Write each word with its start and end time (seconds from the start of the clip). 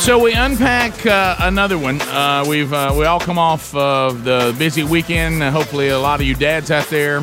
So 0.00 0.18
we 0.18 0.32
unpack 0.32 1.04
uh, 1.04 1.36
another 1.40 1.76
one. 1.76 2.00
Uh, 2.00 2.42
we've 2.48 2.72
uh, 2.72 2.94
we 2.98 3.04
all 3.04 3.20
come 3.20 3.38
off 3.38 3.74
of 3.74 4.24
the 4.24 4.56
busy 4.58 4.82
weekend. 4.82 5.42
Uh, 5.42 5.50
hopefully, 5.50 5.88
a 5.90 5.98
lot 5.98 6.20
of 6.20 6.26
you 6.26 6.34
dads 6.34 6.70
out 6.70 6.86
there 6.86 7.18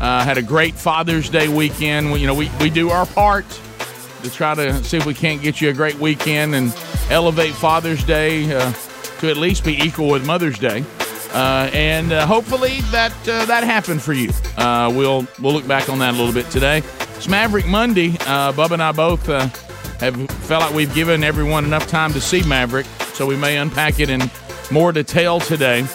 uh, 0.00 0.22
had 0.22 0.36
a 0.36 0.42
great 0.42 0.74
Father's 0.74 1.30
Day 1.30 1.48
weekend. 1.48 2.12
We, 2.12 2.20
you 2.20 2.26
know, 2.26 2.34
we, 2.34 2.50
we 2.60 2.68
do 2.68 2.90
our 2.90 3.06
part 3.06 3.46
to 4.22 4.30
try 4.30 4.54
to 4.54 4.84
see 4.84 4.98
if 4.98 5.06
we 5.06 5.14
can't 5.14 5.40
get 5.40 5.62
you 5.62 5.70
a 5.70 5.72
great 5.72 5.98
weekend 5.98 6.54
and 6.54 6.76
elevate 7.08 7.54
Father's 7.54 8.04
Day 8.04 8.54
uh, 8.54 8.70
to 9.20 9.30
at 9.30 9.38
least 9.38 9.64
be 9.64 9.82
equal 9.82 10.08
with 10.08 10.26
Mother's 10.26 10.58
Day. 10.58 10.84
and 11.32 12.12
hopefully 12.12 12.82
that 12.92 13.14
that 13.24 13.64
happened 13.64 14.02
for 14.02 14.12
you. 14.12 14.30
we'll 14.58 15.26
we'll 15.40 15.54
look 15.54 15.66
back 15.66 15.88
on 15.88 15.98
that 16.00 16.12
a 16.12 16.16
little 16.18 16.34
bit 16.34 16.50
today. 16.50 16.82
It's 17.16 17.28
Maverick 17.28 17.66
Monday. 17.66 18.10
Bubba 18.10 18.72
and 18.72 18.82
I 18.82 18.92
both 18.92 19.26
have 20.00 20.30
felt 20.30 20.62
like 20.62 20.74
we've 20.74 20.94
given 20.94 21.22
everyone 21.22 21.64
enough 21.64 21.86
time 21.86 22.12
to 22.14 22.20
see 22.20 22.42
Maverick, 22.42 22.86
so 23.12 23.26
we 23.26 23.36
may 23.36 23.58
unpack 23.58 24.00
it 24.00 24.08
in 24.08 24.30
more 24.70 24.92
detail 24.92 25.40
today. 25.40 25.86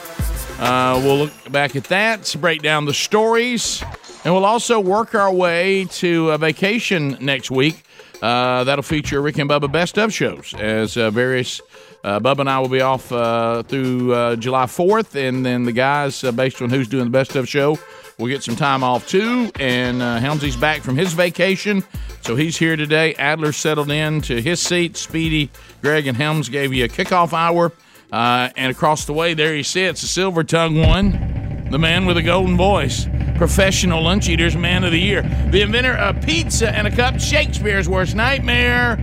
Uh, 0.59 1.02
we'll 1.03 1.17
look 1.17 1.52
back 1.52 1.75
at 1.75 1.86
that, 1.86 2.36
break 2.39 2.62
down 2.62 2.86
the 2.86 2.94
stories, 2.94 3.84
and 4.23 4.34
we'll 4.34 4.45
also 4.45 4.80
work 4.80 5.16
our 5.16 5.34
way 5.34 5.86
to 5.86 6.30
a 6.31 6.38
vacation 6.38 7.17
next 7.20 7.50
week. 7.50 7.84
Uh, 8.22 8.64
that'll 8.64 8.84
feature 8.84 9.22
Rick 9.22 9.39
and 9.39 9.50
Bubba 9.50 9.72
best 9.72 9.97
of 9.97 10.14
shows 10.14 10.53
as 10.53 10.97
uh, 10.97 11.09
various. 11.09 11.59
Uh, 12.03 12.19
Bubba 12.19 12.42
and 12.42 12.50
I 12.50 12.59
will 12.59 12.69
be 12.69 12.81
off 12.81 13.12
uh, 13.12 13.64
through 13.64 14.14
uh, 14.14 14.36
July 14.36 14.66
4th, 14.66 15.16
and 15.16 15.44
then 15.44 15.64
the 15.64 15.72
guys, 15.72 16.22
based 16.22 16.62
on 16.62 16.69
who's 16.69 16.88
doing 16.88 17.06
the 17.06 17.09
best 17.09 17.36
of 17.36 17.50
show, 17.50 17.80
will 18.17 18.27
get 18.27 18.44
some 18.44 18.55
time 18.55 18.83
off 18.83 19.08
too. 19.08 19.52
And 19.59 20.02
Helmsy's 20.02 20.55
back 20.55 20.81
from 20.81 20.95
his 20.95 21.13
vacation. 21.13 21.83
So 22.22 22.35
he's 22.35 22.57
here 22.57 22.75
today. 22.75 23.13
Adler 23.16 23.52
settled 23.52 23.91
in 23.91 24.22
to 24.22 24.41
his 24.41 24.59
seat. 24.59 24.97
Speedy, 24.97 25.49
Greg, 25.81 26.07
and 26.07 26.17
Helms 26.17 26.49
gave 26.49 26.73
you 26.73 26.85
a 26.85 26.88
kickoff 26.88 27.33
hour. 27.33 27.72
Uh, 28.11 28.49
and 28.55 28.72
across 28.72 29.05
the 29.05 29.13
way, 29.13 29.33
there 29.33 29.53
he 29.53 29.63
sits, 29.63 30.02
the 30.02 30.07
silver 30.07 30.44
tongue 30.44 30.80
one, 30.80 31.67
the 31.72 31.80
man 31.80 32.05
with 32.05 32.16
a 32.16 32.22
golden 32.23 32.55
voice, 32.55 33.07
professional 33.35 34.03
lunch 34.03 34.29
eaters, 34.29 34.55
man 34.55 34.83
of 34.83 34.91
the 34.91 35.00
year, 35.00 35.22
the 35.50 35.61
inventor 35.61 35.94
of 35.94 36.22
pizza 36.23 36.69
and 36.69 36.88
a 36.88 36.95
cup, 36.95 37.19
Shakespeare's 37.19 37.90
worst 37.90 38.16
nightmare, 38.16 38.94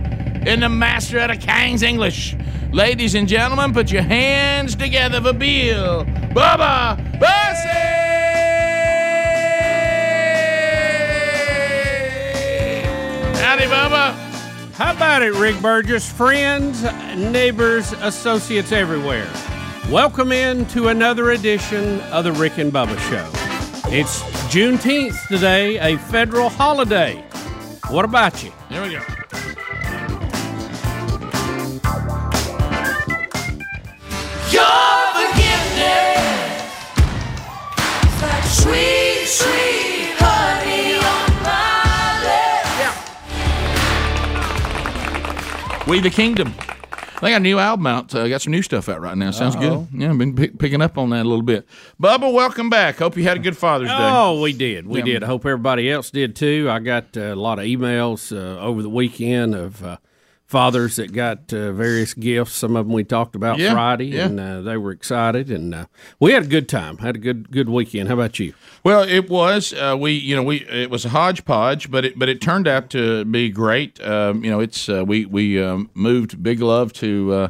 and 0.47 0.63
the 0.63 0.69
master 0.69 1.19
of 1.19 1.27
the 1.29 1.37
King's 1.37 1.83
English. 1.83 2.35
Ladies 2.71 3.13
and 3.13 3.27
gentlemen, 3.27 3.73
put 3.73 3.91
your 3.91 4.01
hands 4.01 4.75
together 4.75 5.21
for 5.21 5.33
Bill 5.33 6.05
Bubba 6.05 7.19
Bussey! 7.19 7.42
Howdy, 13.53 13.65
Bubba. 13.65 14.13
How 14.73 14.95
about 14.95 15.21
it, 15.21 15.31
Rick 15.35 15.61
Burgess? 15.61 16.11
Friends, 16.11 16.81
neighbors, 17.15 17.91
associates 18.01 18.71
everywhere. 18.71 19.31
Welcome 19.91 20.31
in 20.31 20.65
to 20.69 20.87
another 20.87 21.29
edition 21.29 22.01
of 22.11 22.23
the 22.23 22.31
Rick 22.31 22.57
and 22.57 22.73
Bubba 22.73 22.97
Show. 23.11 23.29
It's 23.95 24.21
Juneteenth 24.51 25.27
today, 25.27 25.77
a 25.77 25.99
federal 25.99 26.49
holiday. 26.49 27.23
What 27.91 28.05
about 28.05 28.43
you? 28.43 28.51
Here 28.69 28.81
we 28.81 28.93
go. 28.93 29.22
We 45.87 45.99
the 45.99 46.09
Kingdom. 46.09 46.53
They 47.21 47.29
got 47.31 47.37
a 47.37 47.39
new 47.39 47.59
album 47.59 47.87
out. 47.87 48.13
Uh, 48.15 48.27
got 48.27 48.41
some 48.41 48.51
new 48.51 48.61
stuff 48.61 48.89
out 48.89 48.99
right 49.01 49.17
now. 49.17 49.31
Sounds 49.31 49.55
good. 49.55 49.87
Yeah, 49.93 50.09
I've 50.11 50.17
been 50.17 50.35
pick, 50.35 50.57
picking 50.57 50.81
up 50.81 50.97
on 50.97 51.09
that 51.11 51.21
a 51.25 51.29
little 51.29 51.41
bit. 51.43 51.65
Bubba, 52.01 52.33
welcome 52.33 52.69
back. 52.69 52.97
Hope 52.97 53.15
you 53.17 53.23
had 53.23 53.37
a 53.37 53.39
good 53.39 53.55
Father's 53.57 53.89
Day. 53.89 53.95
Oh, 53.99 54.41
we 54.41 54.53
did. 54.53 54.87
We 54.87 54.99
Yeah. 54.99 55.05
did. 55.05 55.23
I 55.23 55.27
hope 55.27 55.41
everybody 55.45 55.89
else 55.91 56.09
did 56.09 56.35
too. 56.35 56.67
I 56.69 56.79
got 56.79 57.15
uh, 57.17 57.21
a 57.21 57.35
lot 57.35 57.59
of 57.59 57.65
emails 57.65 58.35
uh, 58.35 58.59
over 58.59 58.81
the 58.81 58.89
weekend 58.89 59.55
of 59.55 59.83
uh, 59.83 59.97
fathers 60.53 60.97
that 60.97 61.11
got 61.11 61.51
uh, 61.51 61.71
various 61.73 62.13
gifts. 62.13 62.53
Some 62.53 62.75
of 62.75 62.85
them 62.85 62.93
we 62.93 63.03
talked 63.03 63.35
about 63.35 63.57
Yeah, 63.57 63.73
Friday, 63.73 64.05
yeah. 64.09 64.25
and 64.27 64.39
uh, 64.39 64.61
they 64.61 64.77
were 64.77 64.91
excited. 64.91 65.49
And 65.49 65.73
uh, 65.73 65.85
we 66.19 66.31
had 66.31 66.43
a 66.43 66.47
good 66.47 66.69
time. 66.69 66.99
Had 66.99 67.15
a 67.15 67.19
good 67.19 67.49
good 67.51 67.67
weekend. 67.69 68.07
How 68.07 68.13
about 68.13 68.37
you? 68.39 68.53
Well, 68.83 69.01
it 69.01 69.29
was. 69.29 69.73
Uh, 69.73 69.97
we, 69.99 70.11
you 70.13 70.35
know, 70.35 70.43
we 70.43 70.57
it 70.69 70.91
was 70.91 71.05
a 71.05 71.09
hodgepodge, 71.09 71.89
but 71.89 72.05
it 72.05 72.19
but 72.19 72.29
it 72.29 72.39
turned 72.39 72.67
out 72.67 72.91
to 72.91 73.25
be 73.25 73.49
great. 73.49 73.99
Um, 74.05 74.43
you 74.45 74.51
know, 74.51 74.59
it's 74.59 74.87
uh, 74.87 75.03
we 75.05 75.25
we 75.25 75.61
um, 75.61 75.89
moved 75.95 76.41
Big 76.43 76.61
Love 76.61 76.93
to 76.93 77.33
uh, 77.33 77.47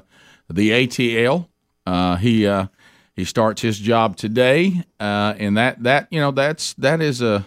the 0.50 0.72
ATL. 0.72 1.50
Uh, 1.86 2.16
he 2.16 2.48
uh, 2.48 2.68
he 3.16 3.26
starts 3.26 3.62
his 3.62 3.78
job 3.80 4.16
today, 4.16 4.82
uh, 5.00 5.34
and 5.38 5.58
that 5.58 5.84
that 5.84 6.08
you 6.10 6.22
know 6.22 6.32
that's 6.32 6.74
that 6.76 7.02
is 7.02 7.22
a 7.22 7.46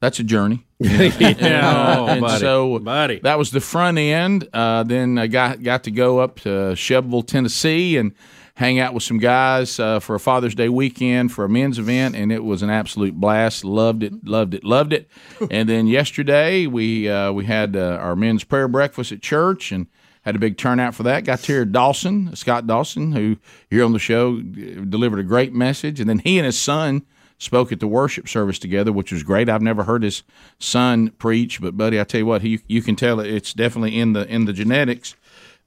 that's 0.00 0.18
a 0.18 0.24
journey. 0.24 0.66
Yeah, 0.80 1.96
oh, 1.98 2.06
and 2.06 2.20
buddy, 2.22 2.40
so 2.40 2.78
buddy. 2.78 3.20
that 3.20 3.36
was 3.38 3.50
the 3.50 3.60
front 3.60 3.98
end. 3.98 4.48
Uh, 4.52 4.82
then 4.82 5.18
I 5.18 5.26
got 5.26 5.62
got 5.62 5.84
to 5.84 5.90
go 5.90 6.20
up 6.20 6.40
to 6.40 6.74
Shelbyville, 6.74 7.22
Tennessee, 7.22 7.98
and 7.98 8.12
hang 8.54 8.78
out 8.78 8.94
with 8.94 9.02
some 9.02 9.18
guys 9.18 9.78
uh, 9.78 10.00
for 10.00 10.14
a 10.14 10.20
Father's 10.20 10.54
Day 10.54 10.70
weekend 10.70 11.32
for 11.32 11.44
a 11.44 11.48
men's 11.50 11.78
event, 11.78 12.16
and 12.16 12.32
it 12.32 12.44
was 12.44 12.62
an 12.62 12.70
absolute 12.70 13.14
blast. 13.14 13.62
Loved 13.62 14.02
it, 14.02 14.24
loved 14.24 14.54
it, 14.54 14.64
loved 14.64 14.94
it. 14.94 15.10
and 15.50 15.68
then 15.68 15.86
yesterday 15.86 16.66
we 16.66 17.08
uh, 17.08 17.30
we 17.32 17.44
had 17.44 17.76
uh, 17.76 17.98
our 18.00 18.16
men's 18.16 18.42
prayer 18.42 18.68
breakfast 18.68 19.12
at 19.12 19.20
church 19.22 19.72
and. 19.72 19.86
Had 20.22 20.36
a 20.36 20.38
big 20.38 20.58
turnout 20.58 20.94
for 20.94 21.02
that. 21.04 21.24
Got 21.24 21.38
to 21.38 21.46
hear 21.46 21.64
Dawson, 21.64 22.36
Scott 22.36 22.66
Dawson, 22.66 23.12
who 23.12 23.38
here 23.70 23.82
on 23.82 23.94
the 23.94 23.98
show 23.98 24.36
uh, 24.36 24.84
delivered 24.86 25.18
a 25.18 25.22
great 25.22 25.54
message. 25.54 25.98
And 25.98 26.10
then 26.10 26.18
he 26.18 26.38
and 26.38 26.44
his 26.44 26.58
son 26.58 27.06
spoke 27.40 27.72
at 27.72 27.80
the 27.80 27.86
worship 27.88 28.28
service 28.28 28.58
together, 28.60 28.92
which 28.92 29.10
was 29.10 29.22
great. 29.24 29.48
I've 29.48 29.62
never 29.62 29.82
heard 29.82 30.02
his 30.04 30.22
son 30.60 31.08
preach, 31.18 31.60
but 31.60 31.76
buddy, 31.76 31.98
I 31.98 32.04
tell 32.04 32.20
you 32.20 32.26
what, 32.26 32.42
he 32.42 32.60
you 32.68 32.82
can 32.82 32.94
tell 32.94 33.18
it's 33.18 33.52
definitely 33.54 33.98
in 33.98 34.12
the 34.12 34.24
in 34.32 34.44
the 34.44 34.52
genetics. 34.52 35.16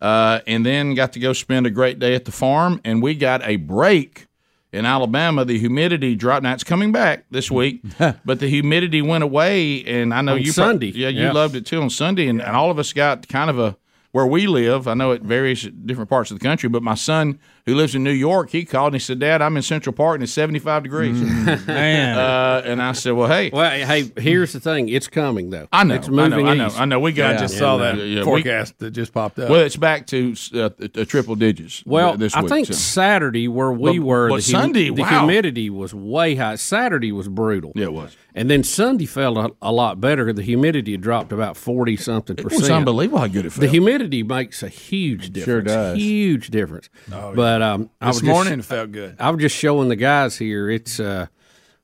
Uh, 0.01 0.41
and 0.47 0.65
then 0.65 0.93
got 0.95 1.13
to 1.13 1.19
go 1.19 1.31
spend 1.33 1.65
a 1.65 1.69
great 1.69 1.97
day 1.97 2.13
at 2.13 2.25
the 2.25 2.31
farm, 2.31 2.79
and 2.83 3.01
we 3.01 3.15
got 3.15 3.41
a 3.45 3.55
break 3.55 4.27
in 4.73 4.85
Alabama. 4.85 5.45
The 5.45 5.57
humidity 5.57 6.13
dropped. 6.15 6.43
Now 6.43 6.53
it's 6.53 6.63
coming 6.65 6.91
back 6.91 7.23
this 7.31 7.49
week, 7.49 7.81
but 8.25 8.39
the 8.39 8.47
humidity 8.49 9.01
went 9.01 9.23
away, 9.23 9.81
and 9.85 10.13
I 10.13 10.21
know 10.21 10.33
On 10.33 10.41
you 10.41 10.51
Sunday. 10.51 10.87
yeah, 10.91 11.07
you 11.07 11.21
Yeah. 11.23 11.31
loved 11.31 11.55
it 11.55 11.65
too 11.65 11.81
on 11.81 11.89
Sunday, 11.89 12.27
and, 12.27 12.41
and 12.41 12.53
all 12.55 12.69
of 12.69 12.79
us 12.79 12.91
got 12.91 13.27
kind 13.29 13.49
of 13.49 13.57
a 13.59 13.77
where 14.11 14.27
we 14.27 14.45
live. 14.45 14.87
I 14.89 14.93
know 14.93 15.11
it 15.11 15.21
varies 15.23 15.65
at 15.65 15.87
different 15.87 16.09
parts 16.09 16.31
of 16.31 16.37
the 16.39 16.43
country, 16.43 16.67
but 16.69 16.83
my 16.83 16.95
son 16.95 17.39
who 17.65 17.75
lives 17.75 17.95
in 17.95 18.03
New 18.03 18.11
York, 18.11 18.49
he 18.49 18.65
called 18.65 18.87
and 18.93 18.95
he 18.95 18.99
said, 18.99 19.19
"Dad, 19.19 19.41
I'm 19.41 19.55
in 19.57 19.63
Central 19.63 19.93
Park 19.93 20.15
and 20.15 20.23
it's 20.23 20.31
75 20.33 20.83
degrees." 20.83 21.19
Man. 21.67 22.17
Uh, 22.17 22.61
and 22.65 22.81
I 22.81 22.91
said, 22.93 23.11
"Well, 23.13 23.27
hey." 23.27 23.49
Well, 23.53 23.69
hey, 23.71 24.11
here's 24.17 24.53
the 24.53 24.59
thing. 24.59 24.89
It's 24.89 25.07
coming 25.07 25.49
though. 25.49 25.67
I 25.71 25.83
know, 25.83 25.95
It's 25.95 26.07
moving 26.09 26.47
I 26.47 26.53
know, 26.55 26.67
east. 26.67 26.75
I 26.75 26.79
know, 26.79 26.81
I 26.81 26.85
know. 26.85 26.99
We 26.99 27.11
got 27.13 27.35
I 27.35 27.37
just 27.37 27.57
saw 27.57 27.77
that 27.77 27.97
Yeah, 27.97 28.03
yeah, 28.03 28.19
we- 28.19 28.25
forecast 28.25 28.79
that 28.79 28.91
just 28.91 29.13
popped 29.13 29.39
up. 29.39 29.49
Well, 29.49 29.61
it's 29.61 29.77
back 29.77 30.07
to 30.07 30.35
uh, 30.53 30.69
uh, 30.81 31.05
triple 31.05 31.35
digits. 31.35 31.83
Well, 31.85 32.09
th- 32.11 32.19
this 32.19 32.35
I 32.35 32.41
think 32.47 32.67
so. 32.67 32.73
Saturday 32.73 33.47
where 33.47 33.71
we 33.71 33.99
But- 33.99 34.05
were, 34.05 34.29
but 34.29 34.35
the, 34.37 34.41
Sunday, 34.41 34.89
the 34.89 35.01
wow. 35.03 35.19
humidity 35.19 35.69
was 35.69 35.93
way 35.93 36.35
high. 36.35 36.55
Saturday 36.55 37.11
was 37.11 37.27
brutal. 37.27 37.71
Yeah, 37.75 37.85
it 37.85 37.93
was. 37.93 38.15
And 38.35 38.49
then 38.49 38.63
Sunday 38.63 39.05
felt 39.05 39.37
a, 39.37 39.51
a 39.61 39.71
lot 39.71 40.01
better. 40.01 40.33
The 40.33 40.41
humidity 40.41 40.97
dropped 40.97 41.31
about 41.31 41.55
forty 41.55 41.95
something 41.95 42.35
percent. 42.35 42.45
It 42.51 42.55
percent. 42.55 42.61
was 42.61 42.69
unbelievable 42.71 43.19
how 43.19 43.27
good 43.27 43.45
it 43.45 43.51
felt. 43.51 43.61
The 43.61 43.67
humidity 43.67 44.23
makes 44.23 44.63
a 44.63 44.69
huge 44.69 45.31
difference. 45.31 45.45
Sure 45.45 45.61
does. 45.61 45.97
Huge 45.99 46.49
difference. 46.49 46.89
Oh, 47.11 47.33
but 47.35 47.52
But 47.53 47.61
um, 47.61 47.89
I 48.01 48.07
was 48.07 48.15
This 48.15 48.21
just- 48.23 48.33
morning 48.33 48.59
it 48.59 48.65
felt 48.65 48.91
good. 48.91 49.15
I 49.19 49.29
was 49.29 49.39
just 49.39 49.55
showing 49.55 49.87
the 49.89 49.95
guys 49.95 50.35
here. 50.39 50.71
It's 50.71 50.99
uh, 50.99 51.27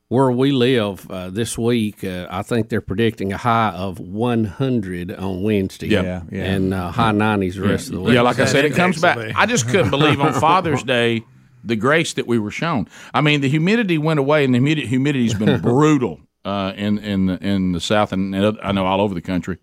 where 0.08 0.28
we 0.32 0.50
live 0.50 1.08
uh, 1.08 1.30
this 1.30 1.56
week. 1.56 2.02
Uh, 2.02 2.26
I 2.28 2.42
think 2.42 2.68
they're 2.70 2.80
predicting 2.80 3.32
a 3.32 3.36
high 3.36 3.70
of 3.70 4.00
100 4.00 5.12
on 5.12 5.44
Wednesday. 5.44 5.86
Yeah. 5.86 6.02
Yeah, 6.02 6.22
yeah. 6.32 6.44
And 6.44 6.74
uh, 6.74 6.90
high 6.90 7.12
90s 7.12 7.54
the 7.54 7.62
rest 7.68 7.86
of 7.86 7.94
the 7.94 8.00
week. 8.00 8.14
Yeah, 8.14 8.22
like 8.22 8.40
I 8.40 8.46
said, 8.46 8.64
it 8.64 8.74
comes 8.74 9.00
back. 9.00 9.16
I 9.36 9.46
just 9.46 9.68
couldn't 9.68 9.90
believe 9.90 10.20
on 10.20 10.32
Father's 10.40 10.82
Day 10.82 11.22
the 11.62 11.76
grace 11.76 12.14
that 12.14 12.26
we 12.26 12.40
were 12.40 12.50
shown. 12.50 12.88
I 13.14 13.20
mean, 13.20 13.40
the 13.40 13.48
humidity 13.48 13.96
went 13.96 14.18
away, 14.18 14.44
and 14.44 14.52
the 14.52 14.58
humidity, 14.58 14.88
humidity's 14.88 15.34
been 15.34 15.60
brutal 15.62 16.20
uh, 16.44 16.72
in 16.74 16.98
in 16.98 17.26
the, 17.26 17.38
in 17.46 17.72
the 17.72 17.80
South, 17.80 18.12
and 18.12 18.34
and 18.34 18.58
I 18.60 18.72
know 18.72 18.86
all 18.86 19.00
over 19.00 19.14
the 19.14 19.20
country. 19.20 19.58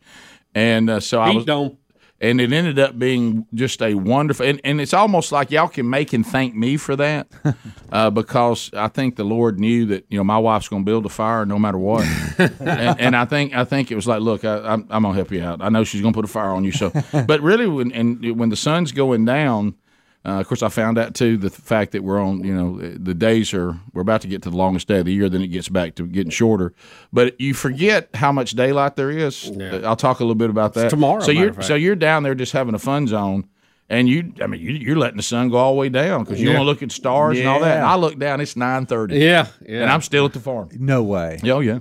And 0.56 0.90
uh, 0.90 1.00
so 1.02 1.20
I 1.20 1.32
was, 1.32 1.44
dome. 1.44 1.78
And 2.20 2.42
it 2.42 2.52
ended 2.52 2.80
up 2.80 2.98
being 2.98 3.46
just 3.54 3.82
a 3.82 3.94
wonderful. 3.94 4.46
And, 4.46 4.60
and 4.64 4.82
it's 4.82 4.94
almost 4.94 5.32
like 5.32 5.52
y'all 5.52 5.68
can 5.68 5.90
make 5.90 6.14
and 6.14 6.26
thank 6.26 6.56
me 6.56 6.78
for 6.78 6.96
that, 6.96 7.28
uh, 7.92 8.10
because 8.10 8.72
I 8.74 8.88
think 8.88 9.16
the 9.16 9.24
Lord 9.24 9.60
knew 9.60 9.86
that 9.88 10.06
you 10.10 10.18
know 10.18 10.24
my 10.24 10.38
wife's 10.38 10.68
going 10.68 10.84
to 10.84 10.86
build 10.86 11.06
a 11.06 11.10
fire 11.10 11.46
no 11.46 11.60
matter 11.60 11.78
what. 11.78 12.06
and, 12.38 13.00
and 13.00 13.16
I 13.16 13.26
think 13.26 13.56
I 13.56 13.66
think 13.66 13.92
it 13.92 13.96
was 13.96 14.08
like, 14.08 14.22
look, 14.22 14.44
I, 14.44 14.58
I'm, 14.58 14.88
I'm 14.90 15.04
gonna 15.04 15.14
help 15.14 15.32
you 15.32 15.44
out. 15.44 15.62
I 15.62 15.70
know 15.70 15.84
she's 15.84 16.02
gonna 16.02 16.14
put 16.14 16.26
a 16.26 16.30
fire 16.30 16.50
on 16.50 16.64
you. 16.64 16.72
So, 16.72 16.92
but 17.26 17.42
really, 17.42 17.68
when 17.68 17.92
and 17.92 18.38
when 18.38 18.50
the 18.50 18.56
sun's 18.56 18.92
going 18.92 19.26
down, 19.26 19.76
uh, 20.28 20.40
of 20.42 20.48
course, 20.48 20.62
I 20.62 20.68
found 20.70 20.98
out 20.98 21.16
too 21.16 21.38
the 21.38 21.50
fact 21.50 21.94
that 21.94 22.04
we're 22.04 22.22
on. 22.22 22.44
You 22.44 22.54
know, 22.54 22.78
the 22.80 23.14
days 23.14 23.54
are 23.54 23.80
we're 23.94 24.02
about 24.02 24.22
to 24.22 24.28
get 24.28 24.42
to 24.44 24.50
the 24.50 24.58
longest 24.58 24.88
day 24.88 25.00
of 25.00 25.06
the 25.06 25.14
year. 25.14 25.30
Then 25.30 25.42
it 25.42 25.48
gets 25.48 25.70
back 25.70 25.96
to 25.96 26.06
getting 26.06 26.32
shorter. 26.32 26.74
But 27.14 27.40
you 27.40 27.54
forget 27.54 28.10
how 28.14 28.32
much 28.32 28.52
daylight 28.52 28.96
there 28.98 29.10
is. 29.10 29.50
Uh, 29.50 29.82
I'll 29.86 29.96
talk 29.96 30.20
a 30.20 30.24
little 30.24 30.36
bit 30.36 30.50
about 30.50 30.74
that 30.74 30.90
tomorrow, 30.90 31.22
So 31.22 31.32
you're 31.32 31.62
so 31.62 31.76
you're 31.76 31.96
down 31.96 32.24
there 32.24 32.36
just 32.36 32.52
having 32.52 32.76
a 32.76 32.80
fun 32.80 33.08
zone. 33.08 33.48
And 33.90 34.10
you, 34.10 34.34
I 34.42 34.48
mean, 34.48 34.60
you, 34.60 34.72
you're 34.72 34.98
letting 34.98 35.16
the 35.16 35.24
sun 35.24 35.48
go 35.48 35.56
all 35.56 35.72
the 35.74 35.80
way 35.80 35.88
down 35.88 36.26
because 36.26 36.42
you 36.42 36.50
Yeah. 36.50 36.56
want 36.56 36.64
to 36.66 36.70
look 36.72 36.84
at 36.84 36.92
stars 36.92 37.40
and 37.40 37.48
all 37.48 37.62
that. 37.62 37.78
And 37.78 37.86
I 37.86 37.96
look 37.96 38.20
down, 38.20 38.42
it's 38.42 38.58
nine 38.58 38.86
thirty, 38.86 39.18
Yeah, 39.18 39.48
yeah. 39.66 39.84
and 39.84 39.90
I'm 39.90 40.02
still 40.02 40.26
at 40.26 40.34
the 40.34 40.42
farm. 40.42 40.68
No 40.74 41.04
way. 41.04 41.40
Oh 41.46 41.62
yeah. 41.62 41.80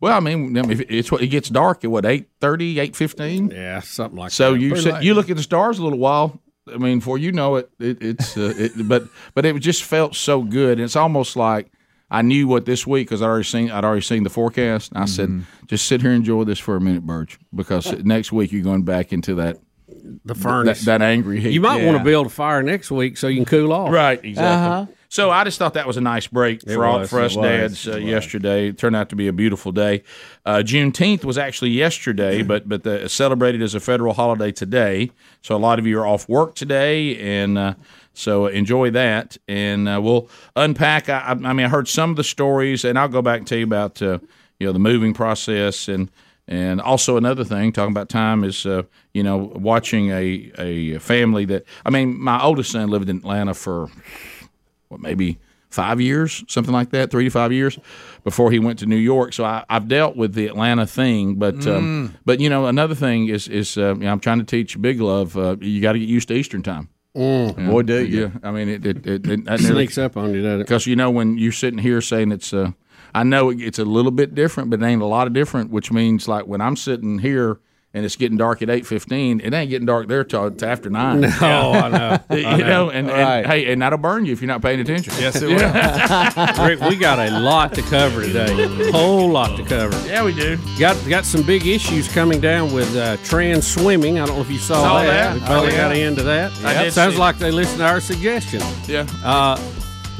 Well, 0.00 0.16
I 0.16 0.18
mean, 0.18 0.58
I 0.58 0.62
mean, 0.62 0.84
it's 0.88 1.12
what 1.12 1.22
it 1.22 1.28
gets 1.28 1.48
dark 1.48 1.84
at 1.84 1.90
what 1.90 2.04
8.30, 2.04 2.74
8.15? 2.90 3.52
yeah, 3.52 3.80
something 3.80 4.18
like 4.18 4.30
So 4.32 4.52
that. 4.52 4.60
you 4.60 4.76
sit, 4.76 5.02
you 5.04 5.14
look 5.14 5.30
at 5.30 5.36
the 5.36 5.42
stars 5.42 5.78
a 5.78 5.84
little 5.84 5.98
while. 6.00 6.38
I 6.72 6.78
mean, 6.78 7.00
for 7.00 7.16
you 7.18 7.32
know 7.32 7.56
it, 7.56 7.70
it 7.78 7.98
it's 8.02 8.36
uh, 8.36 8.52
it, 8.56 8.72
but 8.88 9.04
but 9.34 9.44
it 9.44 9.58
just 9.60 9.82
felt 9.84 10.14
so 10.14 10.42
good. 10.42 10.78
And 10.78 10.82
it's 10.84 10.96
almost 10.96 11.36
like 11.36 11.70
I 12.10 12.22
knew 12.22 12.46
what 12.48 12.64
this 12.66 12.86
week 12.86 13.06
because 13.08 13.22
I 13.22 13.26
already 13.26 13.44
seen 13.44 13.70
I'd 13.70 13.84
already 13.84 14.02
seen 14.02 14.22
the 14.24 14.30
forecast. 14.30 14.92
And 14.92 14.98
I 14.98 15.06
Mm-hmm. 15.06 15.40
said, 15.40 15.68
just 15.68 15.86
sit 15.86 16.00
here 16.02 16.10
and 16.10 16.18
enjoy 16.20 16.44
this 16.44 16.58
for 16.58 16.76
a 16.76 16.80
minute, 16.80 17.06
Birch, 17.06 17.38
because 17.54 17.92
next 18.04 18.32
week 18.32 18.52
you're 18.52 18.62
going 18.62 18.82
back 18.82 19.12
into 19.12 19.34
that 19.36 19.58
the 19.88 20.34
that, 20.34 20.36
furnace. 20.36 20.84
that 20.84 21.02
angry 21.02 21.40
heat. 21.40 21.52
you 21.52 21.60
might 21.60 21.84
want 21.84 21.98
to 21.98 22.04
build 22.04 22.26
a 22.26 22.30
fire 22.30 22.62
next 22.62 22.90
week 22.90 23.16
so 23.16 23.28
you 23.28 23.36
can 23.36 23.44
cool 23.44 23.72
off. 23.72 23.90
Right, 23.92 24.22
exactly. 24.24 24.95
So 25.08 25.30
I 25.30 25.44
just 25.44 25.58
thought 25.58 25.74
that 25.74 25.86
was 25.86 25.96
a 25.96 26.00
nice 26.00 26.26
break 26.26 26.62
for 26.62 26.84
all, 26.84 27.04
for 27.06 27.20
us 27.20 27.36
was, 27.36 27.44
dads 27.44 27.88
uh, 27.88 27.96
yesterday. 27.96 28.68
It 28.68 28.78
turned 28.78 28.96
out 28.96 29.08
to 29.10 29.16
be 29.16 29.28
a 29.28 29.32
beautiful 29.32 29.72
day. 29.72 30.02
Uh, 30.44 30.62
Juneteenth 30.64 31.24
was 31.24 31.38
actually 31.38 31.70
yesterday, 31.70 32.42
but 32.42 32.68
but 32.68 32.82
the, 32.82 33.08
celebrated 33.08 33.62
as 33.62 33.74
a 33.74 33.80
federal 33.80 34.14
holiday 34.14 34.52
today. 34.52 35.10
So 35.42 35.54
a 35.54 35.58
lot 35.58 35.78
of 35.78 35.86
you 35.86 35.98
are 36.00 36.06
off 36.06 36.28
work 36.28 36.54
today, 36.54 37.16
and 37.18 37.56
uh, 37.56 37.74
so 38.14 38.46
enjoy 38.46 38.90
that. 38.90 39.36
And 39.46 39.88
uh, 39.88 40.00
we'll 40.02 40.28
unpack. 40.54 41.08
I, 41.08 41.18
I 41.18 41.30
I 41.30 41.52
mean, 41.52 41.66
I 41.66 41.68
heard 41.68 41.88
some 41.88 42.10
of 42.10 42.16
the 42.16 42.24
stories, 42.24 42.84
and 42.84 42.98
I'll 42.98 43.08
go 43.08 43.22
back 43.22 43.38
and 43.38 43.46
tell 43.46 43.58
you 43.58 43.64
about 43.64 44.02
uh, 44.02 44.18
you 44.58 44.66
know 44.66 44.72
the 44.72 44.78
moving 44.78 45.14
process 45.14 45.88
and. 45.88 46.10
And 46.48 46.80
also 46.80 47.16
another 47.16 47.42
thing, 47.42 47.72
talking 47.72 47.90
about 47.90 48.08
time 48.08 48.44
is, 48.44 48.66
uh, 48.66 48.84
you 49.12 49.24
know, 49.24 49.50
watching 49.56 50.10
a, 50.10 50.52
a 50.56 50.98
family 51.00 51.44
that 51.46 51.64
I 51.84 51.90
mean, 51.90 52.16
my 52.22 52.40
oldest 52.40 52.70
son 52.70 52.88
lived 52.88 53.08
in 53.08 53.16
Atlanta 53.16 53.52
for 53.52 53.90
what 54.88 55.00
maybe 55.00 55.38
five 55.68 56.00
years, 56.00 56.44
something 56.48 56.72
like 56.72 56.90
that, 56.90 57.10
three 57.10 57.24
to 57.24 57.30
five 57.30 57.52
years 57.52 57.78
before 58.24 58.50
he 58.50 58.58
went 58.58 58.78
to 58.78 58.86
New 58.86 58.96
York. 58.96 59.32
So 59.32 59.44
I, 59.44 59.64
I've 59.68 59.88
dealt 59.88 60.16
with 60.16 60.32
the 60.34 60.46
Atlanta 60.46 60.86
thing, 60.86 61.34
but 61.34 61.66
um, 61.66 62.14
but 62.24 62.40
you 62.40 62.48
know 62.48 62.66
another 62.66 62.94
thing 62.94 63.28
is 63.28 63.48
is 63.48 63.76
uh, 63.76 63.94
you 63.94 64.04
know, 64.04 64.12
I'm 64.12 64.20
trying 64.20 64.38
to 64.38 64.44
teach 64.44 64.80
Big 64.80 65.00
Love. 65.00 65.36
Uh, 65.36 65.56
you 65.60 65.80
got 65.80 65.92
to 65.92 65.98
get 65.98 66.08
used 66.08 66.28
to 66.28 66.34
Eastern 66.34 66.62
time. 66.62 66.88
Boy, 67.52 67.82
do 67.82 68.04
you. 68.04 68.20
Yeah, 68.26 68.48
I 68.48 68.50
mean 68.52 68.68
it 68.68 68.86
it 68.86 69.06
it, 69.06 69.26
it 69.26 69.44
that 69.46 69.60
Sneaks 69.60 69.98
up 69.98 70.16
on 70.16 70.34
you, 70.34 70.42
doesn't 70.42 70.60
it? 70.60 70.64
because 70.64 70.86
you 70.86 70.96
know 70.96 71.10
when 71.10 71.36
you're 71.38 71.50
sitting 71.52 71.78
here 71.78 72.00
saying 72.00 72.30
it's 72.30 72.52
uh, 72.54 72.72
I 73.14 73.22
know 73.24 73.50
it- 73.50 73.60
it's 73.60 73.78
a 73.78 73.84
little 73.84 74.10
bit 74.10 74.34
different, 74.34 74.70
but 74.70 74.82
it 74.82 74.86
ain't 74.86 75.02
a 75.02 75.06
lot 75.06 75.26
of 75.26 75.32
different. 75.32 75.70
Which 75.70 75.90
means 75.90 76.28
like 76.28 76.46
when 76.46 76.60
I'm 76.60 76.76
sitting 76.76 77.18
here 77.18 77.58
and 77.96 78.04
it's 78.04 78.14
getting 78.16 78.36
dark 78.36 78.60
at 78.60 78.68
eight 78.68 78.84
fifteen, 78.86 79.40
it 79.40 79.54
ain't 79.54 79.70
getting 79.70 79.86
dark 79.86 80.06
there 80.06 80.22
till 80.22 80.48
it's 80.48 80.62
after 80.62 80.90
nine. 80.90 81.24
Oh, 81.40 81.72
I 81.72 81.88
know. 81.88 82.18
you 82.36 82.64
know, 82.64 82.90
and, 82.90 83.08
and 83.08 83.18
Right. 83.18 83.46
hey, 83.46 83.72
and 83.72 83.80
that'll 83.80 83.98
burn 83.98 84.26
you 84.26 84.32
if 84.34 84.40
you're 84.42 84.48
not 84.48 84.60
paying 84.62 84.80
attention. 84.80 85.12
Yes, 85.18 85.40
it 85.42 85.46
will. 85.48 86.66
Rick, 86.66 86.80
we 86.82 86.96
got 86.96 87.18
a 87.18 87.30
lot 87.40 87.72
to 87.74 87.82
cover 87.82 88.22
today. 88.22 88.90
Whole 88.90 89.30
lot 89.30 89.56
to 89.56 89.64
cover. 89.64 89.96
Yeah, 90.06 90.24
we 90.24 90.34
do. 90.34 90.58
Got 90.78 90.96
got 91.08 91.24
some 91.24 91.42
big 91.42 91.66
issues 91.66 92.06
coming 92.08 92.40
down 92.40 92.72
with 92.74 92.94
uh, 92.96 93.16
trans 93.24 93.66
swimming. 93.66 94.18
I 94.18 94.26
don't 94.26 94.36
know 94.36 94.42
if 94.42 94.50
you 94.50 94.58
saw, 94.58 94.74
Saw 94.82 95.02
that. 95.02 95.06
that. 95.06 95.34
We 95.34 95.40
finally 95.40 95.66
Oh, 95.68 95.70
yeah. 95.70 95.76
got 95.88 95.96
into 95.96 96.22
that. 96.24 96.52
I 96.64 96.84
did 96.84 96.92
Sounds 96.92 97.16
like 97.18 97.38
they 97.38 97.50
listened 97.50 97.78
to 97.78 97.86
our 97.86 98.00
suggestion. 98.00 98.60
Yeah. 98.86 99.06
Uh, 99.24 99.56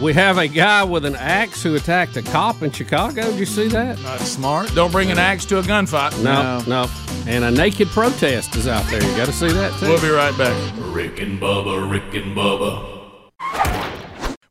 we 0.01 0.13
have 0.13 0.39
a 0.39 0.47
guy 0.47 0.85
with 0.85 1.05
an 1.05 1.17
axe 1.17 1.63
who 1.63 1.75
attacked 1.75 2.17
a 2.17 2.23
cop 2.23 2.63
in 2.63 2.71
Chicago. 2.71 3.23
Did 3.23 3.39
you 3.39 3.47
see 3.47 3.69
that? 3.69 4.01
Not 4.03 4.21
smart. 4.21 4.75
Don't 4.75 4.93
bring 4.93 5.11
an 5.11 5.19
axe 5.19 5.45
to 5.47 5.59
a 5.59 5.63
gunfight. 5.63 6.23
No, 6.23 6.63
no. 6.67 6.87
And 7.27 7.45
a 7.45 7.51
naked 7.51 7.89
protest 7.89 8.57
is 8.57 8.69
out 8.69 8.85
there. 8.87 9.03
You 9.03 9.17
got 9.17 9.27
to 9.27 9.33
see 9.33 9.51
that 9.51 9.79
too. 9.81 9.89
We'll 9.89 10.01
be 10.01 10.11
right 10.11 10.37
back. 10.37 10.55
Rick 10.95 11.21
and 11.21 11.41
Bubba, 11.41 11.91
Rick 11.91 12.15
and 12.15 12.37
Bubba. 12.37 13.96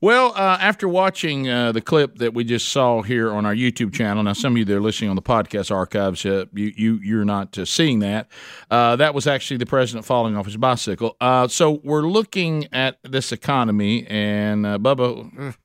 Well, 0.06 0.34
uh, 0.36 0.60
after 0.62 0.88
watching 0.88 1.50
uh, 1.50 1.72
the 1.72 1.82
clip 1.82 2.20
that 2.20 2.36
we 2.36 2.44
just 2.44 2.70
saw 2.70 3.02
here 3.02 3.34
on 3.34 3.44
our 3.44 3.56
YouTube 3.56 3.92
channel, 3.92 4.22
now 4.22 4.34
some 4.34 4.54
of 4.54 4.58
you 4.60 4.64
that 4.66 4.76
are 4.76 4.80
listening 4.80 5.10
on 5.10 5.16
the 5.16 5.22
podcast 5.24 5.74
archives, 5.74 6.24
uh, 6.28 6.46
you, 6.54 6.72
you 6.78 6.96
you're 6.98 7.26
not 7.26 7.58
uh, 7.58 7.66
seeing 7.66 8.02
that. 8.02 8.28
Uh, 8.70 8.96
that 8.98 9.16
was 9.16 9.26
actually 9.26 9.58
the 9.58 9.66
president 9.66 10.06
falling 10.06 10.38
off 10.38 10.46
his 10.46 10.58
bicycle. 10.58 11.18
Uh, 11.20 11.48
so 11.48 11.82
we're 11.84 12.04
looking 12.04 12.68
at 12.72 13.00
this 13.02 13.32
economy, 13.32 14.06
and 14.06 14.64
Bubba. 14.64 15.56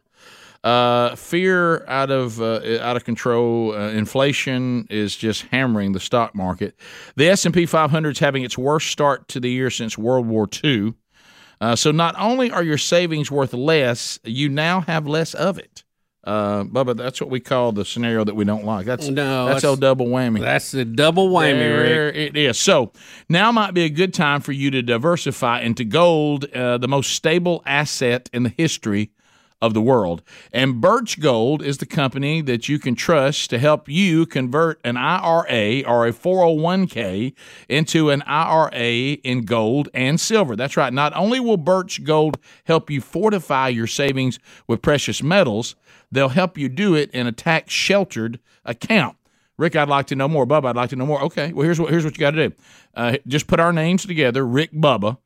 Fear 1.19 1.85
out 1.87 2.11
of 2.11 2.41
out 2.41 2.97
of 2.97 3.05
control. 3.05 3.75
Inflation 3.75 4.87
is 4.89 5.17
just 5.17 5.43
hammering 5.49 5.93
the 5.93 6.01
stock 6.01 6.35
market. 6.35 6.75
The 7.15 7.29
S 7.29 7.45
and 7.45 7.53
P 7.53 7.67
500 7.67 8.13
is 8.13 8.19
having 8.21 8.43
its 8.43 8.57
worst 8.57 8.89
start 8.89 9.29
to 9.29 9.39
the 9.39 9.51
year 9.51 9.69
since 9.69 9.99
World 9.99 10.27
War 10.27 10.49
II. 10.65 10.95
Uh, 11.61 11.77
so 11.77 11.91
not 11.91 12.15
only 12.19 12.51
are 12.51 12.63
your 12.63 12.79
savings 12.79 13.31
worth 13.31 13.53
less, 13.53 14.19
you 14.25 14.49
now 14.49 14.81
have 14.83 15.07
less 15.07 15.35
of 15.35 15.59
it. 15.59 15.85
Uh, 16.23 16.65
Bubba, 16.65 16.95
that's 16.97 17.19
what 17.21 17.31
we 17.31 17.41
call 17.41 17.73
the 17.73 17.85
scenario 17.85 18.25
that 18.25 18.35
we 18.37 18.45
don't 18.45 18.65
like. 18.65 18.85
That's 18.87 19.09
No, 19.09 19.47
that's, 19.47 19.63
that's- 19.63 19.65
old 19.65 19.81
double 19.81 20.07
whammy. 20.07 20.41
That's 20.41 20.71
the 20.71 20.85
double 20.85 21.31
whammy, 21.31 21.59
There 21.59 22.07
Rick. 22.07 22.15
it 22.17 22.37
is. 22.37 22.59
So 22.59 22.93
now 23.29 23.51
might 23.53 23.73
be 23.73 23.85
a 23.85 23.89
good 23.91 24.13
time 24.13 24.41
for 24.43 24.53
you 24.53 24.71
to 24.71 24.83
diversify 24.83 25.61
into 25.63 25.85
gold, 25.85 26.45
uh, 26.55 26.77
the 26.79 26.89
most 26.89 27.13
stable 27.13 27.63
asset 27.65 28.29
in 28.35 28.43
the 28.43 28.53
history 28.57 29.13
of 29.63 29.75
the 29.75 29.81
world. 29.81 30.23
And 30.53 30.81
Birch 30.81 31.21
Gold 31.21 31.63
is 31.63 31.79
the 31.79 31.87
company 31.87 32.41
that 32.43 32.69
you 32.69 32.79
can 32.79 32.95
trust 32.95 33.51
to 33.51 33.59
help 33.59 33.89
you 33.89 34.27
convert 34.27 34.81
an 34.85 34.97
IRA 34.97 35.83
or 35.87 36.07
a 36.07 36.13
401k 36.13 37.35
into 37.69 38.11
an 38.11 38.23
IRA 38.23 39.19
in 39.23 39.43
gold 39.43 39.89
and 39.93 40.19
silver. 40.19 40.57
That's 40.57 40.77
right. 40.77 40.93
Not 40.93 41.15
only 41.15 41.41
will 41.41 41.57
Birch 41.57 42.05
Gold 42.05 42.39
help 42.65 42.91
you 42.91 43.01
fortify 43.01 43.69
your 43.69 43.87
savings 43.87 44.39
with 44.67 44.83
precious 44.83 45.23
metals, 45.23 45.77
they'll 46.11 46.31
help 46.31 46.57
you 46.57 46.69
do 46.69 46.95
it 46.95 47.11
in 47.11 47.27
a 47.27 47.33
tax 47.33 47.73
sheltered 47.73 48.41
account. 48.65 49.17
Rick, 49.59 49.77
I'd 49.77 49.91
like 49.91 50.07
to 50.07 50.17
know 50.17 50.27
more. 50.27 50.47
Bubba, 50.47 50.71
I'd 50.71 50.77
like 50.77 50.89
to 50.91 50.97
know 50.97 51.05
more. 51.05 51.23
Okay, 51.25 51.53
well, 51.53 51.65
here's 51.65 51.79
what 51.79 51.91
here's 51.91 52.03
what 52.03 52.15
you 52.15 52.21
got 52.21 52.31
to 52.31 52.49
do. 52.49 52.55
Uh, 52.95 53.17
just 53.27 53.47
put 53.47 53.61
our 53.61 53.75
names 53.75 54.07
together, 54.07 54.47
Rick 54.47 54.73
Bubba, 54.73 55.19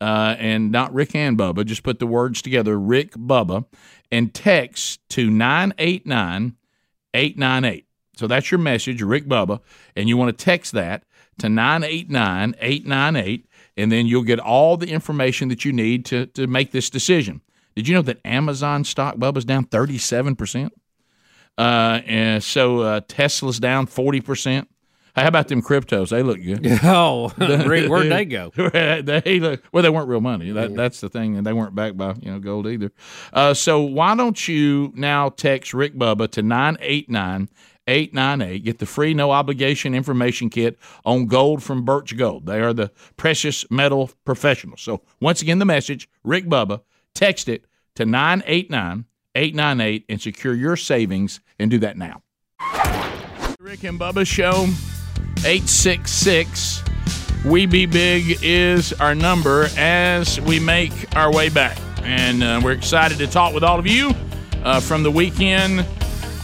uh, 0.00 0.36
and 0.38 0.72
not 0.72 0.92
Rick 0.94 1.14
and 1.14 1.36
Bubba. 1.36 1.64
Just 1.64 1.82
put 1.82 1.98
the 1.98 2.06
words 2.06 2.42
together, 2.42 2.78
Rick 2.78 3.12
Bubba, 3.12 3.66
and 4.10 4.32
text 4.32 5.00
to 5.10 5.30
989 5.30 6.56
898. 7.14 7.86
So 8.16 8.26
that's 8.26 8.50
your 8.50 8.58
message, 8.58 9.02
Rick 9.02 9.26
Bubba, 9.26 9.60
and 9.96 10.08
you 10.08 10.16
want 10.16 10.36
to 10.36 10.44
text 10.44 10.72
that 10.72 11.04
to 11.38 11.48
989 11.48 12.54
898, 12.60 13.46
and 13.76 13.90
then 13.90 14.06
you'll 14.06 14.22
get 14.22 14.38
all 14.38 14.76
the 14.76 14.88
information 14.88 15.48
that 15.48 15.64
you 15.64 15.72
need 15.72 16.04
to, 16.06 16.26
to 16.26 16.46
make 16.46 16.70
this 16.70 16.90
decision. 16.90 17.40
Did 17.74 17.88
you 17.88 17.94
know 17.94 18.02
that 18.02 18.20
Amazon 18.24 18.84
stock, 18.84 19.16
Bubba's 19.16 19.44
down 19.44 19.64
37%? 19.66 20.70
Uh, 21.56 22.00
and 22.06 22.42
so 22.42 22.80
uh, 22.80 23.00
Tesla's 23.06 23.58
down 23.58 23.86
40%. 23.86 24.66
How 25.16 25.26
about 25.26 25.48
them 25.48 25.62
cryptos? 25.62 26.10
They 26.10 26.22
look 26.22 26.42
good. 26.42 26.60
Oh, 26.82 27.28
where'd 27.38 28.10
they 28.10 28.24
go? 28.24 28.50
they 28.56 29.40
look 29.40 29.62
well. 29.72 29.82
They 29.82 29.90
weren't 29.90 30.08
real 30.08 30.20
money. 30.20 30.50
That, 30.52 30.74
That's 30.74 31.00
the 31.00 31.08
thing, 31.08 31.36
and 31.36 31.46
they 31.46 31.52
weren't 31.52 31.74
backed 31.74 31.96
by 31.96 32.14
you 32.20 32.32
know 32.32 32.38
gold 32.38 32.66
either. 32.66 32.92
Uh, 33.32 33.54
so 33.54 33.80
why 33.80 34.14
don't 34.14 34.48
you 34.48 34.92
now 34.94 35.28
text 35.28 35.74
Rick 35.74 35.94
Bubba 35.94 36.30
to 36.32 36.42
nine 36.42 36.76
eight 36.80 37.10
nine 37.10 37.48
eight 37.86 38.14
nine 38.14 38.40
eight? 38.40 38.64
Get 38.64 38.78
the 38.78 38.86
free 38.86 39.14
no 39.14 39.30
obligation 39.30 39.94
information 39.94 40.50
kit 40.50 40.78
on 41.04 41.26
gold 41.26 41.62
from 41.62 41.84
Birch 41.84 42.16
Gold. 42.16 42.46
They 42.46 42.60
are 42.60 42.72
the 42.72 42.90
precious 43.16 43.70
metal 43.70 44.10
professionals. 44.24 44.80
So 44.80 45.02
once 45.20 45.42
again, 45.42 45.58
the 45.58 45.64
message 45.64 46.08
Rick 46.24 46.46
Bubba. 46.46 46.82
Text 47.14 47.48
it 47.48 47.64
to 47.96 48.06
989 48.06 49.04
898 49.34 50.04
and 50.08 50.20
secure 50.20 50.54
your 50.54 50.76
savings 50.76 51.40
and 51.58 51.70
do 51.70 51.78
that 51.78 51.96
now. 51.96 52.22
Rick 53.60 53.84
and 53.84 54.00
Bubba 54.00 54.26
Show, 54.26 54.66
866 55.42 56.84
We 57.46 57.64
Be 57.64 57.86
Big 57.86 58.40
is 58.42 58.92
our 58.94 59.14
number 59.14 59.68
as 59.78 60.38
we 60.42 60.60
make 60.60 61.16
our 61.16 61.32
way 61.32 61.48
back. 61.48 61.78
And 62.02 62.42
uh, 62.44 62.60
we're 62.62 62.72
excited 62.72 63.16
to 63.18 63.26
talk 63.26 63.54
with 63.54 63.64
all 63.64 63.78
of 63.78 63.86
you 63.86 64.12
uh, 64.64 64.80
from 64.80 65.02
the 65.02 65.10
weekend. 65.10 65.86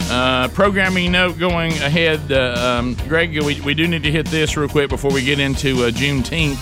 Uh, 0.09 0.47
programming 0.47 1.11
note 1.11 1.37
going 1.37 1.73
ahead, 1.73 2.31
uh, 2.31 2.79
um, 2.79 2.95
Greg, 3.07 3.39
we, 3.43 3.61
we 3.61 3.75
do 3.75 3.87
need 3.87 4.01
to 4.01 4.11
hit 4.11 4.25
this 4.27 4.57
real 4.57 4.67
quick 4.67 4.89
before 4.89 5.13
we 5.13 5.23
get 5.23 5.39
into 5.39 5.83
uh, 5.83 5.91
Juneteenth, 5.91 6.57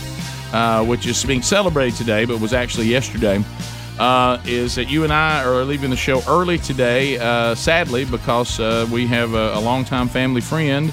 uh, 0.54 0.84
which 0.84 1.06
is 1.06 1.24
being 1.24 1.42
celebrated 1.42 1.96
today, 1.96 2.26
but 2.26 2.42
was 2.42 2.54
actually 2.54 2.88
yesterday. 2.88 3.42
Uh, 3.98 4.42
is 4.44 4.76
that 4.76 4.90
you 4.90 5.06
and 5.06 5.14
I 5.14 5.42
are 5.46 5.64
leaving 5.64 5.90
the 5.90 5.96
show 5.96 6.22
early 6.28 6.58
today, 6.58 7.18
uh, 7.18 7.56
sadly, 7.56 8.04
because 8.04 8.60
uh, 8.60 8.86
we 8.92 9.08
have 9.08 9.34
a, 9.36 9.54
a 9.54 9.60
longtime 9.62 10.10
family 10.10 10.42
friend 10.42 10.92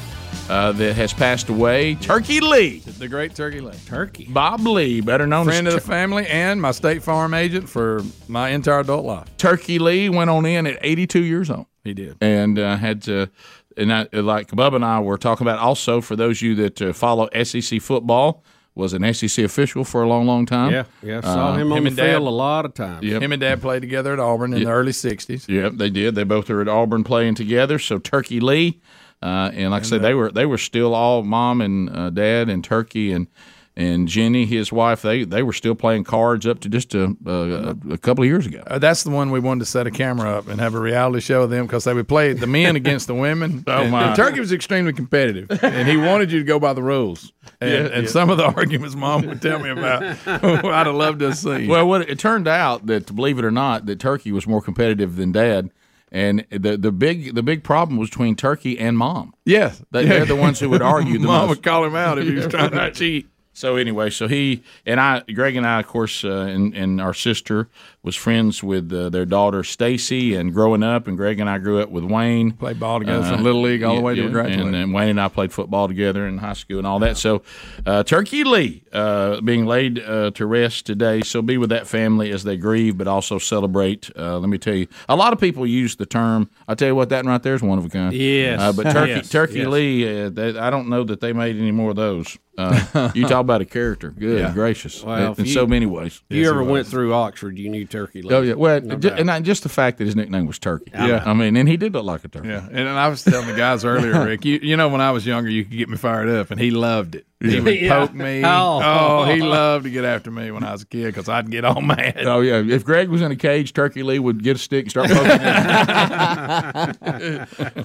uh, 0.48 0.72
that 0.72 0.94
has 0.94 1.12
passed 1.12 1.48
away. 1.48 1.94
Turkey 1.96 2.40
Lee, 2.40 2.78
The 2.80 3.08
great 3.08 3.34
Turkey 3.34 3.60
Lee, 3.60 3.72
Turkey. 3.86 4.26
Bob 4.30 4.60
Lee, 4.66 5.00
better 5.00 5.26
known 5.26 5.48
as 5.48 5.54
Friend 5.54 5.68
of 5.68 5.74
as 5.74 5.82
the 5.82 5.86
Tur- 5.86 5.92
family 5.92 6.26
and 6.26 6.60
my 6.60 6.70
State 6.72 7.02
Farm 7.02 7.32
agent 7.34 7.68
for 7.68 8.02
my 8.28 8.50
entire 8.50 8.80
adult 8.80 9.04
life. 9.04 9.26
Turkey 9.38 9.78
Lee, 9.78 10.08
went 10.08 10.30
on 10.30 10.44
in 10.46 10.66
at 10.66 10.78
82 10.82 11.20
years 11.22 11.50
old. 11.50 11.66
He 11.84 11.94
did. 11.94 12.16
and 12.20 12.58
uh, 12.58 12.76
had 12.76 13.02
to. 13.02 13.28
And 13.76 13.90
I, 13.92 14.06
like 14.12 14.48
Bubba 14.48 14.76
and 14.76 14.84
I 14.84 15.00
were 15.00 15.16
talking 15.16 15.46
about 15.46 15.58
also 15.58 16.00
for 16.02 16.14
those 16.14 16.38
of 16.38 16.42
you 16.42 16.54
that 16.56 16.82
uh, 16.82 16.92
follow 16.92 17.28
SEC 17.42 17.80
football, 17.80 18.44
was 18.74 18.92
an 18.92 19.12
SEC 19.14 19.44
official 19.44 19.82
for 19.84 20.02
a 20.02 20.08
long, 20.08 20.26
long 20.26 20.44
time. 20.46 20.72
Yeah, 20.72 20.84
yeah. 21.02 21.20
Saw 21.22 21.54
him 21.56 21.72
on 21.72 21.78
him 21.78 21.84
the 21.84 21.88
and 21.88 21.96
Dad. 21.96 22.10
field 22.12 22.26
a 22.28 22.30
lot 22.30 22.64
of 22.66 22.74
times. 22.74 23.02
Yep. 23.02 23.22
Him 23.22 23.32
and 23.32 23.40
Dad 23.40 23.60
played 23.62 23.80
together 23.80 24.12
at 24.12 24.18
Auburn 24.20 24.52
in 24.54 24.62
the 24.64 24.70
early 24.70 24.92
60s. 24.92 25.48
Yep, 25.48 25.74
they 25.76 25.90
did. 25.90 26.14
They 26.14 26.24
both 26.24 26.48
were 26.50 26.60
at 26.62 26.68
Auburn 26.68 27.02
playing 27.04 27.34
together. 27.34 27.78
So 27.78 27.98
Turkey 27.98 28.40
Lee, 28.40 28.80
uh, 29.22 29.50
and 29.54 29.70
like 29.70 29.82
I 29.82 29.86
said, 29.86 30.02
they 30.02 30.14
were 30.14 30.30
they 30.30 30.46
were 30.46 30.58
still 30.58 30.94
all 30.94 31.22
mom 31.22 31.60
and 31.60 31.88
uh, 31.90 32.10
dad 32.10 32.48
and 32.48 32.64
Turkey 32.64 33.12
and 33.12 33.28
and 33.74 34.06
Jenny, 34.06 34.44
his 34.44 34.70
wife. 34.70 35.00
They 35.02 35.24
they 35.24 35.42
were 35.42 35.52
still 35.52 35.74
playing 35.74 36.04
cards 36.04 36.46
up 36.46 36.60
to 36.60 36.68
just 36.68 36.94
a, 36.94 37.16
a, 37.24 37.92
a 37.92 37.98
couple 37.98 38.22
of 38.22 38.28
years 38.28 38.46
ago. 38.46 38.62
Uh, 38.66 38.78
that's 38.78 39.02
the 39.02 39.10
one 39.10 39.30
we 39.30 39.40
wanted 39.40 39.60
to 39.60 39.66
set 39.66 39.86
a 39.86 39.90
camera 39.90 40.30
up 40.30 40.48
and 40.48 40.60
have 40.60 40.74
a 40.74 40.80
reality 40.80 41.20
show 41.20 41.42
of 41.42 41.50
them 41.50 41.66
because 41.66 41.84
they 41.84 41.94
would 41.94 42.08
play 42.08 42.32
the 42.34 42.46
men 42.46 42.76
against 42.76 43.06
the 43.06 43.14
women. 43.14 43.64
Oh, 43.72 43.82
and, 43.82 43.90
my. 43.90 44.08
and 44.08 44.16
Turkey 44.16 44.40
was 44.40 44.52
extremely 44.52 44.92
competitive, 44.92 45.50
and 45.62 45.88
he 45.88 45.96
wanted 45.96 46.30
you 46.30 46.40
to 46.40 46.44
go 46.44 46.58
by 46.58 46.74
the 46.74 46.82
rules. 46.82 47.32
And, 47.60 47.70
Yeah, 47.70 47.78
and 47.96 48.04
yeah. 48.04 48.10
some 48.10 48.28
of 48.28 48.36
the 48.36 48.44
arguments 48.56 48.94
Mom 48.94 49.24
would 49.26 49.40
tell 49.40 49.58
me 49.60 49.70
about, 49.70 50.02
I'd 50.26 50.86
have 50.86 50.94
loved 50.94 51.20
to 51.20 51.34
see. 51.34 51.66
Well, 51.68 51.86
what 51.86 52.02
it 52.10 52.18
turned 52.18 52.48
out 52.48 52.86
that 52.86 53.14
believe 53.14 53.38
it 53.38 53.44
or 53.44 53.50
not, 53.50 53.86
that 53.86 54.00
Turkey 54.00 54.32
was 54.32 54.46
more 54.46 54.60
competitive 54.60 55.16
than 55.16 55.32
Dad. 55.32 55.70
And 56.14 56.44
the 56.50 56.76
the 56.76 56.92
big 56.92 57.34
the 57.34 57.42
big 57.42 57.64
problem 57.64 57.96
was 57.96 58.10
between 58.10 58.36
Turkey 58.36 58.78
and 58.78 58.98
Mom. 58.98 59.32
yes, 59.46 59.82
They, 59.92 60.04
They're 60.04 60.26
the 60.26 60.36
ones 60.46 60.60
who 60.60 60.68
would 60.68 60.82
argue 60.82 61.14
the 61.18 61.26
Mom 61.26 61.46
most. 61.48 61.56
would 61.56 61.62
call 61.62 61.84
him 61.86 61.96
out 61.96 62.18
if 62.18 62.26
he 62.28 62.34
was 62.34 62.46
trying 62.48 62.70
to 62.70 62.90
cheat. 62.94 63.28
So 63.54 63.76
anyway, 63.76 64.08
so 64.10 64.28
he 64.28 64.62
and 64.86 64.98
I, 64.98 65.20
Greg 65.34 65.56
and 65.56 65.66
I, 65.66 65.80
of 65.80 65.86
course, 65.86 66.24
uh, 66.24 66.46
and, 66.48 66.74
and 66.74 67.00
our 67.02 67.12
sister 67.12 67.68
was 68.02 68.16
friends 68.16 68.62
with 68.62 68.90
uh, 68.92 69.10
their 69.10 69.26
daughter 69.26 69.62
Stacy, 69.62 70.34
and 70.34 70.52
growing 70.54 70.82
up, 70.82 71.06
and 71.06 71.16
Greg 71.18 71.38
and 71.38 71.48
I 71.50 71.58
grew 71.58 71.78
up 71.80 71.90
with 71.90 72.02
Wayne. 72.02 72.52
Played 72.52 72.80
ball 72.80 72.98
together 73.00 73.22
from 73.28 73.44
little 73.44 73.60
league 73.60 73.82
all 73.82 73.94
the 73.94 74.00
way 74.00 74.14
to 74.14 74.22
Uh, 74.22 74.24
Yeah, 74.24 74.30
graduate. 74.32 74.66
And, 74.66 74.74
and 74.74 74.94
Wayne 74.94 75.10
and 75.10 75.20
I 75.20 75.28
played 75.28 75.52
football 75.52 75.86
together 75.86 76.26
in 76.26 76.38
high 76.38 76.54
school 76.54 76.78
and 76.78 76.86
all 76.86 76.98
that. 77.00 77.16
So, 77.18 77.42
uh, 77.84 78.02
Turkey 78.04 78.42
Lee 78.44 78.82
uh, 78.92 79.40
being 79.42 79.66
laid 79.66 79.98
uh, 80.00 80.30
to 80.32 80.46
rest 80.46 80.86
today. 80.86 81.20
So, 81.20 81.42
be 81.42 81.58
with 81.58 81.68
that 81.70 81.86
family 81.86 82.30
as 82.30 82.44
they 82.44 82.56
grieve, 82.56 82.96
but 82.96 83.06
also 83.06 83.38
celebrate. 83.38 84.10
Uh, 84.16 84.38
let 84.38 84.48
me 84.48 84.56
tell 84.58 84.74
you, 84.74 84.86
a 85.10 85.14
lot 85.14 85.32
of 85.34 85.38
people 85.40 85.66
use 85.66 85.94
the 85.96 86.06
term. 86.06 86.48
I 86.66 86.74
tell 86.74 86.88
you 86.88 86.94
what, 86.94 87.10
that 87.10 87.24
right 87.26 87.42
there 87.42 87.54
is 87.54 87.62
one 87.62 87.78
of 87.78 87.84
a 87.84 87.88
kind. 87.90 88.14
Yes. 88.14 88.60
Uh, 88.60 88.72
but 88.72 88.90
Turkey, 88.90 89.10
Yes, 89.12 89.28
Turkey 89.28 89.58
yes. 89.58 89.66
Lee, 89.68 90.22
uh, 90.24 90.30
they, 90.30 90.58
I 90.58 90.70
don't 90.70 90.88
know 90.88 91.04
that 91.04 91.20
they 91.20 91.32
made 91.34 91.56
any 91.56 91.70
more 91.70 91.90
of 91.90 91.96
those. 91.96 92.38
Uh, 92.58 93.10
you 93.14 93.22
talk 93.26 93.40
about 93.40 93.60
a 93.62 93.64
character. 93.64 94.10
Good 94.18 94.52
gracious. 94.52 95.02
Well, 95.02 95.34
in 95.38 95.46
you- 95.46 95.52
so 95.52 95.66
many 95.66 95.86
ways. 95.86 96.20
If 96.28 96.36
you 96.36 96.48
ever 96.50 96.62
went 96.62 96.86
through 96.86 97.14
Oxford, 97.14 97.58
you 97.58 97.70
knew 97.70 97.86
Turkey. 97.86 98.20
Lee. 98.22 98.34
Oh 98.34 98.42
yeah, 98.42 98.54
well, 98.54 98.80
ju- 98.80 98.96
doubt. 98.96 99.18
and 99.18 99.26
not 99.26 99.42
just 99.42 99.62
the 99.62 99.68
fact 99.68 99.98
that 99.98 100.04
his 100.04 100.14
nickname 100.16 100.46
was 100.46 100.58
Turkey. 100.58 100.90
Yeah. 100.92 101.22
I 101.24 101.32
mean, 101.32 101.56
and 101.56 101.68
he 101.68 101.76
did 101.76 101.94
look 101.94 102.04
like 102.04 102.24
a 102.24 102.28
turkey. 102.28 102.48
Yeah, 102.48 102.66
and, 102.66 102.78
and 102.80 102.90
I 102.98 103.08
was 103.08 103.24
telling 103.24 103.46
the 103.48 103.54
guys 103.54 103.84
earlier, 103.84 104.24
Rick. 104.24 104.44
You, 104.44 104.58
you 104.62 104.76
know, 104.76 104.88
when 104.88 105.00
I 105.00 105.12
was 105.12 105.24
younger, 105.26 105.48
you 105.50 105.64
could 105.64 105.76
get 105.78 105.88
me 105.88 105.96
fired 105.96 106.28
up, 106.28 106.50
and 106.50 106.60
he 106.60 106.70
loved 106.70 107.14
it. 107.14 107.26
He 107.42 107.60
would 107.60 107.74
Yeah. 107.80 107.98
poke 108.06 108.14
me. 108.14 108.42
Oh. 108.44 108.80
Oh, 108.82 109.24
he 109.24 109.40
loved 109.42 109.84
to 109.84 109.90
get 109.90 110.04
after 110.04 110.30
me 110.30 110.50
when 110.50 110.62
I 110.64 110.72
was 110.72 110.82
a 110.82 110.86
kid 110.86 111.06
because 111.06 111.28
I'd 111.28 111.50
get 111.50 111.64
all 111.64 111.80
mad. 111.82 112.18
Oh 112.26 112.40
yeah, 112.40 112.62
if 112.64 112.84
Greg 112.84 113.08
was 113.08 113.20
in 113.22 113.32
a 113.32 113.36
cage, 113.36 113.72
Turkey 113.72 114.02
Lee 114.02 114.18
would 114.18 114.42
get 114.42 114.56
a 114.56 114.58
stick 114.58 114.84
and 114.84 114.90
start 114.90 115.08
poking. 115.10 115.38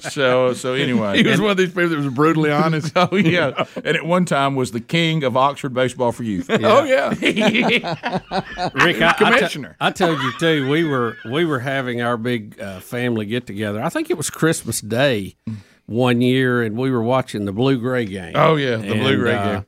so 0.00 0.52
so 0.54 0.74
anyway, 0.74 1.16
He 1.18 1.22
was 1.24 1.32
And- 1.34 1.42
one 1.42 1.50
of 1.52 1.56
these 1.56 1.68
people 1.70 1.88
that 1.88 1.96
was 1.98 2.08
brutally 2.14 2.50
honest. 2.50 2.92
oh 2.96 3.16
yeah, 3.16 3.64
and 3.76 3.96
at 3.96 4.04
one 4.06 4.24
time 4.24 4.54
was 4.54 4.70
the 4.72 4.80
king 4.80 5.24
of 5.24 5.36
Oxford 5.36 5.74
baseball 5.74 6.12
for 6.12 6.22
youth. 6.22 6.48
Oh 6.50 6.84
yeah, 6.84 7.10
Rick, 8.74 9.02
I, 9.02 9.14
Commissioner. 9.16 9.76
I, 9.80 9.90
t- 9.90 10.04
I 10.04 10.06
told 10.06 10.20
you 10.22 10.32
too. 10.38 10.68
We 10.68 10.84
were 10.84 11.16
we 11.30 11.44
were 11.44 11.58
having 11.60 12.00
our 12.02 12.16
big 12.16 12.60
uh, 12.60 12.80
family 12.80 13.26
get 13.26 13.46
together. 13.46 13.82
I 13.82 13.88
think 13.88 14.10
it 14.10 14.16
was 14.16 14.30
Christmas 14.30 14.80
Day 14.80 15.36
one 15.88 16.20
year, 16.20 16.62
and 16.62 16.76
we 16.76 16.90
were 16.90 17.02
watching 17.02 17.46
the 17.46 17.52
blue 17.52 17.78
gray 17.78 18.04
game. 18.04 18.32
Oh, 18.34 18.56
yeah, 18.56 18.76
the 18.76 18.94
blue-gray 18.94 19.34
uh, 19.34 19.52
game. 19.54 19.66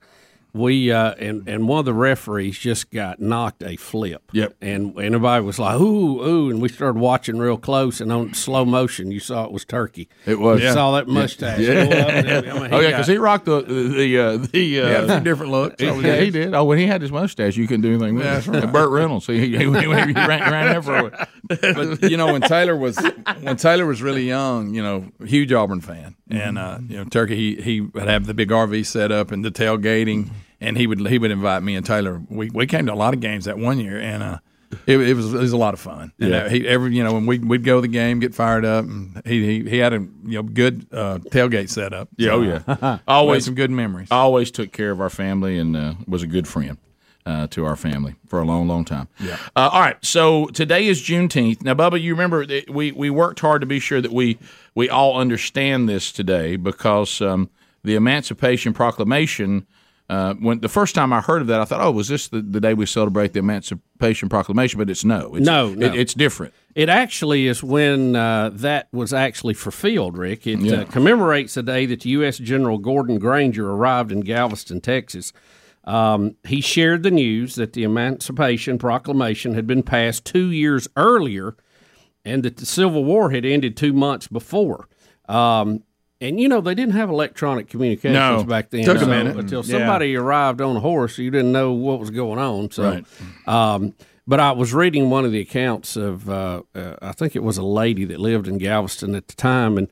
We 0.53 0.91
uh, 0.91 1.15
and 1.15 1.49
and 1.49 1.69
one 1.69 1.79
of 1.81 1.85
the 1.85 1.95
referees 1.95 2.59
just 2.59 2.91
got 2.91 3.21
knocked 3.21 3.63
a 3.63 3.77
flip. 3.77 4.23
Yep. 4.33 4.57
And 4.61 4.97
and 4.97 5.15
everybody 5.15 5.45
was 5.45 5.59
like, 5.59 5.81
ooh, 5.81 6.23
ooh, 6.23 6.51
and 6.51 6.61
we 6.61 6.69
started 6.69 6.99
watching 6.99 7.39
real 7.39 7.57
close, 7.57 8.01
and 8.01 8.13
on 8.13 8.35
slow 8.35 8.65
motion, 8.65 9.11
you 9.11 9.21
saw 9.21 9.45
it 9.45 9.53
was 9.53 9.65
Turkey. 9.65 10.09
It 10.27 10.39
was. 10.41 10.61
You 10.61 10.73
saw 10.73 10.93
that 10.93 11.07
mustache. 11.09 11.61
Yeah. 11.61 11.87
go 11.87 11.99
up, 11.99 12.09
I 12.09 12.61
mean, 12.61 12.75
Oh 12.75 12.81
yeah, 12.81 12.91
because 12.91 13.07
he 13.07 13.17
rocked 13.19 13.45
the 13.45 13.63
the 13.63 14.19
uh, 14.19 14.37
the. 14.37 14.47
Uh, 14.47 14.51
he 14.51 14.75
had 14.75 15.11
a 15.11 15.21
different 15.21 15.53
looks. 15.53 15.81
yeah, 15.83 16.17
he 16.17 16.31
did. 16.31 16.55
Oh, 16.55 16.65
when 16.65 16.79
he 16.79 16.87
had 16.87 17.03
his 17.03 17.13
mustache, 17.13 17.57
you 17.57 17.67
couldn't 17.67 17.83
do 17.83 17.91
anything 17.91 18.15
with 18.17 18.25
That's 18.25 18.47
it. 18.49 18.51
right. 18.51 18.73
Burt 18.73 18.91
Reynolds, 18.91 19.27
he, 19.27 19.39
he, 19.39 19.57
he, 19.59 19.67
ran, 19.67 20.15
ran 20.15 20.69
everywhere. 20.75 21.29
but 21.49 22.11
you 22.11 22.17
know 22.17 22.33
when 22.33 22.43
Taylor 22.43 22.77
was 22.77 22.99
when 23.41 23.57
Taylor 23.57 23.87
was 23.87 24.03
really 24.03 24.27
young, 24.27 24.75
you 24.75 24.83
know, 24.83 25.11
huge 25.25 25.53
Auburn 25.53 25.81
fan, 25.81 26.17
and 26.31 26.59
uh, 26.59 26.79
you 26.89 26.97
know 26.97 27.05
Turkey 27.05 27.37
he 27.37 27.63
he 27.63 27.81
would 27.81 28.09
have 28.09 28.27
the 28.27 28.35
big 28.35 28.49
RV 28.51 28.87
set 28.87 29.11
up 29.13 29.31
and 29.33 29.45
the 29.45 29.51
tailgating, 29.51 30.31
and 30.61 30.77
he 30.77 30.87
would 30.87 31.07
he 31.09 31.19
would 31.19 31.31
invite 31.31 31.63
me 31.63 31.75
and 31.77 31.85
Taylor. 31.87 32.21
We 32.29 32.51
we 32.51 32.67
came 32.67 32.87
to 32.87 32.93
a 32.93 32.95
lot 32.95 33.15
of 33.15 33.21
games 33.21 33.45
that 33.47 33.59
one 33.59 33.79
year, 33.79 33.99
and 34.01 34.23
uh, 34.23 34.39
it, 34.87 35.01
it 35.01 35.15
was 35.15 35.33
it 35.35 35.39
was 35.39 35.53
a 35.53 35.57
lot 35.57 35.75
of 35.75 35.81
fun. 35.81 36.13
And 36.21 36.31
Yeah. 36.31 36.37
uh, 36.45 36.49
he 36.49 36.67
every 36.69 36.95
you 36.95 37.03
know 37.05 37.15
when 37.15 37.27
we 37.27 37.39
we'd 37.39 37.65
go 37.65 37.77
to 37.77 37.83
the 37.83 37.89
game, 37.89 38.21
get 38.21 38.35
fired 38.35 38.65
up, 38.65 38.85
and 38.85 39.21
he 39.25 39.63
he, 39.63 39.71
he 39.71 39.79
had 39.79 39.93
a 39.93 39.99
you 39.99 40.11
know 40.37 40.43
good 40.43 40.87
uh, 40.93 41.19
tailgate 41.31 41.71
set 41.71 41.93
up. 41.93 42.09
Yeah, 42.17 42.31
oh 42.33 42.43
yeah. 42.43 42.63
always 42.77 43.01
Always 43.09 43.45
some 43.45 43.55
good 43.55 43.71
memories. 43.71 44.09
always 44.11 44.51
took 44.51 44.73
care 44.73 44.91
of 44.91 45.01
our 45.01 45.11
family 45.11 45.59
and 45.59 45.77
uh, 45.77 45.95
was 46.07 46.23
a 46.23 46.27
good 46.27 46.47
friend 46.47 46.79
uh, 47.27 47.47
to 47.49 47.65
our 47.65 47.77
family 47.77 48.15
for 48.27 48.41
a 48.41 48.45
long, 48.45 48.67
long 48.69 48.85
time. 48.85 49.09
Yeah. 49.19 49.37
Uh, 49.57 49.71
all 49.73 49.81
right. 49.81 49.97
So 50.05 50.47
today 50.47 50.87
is 50.87 51.01
Juneteenth. 51.03 51.63
Now, 51.63 51.75
Bubba, 51.75 52.01
you 52.01 52.13
remember 52.13 52.47
that 52.47 52.71
we 52.71 52.93
we 52.93 53.11
worked 53.11 53.41
hard 53.41 53.61
to 53.63 53.67
be 53.67 53.79
sure 53.81 54.01
that 54.01 54.13
we 54.13 54.39
we 54.75 54.89
all 54.89 55.19
understand 55.19 55.89
this 55.89 56.13
today 56.13 56.57
because 56.57 57.21
um, 57.21 57.51
the 57.83 57.95
Emancipation 57.95 58.73
Proclamation. 58.73 59.67
Uh, 60.11 60.35
when 60.35 60.59
the 60.59 60.69
first 60.69 60.97
time 60.97 61.13
I 61.13 61.21
heard 61.21 61.41
of 61.41 61.47
that, 61.47 61.61
I 61.61 61.65
thought, 61.65 61.81
"Oh, 61.81 61.93
was 61.93 62.09
this 62.09 62.27
the, 62.27 62.43
the 62.43 62.61
day 62.61 62.75
we 62.75 62.85
celebrate 62.85 63.33
the 63.33 63.39
Emancipation 63.39 64.29
Proclamation?" 64.29 64.79
But 64.79 64.91
it's 64.91 65.05
no. 65.05 65.37
It's, 65.37 65.47
No, 65.47 65.73
no. 65.73 65.87
It, 65.87 65.95
it's 65.95 66.15
different. 66.15 66.53
It 66.75 66.89
actually 66.89 67.47
is 67.47 67.63
when 67.63 68.17
uh, 68.17 68.51
that 68.55 68.89
was 68.93 69.13
actually 69.13 69.55
fulfilled, 69.55 70.19
Rick. 70.19 70.49
It 70.49 70.73
uh, 70.73 70.85
commemorates 70.87 71.55
the 71.55 71.63
day 71.63 71.87
that 71.87 72.05
U.S. 72.05 72.39
General 72.39 72.79
Gordon 72.79 73.21
Granger 73.21 73.71
arrived 73.71 74.11
in 74.11 74.23
Galveston, 74.23 74.81
Texas. 74.81 75.33
Um, 75.85 76.35
he 76.45 76.61
shared 76.61 77.05
the 77.05 77.13
news 77.13 77.55
that 77.55 77.75
the 77.75 77.85
Emancipation 77.85 78.79
Proclamation 78.79 79.55
had 79.55 79.69
been 79.69 79.85
passed 79.85 80.25
two 80.25 80.51
years 80.51 80.89
earlier 80.97 81.57
and 82.25 82.43
that 82.43 82.57
the 82.57 82.67
Civil 82.67 83.05
War 83.05 83.31
had 83.31 83.45
ended 83.45 83.77
two 83.77 83.93
months 83.93 84.27
before. 84.27 84.89
Um, 85.29 85.85
and 86.21 86.39
you 86.41 86.49
know 86.49 86.61
they 86.61 86.75
didn't 86.75 86.95
have 86.95 87.09
electronic 87.11 87.69
communications 87.69 88.15
No. 88.15 88.45
back 88.45 88.71
then. 88.71 88.85
Took 88.85 89.03
a 89.03 89.07
minute. 89.07 89.37
until 89.37 89.65
Yeah. 89.65 89.79
somebody 89.79 90.15
arrived 90.17 90.61
on 90.61 90.77
a 90.77 90.81
horse. 90.81 91.19
You 91.19 91.31
didn't 91.31 91.53
know 91.53 91.73
what 91.73 91.99
was 92.01 92.11
going 92.11 92.39
on. 92.39 92.71
So, 92.71 92.83
Right. 92.85 93.05
um, 93.49 93.95
but 94.27 94.39
I 94.41 94.53
was 94.53 94.73
reading 94.75 95.11
one 95.11 95.25
of 95.25 95.33
the 95.33 95.41
accounts 95.41 95.97
of 95.97 96.29
uh, 96.31 96.63
uh, 96.75 96.97
I 97.03 97.13
think 97.13 97.35
it 97.35 97.43
was 97.43 97.57
a 97.59 97.63
lady 97.65 98.05
that 98.07 98.21
lived 98.21 98.47
in 98.49 98.59
Galveston 98.59 99.15
at 99.15 99.29
the 99.29 99.35
time, 99.35 99.77
and 99.79 99.89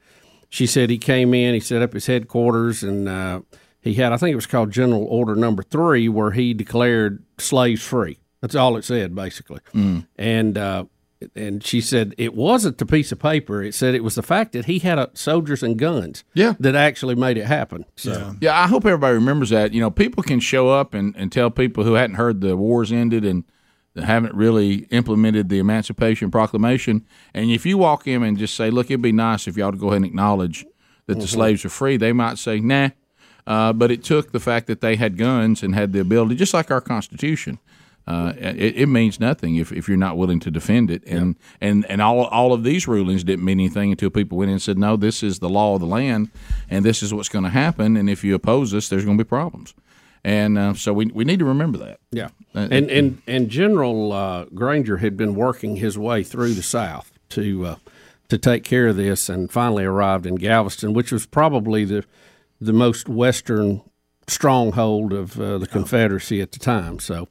she 0.49 0.67
said 0.67 0.91
he 0.91 0.99
came 0.99 1.35
in, 1.35 1.55
he 1.55 1.61
set 1.61 1.83
up 1.83 1.93
his 1.93 2.07
headquarters, 2.07 2.83
and 2.83 3.09
uh, 3.09 3.41
he 3.81 3.95
had 3.95 4.13
I 4.13 4.17
think 4.17 4.33
it 4.33 4.37
was 4.37 4.47
called 4.47 4.71
General 4.71 5.05
Order 5.05 5.35
Number 5.35 5.63
Three, 5.63 6.09
where 6.09 6.31
he 6.33 6.55
declared 6.55 7.23
slaves 7.39 7.83
free. 7.83 8.19
That's 8.41 8.55
all 8.55 8.77
it 8.77 8.85
said 8.85 9.15
basically, 9.15 9.61
and. 10.17 10.59
And 11.35 11.65
she 11.65 11.81
said 11.81 12.15
it 12.17 12.35
wasn't 12.35 12.79
the 12.79 12.87
piece 12.87 13.11
of 13.11 13.19
paper. 13.19 13.63
It 13.63 13.75
said 13.75 13.95
it 13.95 14.05
was 14.05 14.15
the 14.15 14.23
fact 14.23 14.53
that 14.53 14.67
he 14.67 14.79
had 14.79 14.99
uh 14.99 15.09
soldiers 15.15 15.63
and 15.63 15.77
guns. 15.77 16.23
Yeah. 16.33 16.55
that 16.61 16.77
actually 16.77 17.17
made 17.17 17.37
it 17.37 17.47
happen. 17.47 17.85
So 17.97 18.37
Yeah, 18.41 18.59
I 18.59 18.69
hope 18.69 18.87
everybody 18.87 19.15
remembers 19.15 19.51
that. 19.51 19.73
You 19.73 19.81
know, 19.81 19.91
people 19.91 20.23
can 20.23 20.39
show 20.41 20.69
up 20.69 20.95
and, 20.95 21.17
and 21.17 21.33
tell 21.33 21.51
people 21.51 21.83
who 21.85 21.95
hadn't 21.95 22.17
heard 22.17 22.41
the 22.41 22.57
wars 22.57 22.93
ended 22.93 23.25
and 23.25 23.45
haven't 23.97 24.35
really 24.35 24.87
implemented 24.91 25.49
the 25.49 25.59
Emancipation 25.59 26.31
Proclamation. 26.31 27.05
And 27.35 27.51
if 27.51 27.67
you 27.67 27.79
walk 27.79 28.07
in 28.07 28.23
and 28.23 28.39
just 28.39 28.55
say, 28.55 28.71
"Look, 28.71 28.87
it'd 28.87 29.03
be 29.03 29.11
nice 29.13 29.49
if 29.49 29.57
y'all 29.57 29.73
to 29.73 29.79
go 29.79 29.89
ahead 29.89 29.99
and 29.99 30.07
acknowledge 30.07 30.65
that 31.07 31.19
the 31.19 31.27
slaves 31.27 31.65
are 31.65 31.69
free," 31.71 31.97
they 31.97 32.13
might 32.13 32.39
say, 32.39 32.61
"Nah." 32.61 32.91
Uh, 33.47 33.73
but 33.73 33.91
it 33.91 34.05
took 34.05 34.31
the 34.31 34.39
fact 34.41 34.67
that 34.67 34.83
they 34.83 34.95
had 34.95 35.17
guns 35.17 35.63
and 35.63 35.75
had 35.75 35.93
the 35.93 35.99
ability, 35.99 36.35
just 36.35 36.53
like 36.53 36.71
our 36.71 36.83
Constitution. 36.83 37.59
Uh, 38.09 38.33
it, 38.39 38.75
it 38.83 38.89
means 38.89 39.21
nothing 39.21 39.57
if, 39.57 39.71
if 39.71 39.87
you're 39.87 40.05
not 40.07 40.17
willing 40.17 40.41
to 40.41 40.51
defend 40.51 40.91
it, 40.91 41.03
and 41.07 41.37
and 41.61 41.85
and 41.91 42.01
all 42.01 42.25
all 42.39 42.53
of 42.55 42.63
these 42.63 42.89
rulings 42.89 43.23
didn't 43.23 43.45
mean 43.45 43.61
anything 43.61 43.91
until 43.91 44.09
people 44.11 44.39
went 44.39 44.49
in 44.49 44.55
and 44.55 44.63
said, 44.63 44.79
no, 44.79 44.97
this 44.97 45.23
is 45.23 45.39
the 45.41 45.49
law 45.49 45.75
of 45.75 45.81
the 45.81 45.87
land, 45.87 46.31
and 46.71 46.85
this 46.85 47.03
is 47.03 47.13
what's 47.13 47.29
going 47.29 47.45
to 47.45 47.51
happen, 47.51 47.97
and 47.99 48.09
if 48.09 48.25
you 48.25 48.35
oppose 48.35 48.73
us, 48.77 48.89
there's 48.89 49.05
going 49.05 49.19
to 49.19 49.25
be 49.25 49.29
problems, 49.29 49.75
and 50.25 50.57
uh, 50.57 50.75
so 50.75 50.95
we 50.95 51.07
we 51.15 51.25
need 51.25 51.39
to 51.39 51.45
remember 51.45 51.79
that. 51.79 51.99
Yeah, 52.11 52.31
Uh, 52.55 52.69
and 52.71 52.91
and 52.91 53.23
and 53.27 53.51
General 53.51 54.13
uh, 54.13 54.45
Granger 54.55 54.97
had 54.99 55.17
been 55.17 55.35
working 55.35 55.77
his 55.77 55.99
way 55.99 56.25
through 56.25 56.55
the 56.55 56.63
South 56.63 57.13
to 57.31 57.67
uh, 57.67 57.77
to 58.29 58.39
take 58.39 58.65
care 58.65 58.89
of 58.89 58.97
this, 58.97 59.29
and 59.29 59.53
finally 59.53 59.85
arrived 59.85 60.25
in 60.27 60.37
Galveston, 60.37 60.95
which 60.95 61.13
was 61.13 61.27
probably 61.27 61.85
the 61.85 62.05
the 62.61 62.73
most 62.73 63.09
western 63.09 63.83
stronghold 64.27 65.13
of 65.13 65.39
uh, 65.39 65.59
the 65.59 65.67
Confederacy 65.67 66.41
at 66.43 66.53
the 66.53 66.59
time. 66.59 66.99
So 66.99 67.29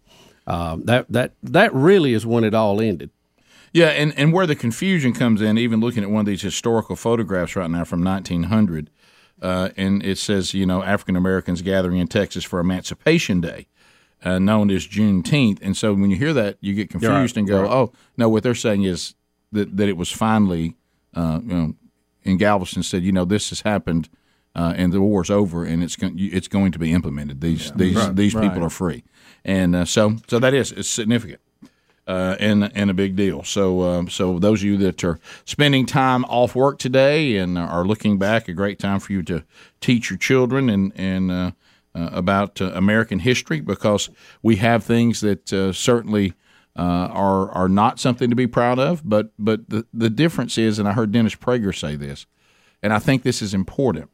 um, 0.48 0.84
that 0.86 1.06
that 1.12 1.34
that 1.44 1.74
really 1.74 2.14
is 2.14 2.26
when 2.26 2.44
it 2.44 2.56
all 2.56 2.82
ended. 2.82 3.12
Yeah, 3.74 3.90
and, 3.90 4.18
and 4.18 4.34
where 4.34 4.48
the 4.48 4.56
confusion 4.56 5.14
comes 5.14 5.42
in, 5.42 5.58
even 5.58 5.82
looking 5.82 6.02
at 6.02 6.10
one 6.10 6.22
of 6.22 6.26
these 6.26 6.42
historical 6.42 6.96
photographs 6.96 7.56
right 7.56 7.70
now 7.70 7.84
from 7.84 8.04
1900, 8.04 8.90
uh, 9.42 9.70
and 9.76 10.04
it 10.04 10.18
says, 10.18 10.54
you 10.54 10.66
know, 10.66 10.82
African 10.82 11.16
Americans 11.16 11.62
gathering 11.62 11.98
in 11.98 12.08
Texas 12.08 12.46
for 12.46 12.60
Emancipation 12.60 13.42
Day, 13.42 13.68
uh, 14.24 14.40
known 14.40 14.72
as 14.72 14.88
Juneteenth. 14.88 15.60
And 15.62 15.76
so 15.76 15.94
when 15.94 16.10
you 16.10 16.16
hear 16.16 16.34
that, 16.34 16.58
you 16.62 16.74
get 16.74 16.90
confused 16.90 17.36
Right, 17.36 17.38
and 17.38 17.48
go, 17.48 17.62
right. 17.64 17.72
oh, 17.72 17.92
no, 18.16 18.30
what 18.30 18.42
they're 18.42 18.56
saying 18.56 18.84
is 18.84 19.16
that, 19.52 19.76
that 19.76 19.90
it 19.90 19.98
was 19.98 20.12
finally, 20.12 20.76
uh, 21.14 21.42
you 21.44 21.54
know, 21.54 21.76
in 22.24 22.38
Galveston 22.38 22.84
said, 22.84 23.04
you 23.04 23.12
know, 23.12 23.26
this 23.26 23.50
has 23.50 23.62
happened. 23.62 24.10
Uh, 24.58 24.74
and 24.76 24.92
the 24.92 25.00
war's 25.00 25.30
over, 25.30 25.64
and 25.64 25.84
it's 25.84 25.96
going 25.96 26.16
it's 26.18 26.48
going 26.48 26.72
to 26.72 26.80
be 26.80 26.92
implemented. 26.92 27.42
These 27.42 27.72
these 27.74 28.14
these 28.16 28.34
people 28.34 28.64
are 28.64 28.72
free, 28.72 29.04
and 29.46 29.76
uh, 29.76 29.86
so 29.86 30.18
so 30.28 30.40
that 30.40 30.56
is 30.56 30.72
it's 30.72 30.90
significant 30.90 31.40
uh, 32.08 32.36
and 32.40 32.72
and 32.76 32.90
a 32.90 32.94
big 32.94 33.16
deal. 33.16 33.44
So 33.44 33.84
um, 33.84 34.10
so 34.10 34.40
those 34.40 34.62
of 34.62 34.66
you 34.66 34.78
that 34.78 35.04
are 35.04 35.20
spending 35.46 35.86
time 35.86 36.24
off 36.26 36.56
work 36.56 36.80
today 36.80 37.38
and 37.38 37.58
are 37.58 37.86
looking 37.86 38.18
back, 38.18 38.48
a 38.48 38.54
great 38.54 38.80
time 38.80 39.00
for 39.00 39.14
you 39.14 39.22
to 39.24 39.44
teach 39.82 40.10
your 40.10 40.18
children 40.18 40.70
and 40.70 40.94
and 40.96 41.32
uh, 41.32 41.52
uh, 41.94 42.10
about 42.14 42.62
uh, 42.62 42.72
American 42.74 43.20
history 43.20 43.60
because 43.60 44.10
we 44.42 44.56
have 44.58 44.84
things 44.84 45.20
that 45.22 45.52
uh, 45.54 45.74
certainly. 45.74 46.34
Uh, 46.80 47.10
are 47.12 47.50
are 47.54 47.68
not 47.68 48.00
something 48.00 48.30
to 48.30 48.36
be 48.36 48.46
proud 48.46 48.78
of, 48.78 49.02
but 49.04 49.32
but 49.40 49.68
the, 49.68 49.84
the 49.92 50.12
difference 50.12 50.60
is, 50.60 50.78
and 50.78 50.88
I 50.88 50.94
heard 50.94 51.12
Dennis 51.12 51.34
Prager 51.34 51.76
say 51.76 51.96
this, 51.96 52.28
and 52.84 52.94
I 52.94 53.00
think 53.00 53.24
this 53.24 53.42
is 53.42 53.56
important. 53.56 54.12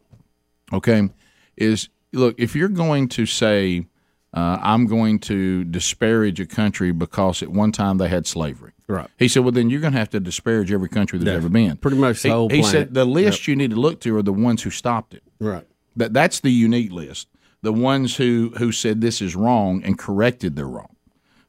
Okay, 0.71 1.09
is 1.57 1.89
look 2.13 2.35
if 2.39 2.55
you're 2.55 2.69
going 2.69 3.09
to 3.09 3.25
say 3.25 3.85
uh, 4.33 4.57
I'm 4.61 4.87
going 4.87 5.19
to 5.19 5.63
disparage 5.65 6.39
a 6.39 6.45
country 6.45 6.91
because 6.91 7.43
at 7.43 7.49
one 7.49 7.71
time 7.71 7.97
they 7.97 8.09
had 8.09 8.25
slavery. 8.25 8.71
Right. 8.87 9.09
He 9.17 9.27
said, 9.27 9.43
well, 9.43 9.51
then 9.51 9.69
you're 9.69 9.79
going 9.79 9.93
to 9.93 9.99
have 9.99 10.09
to 10.09 10.19
disparage 10.19 10.71
every 10.71 10.89
country 10.89 11.19
there's 11.19 11.37
ever 11.37 11.49
been. 11.49 11.77
Pretty 11.77 11.97
much 11.97 12.21
the 12.21 12.29
he, 12.29 12.33
whole 12.33 12.49
He 12.49 12.61
planet. 12.61 12.71
said 12.71 12.93
the 12.93 13.05
list 13.05 13.47
you 13.47 13.55
need 13.55 13.69
to 13.69 13.75
look 13.75 14.01
to 14.01 14.15
are 14.17 14.23
the 14.23 14.33
ones 14.33 14.63
who 14.63 14.71
stopped 14.71 15.13
it. 15.13 15.23
Right. 15.39 15.65
That 15.95 16.13
that's 16.13 16.39
the 16.39 16.51
unique 16.51 16.91
list. 16.91 17.27
The 17.61 17.73
ones 17.73 18.15
who 18.17 18.53
who 18.57 18.71
said 18.71 19.01
this 19.01 19.21
is 19.21 19.35
wrong 19.35 19.83
and 19.83 19.97
corrected 19.97 20.55
their 20.55 20.67
wrong. 20.67 20.95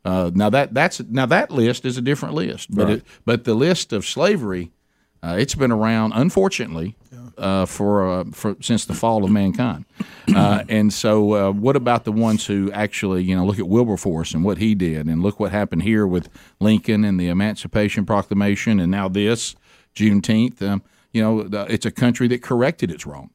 Uh, 0.05 0.31
now 0.35 0.51
that 0.51 0.75
that's 0.75 1.01
now 1.01 1.27
that 1.27 1.51
list 1.51 1.87
is 1.87 1.97
a 1.97 2.03
different 2.03 2.35
list, 2.35 2.73
but 2.75 2.91
it, 2.91 3.05
but 3.25 3.45
the 3.45 3.55
list 3.55 3.93
of 3.93 4.05
slavery, 4.05 4.71
uh, 5.23 5.37
it's 5.39 5.55
been 5.55 5.73
around 5.73 6.13
unfortunately 6.15 6.97
uh, 7.39 7.67
for 7.67 8.09
uh, 8.09 8.25
for 8.33 8.57
since 8.61 8.85
the 8.85 8.95
fall 8.95 9.25
of 9.25 9.31
mankind. 9.31 9.85
Uh, 10.35 10.65
and 10.69 10.93
so, 10.93 11.35
uh, 11.35 11.53
what 11.53 11.77
about 11.77 12.05
the 12.05 12.13
ones 12.13 12.47
who 12.47 12.73
actually 12.73 13.23
you 13.23 13.37
know 13.37 13.45
look 13.45 13.59
at 13.59 13.69
Wilberforce 13.69 14.35
and 14.35 14.45
what 14.45 14.59
he 14.59 14.75
did, 14.75 15.07
and 15.07 15.23
look 15.23 15.39
what 15.39 15.53
happened 15.53 15.83
here 15.83 16.07
with 16.07 16.29
Lincoln 16.61 17.05
and 17.05 17.21
the 17.21 17.29
Emancipation 17.29 18.07
Proclamation, 18.07 18.81
and 18.81 18.91
now 18.91 19.09
this 19.09 19.55
Juneteenth. 19.95 20.63
Um, 20.63 20.83
you 21.13 21.23
know, 21.23 21.65
it's 21.69 21.87
a 21.87 21.93
country 21.93 22.27
that 22.27 22.43
corrected 22.43 22.91
its 22.91 23.07
wrong, 23.07 23.31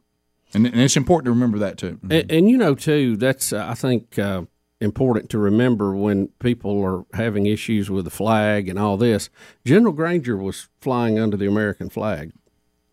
and, 0.53 0.65
and 0.65 0.81
it's 0.81 0.97
important 0.97 1.25
to 1.25 1.31
remember 1.31 1.57
that 1.59 1.77
too. 1.77 1.97
And, 2.09 2.29
and 2.29 2.49
you 2.49 2.57
know, 2.57 2.75
too, 2.75 3.15
that's 3.15 3.53
uh, 3.53 3.65
I 3.69 3.73
think 3.73 4.19
important 4.81 5.29
to 5.29 5.37
remember 5.37 5.95
when 5.95 6.29
people 6.39 6.81
are 6.81 7.05
having 7.13 7.45
issues 7.45 7.89
with 7.89 8.05
the 8.05 8.11
flag 8.11 8.69
and 8.69 8.79
all 8.79 8.97
this. 8.97 9.29
General 9.65 9.93
Granger 9.93 10.37
was 10.37 10.69
flying 10.79 11.19
under 11.19 11.35
the 11.35 11.47
American 11.47 11.89
flag 11.89 12.31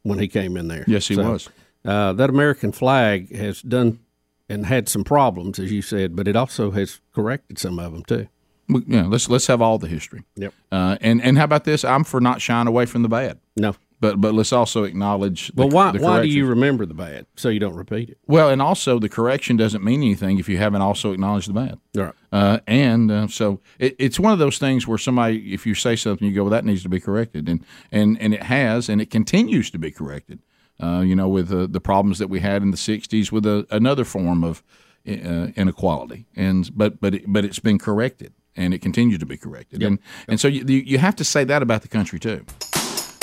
when 0.06 0.18
he 0.18 0.28
came 0.28 0.56
in 0.56 0.68
there. 0.68 0.84
Yes, 0.86 1.08
he 1.08 1.14
So, 1.14 1.30
was. 1.32 1.48
Uh, 1.84 2.12
that 2.14 2.30
American 2.30 2.72
flag 2.72 3.34
has 3.36 3.62
done 3.62 4.00
and 4.48 4.66
had 4.66 4.88
some 4.88 5.04
problems, 5.04 5.58
as 5.58 5.70
you 5.72 5.82
said, 5.82 6.16
but 6.16 6.26
it 6.28 6.36
also 6.36 6.70
has 6.72 7.00
corrected 7.14 7.58
some 7.58 7.78
of 7.78 7.92
them 7.92 8.02
too. 8.04 8.26
You 8.68 9.02
let's 9.04 9.28
let's 9.28 9.46
have 9.46 9.62
all 9.62 9.78
the 9.78 9.86
history. 9.86 10.24
Yep. 10.34 10.52
Uh, 10.72 10.96
and 11.00 11.22
and 11.22 11.38
how 11.38 11.44
about 11.44 11.62
this? 11.64 11.84
I'm 11.84 12.02
for 12.02 12.20
not 12.20 12.40
shying 12.40 12.66
away 12.66 12.86
from 12.86 13.02
the 13.02 13.08
bad, 13.08 13.38
No. 13.56 13.76
But 14.00 14.20
but 14.20 14.34
let's 14.34 14.52
also 14.52 14.84
acknowledge. 14.84 15.48
The, 15.48 15.66
Well, 15.66 15.70
why 15.70 15.92
why 15.92 16.22
do 16.22 16.28
you 16.28 16.46
remember 16.46 16.84
the 16.86 16.94
bad 16.94 17.26
so 17.36 17.48
you 17.48 17.60
don't 17.60 17.74
repeat 17.74 18.10
it? 18.10 18.18
Well, 18.26 18.50
and 18.50 18.60
also 18.60 18.98
the 18.98 19.08
correction 19.08 19.56
doesn't 19.56 19.82
mean 19.82 20.02
anything 20.02 20.38
if 20.38 20.48
you 20.48 20.58
haven't 20.58 20.82
also 20.82 21.12
acknowledged 21.12 21.48
the 21.48 21.54
bad. 21.54 21.78
Right. 21.94 22.12
Uh, 22.32 22.58
and 22.66 23.10
uh, 23.10 23.28
so 23.28 23.60
it, 23.78 23.96
it's 23.98 24.20
one 24.20 24.32
of 24.32 24.38
those 24.38 24.58
things 24.58 24.86
where 24.86 24.98
somebody, 24.98 25.54
if 25.54 25.66
you 25.66 25.74
say 25.74 25.96
something, 25.96 26.28
you 26.28 26.34
go, 26.34 26.42
"Well, 26.42 26.50
that 26.50 26.64
needs 26.64 26.82
to 26.82 26.88
be 26.88 27.00
corrected," 27.00 27.48
and 27.48 27.64
and 27.90 28.20
and 28.20 28.34
it 28.34 28.42
has, 28.42 28.88
and 28.88 29.00
it 29.00 29.10
continues 29.10 29.70
to 29.70 29.78
be 29.78 29.90
corrected. 29.90 30.40
Uh, 30.78 31.00
you 31.00 31.16
know, 31.16 31.28
with 31.28 31.50
uh, 31.50 31.66
the 31.66 31.80
problems 31.80 32.18
that 32.18 32.28
we 32.28 32.40
had 32.40 32.62
in 32.62 32.70
the 32.70 32.76
'60s 32.76 33.32
with 33.32 33.46
a, 33.46 33.66
another 33.70 34.04
form 34.04 34.44
of 34.44 34.62
uh, 35.08 35.48
inequality, 35.56 36.26
and 36.36 36.70
but 36.76 37.00
but 37.00 37.14
it, 37.14 37.24
but 37.26 37.46
it's 37.46 37.60
been 37.60 37.78
corrected, 37.78 38.34
and 38.54 38.74
it 38.74 38.82
continues 38.82 39.18
to 39.20 39.26
be 39.26 39.38
corrected, 39.38 39.82
and 39.82 39.98
and 40.28 40.38
so 40.38 40.48
you 40.48 40.64
you 40.66 40.98
have 40.98 41.16
to 41.16 41.24
say 41.24 41.44
that 41.44 41.62
about 41.62 41.80
the 41.80 41.88
country 41.88 42.18
too. 42.18 42.44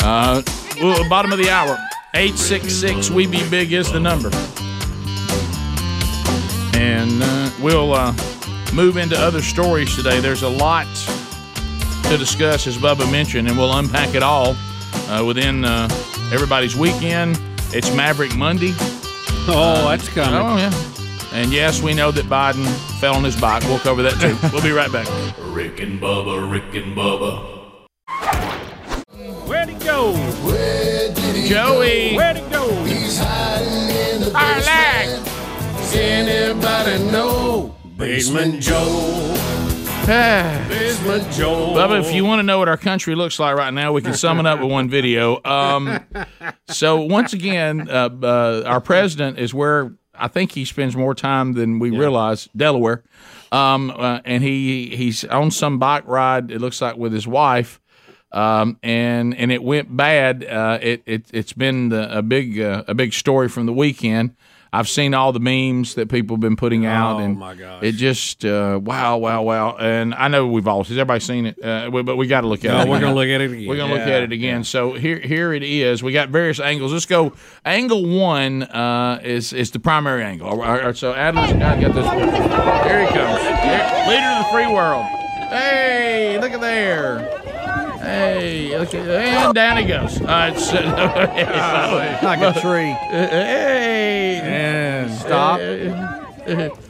Uh, 0.04 0.42
well, 0.82 1.08
bottom 1.10 1.32
of 1.32 1.38
the 1.38 1.50
hour, 1.50 1.78
eight 2.13 2.36
six 2.36 2.74
six. 2.74 3.10
We 3.10 3.26
be 3.26 3.48
big 3.50 3.72
is 3.74 3.92
the 3.92 4.00
number 4.00 4.30
and 6.84 7.22
uh, 7.24 7.50
we'll 7.62 7.94
uh, 7.94 8.12
move 8.74 8.98
into 8.98 9.18
other 9.18 9.42
stories 9.42 9.96
today. 9.96 10.20
There's 10.20 10.44
a 10.44 10.50
lot 10.50 10.86
to 12.10 12.18
discuss, 12.18 12.68
as 12.68 12.78
Bubba 12.78 13.10
mentioned, 13.12 13.48
and 13.48 13.58
we'll 13.58 13.78
unpack 13.78 14.16
it 14.16 14.24
all 14.24 14.56
uh, 15.08 15.24
within 15.26 15.63
uh, 15.66 15.88
everybody's 16.32 16.76
weekend. 16.76 17.39
It's 17.72 17.94
Maverick 17.96 18.36
Monday. 18.36 18.74
Oh, 19.46 19.88
that's 19.89 20.08
coming. 20.10 20.39
Oh 20.39 20.58
yeah, 20.58 20.72
and 21.34 21.52
yes, 21.52 21.82
we 21.82 21.94
know 21.94 22.12
that 22.12 22.26
Biden 22.26 22.66
fell 23.00 23.16
on 23.16 23.24
his 23.24 23.39
bike. 23.39 23.63
We'll 23.63 23.80
cover 23.80 24.04
that 24.04 24.20
too. 24.20 24.38
We'll 24.54 24.63
be 24.63 24.72
right 24.72 24.92
back. 24.92 25.08
Rick 25.39 25.80
and 25.80 26.00
Bubba, 26.00 26.50
Rick 26.52 26.76
and 26.76 26.96
Bubba. 26.96 27.53
Where'd 29.84 31.17
he 31.17 31.50
go? 31.50 31.50
Joey, 31.50 32.15
Where'd 32.15 32.38
he 32.38 32.50
go? 32.50 32.69
our 34.34 34.60
leg. 34.62 35.28
Anybody 35.93 37.04
know 37.12 37.76
Basement 37.98 38.62
Joe? 38.62 39.36
Basement 40.08 41.30
Joe. 41.34 41.74
Bubba, 41.76 42.00
if 42.00 42.13
you 42.15 42.24
want 42.24 42.39
to 42.39 42.43
know 42.43 42.60
what 42.60 42.69
our 42.69 42.78
country 42.78 43.13
looks 43.15 43.39
like 43.39 43.58
right 43.58 43.74
now, 43.74 43.91
we 43.91 44.02
can 44.02 44.13
sum 44.13 44.39
it 44.39 44.46
up 44.46 44.62
with 44.62 44.72
one 44.72 44.88
video. 44.89 45.41
Um, 45.43 46.00
so 46.69 47.02
once 47.02 47.34
again, 47.34 47.89
uh, 47.89 48.10
uh, 48.24 48.63
our 48.65 48.80
president 48.80 49.38
is 49.38 49.54
where 49.54 49.93
I 50.15 50.30
think 50.30 50.54
he 50.54 50.63
spends 50.63 50.96
more 50.96 51.13
time 51.13 51.54
than 51.54 51.80
we 51.80 51.89
realize, 51.89 52.48
Delaware, 52.56 53.04
um, 53.52 53.91
uh, 53.91 54.22
and 54.24 54.41
he 54.43 54.96
he's 54.96 55.26
on 55.26 55.52
some 55.52 55.78
bike 55.78 56.08
ride. 56.08 56.52
It 56.52 56.62
looks 56.62 56.82
like 56.82 56.96
with 56.96 57.12
his 57.12 57.28
wife. 57.28 57.82
Um, 58.34 58.78
and 58.82 59.36
and 59.36 59.52
it 59.52 59.63
went 59.63 59.96
bad. 59.96 60.43
Uh, 60.43 60.80
it, 60.82 61.04
it 61.06 61.26
it's 61.32 61.54
been 61.54 61.89
the, 61.89 62.17
a 62.17 62.22
big 62.22 62.60
uh, 62.60 62.84
a 62.88 62.96
big 62.96 63.13
story 63.13 63.48
from 63.50 63.65
the 63.67 63.74
weekend. 63.74 64.36
I've 64.76 64.89
seen 64.89 65.13
all 65.13 65.32
the 65.32 65.39
memes 65.39 65.93
that 65.93 66.10
people 66.10 66.36
have 66.36 66.41
been 66.41 66.56
putting 66.56 66.84
out, 66.88 67.17
Oh, 67.17 67.19
and 67.19 67.38
my 67.38 67.54
gosh. 67.54 67.84
it 67.84 67.91
just 67.91 68.43
uh, 68.43 68.80
wow, 68.84 69.17
wow, 69.17 69.43
wow. 69.43 69.78
And 69.78 70.15
I 70.15 70.30
know 70.30 70.48
we've 70.48 70.67
all 70.67 70.84
has 70.84 70.89
everybody 70.98 71.19
seen 71.19 71.46
it, 71.46 71.63
uh, 71.63 71.91
we- 71.93 72.02
but 72.02 72.15
we 72.15 72.26
got 72.26 72.41
to 72.41 72.48
look 72.48 72.65
at 72.65 72.72
Oh, 72.76 72.82
it. 72.82 72.89
we're 72.89 73.00
gonna 73.00 73.13
look 73.13 73.28
at 73.28 73.39
it 73.39 73.52
again. 73.52 73.67
We're 73.67 73.78
gonna 73.78 73.93
look 73.93 74.02
at 74.02 74.24
it 74.24 74.32
again. 74.32 74.63
So 74.63 74.93
here, 74.93 75.19
here 75.19 75.54
it 75.54 75.62
is. 75.62 76.02
We 76.02 76.12
got 76.12 76.30
various 76.30 76.60
angles. 76.60 76.91
Let's 76.91 77.06
go. 77.06 77.34
Angle 77.63 78.04
one 78.17 78.63
uh, 78.63 79.19
is 79.24 79.54
is 79.54 79.69
the 79.69 79.80
primary 79.80 80.24
angle. 80.24 80.48
All 80.50 80.58
right, 80.58 80.80
all 80.82 80.88
right, 80.88 80.98
so 80.98 81.13
Adler's 81.13 81.54
got 81.54 81.80
got 81.80 81.93
this. 81.93 82.08
One. 82.08 82.17
Here 82.17 83.06
he 83.06 83.13
comes, 83.13 83.43
leader 84.10 84.26
of 84.26 84.43
the 84.43 84.50
free 84.52 84.65
world. 84.74 85.06
Hey, 85.52 86.39
look 86.41 86.52
at 86.52 86.62
there. 86.62 87.33
Hey, 88.13 88.78
look 88.78 88.93
at 88.93 89.08
and 89.10 89.54
down 89.56 89.78
he 89.78 89.86
goes. 89.86 90.19
All 90.21 90.28
right, 90.28 90.58
so, 90.58 90.76
like 92.23 92.41
a 92.56 92.60
tree. 92.62 92.91
hey, 93.10 94.39
And 94.43 95.12
stop. 95.12 95.60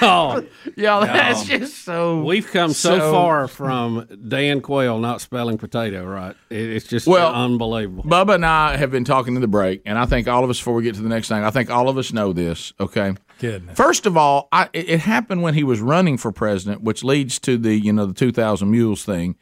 Oh, 0.00 0.42
Y'all, 0.76 1.02
that's 1.02 1.44
just 1.44 1.84
so. 1.84 2.22
we've 2.22 2.50
come 2.50 2.72
so, 2.72 2.98
So- 2.98 3.12
far 3.12 3.46
from 3.48 4.06
Dan 4.28 4.60
Quayle 4.62 4.98
not 4.98 5.20
spelling 5.20 5.58
potato 5.58 6.04
right. 6.04 6.34
It, 6.50 6.56
it's 6.70 6.86
just 6.86 7.06
Well, 7.06 7.34
unbelievable. 7.34 8.04
Bubba 8.04 8.36
and 8.36 8.46
I 8.46 8.76
have 8.76 8.90
been 8.90 9.04
talking 9.04 9.34
in 9.34 9.42
the 9.42 9.48
break, 9.48 9.82
and 9.84 9.98
I 9.98 10.06
think 10.06 10.28
all 10.28 10.44
of 10.44 10.50
us, 10.50 10.58
before 10.58 10.74
we 10.74 10.82
get 10.82 10.94
to 10.96 11.02
the 11.02 11.08
next 11.10 11.28
thing, 11.28 11.44
I 11.44 11.50
think 11.50 11.70
all 11.70 11.88
of 11.90 11.98
us 11.98 12.12
know 12.12 12.32
this. 12.32 12.72
Okay. 12.80 13.14
Goodness. 13.38 13.76
First 13.76 14.06
of 14.06 14.16
all, 14.16 14.48
I, 14.52 14.68
it 14.72 14.88
it 14.88 15.00
happened 15.00 15.42
when 15.42 15.54
he 15.54 15.62
was 15.64 15.80
running 15.80 16.16
for 16.16 16.32
president, 16.32 16.82
which 16.82 17.04
leads 17.04 17.38
to 17.40 17.58
the 17.58 17.74
you 17.78 17.92
know 17.92 18.06
the 18.06 18.14
two 18.14 18.32
thousand 18.32 18.70
mules 18.70 19.04
thing. 19.04 19.36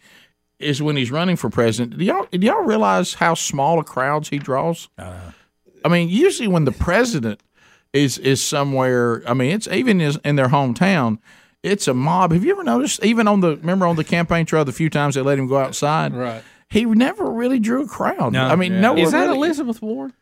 Is 0.61 0.81
when 0.81 0.97
he's 0.97 1.11
running 1.11 1.37
for 1.37 1.51
president. 1.51 1.99
Do 1.99 2.05
y'all 2.05 2.27
do 2.31 2.39
y'all 2.47 2.63
realize 2.65 3.15
how 3.15 3.35
small 3.35 3.79
a 3.81 3.85
crowds 3.85 4.29
he 4.31 4.39
draws? 4.39 4.89
Uh-huh. 4.99 5.31
I 5.85 5.89
mean, 5.89 6.09
usually 6.09 6.49
when 6.49 6.65
the 6.65 6.73
president 6.73 7.41
is 7.93 8.19
is 8.19 8.43
somewhere, 8.43 9.23
I 9.29 9.35
mean, 9.35 9.51
it's 9.53 9.69
even 9.69 10.01
is 10.01 10.19
in 10.25 10.37
their 10.37 10.49
hometown. 10.49 11.19
It's 11.63 11.89
a 11.89 11.95
mob. 11.95 12.33
Have 12.33 12.45
you 12.45 12.53
ever 12.53 12.63
noticed? 12.65 13.05
Even 13.05 13.27
on 13.29 13.41
the 13.41 13.57
remember 13.57 13.87
on 13.87 13.97
the 13.97 14.05
campaign 14.05 14.47
trail, 14.47 14.65
the 14.65 14.73
few 14.73 14.91
times 14.91 15.15
they 15.17 15.23
let 15.23 15.39
him 15.39 15.47
go 15.49 15.57
outside, 15.59 16.15
Right. 16.15 16.43
He 16.71 16.85
never 16.87 17.31
really 17.31 17.59
drew 17.61 17.85
a 17.85 17.87
crowd. 17.89 18.33
No. 18.33 18.45
I 18.47 18.57
mean, 18.57 18.73
Yeah. 18.75 18.81
no. 18.81 18.97
Is 18.97 19.13
that 19.13 19.27
really- 19.27 19.37
Elizabeth 19.37 19.81
Warren 19.83 20.13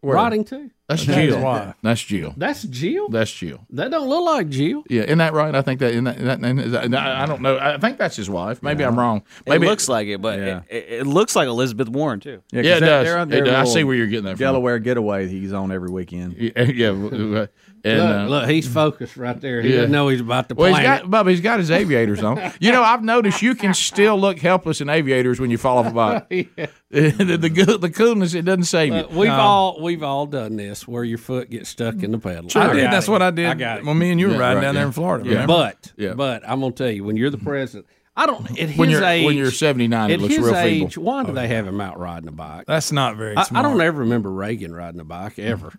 Where? 0.00 0.14
riding 0.14 0.44
too? 0.44 0.70
That's 0.88 1.04
That's 1.04 1.18
Jill. 1.18 1.42
wife. 1.42 1.74
That's 1.82 2.02
Jill. 2.02 2.32
That's 2.34 2.62
Jill. 2.62 3.08
That's 3.10 3.30
Jill. 3.30 3.60
That 3.70 3.90
don't 3.90 4.08
look 4.08 4.24
like 4.24 4.48
Jill. 4.48 4.84
Yeah, 4.88 5.02
isn't 5.02 5.18
that 5.18 5.34
right? 5.34 5.54
I 5.54 5.60
think 5.60 5.80
that. 5.80 5.90
Isn't 5.90 6.04
that, 6.04 6.16
isn't 6.16 6.40
that, 6.56 6.64
is 6.64 6.72
that 6.72 6.94
I 6.94 7.26
don't 7.26 7.42
know. 7.42 7.58
I 7.58 7.76
think 7.76 7.98
that's 7.98 8.16
his 8.16 8.30
wife. 8.30 8.62
Maybe 8.62 8.84
I'm 8.84 8.98
wrong. 8.98 9.22
Maybe 9.46 9.66
it 9.66 9.68
looks 9.68 9.86
like 9.86 10.06
it, 10.08 10.22
but 10.22 10.38
Yeah. 10.38 10.60
it, 10.70 10.76
it, 10.76 10.92
it 11.00 11.06
looks 11.06 11.36
like 11.36 11.46
Elizabeth 11.46 11.90
Warren 11.90 12.20
too. 12.20 12.42
Yeah, 12.52 12.62
'cause 12.62 12.66
Yeah, 12.70 12.76
it 12.76 12.80
they're- 12.80 12.88
does. 12.88 13.04
they're 13.06 13.18
on 13.18 13.32
It 13.32 13.40
does. 13.44 13.68
I 13.68 13.72
see 13.74 13.84
where 13.84 13.96
you're 13.96 14.06
getting 14.06 14.24
that 14.24 14.38
from. 14.38 14.44
Delaware 14.44 14.78
getaway 14.78 15.28
he's 15.28 15.52
on 15.52 15.70
every 15.72 15.90
weekend. 15.90 16.36
Yeah, 16.38 16.50
yeah. 16.62 16.86
w- 16.88 17.10
w- 17.10 17.48
And, 17.84 17.98
look, 17.98 18.10
uh, 18.16 18.26
look, 18.26 18.50
he's 18.50 18.66
focused 18.66 19.16
right 19.16 19.40
there. 19.40 19.62
He 19.62 19.70
yeah. 19.70 19.76
doesn't 19.76 19.92
know 19.92 20.08
he's 20.08 20.20
about 20.20 20.48
to 20.48 20.54
well, 20.54 20.68
he's 20.68 20.78
plant 20.78 21.10
got, 21.10 21.26
Bubba, 21.26 21.30
he's 21.30 21.40
got 21.40 21.58
his 21.60 21.70
aviators 21.70 22.22
on. 22.22 22.38
You 22.60 22.72
know, 22.72 22.82
I've 22.82 23.04
noticed 23.04 23.40
you 23.42 23.54
can 23.54 23.72
still 23.74 24.18
look 24.18 24.38
helpless 24.38 24.80
in 24.80 24.88
aviators 24.88 25.38
when 25.40 25.50
you 25.50 25.58
fall 25.58 25.78
off 25.78 25.86
a 25.86 25.90
bike. 25.90 26.26
it. 26.30 26.70
the, 26.90 27.36
the 27.36 27.78
the 27.78 27.90
coolness 27.90 28.34
it 28.34 28.44
doesn't 28.44 28.64
save 28.64 28.92
you. 28.94 29.00
Uh, 29.00 29.08
we've 29.10 29.30
all 29.30 29.80
we've 29.82 30.02
all 30.02 30.26
done 30.26 30.56
this 30.56 30.88
where 30.88 31.04
your 31.04 31.18
foot 31.18 31.50
gets 31.50 31.68
stuck 31.68 32.02
in 32.02 32.10
the 32.12 32.18
pedal. 32.18 32.50
I 32.54 32.72
did. 32.72 32.82
got 32.84 32.90
That's 32.90 33.08
it. 33.08 33.10
what 33.10 33.22
I 33.22 33.30
did 33.30 33.46
I 33.46 33.54
got 33.54 33.78
it. 33.78 33.84
when 33.84 33.98
me 33.98 34.10
and 34.10 34.18
you 34.18 34.28
were 34.28 34.32
Yeah, 34.34 34.38
riding 34.40 34.56
right, 34.56 34.62
down 34.62 34.74
there 34.74 34.86
in 34.86 34.92
Florida. 34.92 35.28
Yeah. 35.28 35.46
But 35.46 35.92
Yeah. 35.96 36.14
but 36.14 36.42
I'm 36.48 36.60
gonna 36.60 36.72
tell 36.72 36.90
you 36.90 37.04
when 37.04 37.16
you're 37.16 37.30
the 37.30 37.38
president, 37.38 37.86
I 38.16 38.26
don't 38.26 38.50
at 38.50 38.68
his 38.70 38.76
When 38.78 38.90
you're- 38.90 39.06
age 39.06 39.24
when 39.26 39.36
you're 39.36 39.50
79, 39.52 40.10
it 40.10 40.14
at 40.14 40.20
looks 40.20 40.34
his 40.34 40.44
real 40.44 40.56
age, 40.56 40.94
feeble. 40.94 41.04
why 41.04 41.24
do 41.24 41.32
they 41.32 41.46
have 41.48 41.66
him 41.66 41.80
out 41.80 41.98
riding 42.00 42.28
a 42.28 42.32
bike? 42.32 42.64
That's 42.66 42.90
not 42.90 43.16
very 43.16 43.36
I, 43.36 43.44
I 43.52 43.62
don't 43.62 43.80
ever 43.80 44.00
remember 44.00 44.30
Reagan 44.32 44.74
riding 44.74 45.00
a 45.00 45.04
bike 45.04 45.38
ever. 45.38 45.72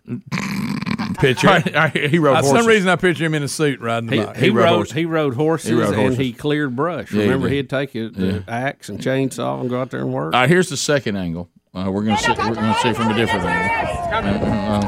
Picture. 1.20 1.60
he 2.08 2.18
rode 2.18 2.36
For 2.36 2.42
horses. 2.42 2.50
some 2.50 2.66
reason, 2.66 2.88
I 2.88 2.96
picture 2.96 3.24
him 3.24 3.34
in 3.34 3.42
a 3.42 3.48
suit 3.48 3.80
riding 3.80 4.08
the 4.10 4.16
He, 4.16 4.24
bike. 4.24 4.36
he, 4.36 4.50
rode 4.50 4.64
rode, 4.64 4.74
horses. 4.76 4.94
he 4.94 5.04
rode 5.04 5.34
horses 5.34 5.68
He 5.68 5.74
rode 5.74 5.94
and 5.94 6.16
he 6.16 6.32
cleared 6.32 6.74
brush. 6.74 7.12
Yeah, 7.12 7.22
Remember, 7.22 7.48
did. 7.48 7.56
he'd 7.56 7.70
take 7.70 7.94
a, 7.94 8.08
the 8.08 8.44
axe 8.48 8.88
and 8.88 8.98
chainsaw 8.98 9.60
and 9.60 9.70
go 9.70 9.80
out 9.80 9.90
there 9.90 10.00
and 10.00 10.12
work. 10.12 10.34
All 10.34 10.40
right, 10.40 10.48
here's 10.48 10.68
the 10.68 10.76
second 10.76 11.16
angle. 11.16 11.48
Uh, 11.72 11.88
we're 11.92 12.02
gonna 12.02 12.18
see. 12.18 12.32
We're 12.32 12.54
gonna 12.54 12.74
see 12.82 12.92
from 12.92 13.12
a 13.12 13.14
different 13.14 13.44
angle. 13.44 14.40
Uh, 14.42 14.80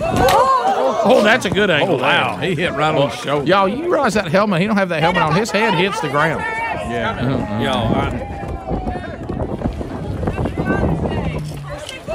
uh, 0.00 1.02
oh, 1.06 1.20
that's 1.24 1.44
a 1.44 1.50
good 1.50 1.70
angle. 1.70 1.96
Oh, 1.96 2.02
wow, 2.02 2.36
he 2.38 2.54
hit 2.54 2.72
right 2.72 2.94
on 2.94 2.94
the 2.94 3.00
oh, 3.02 3.08
shoulder. 3.10 3.46
Y'all, 3.46 3.68
you 3.68 3.90
realize 3.90 4.14
that 4.14 4.28
helmet? 4.28 4.60
He 4.60 4.66
don't 4.66 4.76
have 4.76 4.88
that 4.90 5.00
helmet 5.00 5.22
on. 5.22 5.34
His 5.34 5.50
head 5.50 5.74
hits 5.74 6.00
the 6.00 6.08
ground. 6.08 6.40
Yeah, 6.40 7.10
uh-huh. 7.10 7.34
Uh-huh. 7.34 7.62
Y'all, 7.62 7.94
I, 7.94 8.43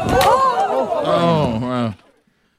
Oh, 0.02 1.60
wow. 1.62 1.96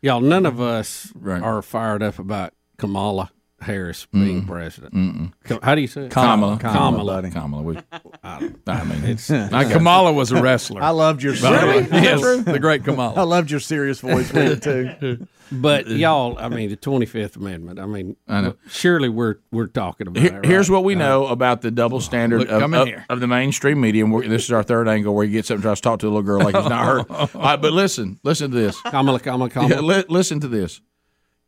y'all, 0.03 0.20
none 0.20 0.46
of 0.46 0.61
us 0.61 1.12
Right. 1.14 1.42
are 1.42 1.62
fired 1.62 2.03
up 2.03 2.18
about 2.18 2.53
Kamala 2.79 3.31
Harris 3.61 4.07
being 4.12 4.46
president. 4.46 5.33
Ka- 5.44 5.59
How 5.62 5.74
do 5.74 5.81
you 5.83 5.87
say 5.87 6.03
it? 6.07 6.11
Kamala. 6.11 6.59
Kamala. 6.59 7.05
buddy. 7.22 7.31
Kamala. 7.31 7.62
We, 7.62 7.79
I 8.24 8.40
mean, 8.85 9.05
it's 9.05 9.31
I 9.31 9.64
Kamala 9.70 10.12
was 10.12 10.33
a 10.33 10.40
wrestler. 10.42 10.83
I 10.83 10.90
loved 10.90 11.22
your 11.22 11.35
Really? 11.35 11.85
serious, 11.87 11.90
yes, 11.92 12.44
the 12.44 12.59
great 12.59 12.85
Kamala. 12.85 13.20
I 13.20 13.22
loved 13.24 13.50
your 13.50 13.61
serious 13.61 14.00
voice 14.00 14.33
with 14.33 14.66
it 14.66 14.98
too. 15.00 15.26
But 15.53 15.87
uh, 15.87 15.91
y'all, 15.95 16.39
I 16.39 16.49
mean, 16.49 16.71
the 16.71 16.77
Twenty 16.77 17.07
Fifth 17.07 17.37
Amendment. 17.37 17.79
I 17.79 17.87
mean, 17.87 18.17
I 18.29 18.41
know. 18.41 18.57
surely 18.69 19.09
we're 19.09 19.37
we're 19.51 19.67
talking 19.67 20.07
about. 20.07 20.21
Here- 20.23 20.39
it, 20.39 20.45
here's 20.45 20.71
what 20.71 20.85
we 20.85 20.95
uh, 20.95 20.99
know 20.99 21.27
about 21.27 21.63
the 21.63 21.71
double 21.71 22.01
standard 22.01 22.41
Look, 22.41 22.51
of, 22.51 22.73
of, 22.73 22.89
of 23.09 23.21
the 23.21 23.27
mainstream 23.27 23.81
media. 23.81 24.05
And 24.05 24.13
we're, 24.13 24.29
this 24.29 24.45
is 24.45 24.53
our 24.53 24.63
third 24.63 24.89
angle 24.89 25.15
where 25.15 25.27
he 25.27 25.33
gets 25.33 25.51
up 25.51 25.57
and 25.57 25.63
tries 25.63 25.79
to 25.79 25.83
talk 25.83 26.01
to 26.01 26.07
a 26.07 26.09
little 26.09 26.23
girl 26.23 26.41
like 26.41 26.55
he's 26.55 26.69
not 26.69 26.85
hurt. 26.85 27.11
All 27.11 27.19
right, 27.19 27.35
uh, 27.35 27.57
but 27.57 27.73
listen, 27.73 28.21
listen 28.23 28.51
to 28.51 28.57
this. 28.57 28.81
Kamala, 28.83 29.19
Kamala, 29.21 29.51
Kamala. 29.51 29.75
Yeah, 29.75 29.81
li- 29.81 30.05
listen 30.09 30.41
to 30.41 30.49
this. 30.49 30.81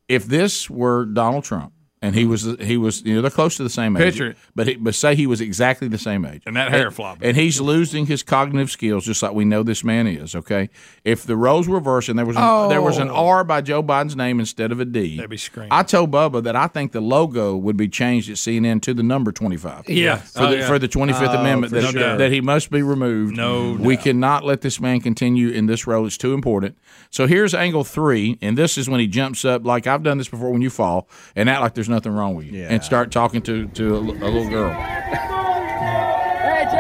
If 0.08 0.26
this 0.26 0.68
were 0.68 1.04
Donald 1.06 1.44
Trump 1.44 1.72
and 2.02 2.14
he 2.14 2.26
was 2.26 2.42
he 2.60 2.76
was 2.76 3.02
you 3.02 3.14
know 3.14 3.22
they're 3.22 3.30
close 3.30 3.56
to 3.56 3.62
the 3.62 3.70
same 3.70 3.96
age, 3.96 4.02
Picture 4.02 4.26
it. 4.32 4.36
but 4.54 4.66
he, 4.66 4.74
but 4.76 4.94
say 4.94 5.14
he 5.14 5.26
was 5.26 5.40
exactly 5.40 5.88
the 5.88 5.96
same 5.98 6.24
age, 6.26 6.42
And 6.44 6.56
that 6.56 6.70
hair 6.70 6.90
flopping. 6.90 7.26
and 7.26 7.36
he's 7.36 7.60
losing 7.60 8.06
his 8.06 8.22
cognitive 8.22 8.70
skills 8.70 9.04
just 9.06 9.22
like 9.22 9.32
we 9.32 9.44
know 9.44 9.62
this 9.62 9.82
man 9.84 10.06
is. 10.06 10.34
Okay, 10.34 10.68
if 11.04 11.24
the 11.24 11.36
roles 11.36 11.68
were 11.68 11.76
reversed 11.76 12.08
and 12.08 12.18
there 12.18 12.26
was 12.26 12.36
an, 12.36 12.68
there 12.68 12.82
was 12.82 12.98
an 12.98 13.08
oh. 13.08 13.28
R 13.28 13.44
by 13.44 13.60
Joe 13.62 13.82
Biden's 13.82 14.16
name 14.16 14.40
instead 14.40 14.72
of 14.72 14.80
a 14.80 14.84
D, 14.84 15.16
That'd 15.16 15.30
be 15.30 15.36
screaming. 15.36 15.70
I 15.72 15.82
told 15.84 16.10
Bubba 16.10 16.42
that 16.42 16.56
I 16.56 16.66
think 16.66 16.92
the 16.92 17.00
logo 17.00 17.56
would 17.56 17.76
be 17.76 17.88
changed 17.88 18.28
at 18.28 18.36
CNN 18.36 18.82
to 18.82 18.92
the 18.94 19.02
number 19.02 19.32
twenty 19.32 19.56
five. 19.56 19.88
Yeah. 19.88 20.16
For, 20.16 20.42
Oh, 20.42 20.50
the, 20.50 20.56
yeah. 20.58 20.66
for 20.66 20.78
the 20.80 20.88
25th 20.88 21.38
Amendment, 21.38 21.72
that, 21.72 21.92
sure. 21.92 22.16
that 22.16 22.32
he 22.32 22.40
must 22.40 22.68
be 22.70 22.82
removed. 22.82 23.36
No 23.36 23.74
We 23.78 23.94
doubt. 23.94 24.04
cannot 24.04 24.44
let 24.44 24.60
this 24.62 24.80
man 24.80 25.00
continue 25.00 25.50
in 25.50 25.66
this 25.66 25.86
role. 25.86 26.04
It's 26.04 26.16
too 26.18 26.34
important. 26.34 26.76
So 27.10 27.26
here's 27.28 27.54
angle 27.54 27.84
three, 27.84 28.38
and 28.42 28.58
this 28.58 28.76
is 28.76 28.88
when 28.90 28.98
he 28.98 29.06
jumps 29.06 29.44
up, 29.44 29.64
like 29.64 29.86
I've 29.86 30.02
done 30.02 30.18
this 30.18 30.28
before 30.28 30.50
when 30.50 30.62
you 30.62 30.70
fall, 30.70 31.08
and 31.36 31.48
act 31.48 31.60
like 31.60 31.74
there's 31.74 31.88
nothing 31.92 32.12
wrong 32.12 32.34
with 32.34 32.46
you, 32.46 32.60
Yeah. 32.62 32.68
and 32.70 32.82
start 32.82 33.10
talking 33.12 33.40
to, 33.42 33.66
to 33.68 33.94
a, 33.96 33.98
a 34.00 34.00
little 34.00 34.48
girl. 34.48 34.70
Hey, 34.72 36.64
Joe! 36.72 36.78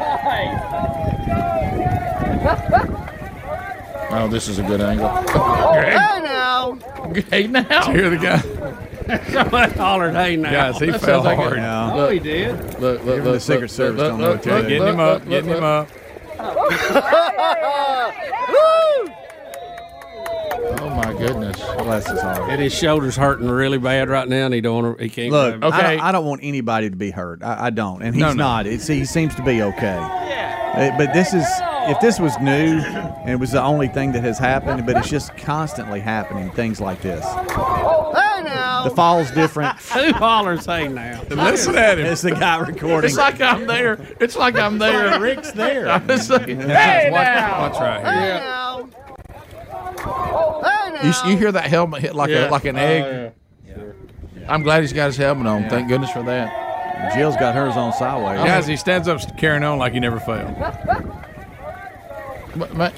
All 0.00 0.20
right. 0.24 0.62
Oh, 4.18 4.28
this 4.28 4.48
is 4.48 4.58
a 4.58 4.62
good 4.62 4.80
angle. 4.80 5.10
Oh, 5.12 5.72
hey, 5.74 5.94
now! 6.22 6.78
hey, 7.30 7.46
now. 7.48 7.90
Hear 7.92 8.08
the 8.10 8.16
guy, 8.16 8.40
Somebody 9.32 9.72
hollered, 9.74 10.14
"Hey 10.14 10.36
now!" 10.36 10.50
guys. 10.50 10.78
He 10.80 10.86
That 10.86 11.00
fell 11.00 11.22
sounds 11.22 11.24
like 11.26 11.36
hard. 11.36 11.52
a- 11.54 11.56
Yeah. 11.60 11.92
oh, 11.94 12.08
he 12.08 12.18
did. 12.18 12.56
Look, 12.80 13.04
look, 13.04 13.18
Even 13.18 13.24
look, 13.24 13.34
the 13.34 13.40
Secret 13.40 13.60
look, 13.62 13.70
Service 13.70 13.98
look, 14.00 14.10
don't 14.10 14.20
know 14.20 14.30
look, 14.32 14.36
what 14.36 14.42
to 14.44 14.48
do. 14.50 14.54
look, 14.56 14.68
Getting 14.68 14.86
him 14.88 15.00
up, 15.00 15.20
look, 15.20 15.28
getting 15.28 15.50
him 15.50 15.60
look. 15.60 15.62
up. 15.62 15.88
Woo! 20.70 20.76
Oh 20.80 20.90
my 20.90 21.12
goodness. 21.12 21.56
Bless 21.78 22.08
his 22.08 22.20
heart. 22.20 22.50
And 22.50 22.60
his 22.60 22.74
shoulder's 22.74 23.16
hurting 23.16 23.48
really 23.48 23.78
bad 23.78 24.08
right 24.08 24.28
now, 24.28 24.46
and 24.46 24.54
he 24.54 24.60
don't. 24.60 24.82
wanna- 24.84 25.02
He 25.02 25.08
can't. 25.08 25.30
Look, 25.32 25.60
grab. 25.60 25.72
Okay. 25.74 25.84
I, 25.86 25.96
don't, 25.96 26.04
I 26.06 26.12
don't 26.12 26.24
want 26.26 26.40
anybody 26.42 26.90
to 26.90 26.96
be 26.96 27.10
hurt. 27.10 27.42
I, 27.42 27.66
I 27.66 27.70
don't, 27.70 28.02
and 28.02 28.14
he's 28.14 28.20
No, 28.20 28.28
no. 28.28 28.34
not. 28.34 28.66
It's, 28.66 28.86
he 28.86 29.04
seems 29.04 29.34
to 29.36 29.42
be 29.42 29.62
okay. 29.62 29.98
Uh, 29.98 30.96
But 30.98 31.12
this 31.14 31.32
is, 31.32 31.46
if 31.88 31.98
this 32.00 32.20
was 32.20 32.38
new, 32.38 32.78
and 32.80 33.30
it 33.30 33.36
was 33.40 33.52
the 33.52 33.62
only 33.62 33.88
thing 33.88 34.12
that 34.12 34.22
has 34.24 34.38
happened, 34.38 34.84
but 34.86 34.96
it's 34.96 35.08
just 35.08 35.34
constantly 35.36 36.00
happening, 36.00 36.50
things 36.50 36.80
like 36.80 37.00
this. 37.00 37.24
Hey, 37.24 38.42
now! 38.44 38.84
The 38.84 38.90
fall's 38.94 39.30
different. 39.30 39.78
Who 39.92 40.12
hollers, 40.12 40.66
"Hey 40.66 40.88
now"? 40.88 41.22
Listen 41.30 41.76
at 41.76 41.98
him. 41.98 42.06
It's 42.06 42.22
the 42.22 42.32
guy 42.32 42.58
recording. 42.58 43.08
It's 43.08 43.16
like 43.18 43.40
I'm 43.40 43.66
there. 43.66 43.98
It's 44.20 44.36
like 44.36 44.56
I'm 44.56 44.78
there. 44.78 45.18
Rick's 45.20 45.52
there. 45.52 45.86
It's 46.08 46.28
like, 46.30 46.46
hey 46.46 47.10
Watch, 47.10 47.24
now. 47.24 47.60
watch 47.68 47.80
right 47.80 48.04
here. 48.04 48.12
Hey, 48.12 48.38
now! 48.44 48.76
Hey, 48.76 48.84
now! 48.84 49.05
You, 51.02 51.12
you 51.30 51.36
hear 51.36 51.52
that 51.52 51.64
helmet 51.64 52.02
hit 52.02 52.14
like 52.14 52.30
a, 52.30 52.48
like 52.48 52.64
an 52.64 52.76
egg? 52.76 53.32
Oh, 53.76 53.82
I'm 54.48 54.62
glad 54.62 54.82
he's 54.82 54.92
got 54.92 55.06
his 55.06 55.16
helmet 55.16 55.46
on. 55.46 55.68
Thank 55.68 55.88
goodness 55.88 56.10
for 56.10 56.22
that. 56.22 57.14
Jill's 57.14 57.36
got 57.36 57.54
hers 57.54 57.76
on 57.76 57.92
sideways. 57.92 58.38
Guys, 58.38 58.66
he 58.66 58.76
stands 58.76 59.06
up 59.08 59.20
carrying 59.36 59.62
on 59.62 59.78
like 59.78 59.92
he 59.92 60.00
never 60.00 60.18
failed. 60.18 60.56
But- 62.58 62.76
but- 62.76 62.94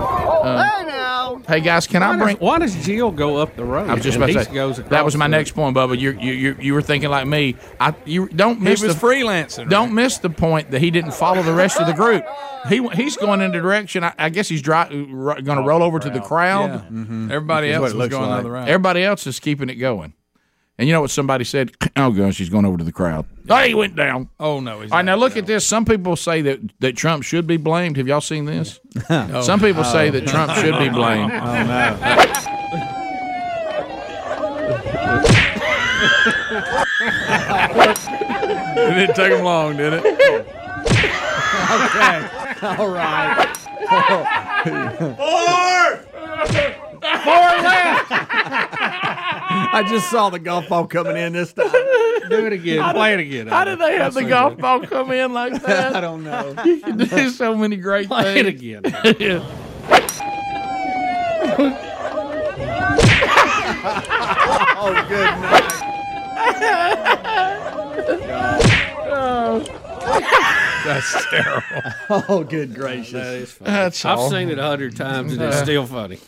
uh, 0.00 0.64
Hey, 0.64 0.84
now! 0.86 1.40
hey 1.48 1.60
guys, 1.60 1.86
can 1.86 2.02
I 2.02 2.16
bring? 2.16 2.36
does, 2.36 2.40
why 2.42 2.58
does 2.58 2.74
Jill 2.84 3.10
go 3.10 3.36
up 3.38 3.56
the 3.56 3.64
road? 3.64 3.88
I 3.88 3.94
was 3.94 4.02
just 4.02 4.16
about 4.16 4.26
to 4.30 4.44
say 4.44 4.52
goes 4.52 4.76
that 4.76 5.04
was 5.04 5.16
my 5.16 5.26
the- 5.26 5.30
next 5.30 5.52
point, 5.52 5.76
Bubba. 5.76 5.98
You 5.98 6.10
you 6.20 6.32
you, 6.32 6.56
you 6.60 6.74
were 6.74 6.82
thinking 6.82 7.08
like 7.10 7.26
me. 7.26 7.56
I 7.80 7.94
you 8.04 8.28
don't 8.28 8.58
He 8.58 8.64
miss 8.64 8.82
was 8.82 8.94
the 8.98 9.06
freelancing. 9.06 9.68
don't 9.70 9.94
miss 9.94 10.18
the 10.18 10.30
point 10.30 10.70
that 10.72 10.80
he 10.80 10.90
didn't 10.90 11.12
follow 11.14 11.42
the 11.42 11.54
rest 11.54 11.80
of 11.80 11.86
the 11.86 11.92
group. 11.94 12.24
He 12.68 12.86
he's 12.88 13.16
going 13.16 13.40
in 13.40 13.52
the 13.52 13.58
direction. 13.60 14.04
I, 14.04 14.12
I 14.18 14.28
guess 14.30 14.48
he's 14.48 14.62
dri- 14.62 14.88
going 14.88 15.44
to 15.58 15.62
roll 15.62 15.82
over 15.82 15.98
to 15.98 16.10
the 16.10 16.20
crowd. 16.20 16.70
Yeah. 16.70 16.76
Mm-hmm. 16.90 17.30
Everybody 17.30 17.68
That's 17.70 17.80
what 17.80 17.84
else 17.86 17.92
it 17.92 17.96
was 17.96 18.02
looks 18.04 18.14
going 18.14 18.28
like. 18.30 18.40
another 18.40 18.50
route. 18.52 18.68
Everybody 18.68 19.04
else 19.04 19.26
is 19.26 19.40
keeping 19.40 19.68
it 19.70 19.76
going. 19.76 20.12
And 20.78 20.88
you 20.88 20.92
know 20.94 21.00
what 21.02 21.10
somebody 21.10 21.44
said? 21.44 21.72
Oh 21.96 22.10
gosh, 22.10 22.38
he's 22.38 22.48
going 22.48 22.64
over 22.64 22.76
to 22.76 22.82
the 22.82 22.90
crowd. 22.90 23.24
Oh, 23.48 23.62
he 23.62 23.72
went 23.72 23.94
down. 23.94 24.28
oh 24.40 24.58
no! 24.58 24.80
He's 24.80 24.90
All 24.90 24.98
right, 24.98 25.04
now 25.04 25.14
look 25.14 25.36
at 25.36 25.46
this. 25.46 25.64
Some 25.64 25.84
people 25.84 26.16
say 26.16 26.42
that, 26.42 26.58
that 26.80 26.96
Trump 26.96 27.22
should 27.22 27.46
be 27.46 27.56
blamed. 27.56 27.96
Have 27.98 28.08
y'all 28.08 28.20
seen 28.20 28.46
this? 28.46 28.80
Oh, 29.10 29.42
Some 29.42 29.60
people 29.60 29.84
say 29.84 30.10
that 30.10 30.26
Trump 30.26 30.52
should 30.54 30.76
be 30.78 30.88
blamed. 30.88 31.30
Oh 31.44 31.64
no! 31.64 32.34
It 38.76 38.94
didn't 38.94 39.14
take 39.16 39.32
him 39.32 39.44
long, 39.44 39.76
did 39.76 39.92
it? 39.94 40.04
Okay. 40.04 40.46
All 42.78 42.88
right. 42.88 43.56
Four. 45.16 45.96
Four 47.22 47.50
left. 47.62 48.10
I 49.56 49.84
just 49.88 50.10
saw 50.10 50.30
the 50.30 50.38
golf 50.38 50.68
ball 50.68 50.86
coming 50.86 51.16
in 51.16 51.32
this 51.32 51.52
time. 51.52 51.70
Do 52.28 52.46
it 52.46 52.52
again. 52.52 52.92
Play 52.94 53.14
it 53.14 53.20
again. 53.20 53.46
How 53.48 53.64
did 53.64 53.78
they 53.78 53.96
have 53.96 54.14
the 54.14 54.24
golf 54.24 54.56
ball 54.58 54.80
come 54.86 55.10
in 55.12 55.32
like 55.32 55.62
that? 55.62 55.94
I 55.96 56.00
don't 56.00 56.24
know. 56.24 56.54
You 56.64 56.80
can 56.80 56.96
do 56.98 57.30
so 57.30 57.54
many 57.54 57.76
great 57.76 58.08
Play 58.08 58.40
it 58.40 58.58
things. 58.58 58.84
again. 58.86 59.42
Oh, 64.76 65.06
good 65.08 65.24
night. 65.40 65.70
That's 70.84 71.26
terrible. 71.30 71.92
Oh, 72.28 72.44
good 72.44 72.74
gracious. 72.74 73.54
That's 73.54 74.04
I've 74.04 74.18
all. 74.18 74.30
seen 74.30 74.50
it 74.50 74.58
a 74.58 74.62
hundred 74.62 74.96
times 74.96 75.32
and 75.32 75.42
it's 75.42 75.56
uh, 75.56 75.62
still 75.64 75.86
funny. 75.86 76.18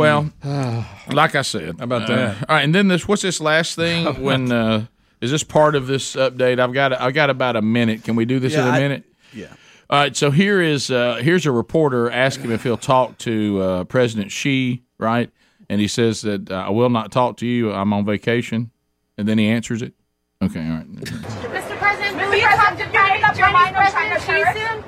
Well, 0.00 0.32
like 1.12 1.34
I 1.34 1.42
said, 1.42 1.76
how 1.78 1.84
about 1.84 2.08
that? 2.08 2.48
all 2.48 2.56
right, 2.56 2.64
and 2.64 2.74
then 2.74 2.88
this. 2.88 3.06
What's 3.06 3.22
this 3.22 3.40
last 3.40 3.76
thing? 3.76 4.06
when 4.22 4.50
uh, 4.50 4.86
is 5.20 5.30
this 5.30 5.44
part 5.44 5.74
of 5.74 5.86
this 5.86 6.16
update? 6.16 6.58
I've 6.58 6.72
got. 6.72 6.92
I 6.92 7.10
got 7.10 7.30
about 7.30 7.56
a 7.56 7.62
minute. 7.62 8.04
Can 8.04 8.16
we 8.16 8.24
do 8.24 8.38
this 8.38 8.52
Yeah, 8.54 8.68
in 8.68 8.74
a 8.74 8.78
minute? 8.78 9.04
Yeah. 9.32 9.46
All 9.88 9.98
right. 10.00 10.16
So 10.16 10.30
here 10.30 10.60
is 10.60 10.90
uh, 10.90 11.16
here's 11.16 11.46
a 11.46 11.52
reporter 11.52 12.10
asking 12.10 12.46
him 12.46 12.52
if 12.52 12.62
he'll 12.62 12.76
talk 12.76 13.18
to 13.18 13.60
uh, 13.60 13.84
President 13.84 14.30
Xi, 14.32 14.82
right? 14.98 15.30
And 15.68 15.80
he 15.80 15.86
says 15.88 16.22
that 16.22 16.50
uh, 16.50 16.54
I 16.66 16.70
will 16.70 16.90
not 16.90 17.12
talk 17.12 17.36
to 17.38 17.46
you. 17.46 17.72
I'm 17.72 17.92
on 17.92 18.04
vacation, 18.04 18.70
and 19.18 19.28
then 19.28 19.38
he 19.38 19.46
answers 19.46 19.82
it. 19.82 19.94
Okay. 20.42 20.60
All 20.66 20.76
right. 20.76 20.90
Mr. 20.92 21.78
President, 21.78 22.16
will 22.16 22.34
you 22.34 22.40
talk 22.42 22.76
to 22.76 22.90
Chinese 22.90 23.22
up 23.24 23.36
your 23.36 23.52
mind 23.52 23.76
on 23.76 23.92
China 23.92 24.20
soon? 24.20 24.84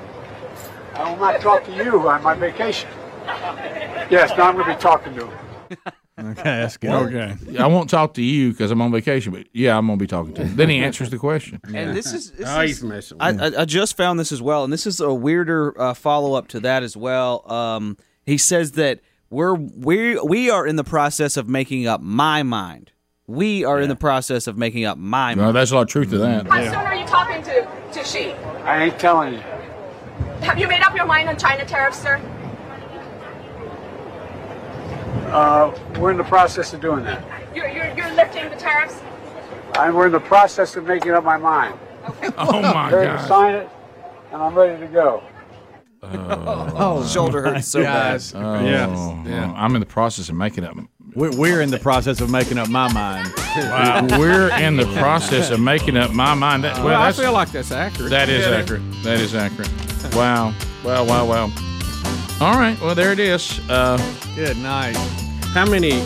I 0.95 1.09
will 1.09 1.17
not 1.19 1.39
talk 1.41 1.63
to 1.65 1.71
you 1.75 2.07
on 2.09 2.21
my 2.23 2.33
vacation. 2.33 2.89
Yes, 4.09 4.31
now 4.37 4.49
I'm 4.49 4.55
going 4.55 4.67
to 4.67 4.75
be 4.75 4.79
talking 4.81 5.13
to 5.15 5.27
him. 5.27 5.37
Okay, 6.19 6.43
that's 6.43 6.77
good. 6.77 6.91
Okay. 6.91 7.57
I 7.57 7.65
won't 7.65 7.89
talk 7.89 8.13
to 8.13 8.21
you 8.21 8.51
because 8.51 8.69
I'm 8.69 8.79
on 8.83 8.91
vacation, 8.91 9.33
but 9.33 9.47
yeah, 9.51 9.75
I'm 9.75 9.87
gonna 9.87 9.97
be 9.97 10.05
talking 10.05 10.31
to 10.35 10.45
him. 10.45 10.55
Then 10.55 10.69
he 10.69 10.77
answers 10.83 11.09
the 11.09 11.17
question. 11.17 11.59
And 11.73 11.97
this 11.97 12.13
is, 12.13 12.29
this 12.33 12.47
Oh, 12.47 12.61
is- 12.61 12.69
he's 12.69 12.83
messing 12.83 13.17
I, 13.19 13.29
I, 13.31 13.61
I 13.61 13.65
just 13.65 13.97
found 13.97 14.19
this 14.19 14.31
as 14.31 14.39
well, 14.39 14.63
and 14.63 14.71
this 14.71 14.85
is 14.85 14.99
a 14.99 15.11
weirder 15.11 15.73
uh, 15.81 15.95
follow 15.95 16.35
up 16.35 16.49
to 16.49 16.59
that 16.59 16.83
as 16.83 16.95
well. 16.95 17.51
Um, 17.51 17.97
he 18.27 18.37
says 18.37 18.73
that 18.73 18.99
we're 19.31 19.55
we 19.55 20.19
we 20.19 20.51
are 20.51 20.67
in 20.67 20.75
the 20.75 20.83
process 20.83 21.35
of 21.35 21.49
making 21.49 21.87
up 21.87 21.99
my 21.99 22.43
mind. 22.43 22.91
We 23.25 23.65
are 23.65 23.81
in 23.81 23.89
the 23.89 23.95
process 23.95 24.45
of 24.45 24.55
making 24.55 24.85
up 24.85 24.99
my 24.99 25.33
No, 25.33 25.45
mind. 25.45 25.55
there's 25.55 25.71
a 25.71 25.75
lot 25.77 25.81
of 25.81 25.87
truth 25.87 26.11
to 26.11 26.19
that. 26.19 26.45
How 26.45 26.63
soon 26.63 26.75
are 26.75 26.95
you 26.95 27.07
talking 27.07 27.41
to, 27.41 27.67
to 27.93 28.03
Xi? 28.03 28.33
I 28.65 28.83
ain't 28.83 28.99
telling 28.99 29.33
you. 29.33 29.39
Have 30.41 30.59
you 30.59 30.67
made 30.67 30.83
up 30.83 30.95
your 30.95 31.07
mind 31.07 31.27
on 31.27 31.37
China 31.39 31.65
tariffs, 31.65 31.97
sir? 32.03 32.21
Uh, 35.33 35.77
we're 35.99 36.11
in 36.11 36.17
the 36.17 36.23
process 36.23 36.73
of 36.73 36.81
doing 36.81 37.03
that. 37.05 37.23
You're, 37.55 37.67
you're, 37.69 37.93
you're 37.95 38.11
lifting 38.13 38.49
the 38.49 38.55
tariffs? 38.55 38.99
And 39.79 39.95
we're 39.95 40.05
in 40.07 40.11
the 40.11 40.19
process 40.19 40.75
of 40.75 40.85
making 40.85 41.11
up 41.11 41.23
my 41.23 41.37
mind. 41.37 41.77
Oh 42.37 42.61
my 42.61 42.91
Ready 42.91 43.07
to 43.11 43.15
god. 43.17 43.27
sign 43.27 43.55
it, 43.55 43.69
and 44.31 44.41
I'm 44.41 44.53
ready 44.55 44.79
to 44.79 44.87
go. 44.87 45.23
Oh, 46.05 47.07
shoulder 47.07 47.41
hurts 47.41 47.67
so 47.69 47.81
bad. 47.83 48.11
Guys, 48.13 48.33
Oh, 48.35 48.63
Yes. 48.63 49.27
yeah. 49.27 49.53
I'm 49.55 49.73
in 49.75 49.79
the 49.79 49.85
process 49.85 50.29
of 50.29 50.35
making 50.35 50.65
up. 50.65 50.75
we're, 51.15 51.31
we're 51.35 51.61
in 51.61 51.71
the 51.71 51.79
process 51.79 52.19
of 52.21 52.29
making 52.29 52.57
up 52.57 52.67
my 52.69 52.91
mind. 52.91 53.31
Wow. 53.55 54.05
We're 54.19 54.51
in 54.59 54.75
the 54.77 54.85
process 54.97 55.49
of 55.49 55.59
making 55.61 55.95
up 55.97 56.11
my 56.11 56.33
mind. 56.35 56.63
That, 56.65 56.75
well, 56.77 56.85
Well, 56.87 57.01
I 57.01 57.11
feel 57.13 57.31
like 57.31 57.51
that's 57.51 57.71
accurate. 57.71 58.09
that 58.09 58.27
is 58.29 58.45
accurate. 58.45 58.81
That 59.03 59.19
is 59.21 59.33
accurate. 59.33 59.69
Wow. 60.13 60.53
Wow. 60.83 61.05
Wow. 61.05 61.25
Wow. 61.25 61.51
All 62.43 62.55
right. 62.55 62.77
Well, 62.81 62.93
there 62.93 63.13
it 63.13 63.19
is. 63.19 63.61
Uh, 63.69 63.95
Good 64.35 64.57
night. 64.57 64.97
How 65.53 65.65
many 65.65 65.91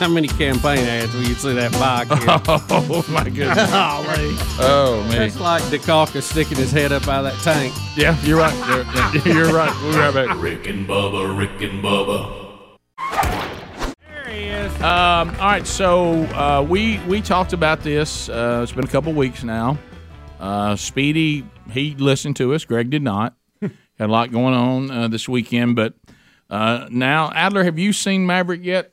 how 0.00 0.08
many 0.08 0.28
campaign 0.28 0.78
ads 0.78 1.12
will 1.12 1.24
you 1.24 1.34
see 1.34 1.52
that 1.52 1.72
bike 1.72 2.10
in? 2.10 2.18
oh 2.26 3.04
my 3.10 3.24
goodness. 3.28 3.68
oh 3.70 5.04
man. 5.10 5.18
That's 5.18 5.38
like 5.38 5.62
Dukakis 5.64 6.22
sticking 6.22 6.56
his 6.56 6.72
head 6.72 6.90
up 6.90 7.06
out 7.06 7.26
of 7.26 7.34
that 7.34 7.42
tank. 7.44 7.74
Yeah, 7.98 8.18
you're 8.22 8.38
right. 8.38 9.24
You're, 9.26 9.34
you're 9.34 9.52
right. 9.52 9.78
We'll 9.82 9.92
be 9.92 9.98
right 9.98 10.14
back. 10.14 10.40
Rick 10.40 10.68
and 10.68 10.88
Bubba, 10.88 11.38
Rick 11.38 11.60
and 11.70 11.84
Bubba. 11.84 12.78
There 13.98 14.32
he 14.32 14.44
is. 14.44 14.72
Um, 14.76 15.28
all 15.32 15.48
right, 15.48 15.66
so 15.66 16.14
uh, 16.32 16.64
we 16.66 16.98
we 17.00 17.20
talked 17.20 17.52
about 17.52 17.82
this. 17.82 18.30
Uh, 18.30 18.60
it's 18.62 18.72
been 18.72 18.86
a 18.86 18.88
couple 18.88 19.12
weeks 19.12 19.44
now. 19.44 19.76
Uh, 20.40 20.76
Speedy 20.76 21.44
he 21.72 21.94
listened 21.96 22.36
to 22.36 22.54
us. 22.54 22.64
Greg 22.64 22.88
did 22.88 23.02
not. 23.02 23.35
Had 23.98 24.08
a 24.10 24.12
lot 24.12 24.30
going 24.30 24.54
on 24.54 24.90
uh, 24.90 25.08
this 25.08 25.28
weekend, 25.28 25.74
but 25.76 25.94
uh, 26.50 26.86
now 26.90 27.30
Adler, 27.34 27.64
have 27.64 27.78
you 27.78 27.92
seen 27.92 28.26
Maverick 28.26 28.62
yet? 28.64 28.92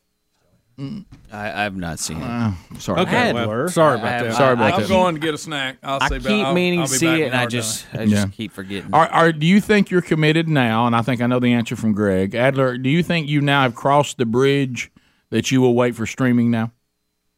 I, 1.32 1.66
I've 1.66 1.76
not 1.76 2.00
seen 2.00 2.18
it. 2.20 2.24
Uh, 2.24 2.52
sorry. 2.80 3.02
Okay, 3.02 3.32
well, 3.32 3.68
sorry 3.70 4.00
about 4.00 4.22
I- 4.22 4.24
that. 4.24 4.34
Sorry 4.36 4.54
about 4.54 4.74
I 4.74 4.78
that. 4.78 4.84
I'm 4.84 4.88
going 4.90 5.16
to 5.16 5.22
get 5.22 5.34
a 5.36 5.38
snack. 5.38 5.78
I'll 5.84 6.00
I 6.02 6.08
say 6.10 6.20
keep 6.20 6.46
I'll, 6.48 6.54
meaning 6.56 6.80
I'll 6.80 6.88
to 6.88 6.94
see 6.94 7.22
it, 7.22 7.28
and 7.28 7.36
I 7.36 7.46
just 7.46 7.92
done. 7.92 8.02
I 8.02 8.06
just 8.06 8.28
Yeah. 8.28 8.32
keep 8.34 8.52
forgetting. 8.52 8.92
Are, 8.94 9.08
are 9.08 9.32
do 9.32 9.46
you 9.46 9.62
think 9.62 9.92
you're 9.92 10.02
committed 10.02 10.48
now? 10.50 10.88
And 10.88 10.96
I 10.96 11.02
think 11.04 11.22
I 11.22 11.28
know 11.28 11.40
the 11.40 11.54
answer 11.54 11.76
from 11.76 11.94
Greg 11.94 12.34
Adler. 12.34 12.78
Do 12.80 12.90
you 12.90 13.04
think 13.04 13.28
you 13.28 13.40
now 13.42 13.62
have 13.64 13.76
crossed 13.76 14.18
the 14.18 14.26
bridge 14.26 14.92
that 15.30 15.52
you 15.52 15.62
will 15.62 15.76
wait 15.76 15.96
for 15.96 16.08
streaming 16.08 16.50
now? 16.50 16.72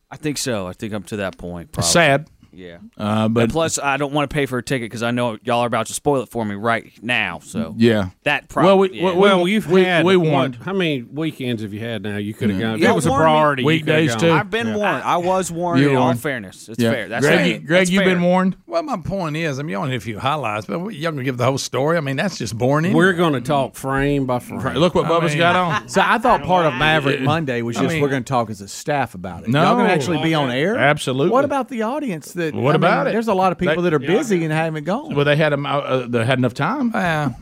I 0.09 0.15
think 0.15 0.37
so. 0.37 0.65
I 0.67 0.71
think 0.73 0.93
I'm 0.93 1.03
to 1.03 1.17
that 1.17 1.37
point. 1.37 1.73
Probably. 1.73 1.89
Sad, 1.91 2.29
Yeah. 2.55 2.77
uh, 2.97 3.27
but 3.27 3.43
And 3.43 3.51
plus, 3.51 3.77
I 3.77 3.97
don't 3.97 4.13
want 4.13 4.29
to 4.29 4.33
pay 4.33 4.45
for 4.45 4.57
a 4.57 4.63
ticket 4.63 4.85
because 4.89 5.03
I 5.03 5.11
know 5.11 5.37
y'all 5.43 5.59
are 5.61 5.67
about 5.67 5.87
to 5.87 5.93
spoil 5.93 6.21
it 6.21 6.29
for 6.29 6.45
me 6.45 6.55
right 6.55 6.91
now. 7.03 7.39
So 7.39 7.75
yeah. 7.77 8.09
that 8.23 8.47
probably. 8.49 8.67
Well, 8.67 8.77
we- 8.79 8.91
yeah. 8.99 9.11
we- 9.13 9.19
Well, 9.19 9.47
you've 9.47 9.69
we- 9.69 9.83
had 9.83 10.05
we 10.05 10.17
what- 10.17 10.29
warned. 10.29 10.55
How 10.57 10.73
many 10.73 11.01
weekends 11.03 11.61
have 11.61 11.73
you 11.73 11.79
had 11.81 12.03
now? 12.03 12.17
You 12.17 12.33
could 12.33 12.49
have 12.49 12.59
gone. 12.59 12.75
If 12.75 12.81
Y'all 12.81 12.91
it 12.91 12.95
was 12.95 13.05
a 13.05 13.11
priority. 13.11 13.63
Weekdays, 13.63 14.15
too. 14.15 14.31
I've 14.31 14.49
been 14.49 14.73
warned. 14.73 15.03
I 15.03 15.17
was 15.17 15.51
warned. 15.51 15.81
You 15.81 15.91
In 15.91 15.95
all 15.97 16.13
fairness, 16.15 16.69
it's 16.69 16.79
Yeah. 16.81 16.91
fair. 16.91 17.07
That's 17.09 17.25
Greg, 17.25 17.37
fair. 17.37 17.47
you- 17.47 17.59
Greg, 17.59 17.79
That's 17.81 17.89
you've 17.91 18.03
been 18.05 18.21
warned. 18.21 18.55
Well, 18.67 18.83
my 18.83 18.97
point 18.97 19.35
is, 19.37 19.59
I 19.59 19.63
mean, 19.63 19.69
you 19.71 19.75
only 19.77 19.91
have 19.91 20.01
a 20.01 20.03
few 20.05 20.19
highlights, 20.19 20.65
but 20.65 20.77
y'all 20.93 21.11
gonna 21.11 21.23
give 21.23 21.37
the 21.37 21.45
whole 21.45 21.57
story. 21.57 21.97
I 21.97 22.01
mean, 22.01 22.15
that's 22.15 22.37
just 22.37 22.57
boring. 22.57 22.93
We're 22.93 23.13
going 23.13 23.33
to 23.33 23.41
talk 23.41 23.75
frame 23.75 24.25
by 24.25 24.39
frame. 24.39 24.75
Look 24.77 24.95
what 24.95 25.05
I 25.05 25.09
Bubba's 25.09 25.31
mean- 25.31 25.37
got 25.39 25.55
on. 25.55 25.87
So 25.95 26.01
I 26.03 26.17
thought 26.17 26.43
part 26.43 26.65
of 26.65 26.73
Maverick 26.75 27.21
Monday 27.21 27.61
was 27.61 27.75
just 27.77 27.99
we're 28.01 28.09
going 28.09 28.23
to 28.23 28.27
talk 28.27 28.49
as 28.49 28.61
a 28.61 28.67
staff 28.67 29.13
about 29.15 29.43
it. 29.43 29.49
No. 29.49 29.61
Y'all 29.63 29.75
going 29.75 29.87
to 29.87 29.93
actually 29.93 30.21
be 30.21 30.33
on 30.33 30.49
air? 30.51 30.75
Absolutely. 30.77 31.31
What 31.31 31.45
about 31.45 31.69
the 31.69 31.81
audience? 31.83 32.33
That 32.51 32.55
What 32.55 32.69
I 32.75 32.77
mean, 32.77 32.83
about 32.83 33.07
it? 33.07 33.13
There's 33.13 33.27
a 33.27 33.33
lot 33.33 33.51
of 33.51 33.57
people 33.57 33.75
They- 33.77 33.89
that 33.89 33.93
are 33.93 33.99
busy 33.99 34.43
and 34.43 34.51
haven't 34.53 34.83
gone. 34.83 35.15
Well, 35.15 35.25
they 35.25 35.35
had 35.35 35.51
them. 35.51 35.65
Uh, 35.65 36.05
they 36.07 36.23
had 36.25 36.37
enough 36.37 36.53
time. 36.53 36.91
Yeah, 36.93 37.31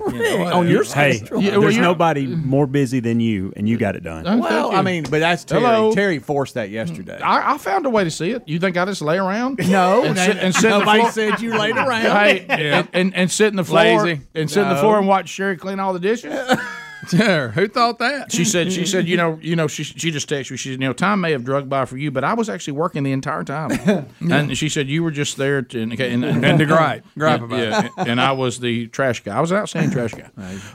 on 0.54 0.68
your 0.70 0.84
Hey. 0.84 1.22
Yeah, 1.32 1.52
well, 1.54 1.62
there's 1.62 1.78
nobody 1.78 2.26
more 2.28 2.68
busy 2.68 3.00
than 3.00 3.20
you, 3.20 3.54
and 3.56 3.68
you 3.68 3.78
got 3.78 3.96
it 3.96 4.04
done. 4.04 4.26
Oh, 4.28 4.38
Well. 4.38 4.72
I 4.72 4.82
mean, 4.82 5.04
but 5.04 5.20
that's 5.20 5.44
Terry. 5.44 5.62
Hello. 5.62 5.94
Terry 5.94 6.20
forced 6.20 6.54
that 6.56 6.70
yesterday. 6.70 7.20
I, 7.20 7.54
I 7.54 7.58
found 7.58 7.86
a 7.86 7.90
way 7.90 8.04
to 8.04 8.12
see 8.12 8.32
it. 8.32 8.44
You 8.48 8.60
think 8.60 8.78
I 8.78 8.86
just 8.86 9.02
lay 9.02 9.18
around? 9.18 9.60
no, 9.70 10.04
and 10.04 10.16
they- 10.18 10.26
sit, 10.28 10.38
and 10.38 10.54
sit 10.54 10.66
in 10.66 10.72
the 10.72 10.80
nobody 10.80 11.00
floor. 11.02 11.12
said 11.12 11.42
you 11.42 11.58
laid 11.58 11.76
around. 11.78 12.02
Hey, 12.04 12.46
and, 12.50 12.88
and, 12.94 13.16
and 13.16 13.32
sit 13.32 13.48
in 13.48 13.56
the 13.56 13.64
floor 13.64 14.04
Lazy. 14.06 14.22
and 14.36 14.50
sit 14.50 14.64
in 14.64 14.70
the 14.70 14.78
floor 14.78 14.98
and 15.00 15.08
watch 15.08 15.30
Sherry 15.30 15.58
clean 15.58 15.80
all 15.80 15.94
the 15.94 16.00
dishes. 16.00 16.34
Sure. 17.10 17.50
Who 17.50 17.68
thought 17.68 18.00
that? 18.00 18.32
She 18.32 18.46
said, 18.46 18.72
she 18.72 18.86
said, 18.86 19.08
you 19.08 19.18
know, 19.18 19.38
you 19.42 19.56
know, 19.56 19.68
she 19.68 19.84
she 19.84 20.12
just 20.12 20.30
texted 20.30 20.52
me. 20.52 20.58
She 20.58 20.70
said, 20.70 20.82
you 20.82 20.88
know, 20.88 20.94
time 20.94 21.22
may 21.22 21.32
have 21.32 21.44
drugged 21.44 21.70
by 21.70 21.86
for 21.86 21.98
you, 21.98 22.12
but 22.12 22.24
I 22.24 22.34
was 22.34 22.50
actually 22.50 22.74
working 22.74 23.04
the 23.04 23.12
entire 23.12 23.44
time. 23.44 24.08
and 24.20 24.58
she 24.58 24.70
said 24.70 24.88
you 24.88 25.04
were 25.04 25.12
just 25.12 25.38
there 25.38 25.62
to 25.62 25.82
and, 25.82 26.00
and, 26.00 26.46
And 26.46 26.60
to 26.60 26.66
gripe, 26.66 27.06
gripe 27.18 27.42
about 27.42 27.60
yeah, 27.60 27.90
and 27.98 28.20
I 28.20 28.32
was 28.32 28.60
the 28.60 28.88
trash 28.88 29.24
guy. 29.24 29.38
I 29.38 29.42
was 29.42 29.52
an 29.52 29.58
outstanding 29.58 29.92
trash 29.94 30.14
guy. 30.14 30.30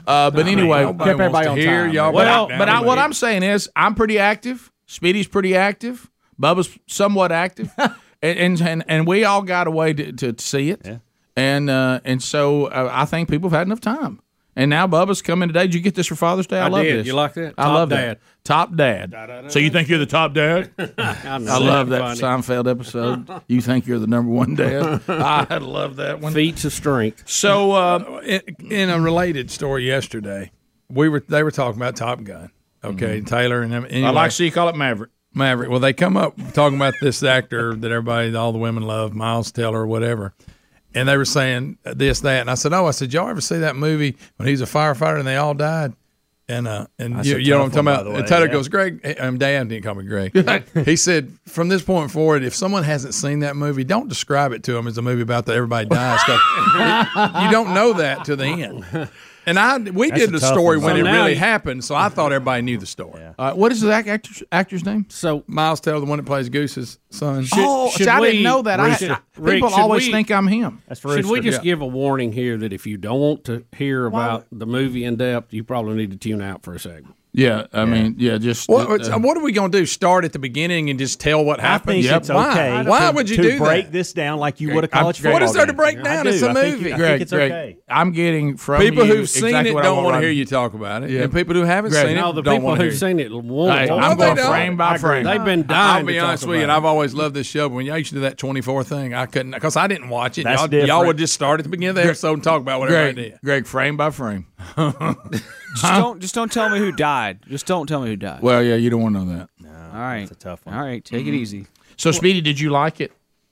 Uh, 0.07 0.31
but 0.31 0.47
anyway, 0.47 0.83
Nobody 0.83 1.09
Kept 1.09 1.19
everybody 1.19 1.47
on 1.47 1.57
hear 1.57 1.85
time. 1.85 1.93
y'all. 1.93 2.13
well, 2.13 2.47
break 2.47 2.59
but 2.59 2.65
down 2.65 2.83
I, 2.83 2.85
what 2.85 2.99
I'm 2.99 3.13
saying 3.13 3.43
is, 3.43 3.69
I'm 3.75 3.95
pretty 3.95 4.19
active. 4.19 4.71
Speedy's 4.85 5.27
pretty 5.27 5.55
active. 5.55 6.09
Bubba's 6.41 6.77
somewhat 6.87 7.31
active, 7.31 7.71
and, 7.77 8.39
and 8.39 8.61
and 8.61 8.83
and 8.87 9.07
we 9.07 9.25
all 9.25 9.41
got 9.41 9.67
a 9.67 9.71
way 9.71 9.93
to, 9.93 10.11
to 10.13 10.35
see 10.39 10.69
it. 10.71 11.01
And 11.35 11.69
uh, 11.69 11.99
and 12.03 12.21
so 12.21 12.65
uh, 12.65 12.89
I 12.91 13.05
think 13.05 13.29
people 13.29 13.49
have 13.49 13.57
had 13.57 13.67
enough 13.67 13.81
time. 13.81 14.21
And 14.55 14.69
now 14.69 14.87
Bubba's 14.87 15.21
coming 15.21 15.47
today. 15.47 15.63
Did 15.63 15.75
you 15.75 15.79
get 15.79 15.95
this 15.95 16.07
for 16.07 16.15
Father's 16.15 16.47
Day? 16.47 16.59
I, 16.59 16.65
I 16.65 16.69
love 16.69 16.83
did. 16.83 16.99
this. 16.99 17.07
You 17.07 17.13
like 17.13 17.33
that? 17.35 17.53
I 17.57 17.63
Top 17.63 17.73
love 17.73 17.89
dad. 17.89 18.17
that. 18.17 18.43
Top 18.43 18.75
dad. 18.75 19.51
So 19.51 19.59
you 19.59 19.69
think 19.69 19.87
you're 19.87 19.99
the 19.99 20.05
top 20.05 20.33
dad? 20.33 20.71
I, 20.97 21.37
love 21.37 21.89
that 21.89 22.17
Funny. 22.17 22.19
Seinfeld 22.19 22.69
episode. 22.69 23.29
You 23.47 23.61
think 23.61 23.87
you're 23.87 23.99
the 23.99 24.07
number 24.07 24.31
one 24.31 24.55
dad? 24.55 25.01
I 25.07 25.57
love 25.57 25.95
that 25.97 26.19
one. 26.19 26.33
Feats 26.33 26.65
of 26.65 26.73
strength. 26.73 27.23
So 27.29 27.71
uh, 27.71 28.21
in, 28.25 28.41
in 28.71 28.89
a 28.89 28.99
related 28.99 29.49
story 29.49 29.85
yesterday, 29.85 30.51
we 30.89 31.09
were 31.09 31.23
they 31.27 31.43
were 31.43 31.51
talking 31.51 31.79
about 31.79 31.95
Top 31.95 32.23
Gun. 32.23 32.51
Okay, 32.83 33.21
Taylor 33.21 33.61
and 33.61 33.71
them. 33.71 33.85
Anyway, 33.89 34.07
I 34.07 34.11
like 34.11 34.31
to 34.31 34.35
see 34.35 34.45
you 34.45 34.51
call 34.51 34.69
it 34.69 34.75
Maverick. 34.75 35.11
Maverick. 35.33 35.69
Well, 35.69 35.79
they 35.79 35.93
come 35.93 36.17
up 36.17 36.35
talking 36.53 36.77
about 36.77 36.95
this 37.01 37.21
actor 37.23 37.75
that 37.75 37.91
everybody, 37.91 38.35
all 38.35 38.51
the 38.51 38.57
women 38.57 38.83
love, 38.83 39.13
Miles 39.13 39.51
Teller 39.51 39.81
or 39.81 39.87
whatever. 39.87 40.33
And 40.95 41.07
they 41.07 41.17
were 41.17 41.25
saying 41.25 41.77
this, 41.83 42.21
that, 42.21 42.41
and 42.41 42.49
I 42.49 42.55
said, 42.55 42.73
"Oh, 42.73 42.87
I 42.87 42.91
said, 42.91 43.13
y'all 43.13 43.29
ever 43.29 43.41
see 43.41 43.59
that 43.59 43.75
movie 43.75 44.17
when 44.37 44.47
he's 44.47 44.61
a 44.61 44.65
firefighter 44.65 45.19
and 45.19 45.27
they 45.27 45.35
all 45.37 45.53
died?" 45.53 45.93
And 46.47 46.67
uh, 46.67 46.87
and 46.97 47.15
That's 47.15 47.27
you, 47.27 47.37
you 47.37 47.51
know 47.51 47.59
what 47.59 47.65
I'm 47.65 47.71
talking 47.71 47.85
one, 47.85 47.93
about. 47.93 48.03
the 48.05 48.09
And 48.09 48.21
way, 48.21 48.25
Taylor 48.27 48.45
yeah. 48.47 48.51
goes, 48.51 48.67
"Greg, 48.69 49.15
um, 49.19 49.37
Dan 49.37 49.67
didn't 49.67 49.83
call 49.83 49.93
me 49.93 50.03
Greg." 50.05 50.33
he 50.85 50.95
said, 50.95 51.31
"From 51.45 51.67
this 51.67 51.83
point 51.83 52.09
forward, 52.09 52.43
if 52.43 52.55
someone 52.55 52.83
hasn't 52.83 53.13
seen 53.13 53.41
that 53.41 53.55
movie, 53.55 53.83
don't 53.83 54.09
describe 54.09 54.51
it 54.51 54.63
to 54.63 54.73
them 54.73 54.87
as 54.87 54.97
a 54.97 55.03
movie 55.03 55.21
about 55.21 55.45
that 55.45 55.55
everybody 55.55 55.87
dies 55.87 56.19
you 56.27 57.51
don't 57.51 57.73
know 57.75 57.93
that 57.93 58.25
to 58.25 58.35
the 58.35 58.45
end." 58.45 59.09
And 59.45 59.57
I 59.57 59.77
we 59.77 60.09
That's 60.09 60.21
did 60.21 60.31
the 60.31 60.39
story 60.39 60.77
one. 60.77 60.85
when 60.85 60.95
So 60.95 60.99
it 60.99 61.03
now 61.03 61.13
really 61.21 61.33
you- 61.33 61.39
happened, 61.39 61.83
so 61.83 61.95
I 61.95 62.09
thought 62.09 62.31
everybody 62.31 62.61
knew 62.61 62.77
the 62.77 62.85
story. 62.85 63.23
Uh, 63.37 63.53
what 63.53 63.71
is 63.71 63.81
the 63.81 63.91
act- 63.91 64.07
actor's, 64.07 64.43
actor's 64.51 64.85
name? 64.85 65.05
So 65.09 65.43
Miles 65.47 65.79
Teller, 65.79 65.99
the 65.99 66.05
one 66.05 66.17
that 66.17 66.25
plays 66.25 66.49
Goose's 66.49 66.99
son. 67.09 67.45
oh, 67.53 67.89
should 67.89 68.03
see, 68.03 68.09
I 68.09 68.19
we- 68.19 68.27
didn't 68.27 68.43
know 68.43 68.61
that. 68.63 68.79
I, 68.79 68.89
Rick, 68.89 69.01
I- 69.11 69.19
Rick, 69.37 69.55
people 69.55 69.69
should 69.69 69.79
always 69.79 70.05
we- 70.05 70.11
think 70.11 70.29
I'm 70.31 70.47
him. 70.47 70.81
That's 70.87 71.01
should 71.01 71.09
we 71.25 71.37
Rooster. 71.37 71.41
just 71.41 71.63
give 71.63 71.81
a 71.81 71.85
warning 71.87 72.31
here 72.33 72.57
that 72.57 72.73
if 72.73 72.85
you 72.85 72.97
don't 72.97 73.19
want 73.19 73.43
to 73.45 73.63
hear 73.75 74.05
about 74.05 74.45
the 74.51 74.65
movie 74.67 75.03
in 75.05 75.15
depth, 75.15 75.53
you 75.53 75.63
probably 75.63 75.95
need 75.95 76.11
to 76.11 76.17
tune 76.17 76.41
out 76.41 76.63
for 76.63 76.73
a 76.75 76.79
second. 76.79 77.13
Yeah, 77.31 77.67
I 77.71 77.85
mean, 77.85 78.15
yeah, 78.17 78.39
just 78.39 78.67
What, 78.67 79.07
uh, 79.07 79.19
what 79.19 79.37
are 79.37 79.43
we 79.43 79.51
going 79.51 79.71
to 79.71 79.77
do? 79.77 79.85
Start 79.85 80.25
at 80.25 80.33
the 80.33 80.39
beginning 80.39 80.89
and 80.89 80.97
just 80.97 81.19
tell 81.19 81.45
what 81.45 81.59
I 81.59 81.63
happened? 81.63 82.01
think 82.03 82.11
it's 82.11 82.27
Why? 82.29 82.51
okay. 82.51 82.89
Why 82.89 83.09
to, 83.11 83.15
would 83.15 83.29
you 83.29 83.35
to 83.37 83.41
do 83.43 83.57
break 83.59 83.85
that? 83.85 83.91
this 83.91 84.13
down 84.13 84.39
like 84.39 84.59
you 84.59 84.73
would 84.73 84.83
a 84.85 84.87
I'm- 84.95 85.03
college 85.03 85.21
Greg, 85.21 85.33
football 85.33 85.41
What 85.41 85.43
is 85.43 85.53
there 85.53 85.65
to 85.67 85.73
break 85.73 86.03
down? 86.03 86.25
It's 86.25 86.41
a 86.41 86.51
movie. 86.51 86.91
I 86.91 86.97
Greg, 86.97 87.09
think 87.11 87.21
it's 87.21 87.31
Greg, 87.31 87.51
okay. 87.51 87.77
I'm 87.87 88.13
getting 88.13 88.57
from 88.57 88.81
People 88.81 89.05
who've 89.05 89.29
seen 89.29 89.45
exactly 89.45 89.71
it 89.71 89.83
don't 89.83 89.97
want 89.97 90.05
want 90.05 90.15
to 90.15 90.21
hear 90.21 90.31
you 90.31 90.45
talk 90.45 90.73
about 90.73 91.03
it, 91.03 91.11
Yeah. 91.11 91.21
and 91.21 91.31
people 91.33 91.53
who 91.53 91.61
haven't 91.61 91.91
Greg, 91.91 92.07
seen 92.07 92.15
No, 92.15 92.31
it 92.31 92.33
the 92.33 92.41
don't 92.41 92.55
people 92.55 92.67
want 92.67 92.79
to 92.79 92.85
who've 92.85 92.93
hear. 92.93 92.99
seen 92.99 93.19
it 93.19 93.31
won't. 93.31 93.77
Hey, 93.77 93.87
talk 93.87 94.01
I'm 94.01 94.17
going 94.17 94.35
frame 94.35 94.75
by 94.75 94.97
frame. 94.97 95.23
They've 95.23 95.45
been 95.45 95.67
dying. 95.67 95.99
I'll 95.99 96.05
be 96.05 96.17
honest 96.17 96.47
with 96.47 96.57
you, 96.57 96.63
and 96.63 96.71
I've 96.71 96.85
always 96.85 97.13
loved 97.13 97.35
this 97.35 97.45
show. 97.45 97.69
But 97.69 97.75
when 97.75 97.85
y'all 97.85 97.99
used 97.99 98.09
to 98.09 98.15
do 98.15 98.21
that 98.21 98.39
24 98.39 98.83
thing, 98.85 99.13
I 99.13 99.27
couldn't 99.27 99.51
because 99.51 99.75
I 99.77 99.85
didn't 99.85 100.09
watch 100.09 100.39
it. 100.39 100.45
Y'all, 100.47 100.73
y'all 100.73 101.05
would 101.05 101.17
just 101.19 101.35
start 101.35 101.59
at 101.59 101.63
the 101.63 101.69
beginning 101.69 101.89
of 101.89 101.95
the 101.95 102.05
episode 102.05 102.33
and 102.33 102.43
talk 102.43 102.59
about 102.59 102.79
whatever 102.79 103.07
I 103.07 103.11
did. 103.11 103.39
Greg, 103.43 103.67
frame 103.67 103.97
by 103.97 104.09
frame. 104.09 104.47
Just 105.75 105.83
don't 105.83 106.19
just 106.19 106.35
don't 106.35 106.51
tell 106.51 106.69
me 106.69 106.79
who 106.79 106.91
died. 106.91 107.39
Just 107.47 107.65
don't 107.65 107.87
tell 107.87 108.01
me 108.01 108.09
who 108.09 108.15
died. 108.15 108.41
Well, 108.41 108.63
yeah, 108.63 108.75
you 108.75 108.89
don't 108.89 109.01
want 109.01 109.15
to 109.15 109.25
know 109.25 109.37
that. 109.37 109.49
All 109.93 109.99
right, 109.99 110.19
It's 110.21 110.31
a 110.31 110.35
tough 110.35 110.65
one. 110.65 110.75
all 110.75 110.81
right, 110.81 111.03
take 111.03 111.21
it 111.21 111.29
mm-hmm. 111.29 111.35
easy. 111.35 111.67
So, 111.97 112.11
Speedy, 112.11 112.41
did 112.41 112.59
you 112.59 112.69
like 112.69 113.01
it? 113.01 113.11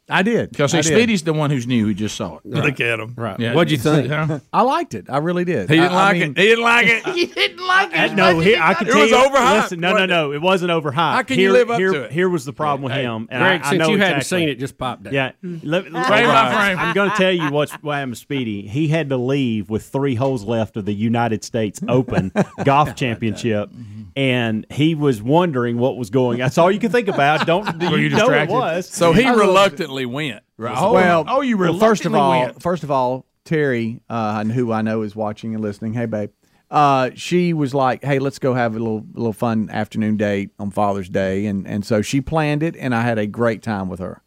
I 0.09 0.23
did. 0.23 0.51
Because 0.51 0.73
I 0.73 0.77
did. 0.81 0.85
Speedy's 0.93 1.23
the 1.23 1.33
one 1.33 1.49
who's 1.49 1.67
new 1.67 1.85
who 1.85 1.93
just 1.93 2.15
saw 2.15 2.37
it. 2.37 2.45
Look 2.45 2.79
at 2.79 2.99
him. 2.99 3.13
Right. 3.17 3.37
Yeah. 3.39 3.53
What'd 3.53 3.71
you 3.71 3.77
think? 3.77 4.09
Huh? 4.09 4.39
I 4.53 4.61
liked 4.61 4.93
it. 4.93 5.07
I 5.09 5.17
really 5.17 5.43
did. 5.43 5.69
He 5.69 5.75
didn't 5.75 5.91
I- 5.91 5.95
I 5.95 6.03
like 6.11 6.17
mean, 6.19 6.31
it. 6.31 6.37
He 6.37 6.43
didn't 6.47 6.63
like 6.63 6.87
it. 6.87 7.05
He 7.13 7.25
didn't 7.25 7.67
like 7.67 7.97
Uh, 7.97 8.13
no, 8.13 8.39
here 8.39 8.59
I 8.61 8.73
can 8.73 8.87
It 8.87 8.91
tell 8.91 9.01
was 9.01 9.11
you. 9.11 9.17
overhyped, 9.17 9.61
Listen, 9.63 9.79
no, 9.81 9.93
no, 9.97 10.05
no. 10.05 10.31
It 10.31 10.41
wasn't 10.41 10.71
overhyped. 10.71 10.93
How 10.93 11.23
can 11.23 11.37
here, 11.37 11.47
you 11.49 11.53
live 11.53 11.69
up 11.71 11.79
here, 11.79 11.91
to 11.91 12.01
it? 12.03 12.11
Here 12.11 12.29
was 12.29 12.45
the 12.45 12.53
problem 12.53 12.83
with 12.83 12.93
him. 12.93 13.27
And 13.29 13.41
Greg, 13.43 13.61
I, 13.61 13.67
I 13.67 13.69
since 13.71 13.79
know 13.79 13.89
you 13.89 13.97
hadn't 13.97 14.23
seen 14.23 14.47
it, 14.49 14.55
just 14.59 14.77
pop 14.77 15.03
down. 15.03 15.13
Yeah. 15.13 15.31
Let- 15.43 15.83
Frame 15.83 15.93
by 15.93 16.53
frame. 16.55 16.79
I'm 16.79 16.93
going 16.95 17.11
to 17.11 17.17
tell 17.17 17.31
you 17.31 17.51
what's 17.51 17.73
what 17.73 17.95
happened 17.95 18.13
to 18.15 18.19
Speedy. 18.19 18.67
He 18.67 18.87
had 18.87 19.09
to 19.09 19.17
leave 19.17 19.69
with 19.69 19.83
three 19.87 20.15
holes 20.15 20.43
left 20.45 20.77
of 20.77 20.85
the 20.85 20.93
United 20.93 21.43
States 21.43 21.81
Open 21.87 22.31
Golf 22.63 22.95
Championship. 22.95 23.69
And 24.17 24.65
he 24.71 24.95
was 24.95 25.21
wondering 25.21 25.77
what 25.77 25.95
was 25.95 26.09
going. 26.09 26.39
That's 26.39 26.57
all 26.57 26.71
you 26.71 26.79
can 26.79 26.91
think 26.91 27.07
about. 27.07 27.45
Don't 27.45 27.65
Were 27.79 27.99
you, 27.99 28.05
you 28.05 28.09
know 28.09 28.15
it 28.15 28.19
distracted? 28.21 28.53
was? 28.53 28.89
So 28.89 29.13
he 29.13 29.25
I 29.25 29.33
reluctantly 29.33 30.07
went. 30.07 30.43
Oh, 30.59 30.91
well, 30.91 31.23
oh, 31.27 31.41
you 31.41 31.55
well, 31.55 31.77
first 31.77 32.03
of 32.03 32.15
all, 32.15 32.31
went. 32.31 32.59
first 32.59 32.81
of 32.81 32.89
all, 32.89 33.27
Terry, 33.45 34.01
uh, 34.09 34.37
and 34.39 34.51
who 34.51 34.71
I 34.71 34.81
know 34.81 35.03
is 35.03 35.15
watching 35.15 35.53
and 35.53 35.63
listening. 35.63 35.93
Hey, 35.93 36.07
babe. 36.07 36.31
Uh, 36.71 37.11
she 37.13 37.53
was 37.53 37.75
like, 37.75 38.03
"Hey, 38.03 38.17
let's 38.17 38.39
go 38.39 38.55
have 38.55 38.75
a 38.75 38.79
little 38.79 39.05
little 39.13 39.33
fun 39.33 39.69
afternoon 39.71 40.17
date 40.17 40.49
on 40.57 40.71
Father's 40.71 41.09
Day," 41.09 41.45
and 41.45 41.67
and 41.67 41.85
so 41.85 42.01
she 42.01 42.19
planned 42.19 42.63
it, 42.63 42.75
and 42.75 42.95
I 42.95 43.03
had 43.03 43.19
a 43.19 43.27
great 43.27 43.61
time 43.61 43.87
with 43.87 43.99
her. 43.99 44.23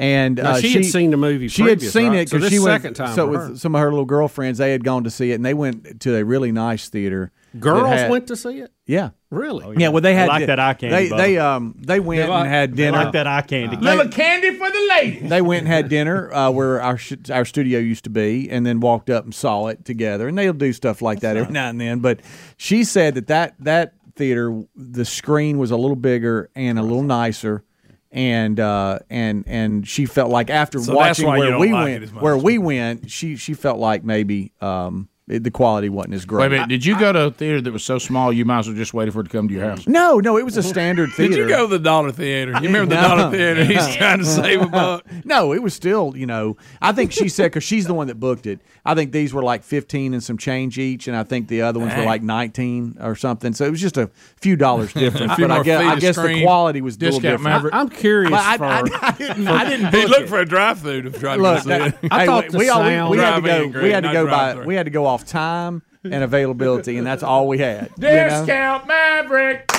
And 0.00 0.36
Now, 0.36 0.52
uh, 0.52 0.60
she 0.60 0.72
had 0.72 0.86
seen 0.86 1.10
the 1.10 1.18
movie 1.18 1.48
She 1.48 1.60
had 1.62 1.82
seen 1.82 2.08
right? 2.12 2.20
it 2.20 2.30
because 2.30 2.40
this 2.44 2.50
she 2.52 2.58
went. 2.58 2.82
second 2.82 2.94
time 2.94 3.14
so 3.14 3.26
with 3.26 3.58
some 3.58 3.74
of 3.74 3.82
her 3.82 3.90
little 3.90 4.06
girlfriends, 4.06 4.56
they 4.58 4.72
had 4.72 4.82
gone 4.82 5.04
to 5.04 5.10
see 5.10 5.30
it, 5.32 5.34
and 5.34 5.44
they 5.44 5.52
went 5.52 6.00
to 6.00 6.16
a 6.16 6.24
really 6.24 6.52
nice 6.52 6.88
theater. 6.88 7.32
that 7.52 7.60
Girls 7.60 7.88
had- 7.88 8.10
went 8.10 8.26
to 8.28 8.36
see 8.36 8.60
it. 8.60 8.70
Yeah. 8.86 9.10
Really? 9.30 9.76
Yeah, 9.76 9.88
well, 9.90 10.00
they 10.00 10.14
had 10.14 10.28
like 10.28 10.46
that 10.46 10.58
eye 10.58 10.72
candy, 10.74 10.96
They 10.96 11.08
Bubba. 11.10 11.16
they 11.18 11.38
um 11.38 11.74
they 11.78 12.00
went 12.00 12.30
like- 12.30 12.40
and 12.40 12.48
had 12.48 12.70
They 12.72 12.84
dinner. 12.84 12.96
like 12.98 13.12
that 13.12 13.26
eye 13.26 13.42
candy. 13.42 13.76
Little 13.76 14.08
candy 14.08 14.56
for 14.56 14.70
the 14.70 14.86
ladies. 14.88 15.28
they 15.28 15.42
went 15.42 15.60
and 15.60 15.68
had 15.68 15.88
dinner 15.90 16.32
uh, 16.32 16.50
where 16.50 16.80
our 16.80 16.96
sh- 16.96 17.28
our 17.30 17.44
studio 17.44 17.78
used 17.78 18.04
to 18.04 18.10
be, 18.10 18.48
and 18.50 18.64
then 18.64 18.80
walked 18.80 19.10
up 19.10 19.24
and 19.24 19.34
saw 19.34 19.66
it 19.66 19.84
together. 19.84 20.28
And 20.28 20.38
they'll 20.38 20.52
do 20.54 20.72
stuff 20.72 21.02
like 21.02 21.20
that 21.20 21.36
every 21.36 21.52
now 21.52 21.68
and 21.68 21.78
then. 21.80 21.98
But 21.98 22.20
she 22.56 22.84
said 22.84 23.16
that 23.16 23.26
that 23.26 23.54
that 23.60 23.92
theater, 24.16 24.62
the 24.74 25.04
screen 25.04 25.58
was 25.58 25.70
a 25.70 25.76
little 25.76 25.96
bigger 25.96 26.48
and 26.56 26.78
a 26.78 26.82
little 26.82 27.02
nicer. 27.02 27.64
And 28.12 28.58
uh, 28.58 28.98
and 29.08 29.44
and 29.46 29.86
she 29.86 30.04
felt 30.04 30.30
like 30.30 30.50
after 30.50 30.80
So 30.80 30.94
watching 30.96 31.28
where 31.28 31.58
we 31.58 31.72
went, 31.72 32.12
where 32.14 32.36
we 32.36 32.58
went, 32.58 33.08
she 33.10 33.36
she 33.36 33.54
felt 33.54 33.78
like 33.78 34.02
maybe 34.02 34.52
um, 34.60 35.08
the 35.38 35.50
quality 35.50 35.88
wasn't 35.88 36.14
as 36.14 36.24
great. 36.24 36.40
Wait 36.40 36.46
a 36.46 36.50
minute. 36.50 36.68
Did 36.68 36.84
you 36.84 36.98
go 36.98 37.12
to 37.12 37.26
a 37.26 37.30
theater 37.30 37.60
that 37.60 37.72
was 37.72 37.84
so 37.84 37.98
small 37.98 38.32
you 38.32 38.44
might 38.44 38.60
as 38.60 38.66
well 38.68 38.76
just 38.76 38.92
wait 38.92 39.12
for 39.12 39.20
it 39.20 39.24
to 39.24 39.28
come 39.30 39.48
to 39.48 39.54
your 39.54 39.64
house? 39.64 39.86
no, 39.86 40.18
no, 40.18 40.36
it 40.36 40.44
was 40.44 40.56
a 40.56 40.62
standard 40.62 41.10
theater. 41.12 41.34
Did 41.36 41.38
you 41.42 41.48
go 41.48 41.62
to 41.68 41.68
the 41.68 41.78
Dollar 41.78 42.10
Theater? 42.12 42.52
You 42.52 42.68
remember 42.68 42.94
the 42.94 43.00
No. 43.00 43.08
Dollar 43.16 43.30
Theater? 43.30 43.64
He's 43.64 43.86
trying 43.96 44.18
to 44.18 44.24
save 44.24 44.60
a 44.62 44.66
buck. 44.66 45.04
No, 45.24 45.52
it 45.52 45.62
was 45.62 45.74
still, 45.74 46.14
you 46.16 46.26
know, 46.26 46.56
I 46.82 46.92
think 46.92 47.12
she 47.12 47.28
said 47.28 47.44
because 47.52 47.64
she's 47.64 47.86
the 47.86 47.94
one 47.94 48.08
that 48.08 48.16
booked 48.18 48.46
it. 48.46 48.60
I 48.84 48.94
think 48.94 49.12
these 49.12 49.32
were 49.34 49.42
like 49.42 49.62
fifteen 49.62 50.14
and 50.14 50.22
some 50.22 50.38
change 50.38 50.78
each, 50.78 51.06
and 51.06 51.14
I 51.16 51.22
think 51.22 51.48
the 51.48 51.60
other 51.62 51.78
ones 51.78 51.94
were 51.94 52.04
like 52.04 52.22
nineteen 52.22 52.96
or 52.98 53.14
something. 53.14 53.52
So 53.52 53.66
it 53.66 53.70
was 53.70 53.80
just 53.80 53.98
a 53.98 54.10
few 54.40 54.56
dollars 54.56 54.92
difference. 54.94 55.34
few 55.34 55.46
but 55.46 55.60
I 55.60 55.62
guess, 55.62 55.80
I 55.82 55.92
of 55.94 56.00
guess 56.00 56.16
the 56.16 56.42
quality 56.42 56.80
was 56.80 56.96
a 56.96 57.00
little 57.00 57.20
Discount 57.20 57.22
different. 57.40 57.42
Maverick. 57.44 57.74
I'm 57.74 57.88
curious 57.90 58.32
I, 58.34 58.56
for. 58.56 58.64
I, 58.64 58.80
I 59.02 59.10
didn't. 59.12 59.48
I 59.48 59.68
didn't. 59.68 59.94
He 59.94 60.06
looked 60.06 60.22
it. 60.22 60.28
for 60.28 60.40
a 60.40 60.46
drive-through 60.46 61.02
to 61.02 61.10
try 61.10 61.36
to 61.36 61.42
Look, 61.42 61.64
go 61.64 61.68
see 61.68 61.84
it. 61.84 62.00
that- 62.00 62.12
I 62.12 62.20
hey, 62.20 62.26
thought 62.26 62.44
we, 62.44 62.50
the 62.50 62.58
we, 62.58 62.68
all, 62.70 62.82
we, 62.82 62.88
sound- 62.90 63.10
we 63.10 63.18
had 63.18 63.34
to 63.36 63.42
go. 63.70 63.82
We 63.82 63.90
had 63.90 64.02
to 64.04 64.12
go 64.12 64.26
by. 64.26 64.64
We 64.64 64.74
had 64.74 64.84
to 64.86 64.90
go 64.90 65.04
off 65.04 65.19
time 65.26 65.82
and 66.04 66.22
availability, 66.24 66.96
and 66.98 67.06
that's 67.06 67.22
all 67.22 67.46
we 67.48 67.58
had. 67.58 67.90
you 67.98 68.02
know? 68.04 68.28
Discount 68.28 68.86
Maverick. 68.86 69.70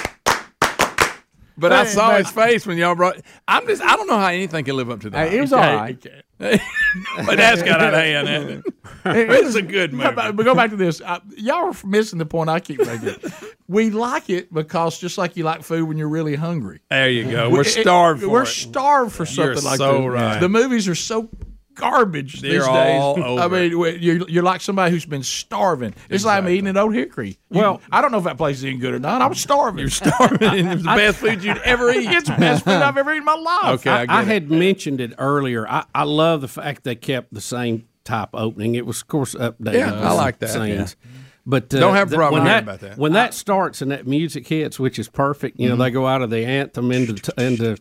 But 1.58 1.72
I 1.74 1.86
saw 1.86 2.10
but- 2.12 2.20
his 2.26 2.32
face 2.32 2.66
when 2.66 2.78
y'all 2.78 2.96
brought. 2.96 3.18
I'm 3.48 3.68
just. 3.68 3.82
I 3.84 3.96
don't 3.96 4.08
know 4.08 4.18
how 4.18 4.28
anything 4.28 4.66
can 4.66 4.76
live 4.76 4.90
up 4.90 5.02
to 5.02 5.10
that. 5.12 5.30
Hey, 5.30 5.38
it 5.38 5.42
was 5.42 5.54
all 5.54 5.60
right. 5.60 5.98
but 6.40 7.38
that's 7.38 7.62
got 7.62 7.82
out 7.82 7.94
of 7.94 8.00
hand, 8.00 8.28
hasn't 8.28 8.66
it? 8.66 8.74
It's 9.06 9.54
a 9.56 9.62
good 9.62 9.94
movie. 9.94 10.10
But 10.16 10.32
go 10.38 10.56
back 10.56 10.72
to 10.72 10.76
this. 10.76 11.00
Uh, 11.00 11.20
y'all 11.38 11.72
are 11.72 11.88
missing 11.88 12.18
the 12.18 12.26
point 12.26 12.50
I 12.50 12.60
keep 12.62 12.80
making. 12.80 13.16
we 13.68 13.92
like 13.92 14.30
it 14.32 14.52
because 14.52 14.98
just 14.98 15.20
like 15.20 15.38
you 15.38 15.44
like 15.44 15.62
food 15.62 15.88
when 15.88 15.98
you're 15.98 16.10
really 16.10 16.36
hungry. 16.36 16.80
There 16.90 17.10
you 17.12 17.30
go. 17.30 17.50
We're 17.52 17.62
It- 17.62 17.66
starved 17.68 18.22
for 18.24 18.30
We're 18.30 18.44
it. 18.44 18.48
starved 18.48 19.12
for 19.14 19.24
You're 19.26 19.54
something 19.56 19.64
like 19.64 19.78
so 19.78 20.02
that. 20.02 20.10
right. 20.10 20.40
The 20.40 20.50
movies 20.50 20.88
are 20.88 20.96
so 20.96 21.30
garbage 21.76 22.42
They're 22.42 22.52
these 22.52 22.68
days. 22.68 22.68
all 23.02 23.22
I 23.40 23.46
over. 23.46 23.56
mean, 23.62 23.72
you're, 24.02 24.30
you're 24.30 24.44
like 24.44 24.62
somebody 24.62 24.92
who's 24.92 25.06
been 25.06 25.24
starving. 25.24 25.94
It's 26.10 26.24
like 26.26 26.38
I'm 26.44 26.50
eating 26.50 26.68
an 26.68 26.78
Old 26.78 26.94
Hickory. 26.94 27.38
You- 27.50 27.60
Well- 27.62 27.82
I 27.92 28.02
don't 28.02 28.12
know 28.12 28.18
if 28.20 28.24
that 28.26 28.38
place 28.38 28.58
is 28.58 28.66
any 28.66 28.78
good 28.78 28.94
or 28.94 29.00
not. 29.00 29.22
I'm 29.22 29.34
starving. 29.34 29.80
You're 29.80 29.90
starving. 29.90 30.42
and 30.48 30.68
it 30.72 30.74
was 30.76 30.84
the 30.84 30.90
best 30.96 31.18
food 31.18 31.44
you'd 31.44 31.58
ever 31.60 31.90
eat. 31.92 32.10
it's 32.12 32.30
the 32.30 32.36
best 32.36 32.64
food 32.66 32.74
I've 32.74 32.98
ever 32.98 33.12
eaten 33.12 33.20
in 33.22 33.26
my 33.26 33.36
life. 33.36 33.80
Okay, 33.82 33.90
I 33.90 34.02
I, 34.02 34.06
get 34.06 34.12
I 34.16 34.22
it. 34.22 34.28
had 34.28 34.52
mentioned 34.52 35.02
it 35.02 35.14
earlier. 35.18 35.68
I, 35.68 35.86
I 35.96 36.04
love 36.04 36.42
the 36.42 36.48
fact 36.48 36.84
they 36.84 36.96
kept 36.96 37.34
the 37.34 37.42
same 37.42 37.88
type 38.04 38.30
opening. 38.34 38.76
It 38.76 38.86
was, 38.86 39.02
of 39.02 39.08
course, 39.08 39.36
updated. 39.36 39.74
Yeah, 39.74 39.94
I 39.94 40.14
like 40.14 40.40
that, 40.40 40.50
Scenes. 40.50 40.96
But 41.44 41.74
uh, 41.74 41.80
Don't 41.80 41.96
have 41.96 42.14
a 42.14 42.16
problem 42.16 42.44
when 42.44 42.52
that, 42.52 42.64
about 42.64 42.80
that. 42.82 42.98
When 43.00 43.14
that 43.14 43.34
starts 43.34 43.82
and 43.82 43.90
that 43.92 44.06
music 44.06 44.48
hits, 44.48 44.80
which 44.80 45.00
is 45.00 45.10
perfect, 45.10 45.60
you 45.60 45.68
know, 45.70 45.74
Mm-hmm. 45.74 45.82
they 45.82 45.90
go 45.92 46.06
out 46.06 46.22
of 46.22 46.30
the 46.30 46.46
anthem 46.46 46.92
into 46.92 47.34
into 47.44 47.78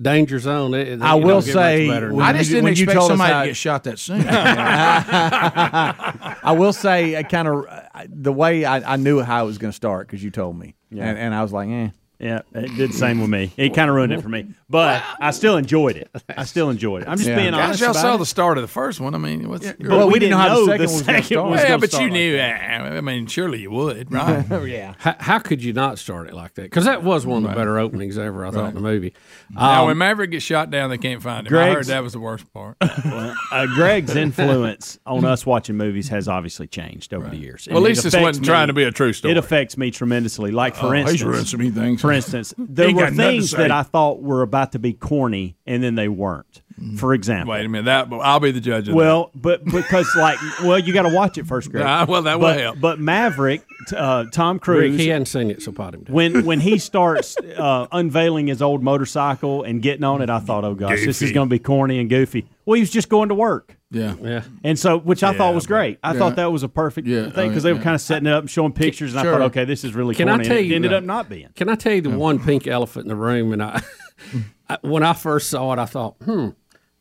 danger 0.00 0.38
zone. 0.38 0.74
It, 0.74 0.88
it- 0.88 1.02
I 1.02 1.14
will 1.14 1.40
don't 1.40 1.46
get 1.46 1.54
much 1.54 1.64
say, 1.64 1.88
when 1.88 2.20
I 2.20 2.32
just 2.32 2.50
you- 2.50 2.56
didn't 2.56 2.64
when 2.64 2.76
you 2.76 2.82
expect 2.84 2.98
told 2.98 3.10
somebody 3.10 3.32
how- 3.32 3.42
to 3.42 3.46
get 3.48 3.56
shot 3.56 3.84
that 3.84 3.98
soon. 3.98 4.24
I 4.28 6.54
will 6.56 6.72
say, 6.72 7.22
kind 7.30 7.48
of 7.48 7.64
the 8.08 8.32
way 8.32 8.64
I, 8.64 8.94
I 8.94 8.96
knew 8.96 9.20
how 9.20 9.44
it 9.44 9.46
was 9.46 9.58
going 9.58 9.70
to 9.72 9.76
start 9.76 10.06
because 10.06 10.22
you 10.22 10.30
told 10.30 10.58
me, 10.58 10.74
Yeah. 10.90 11.06
and, 11.08 11.18
and 11.18 11.34
I 11.34 11.42
was 11.42 11.52
like, 11.52 11.68
eh. 11.68 11.88
Yeah, 12.18 12.40
it 12.54 12.74
did 12.76 12.90
the 12.90 12.96
same 12.96 13.20
with 13.20 13.28
me. 13.28 13.52
It 13.58 13.74
kind 13.74 13.90
of 13.90 13.96
ruined 13.96 14.12
it 14.12 14.22
for 14.22 14.28
me, 14.30 14.46
but 14.70 15.02
I 15.20 15.32
still 15.32 15.58
enjoyed 15.58 15.96
it. 15.96 16.08
I 16.34 16.44
still 16.44 16.70
enjoyed 16.70 17.02
it. 17.02 17.08
I'm 17.08 17.18
just 17.18 17.28
Yeah. 17.28 17.36
being 17.36 17.50
Gosh, 17.50 17.64
honest 17.64 17.80
y'all 17.82 17.92
saw 17.94 18.14
it. 18.14 18.18
the 18.18 18.24
start 18.26 18.56
of 18.56 18.62
the 18.62 18.68
first 18.68 19.00
one. 19.00 19.14
I 19.14 19.18
mean, 19.18 19.48
what's, 19.50 19.70
Well, 19.78 20.08
we 20.10 20.18
didn't 20.18 20.30
know 20.30 20.38
how 20.38 20.60
the 20.60 20.64
second 20.64 20.78
the 20.78 20.82
was 20.84 21.02
gonna 21.02 21.04
second 21.22 21.24
start. 21.36 21.50
was 21.50 21.60
yeah, 21.60 21.76
but 21.76 21.90
start 21.90 22.04
you 22.04 22.10
knew. 22.10 22.36
that. 22.38 22.60
eh, 22.62 22.96
I 22.96 23.00
mean, 23.02 23.26
surely 23.26 23.60
you 23.60 23.70
would, 23.70 24.10
right? 24.10 24.46
yeah. 24.66 24.94
How, 24.98 25.14
how 25.18 25.38
could 25.38 25.62
you 25.62 25.74
not 25.74 25.98
start 25.98 26.28
it 26.28 26.34
like 26.34 26.54
that? 26.54 26.62
Because 26.62 26.86
that 26.86 27.02
was 27.02 27.26
one 27.26 27.44
of 27.44 27.50
the 27.50 27.54
better 27.56 27.78
openings 27.78 28.16
ever. 28.16 28.46
I 28.46 28.50
thought 28.50 28.70
in 28.70 28.74
the 28.76 28.80
movie. 28.80 29.12
now, 29.50 29.82
Um, 29.82 29.88
when 29.88 29.98
Maverick 29.98 30.30
gets 30.30 30.44
shot 30.44 30.70
down, 30.70 30.88
they 30.88 30.98
can't 30.98 31.22
find 31.22 31.46
him. 31.46 31.54
I 31.54 31.70
heard 31.72 31.84
that 31.86 32.02
was 32.02 32.14
the 32.14 32.20
worst 32.20 32.50
part. 32.52 32.76
Well, 33.04 33.34
uh, 33.52 33.66
Greg's 33.74 34.16
influence 34.16 34.98
on 35.06 35.24
us 35.24 35.44
watching 35.46 35.76
movies 35.76 36.08
has 36.08 36.28
obviously 36.28 36.66
changed 36.66 37.12
over 37.14 37.28
the 37.28 37.36
years. 37.36 37.68
Well, 37.70 37.78
at 37.78 37.80
it 37.82 37.84
least 37.88 38.02
this 38.04 38.14
affects 38.14 38.26
wasn't 38.26 38.46
me- 38.46 38.48
trying 38.48 38.66
to 38.68 38.72
be 38.72 38.82
a 38.84 38.90
true 38.90 39.12
story. 39.12 39.32
It 39.32 39.36
affects 39.38 39.76
me 39.76 39.90
tremendously. 39.90 40.50
Like 40.50 40.74
for 40.74 40.86
Oh, 40.86 40.92
he's 40.92 41.10
instance, 41.10 41.22
ruined 41.22 41.46
so 41.48 41.56
many 41.58 41.70
things. 41.70 42.00
For 42.06 42.12
instance, 42.12 42.54
there 42.56 42.92
were 42.92 43.02
got 43.02 43.12
nothing 43.12 43.16
to 43.16 43.22
things 43.22 43.50
that 43.52 43.70
I 43.70 43.82
thought 43.82 44.22
were 44.22 44.42
about 44.42 44.72
to 44.72 44.78
be 44.78 44.92
corny, 44.92 45.56
and 45.66 45.82
then 45.82 45.94
they 45.94 46.08
weren't. 46.08 46.62
For 46.98 47.14
example, 47.14 47.52
Wait 47.52 47.64
a 47.64 47.68
minute. 47.70 47.86
That 47.86 48.08
I'll 48.12 48.38
be 48.40 48.50
the 48.50 48.60
judge 48.60 48.88
of 48.88 48.94
well, 48.94 49.30
but 49.34 49.64
because 49.64 50.14
like, 50.14 50.38
well, 50.62 50.78
you 50.78 50.92
got 50.92 51.08
to 51.08 51.14
watch 51.14 51.38
it 51.38 51.46
first, 51.46 51.70
Greg. 51.70 51.84
Nah, 51.84 52.04
well, 52.06 52.22
that 52.22 52.38
will 52.38 52.48
but, 52.48 52.60
help. 52.60 52.80
But 52.80 53.00
Maverick, 53.00 53.62
uh, 53.96 54.24
Tom 54.30 54.56
Rick, 54.56 54.62
Cruise, 54.62 55.00
he 55.00 55.08
hadn't 55.08 55.26
seen 55.26 55.50
it, 55.50 55.62
so 55.62 55.72
pot 55.72 55.94
him 55.94 56.02
down. 56.04 56.14
when 56.14 56.44
when 56.44 56.60
he 56.60 56.76
starts 56.78 57.36
uh, 57.38 57.86
unveiling 57.92 58.48
his 58.48 58.60
old 58.60 58.82
motorcycle 58.82 59.62
and 59.62 59.80
getting 59.80 60.04
on 60.04 60.20
it, 60.20 60.28
I 60.28 60.38
thought, 60.38 60.64
oh 60.64 60.74
gosh, 60.74 61.02
this 61.02 61.22
is 61.22 61.32
going 61.32 61.48
to 61.48 61.50
be 61.50 61.58
corny 61.58 61.98
and 61.98 62.10
goofy. 62.10 62.46
Well, 62.66 62.74
he 62.74 62.80
was 62.80 62.90
just 62.90 63.08
going 63.08 63.30
to 63.30 63.34
work. 63.34 63.78
Yeah. 63.90 64.16
yeah. 64.20 64.42
And 64.64 64.76
so, 64.78 64.98
which 64.98 65.22
I 65.22 65.32
thought 65.32 65.50
Yeah, 65.50 65.54
was 65.54 65.66
great. 65.68 65.98
I 66.02 66.12
thought 66.18 66.36
that 66.36 66.50
was 66.50 66.62
a 66.64 66.68
perfect 66.68 67.06
Yeah, 67.06 67.30
thing 67.30 67.46
oh, 67.46 67.48
because 67.48 67.62
they 67.62 67.72
were 67.72 67.78
yeah. 67.78 67.84
kind 67.84 67.94
of 67.94 68.00
setting 68.00 68.26
it 68.26 68.32
up 68.32 68.42
and 68.42 68.50
showing 68.50 68.72
pictures, 68.72 69.14
and 69.14 69.22
Sure. 69.22 69.30
I 69.34 69.38
thought, 69.38 69.44
okay, 69.46 69.64
this 69.64 69.84
is 69.84 69.94
really 69.94 70.14
Can 70.14 70.28
I 70.28 70.32
corny. 70.32 70.44
tell 70.44 70.56
and 70.56 70.66
it 70.66 70.68
you- 70.68 70.74
ended 70.76 70.92
up 70.92 71.04
not 71.04 71.28
being. 71.28 71.48
Can 71.54 71.68
I 71.68 71.76
tell 71.76 71.92
you 71.92 72.00
the 72.02 72.10
one 72.10 72.38
pink 72.40 72.66
elephant 72.66 73.04
in 73.04 73.08
the 73.08 73.14
room? 73.16 73.52
And 73.52 73.62
I, 73.62 73.80
I, 74.68 74.78
when 74.82 75.04
I 75.04 75.12
first 75.12 75.48
saw 75.50 75.72
it, 75.72 75.78
I 75.78 75.86
thought, 75.86 76.16
hmm, 76.24 76.48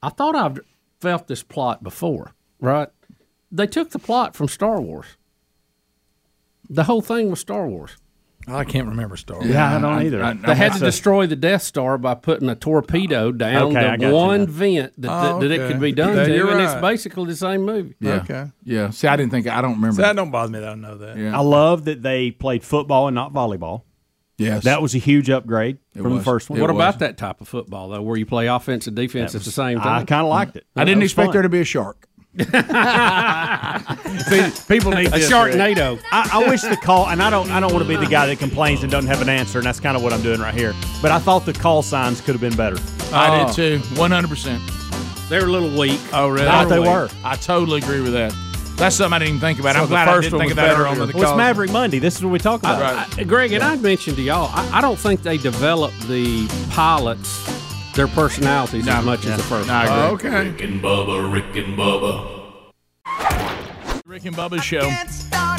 I 0.05 0.09
thought 0.09 0.35
I've 0.35 0.59
felt 0.99 1.27
this 1.27 1.41
plot 1.41 1.81
before, 1.83 2.33
right? 2.59 2.89
They 3.51 3.65
took 3.65 3.89
the 3.89 3.97
plot 3.99 4.35
from 4.35 4.47
Star 4.47 4.79
Wars. 4.79 5.17
The 6.69 6.83
whole 6.83 7.01
thing 7.01 7.31
was 7.31 7.39
Star 7.39 7.67
Wars. 7.67 7.97
I 8.47 8.63
can't 8.65 8.87
remember 8.87 9.17
Star 9.17 9.37
Wars. 9.39 9.49
Yeah, 9.49 9.75
I 9.75 9.79
don't 9.81 10.03
either. 10.05 10.23
I- 10.23 10.29
I- 10.29 10.33
They 10.33 10.53
had 10.53 10.73
to 10.73 10.79
That's 10.79 10.81
a- 10.81 10.85
destroy 10.85 11.25
the 11.25 11.35
Death 11.35 11.63
Star 11.63 11.97
by 11.97 12.13
putting 12.13 12.49
a 12.49 12.53
torpedo 12.55 13.29
oh. 13.29 13.31
down 13.31 13.75
Okay, 13.75 13.97
the 13.97 14.13
one 14.13 14.41
now. 14.41 14.45
vent 14.45 15.01
that, 15.01 15.09
Oh, 15.11 15.39
that, 15.39 15.47
that 15.47 15.59
it 15.59 15.71
could 15.71 15.81
be 15.81 15.91
done 15.91 16.15
Yeah, 16.15 16.25
to, 16.25 16.35
you're 16.35 16.51
and 16.51 16.61
it's 16.61 16.79
basically 16.79 17.25
the 17.25 17.35
same 17.35 17.63
movie. 17.63 17.95
Yeah. 17.99 18.13
Okay. 18.17 18.45
Yeah. 18.63 18.91
See, 18.91 19.07
I 19.07 19.15
didn't 19.15 19.31
think 19.31 19.47
I 19.47 19.61
don't 19.61 19.73
remember. 19.73 20.03
That 20.03 20.15
don't 20.15 20.29
bother 20.29 20.51
me. 20.51 20.59
That 20.59 20.69
I 20.69 20.75
know 20.75 20.97
that. 20.99 21.17
Yeah. 21.17 21.35
I 21.35 21.41
love 21.41 21.85
that 21.85 22.03
they 22.03 22.29
played 22.29 22.63
football 22.63 23.07
and 23.07 23.15
not 23.15 23.33
volleyball. 23.33 23.81
Yes. 24.37 24.63
That 24.63 24.81
was 24.81 24.95
a 24.95 24.97
huge 24.97 25.29
upgrade 25.29 25.77
It 25.95 26.01
from 26.01 26.11
was. 26.11 26.19
the 26.19 26.25
first 26.25 26.49
one. 26.49 26.59
It 26.59 26.61
What 26.61 26.71
was. 26.71 26.77
about 26.77 26.99
that 26.99 27.17
type 27.17 27.41
of 27.41 27.47
football 27.47 27.89
though, 27.89 28.01
where 28.01 28.17
you 28.17 28.25
play 28.25 28.47
offense 28.47 28.87
and 28.87 28.95
defense 28.95 29.35
at 29.35 29.41
the 29.41 29.51
same 29.51 29.79
time? 29.79 30.01
I 30.01 30.05
kind 30.05 30.23
of 30.23 30.29
liked 30.29 30.55
it. 30.55 30.65
I 30.75 30.85
didn't 30.85 31.03
expect 31.03 31.27
fun. 31.27 31.33
there 31.33 31.41
to 31.41 31.49
be 31.49 31.61
a 31.61 31.65
shark. 31.65 32.07
People 32.35 32.51
need 34.91 35.07
a 35.07 35.11
this. 35.11 35.31
Sharknado. 35.31 36.01
I, 36.11 36.29
I 36.33 36.49
wish 36.49 36.61
the 36.61 36.75
call, 36.75 37.07
and 37.07 37.23
I 37.23 37.29
don't, 37.29 37.49
I 37.49 37.61
don't 37.61 37.71
want 37.71 37.83
to 37.83 37.87
be 37.87 37.95
the 37.95 38.11
guy 38.11 38.27
that 38.27 38.39
complains 38.39 38.83
and 38.83 38.91
doesn't 38.91 39.09
have 39.09 39.21
an 39.21 39.29
answer, 39.29 39.59
and 39.59 39.65
that's 39.65 39.79
kind 39.79 39.95
of 39.95 40.03
what 40.03 40.11
I'm 40.11 40.21
doing 40.21 40.41
right 40.41 40.53
here. 40.53 40.73
But 41.01 41.11
I 41.11 41.19
thought 41.19 41.45
the 41.45 41.53
call 41.53 41.81
signs 41.81 42.19
could 42.19 42.33
have 42.33 42.41
been 42.41 42.57
better. 42.57 42.77
I 43.13 43.39
did 43.39 43.49
oh. 43.49 43.53
too. 43.53 43.79
One 43.99 44.11
hundred 44.11 44.29
percent. 44.29 44.61
They're 45.29 45.45
a 45.45 45.51
little 45.51 45.79
weak. 45.79 45.99
Oh, 46.13 46.27
really? 46.27 46.47
I 46.47 46.63
thought 46.63 46.69
they 46.69 46.79
were. 46.79 47.09
I 47.23 47.35
totally 47.35 47.81
agree 47.81 48.01
with 48.01 48.13
that. 48.13 48.33
That's 48.77 48.95
something 48.97 49.13
I 49.13 49.19
didn't 49.19 49.35
even 49.35 49.39
think 49.41 49.59
about. 49.59 49.75
So 49.75 49.79
I'm 49.81 49.85
the 49.85 49.89
glad 49.89 50.07
I 50.09 50.13
first 50.13 50.25
didn't 50.25 50.39
one 50.39 50.47
think 50.47 50.51
of 50.51 50.57
was 50.57 50.63
that 50.65 50.71
better 50.71 50.85
earlier. 50.85 51.01
on 51.01 51.07
the 51.07 51.13
Well, 51.13 51.21
it's 51.23 51.29
call. 51.29 51.37
Maverick 51.37 51.71
Monday. 51.71 51.99
This 51.99 52.17
is 52.17 52.23
what 52.23 52.31
we 52.31 52.39
talk 52.39 52.59
about. 52.61 52.81
Right. 52.81 53.19
I- 53.19 53.23
Greg, 53.23 53.53
and 53.53 53.63
I 53.63 53.75
mentioned 53.77 54.17
to 54.17 54.21
y'all, 54.21 54.49
I, 54.53 54.77
I 54.79 54.81
don't 54.81 54.99
think 54.99 55.21
they 55.23 55.37
developed 55.37 55.99
the 56.07 56.47
pilots, 56.71 57.93
their 57.93 58.07
personalities 58.07 58.87
as 58.87 59.05
much 59.05 59.25
as 59.25 59.37
the 59.37 59.43
first. 59.43 59.67
No, 59.67 59.73
I 59.73 59.87
one. 60.11 60.15
agree. 60.15 60.29
Okay. 60.29 60.49
Rick 60.49 60.61
and 60.61 60.81
Bubba, 60.81 61.31
Rick 61.33 61.55
and 61.65 61.77
Bubba. 61.77 62.41
Rick 64.05 64.25
and 64.25 64.35
Bubba 64.35 64.61
Show. 64.61 64.89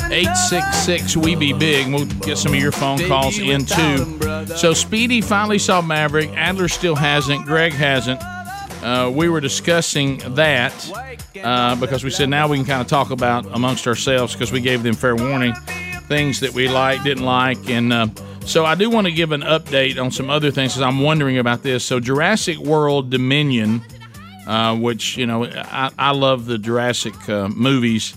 866 0.09 1.17
We 1.17 1.35
Be 1.35 1.53
Big. 1.53 1.89
We'll 1.93 2.05
get 2.07 2.39
some 2.39 2.53
of 2.55 2.61
your 2.61 2.71
phone 2.73 2.99
calls 3.09 3.39
in 3.39 3.65
too. 3.65 4.47
So 4.57 4.73
Speedy 4.73 5.21
finally 5.21 5.59
saw 5.59 5.81
Maverick. 5.83 6.31
Adler 6.37 6.69
still 6.69 6.95
hasn't. 6.95 7.45
Greg 7.47 7.73
hasn't. 7.73 8.21
Uh, 8.87 9.11
we 9.11 9.29
were 9.29 9.41
discussing 9.41 10.19
that 10.37 10.73
uh, 11.43 11.75
because 11.75 12.05
we 12.05 12.11
said 12.11 12.29
now 12.29 12.47
we 12.47 12.57
can 12.57 12.65
kind 12.65 12.81
of 12.81 12.87
talk 12.87 13.11
about 13.11 13.45
amongst 13.47 13.85
ourselves 13.89 14.33
because 14.33 14.53
we 14.53 14.61
gave 14.61 14.85
them 14.85 14.95
fair 14.95 15.17
warning 15.17 15.53
things 16.07 16.39
that 16.39 16.53
we 16.53 16.69
liked, 16.69 17.03
didn't 17.03 17.25
like. 17.25 17.69
And 17.69 17.93
uh, 17.93 18.07
so 18.45 18.65
I 18.65 18.77
do 18.77 18.89
want 18.89 19.09
to 19.09 19.13
give 19.13 19.33
an 19.33 19.41
update 19.41 20.01
on 20.01 20.13
some 20.13 20.31
other 20.31 20.53
things 20.53 20.75
because 20.75 20.83
I'm 20.83 21.01
wondering 21.01 21.39
about 21.39 21.65
this. 21.65 21.85
So 21.85 21.99
Jurassic 21.99 22.59
World 22.59 23.11
Dominion, 23.11 23.83
uh, 24.47 24.77
which, 24.77 25.17
you 25.17 25.27
know, 25.27 25.47
I, 25.47 25.91
I 25.99 26.13
love 26.13 26.47
the 26.47 26.57
Jurassic 26.57 27.29
uh, 27.29 27.49
movies 27.49 28.17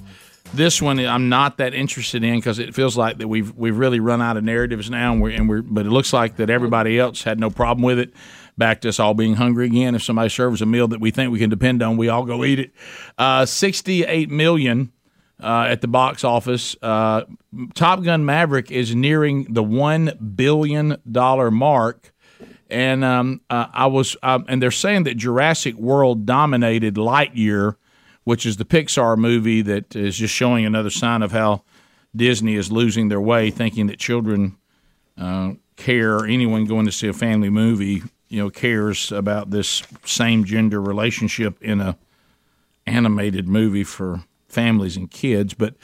this 0.54 0.82
one 0.82 1.00
I'm 1.00 1.30
not 1.30 1.58
that 1.58 1.74
interested 1.74 2.24
in 2.24 2.36
because 2.36 2.60
it 2.60 2.74
feels 2.74 2.98
like 2.98 3.20
that 3.20 3.28
we've 3.28 3.56
we've 3.56 3.78
really 3.78 4.00
run 4.00 4.22
out 4.22 4.38
of 4.38 4.44
narratives 4.44 4.90
now, 4.90 5.12
and 5.12 5.22
we're, 5.22 5.30
and 5.30 5.48
we're 5.48 5.62
but 5.62 5.86
it 5.86 5.90
looks 5.90 6.12
like 6.12 6.38
that 6.38 6.50
everybody 6.50 6.98
else 6.98 7.24
had 7.24 7.40
no 7.40 7.50
problem 7.50 7.84
with 7.84 8.00
it. 8.00 8.14
Back 8.60 8.82
to 8.82 8.90
us 8.90 9.00
all 9.00 9.14
being 9.14 9.36
hungry 9.36 9.66
again. 9.66 9.96
If 9.96 10.04
somebody 10.04 10.30
serves 10.30 10.62
a 10.62 10.66
meal 10.66 10.88
that 10.90 11.00
we 11.00 11.12
think 11.12 11.32
we 11.32 11.40
can 11.40 11.50
depend 11.50 11.82
on, 11.82 11.98
we 11.98 12.10
all 12.10 12.26
go 12.26 12.44
eat 12.44 12.60
it. 12.60 12.72
Uh, 13.18 13.46
Sixty-eight 13.46 14.30
million 14.30 14.92
uh, 15.42 15.68
at 15.70 15.80
the 15.82 15.88
box 15.88 16.24
office. 16.24 16.76
Uh, 16.82 17.24
Top 17.74 18.04
Gun 18.04 18.26
Maverick 18.26 18.70
is 18.70 18.94
nearing 18.94 19.46
the 19.54 19.64
one 19.64 20.12
billion 20.36 20.98
dollar 21.10 21.50
mark. 21.50 22.12
And 22.70 23.04
um, 23.04 23.42
uh, 23.50 23.68
I 23.74 23.88
was, 23.88 24.16
um, 24.22 24.46
and 24.48 24.62
they're 24.62 24.70
saying 24.70 25.06
that 25.06 25.18
Jurassic 25.18 25.76
World 25.76 26.28
dominated 26.28 26.96
Lightyear, 26.96 27.78
which 28.26 28.46
is 28.46 28.58
the 28.58 28.66
Pixar 28.66 29.18
movie 29.18 29.64
that 29.64 29.96
is 29.96 30.18
just 30.18 30.36
showing 30.36 30.66
another 30.66 30.92
sign 30.92 31.24
of 31.24 31.32
how 31.32 31.64
Disney 32.16 32.56
is 32.56 32.72
losing 32.72 33.08
their 33.08 33.22
way, 33.22 33.50
thinking 33.50 33.88
that 33.88 33.98
children 33.98 34.58
uh, 35.18 35.54
care. 35.78 36.26
Anyone 36.26 36.66
going 36.66 36.86
to 36.86 36.92
see 36.92 37.08
a 37.08 37.14
family 37.14 37.50
movie, 37.50 38.04
you 38.30 38.40
know, 38.40 38.50
cares 38.50 39.12
about 39.12 39.50
this 39.50 39.84
same 40.06 40.46
gender 40.46 40.82
relationship 40.82 41.62
in 41.62 41.82
a 41.82 41.98
animated 42.86 43.48
movie 43.48 43.84
for 43.84 44.24
families 44.48 44.98
and 44.98 45.10
kids. 45.10 45.54
But 45.54 45.76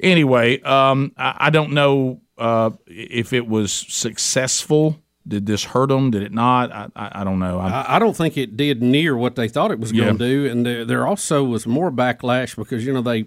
anyway, 0.00 0.60
um, 0.62 1.12
I, 1.16 1.36
I 1.38 1.50
don't 1.50 1.72
know 1.72 2.20
uh, 2.36 2.70
if 2.86 3.32
it 3.32 3.46
was 3.46 3.72
successful. 3.72 5.02
Did 5.26 5.44
this 5.46 5.64
hurt 5.64 5.90
them? 5.90 6.10
Did 6.10 6.22
it 6.22 6.32
not? 6.32 6.72
I, 6.72 6.88
I, 6.96 7.20
I 7.20 7.24
don't 7.24 7.38
know. 7.38 7.58
I, 7.58 7.96
I 7.96 7.98
don't 7.98 8.16
think 8.16 8.38
it 8.38 8.56
did 8.56 8.82
near 8.82 9.14
what 9.14 9.36
they 9.36 9.46
thought 9.46 9.70
it 9.70 9.78
was 9.78 9.92
going 9.92 10.16
to 10.16 10.26
do, 10.26 10.50
and 10.50 10.64
there, 10.64 10.84
there 10.86 11.06
also 11.06 11.44
was 11.44 11.66
more 11.66 11.90
backlash 11.90 12.56
because 12.56 12.86
you 12.86 12.94
know 12.94 13.02
they 13.02 13.26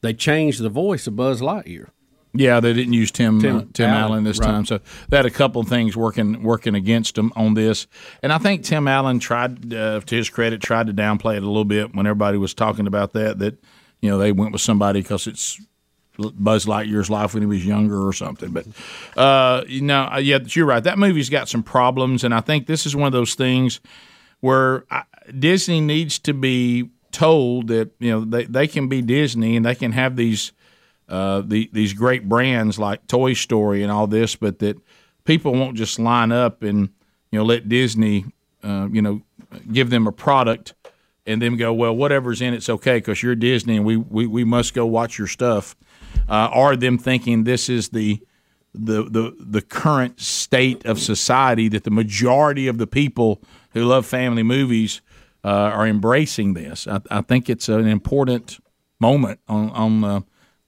they 0.00 0.14
changed 0.14 0.62
the 0.62 0.70
voice 0.70 1.06
of 1.06 1.14
Buzz 1.14 1.42
Lightyear. 1.42 1.88
Yeah, 2.36 2.60
they 2.60 2.72
didn't 2.72 2.92
use 2.92 3.10
Tim 3.10 3.40
Tim 3.40 3.56
uh, 3.56 3.62
Tim 3.72 3.90
Allen, 3.90 4.02
Allen, 4.02 4.24
this 4.24 4.38
right. 4.38 4.46
time, 4.46 4.66
so 4.66 4.80
they 5.08 5.16
had 5.16 5.26
a 5.26 5.30
couple 5.30 5.60
of 5.60 5.68
things 5.68 5.96
working 5.96 6.42
working 6.42 6.74
against 6.74 7.14
them 7.14 7.32
on 7.36 7.54
this. 7.54 7.86
And 8.22 8.32
I 8.32 8.38
think 8.38 8.64
Tim 8.64 8.88
Allen 8.88 9.18
tried, 9.18 9.72
uh, 9.72 10.00
to 10.00 10.16
his 10.16 10.28
credit, 10.28 10.60
tried 10.60 10.86
to 10.88 10.94
downplay 10.94 11.36
it 11.36 11.42
a 11.42 11.46
little 11.46 11.64
bit 11.64 11.94
when 11.94 12.06
everybody 12.06 12.38
was 12.38 12.54
talking 12.54 12.86
about 12.86 13.12
that. 13.14 13.38
That 13.38 13.58
you 14.00 14.10
know 14.10 14.18
they 14.18 14.32
went 14.32 14.52
with 14.52 14.62
somebody 14.62 15.02
because 15.02 15.26
it's 15.26 15.60
Buzz 16.18 16.66
Lightyear's 16.66 17.10
life 17.10 17.34
when 17.34 17.42
he 17.42 17.46
was 17.46 17.64
younger 17.64 18.06
or 18.06 18.12
something. 18.12 18.50
But 18.50 18.66
uh, 19.16 19.64
you 19.66 19.82
know, 19.82 20.08
uh, 20.12 20.18
yeah, 20.18 20.38
you're 20.42 20.66
right. 20.66 20.82
That 20.82 20.98
movie's 20.98 21.30
got 21.30 21.48
some 21.48 21.62
problems, 21.62 22.24
and 22.24 22.34
I 22.34 22.40
think 22.40 22.66
this 22.66 22.86
is 22.86 22.96
one 22.96 23.06
of 23.06 23.12
those 23.12 23.34
things 23.34 23.80
where 24.40 24.84
I, 24.90 25.02
Disney 25.38 25.80
needs 25.80 26.18
to 26.20 26.34
be 26.34 26.90
told 27.12 27.68
that 27.68 27.90
you 27.98 28.10
know 28.10 28.24
they, 28.24 28.44
they 28.44 28.66
can 28.66 28.88
be 28.88 29.02
Disney 29.02 29.56
and 29.56 29.64
they 29.64 29.74
can 29.74 29.92
have 29.92 30.16
these 30.16 30.52
uh, 31.08 31.42
the, 31.44 31.70
these 31.72 31.92
great 31.92 32.28
brands 32.28 32.78
like 32.78 33.06
Toy 33.06 33.32
Story 33.34 33.82
and 33.82 33.92
all 33.92 34.06
this, 34.06 34.36
but 34.36 34.58
that 34.58 34.78
people 35.24 35.52
won't 35.52 35.76
just 35.76 35.98
line 35.98 36.32
up 36.32 36.62
and 36.62 36.88
you 37.30 37.38
know 37.38 37.44
let 37.44 37.68
Disney 37.68 38.24
uh, 38.62 38.88
you 38.90 39.02
know 39.02 39.22
give 39.72 39.90
them 39.90 40.06
a 40.06 40.12
product 40.12 40.74
and 41.26 41.42
then 41.42 41.56
go 41.56 41.72
well 41.72 41.94
whatever's 41.94 42.40
in 42.40 42.54
it's 42.54 42.68
okay 42.68 42.98
because 42.98 43.22
you're 43.22 43.34
Disney 43.34 43.76
and 43.76 43.84
we, 43.84 43.96
we 43.96 44.26
we 44.26 44.44
must 44.44 44.74
go 44.74 44.86
watch 44.86 45.18
your 45.18 45.28
stuff, 45.28 45.76
uh, 46.28 46.76
them 46.76 46.98
thinking 46.98 47.44
this 47.44 47.68
is 47.68 47.90
the 47.90 48.22
the, 48.72 49.04
the 49.04 49.36
the 49.38 49.62
current 49.62 50.20
state 50.20 50.84
of 50.84 50.98
society 51.00 51.68
that 51.68 51.84
the 51.84 51.90
majority 51.90 52.68
of 52.68 52.78
the 52.78 52.86
people 52.86 53.40
who 53.70 53.84
love 53.84 54.06
family 54.06 54.42
movies 54.42 55.00
uh, 55.44 55.48
are 55.48 55.86
embracing 55.86 56.54
this. 56.54 56.86
I, 56.86 57.00
I 57.10 57.20
think 57.22 57.48
it's 57.48 57.68
an 57.68 57.86
important 57.86 58.58
moment 59.00 59.40
on 59.48 59.70
on 59.70 60.04
uh, 60.04 60.20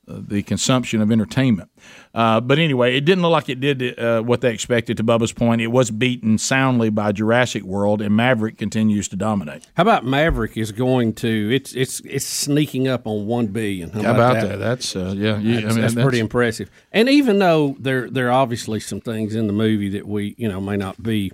the 0.09 0.42
consumption 0.42 1.00
of 1.02 1.12
entertainment. 1.12 1.70
Uh, 2.14 2.40
but 2.40 2.59
anyway, 2.59 2.96
it 2.96 3.02
didn't 3.04 3.22
look 3.22 3.32
like 3.32 3.48
it 3.48 3.61
did 3.61 3.98
uh, 3.98 4.22
what 4.22 4.40
they 4.40 4.52
expected. 4.52 4.96
To 4.96 5.04
Bubba's 5.04 5.32
point, 5.32 5.61
it 5.61 5.66
was 5.68 5.90
beaten 5.90 6.38
soundly 6.38 6.88
by 6.90 7.12
Jurassic 7.12 7.62
World, 7.62 8.00
and 8.00 8.16
Maverick 8.16 8.56
continues 8.59 9.06
to 9.09 9.16
dominate. 9.16 9.66
How 9.76 9.82
about 9.82 10.04
Maverick 10.04 10.56
is 10.56 10.72
going 10.72 11.12
to 11.14 11.50
it's 11.54 11.74
it's 11.74 12.00
it's 12.00 12.26
sneaking 12.26 12.88
up 12.88 13.06
on 13.06 13.26
one 13.26 13.48
billion. 13.48 13.90
How 13.90 14.00
about 14.14 14.34
that? 14.40 14.59
That's 14.59 14.96
uh, 14.96 15.14
yeah, 15.16 15.38
you- 15.38 15.59
I 15.59 15.61
That's, 15.61 15.74
mean, 15.74 15.82
that's 15.82 15.94
that's- 15.94 16.04
pretty 16.04 16.18
impressive. 16.20 16.70
And 16.92 17.09
even 17.09 17.38
though 17.38 17.76
there 17.78 18.09
there 18.11 18.28
are 18.28 18.32
obviously 18.42 18.80
some 18.80 19.00
things 19.00 19.34
in 19.34 19.46
the 19.46 19.52
movie 19.52 19.90
that 19.90 20.06
we 20.09 20.34
you 20.38 20.48
know 20.48 20.61
may 20.61 20.76
not 20.76 21.02
be 21.02 21.32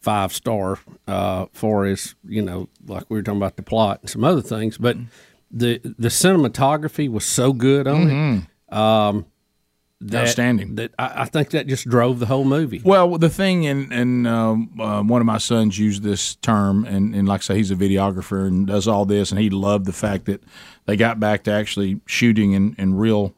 five 0.00 0.32
star 0.34 0.78
uh, 1.08 1.46
for 1.52 1.86
as 1.86 2.14
you 2.28 2.42
know 2.42 2.68
like 2.86 3.04
we 3.08 3.16
were 3.16 3.22
talking 3.22 3.38
about 3.40 3.56
the 3.56 3.62
plot 3.62 4.00
and 4.00 4.10
some 4.10 4.24
other 4.24 4.42
things, 4.42 4.76
but 4.78 4.96
the 5.54 5.80
the 5.98 6.08
cinematography 6.08 7.08
was 7.08 7.24
so 7.24 7.52
good 7.52 7.86
on 7.86 8.46
it. 8.68 8.74
Um, 8.76 9.26
that, 10.00 10.22
Outstanding. 10.24 10.74
That 10.74 10.92
I, 10.98 11.22
I 11.22 11.24
think 11.24 11.50
that 11.50 11.66
just 11.66 11.88
drove 11.88 12.18
the 12.18 12.26
whole 12.26 12.44
movie. 12.44 12.82
Well, 12.84 13.16
the 13.16 13.30
thing, 13.30 13.66
and 13.66 13.90
and 13.92 14.26
um, 14.26 14.78
uh, 14.78 15.02
one 15.02 15.22
of 15.22 15.26
my 15.26 15.38
sons 15.38 15.78
used 15.78 16.02
this 16.02 16.34
term, 16.36 16.84
and, 16.84 17.14
and 17.14 17.26
like 17.26 17.40
I 17.40 17.42
say, 17.42 17.56
he's 17.56 17.70
a 17.70 17.76
videographer 17.76 18.46
and 18.46 18.66
does 18.66 18.86
all 18.86 19.06
this, 19.06 19.30
and 19.30 19.40
he 19.40 19.48
loved 19.48 19.86
the 19.86 19.92
fact 19.92 20.26
that 20.26 20.42
they 20.84 20.96
got 20.96 21.20
back 21.20 21.44
to 21.44 21.52
actually 21.52 22.00
shooting 22.04 22.52
in, 22.52 22.74
in 22.76 22.94
real, 22.96 23.34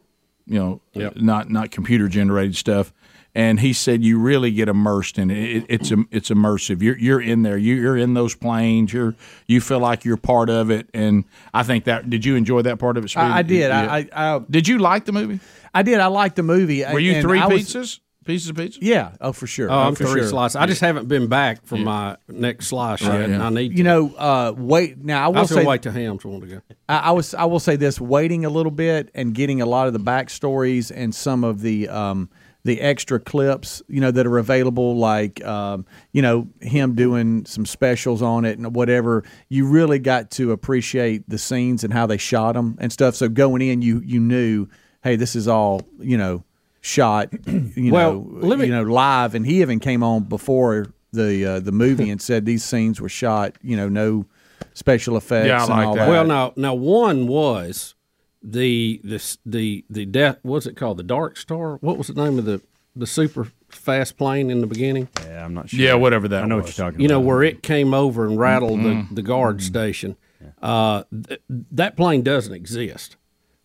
you 0.46 0.58
know, 0.58 0.80
not 1.14 1.50
not 1.50 1.70
computer 1.70 2.08
generated 2.08 2.56
stuff. 2.56 2.92
And 3.36 3.60
he 3.60 3.74
said 3.74 4.02
you 4.02 4.18
really 4.18 4.50
get 4.50 4.68
immersed 4.68 5.18
in 5.18 5.30
it. 5.30 5.36
it 5.56 5.64
it's 5.68 5.92
it's 6.10 6.30
immersive. 6.30 6.80
You're 6.80 6.96
you're 6.98 7.20
in 7.20 7.42
there. 7.42 7.58
You- 7.58 7.74
You're 7.74 7.98
in 7.98 8.14
those 8.14 8.34
planes. 8.34 8.92
You're 8.94 9.14
you 9.46 9.60
feel 9.60 9.78
like 9.78 10.06
you're 10.06 10.16
part 10.16 10.48
of 10.48 10.70
it. 10.70 10.88
And 10.94 11.24
I 11.52 11.62
think 11.62 11.84
that. 11.84 12.08
Did 12.08 12.24
you 12.24 12.34
enjoy 12.36 12.62
that 12.62 12.78
part 12.78 12.96
of 12.96 13.04
it? 13.04 13.08
Speedy? 13.08 13.26
I, 13.26 13.38
I 13.38 13.42
did. 13.42 13.68
Yeah. 13.68 13.92
I, 13.92 14.08
I, 14.12 14.36
I 14.36 14.40
did 14.48 14.66
you 14.66 14.78
like 14.78 15.04
the 15.04 15.12
movie? 15.12 15.40
I 15.74 15.82
did. 15.82 16.00
I 16.00 16.06
liked 16.06 16.36
the 16.36 16.42
movie. 16.42 16.82
Were 16.90 16.98
you 16.98 17.12
and 17.12 17.22
three 17.22 17.38
I 17.38 17.46
was- 17.46 17.62
pizzas? 17.62 18.00
Pieces 18.24 18.48
of 18.48 18.56
pizza? 18.56 18.80
Yeah. 18.82 19.12
Oh, 19.20 19.30
for 19.32 19.46
sure. 19.46 19.70
Oh, 19.70 19.74
I'm 19.78 19.94
for 19.94 20.02
three 20.06 20.22
sure. 20.22 20.30
slices. 20.30 20.56
I 20.56 20.66
just 20.66 20.80
haven't 20.80 21.06
been 21.06 21.28
back 21.28 21.64
for 21.64 21.76
my 21.76 22.16
next 22.26 22.66
slice 22.66 23.00
Right, 23.02 23.20
yet. 23.20 23.28
yeah. 23.28 23.34
and 23.36 23.42
I 23.44 23.50
need. 23.50 23.68
To. 23.68 23.74
You 23.76 23.84
know, 23.84 24.14
uh, 24.16 24.52
wait. 24.56 24.98
Now 24.98 25.24
I 25.26 25.28
will 25.28 25.36
I 25.36 25.40
was 25.42 25.50
say. 25.50 25.56
gonna 25.56 25.68
wait 25.68 25.82
till 25.82 25.92
Hams 25.92 26.24
wanted 26.24 26.48
to 26.48 26.54
go. 26.56 26.62
I, 26.88 26.96
I 26.98 27.10
was. 27.12 27.34
I 27.34 27.44
will 27.44 27.60
say 27.60 27.76
this: 27.76 28.00
waiting 28.00 28.44
a 28.44 28.50
little 28.50 28.72
bit 28.72 29.10
and 29.14 29.32
getting 29.32 29.60
a 29.60 29.66
lot 29.66 29.86
of 29.86 29.92
the 29.92 30.00
backstories 30.00 30.90
and 30.92 31.14
some 31.14 31.44
of 31.44 31.60
the 31.60 31.88
um, 31.88 32.28
the 32.66 32.80
extra 32.80 33.18
clips, 33.18 33.80
you 33.88 34.00
know, 34.00 34.10
that 34.10 34.26
are 34.26 34.38
available, 34.38 34.96
like 34.96 35.42
um, 35.44 35.86
you 36.12 36.20
know 36.20 36.48
him 36.60 36.94
doing 36.94 37.46
some 37.46 37.64
specials 37.64 38.20
on 38.20 38.44
it 38.44 38.58
and 38.58 38.74
whatever. 38.74 39.24
You 39.48 39.66
really 39.66 39.98
got 39.98 40.30
to 40.32 40.52
appreciate 40.52 41.28
the 41.28 41.38
scenes 41.38 41.84
and 41.84 41.92
how 41.92 42.06
they 42.06 42.18
shot 42.18 42.52
them 42.54 42.76
and 42.80 42.92
stuff. 42.92 43.14
So 43.14 43.28
going 43.28 43.62
in, 43.62 43.80
you 43.82 44.02
you 44.04 44.20
knew. 44.20 44.66
"Hey, 45.02 45.16
this 45.16 45.36
is 45.36 45.46
all 45.46 45.82
you 46.00 46.18
know, 46.18 46.42
shot, 46.80 47.28
you 47.46 47.92
Well, 47.92 48.12
know, 48.14 48.28
let 48.48 48.58
me- 48.58 48.66
you 48.66 48.72
know, 48.72 48.82
live." 48.82 49.34
And 49.34 49.46
he 49.46 49.60
even 49.62 49.78
came 49.80 50.02
on 50.02 50.24
before 50.24 50.86
the 51.12 51.44
uh, 51.46 51.60
the 51.60 51.72
movie 51.72 52.10
and 52.10 52.20
said 52.20 52.44
these 52.44 52.64
scenes 52.64 53.00
were 53.00 53.08
shot, 53.08 53.56
you 53.62 53.76
know, 53.76 53.88
no 53.88 54.26
special 54.74 55.16
effects. 55.16 55.46
Yeah, 55.48 55.58
I 55.58 55.62
and 55.62 55.68
like 55.70 55.86
all 55.86 55.94
that. 55.94 56.08
Well, 56.08 56.24
now, 56.24 56.52
now 56.56 56.74
one 56.74 57.26
was 57.26 57.94
the 58.42 59.00
the 59.04 59.36
the 59.44 59.84
the 59.90 60.06
death. 60.06 60.38
What's 60.42 60.66
it 60.66 60.76
called? 60.76 60.98
The 60.98 61.02
Dark 61.02 61.36
Star. 61.36 61.76
What 61.76 61.98
was 61.98 62.08
the 62.08 62.14
name 62.24 62.38
of 62.38 62.44
the 62.44 62.60
the 62.94 63.06
super 63.06 63.48
fast 63.68 64.16
plane 64.16 64.50
in 64.50 64.60
the 64.60 64.66
beginning? 64.66 65.08
Yeah, 65.24 65.44
I'm 65.44 65.54
not 65.54 65.68
sure. 65.70 65.80
Yeah, 65.80 65.94
whatever 65.94 66.28
that 66.28 66.44
I 66.44 66.46
know 66.46 66.56
was. 66.56 66.64
what 66.64 66.78
you're 66.78 66.86
talking 66.86 66.96
about. 66.96 67.02
You 67.02 67.08
know 67.08 67.20
where 67.20 67.42
it 67.42 67.62
came 67.62 67.92
over 67.94 68.26
and 68.26 68.38
rattled 68.38 68.80
Mm-hmm. 68.80 69.14
the 69.14 69.22
the 69.22 69.22
guard 69.26 69.62
station. 69.62 70.16
Uh, 70.62 71.02
th- 71.28 71.40
that 71.48 71.96
plane 71.96 72.22
doesn't 72.22 72.52
exist. 72.54 73.16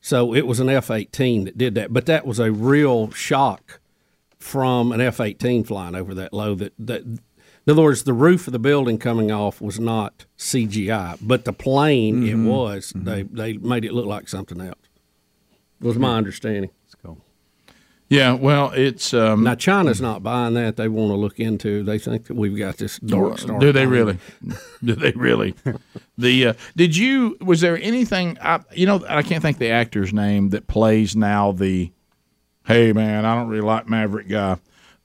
So 0.02 0.34
it 0.34 0.48
was 0.48 0.60
an 0.60 0.68
F 0.70 0.90
eighteen 0.90 1.46
that 1.46 1.58
did 1.58 1.76
that, 1.76 1.94
but 1.94 2.08
that 2.08 2.26
was 2.26 2.40
a 2.40 2.52
real 2.52 3.12
shock 3.12 3.80
from 4.40 4.92
an 4.92 5.00
F 5.00 5.20
eighteen 5.20 5.64
flying 5.64 5.96
over 5.96 6.16
that 6.16 6.34
low. 6.34 6.56
That 6.56 6.74
that 6.80 7.20
in 7.68 7.72
other 7.72 7.82
words, 7.84 8.04
the 8.04 8.14
roof 8.14 8.48
of 8.48 8.54
the 8.54 8.60
building 8.60 8.98
coming 8.98 9.32
off 9.32 9.62
was 9.62 9.80
not 9.80 10.26
CGI, 10.38 11.18
but 11.22 11.46
the 11.46 11.54
plane 11.54 12.24
Mm-hmm. 12.24 12.48
it 12.48 12.50
was. 12.52 12.92
They 12.96 13.24
they 13.24 13.54
made 13.58 13.86
it 13.86 13.94
look 13.94 14.06
like 14.06 14.28
something 14.30 14.60
else. 14.62 14.76
Was 15.80 15.98
my 15.98 16.16
understanding. 16.18 16.70
It's 16.86 16.96
cool. 16.96 17.18
Yeah, 18.10 18.34
well, 18.34 18.72
it's 18.76 19.14
um, 19.14 19.44
Now 19.44 19.56
China's 19.56 20.02
not 20.02 20.22
buying 20.22 20.54
that. 20.56 20.76
They 20.76 20.90
want 20.90 21.12
to 21.12 21.16
look 21.16 21.40
into. 21.40 21.82
They 21.82 21.98
think 21.98 22.26
that 22.28 22.34
we've 22.36 22.58
got 22.58 22.76
this 22.78 23.00
dark 23.00 23.40
star. 23.40 23.58
Do 23.58 23.72
they 23.72 23.86
really? 23.88 24.18
Do 24.84 24.96
they 24.96 25.12
really? 25.12 25.56
the 26.18 26.48
uh, 26.48 26.54
did 26.76 26.98
you? 26.98 27.38
Was 27.42 27.62
there 27.62 27.78
anything? 27.78 28.38
I, 28.42 28.60
you 28.74 28.86
know, 28.86 29.04
I 29.08 29.22
can't 29.24 29.42
think 29.42 29.60
the 29.60 29.70
actor's 29.70 30.12
name 30.14 30.50
that 30.50 30.68
plays 30.68 31.16
now 31.16 31.52
the. 31.54 31.92
Hey 32.66 32.92
man, 32.94 33.24
I 33.26 33.34
don't 33.36 33.48
really 33.48 33.66
like 33.66 33.88
Maverick 33.88 34.28
guy. 34.28 34.58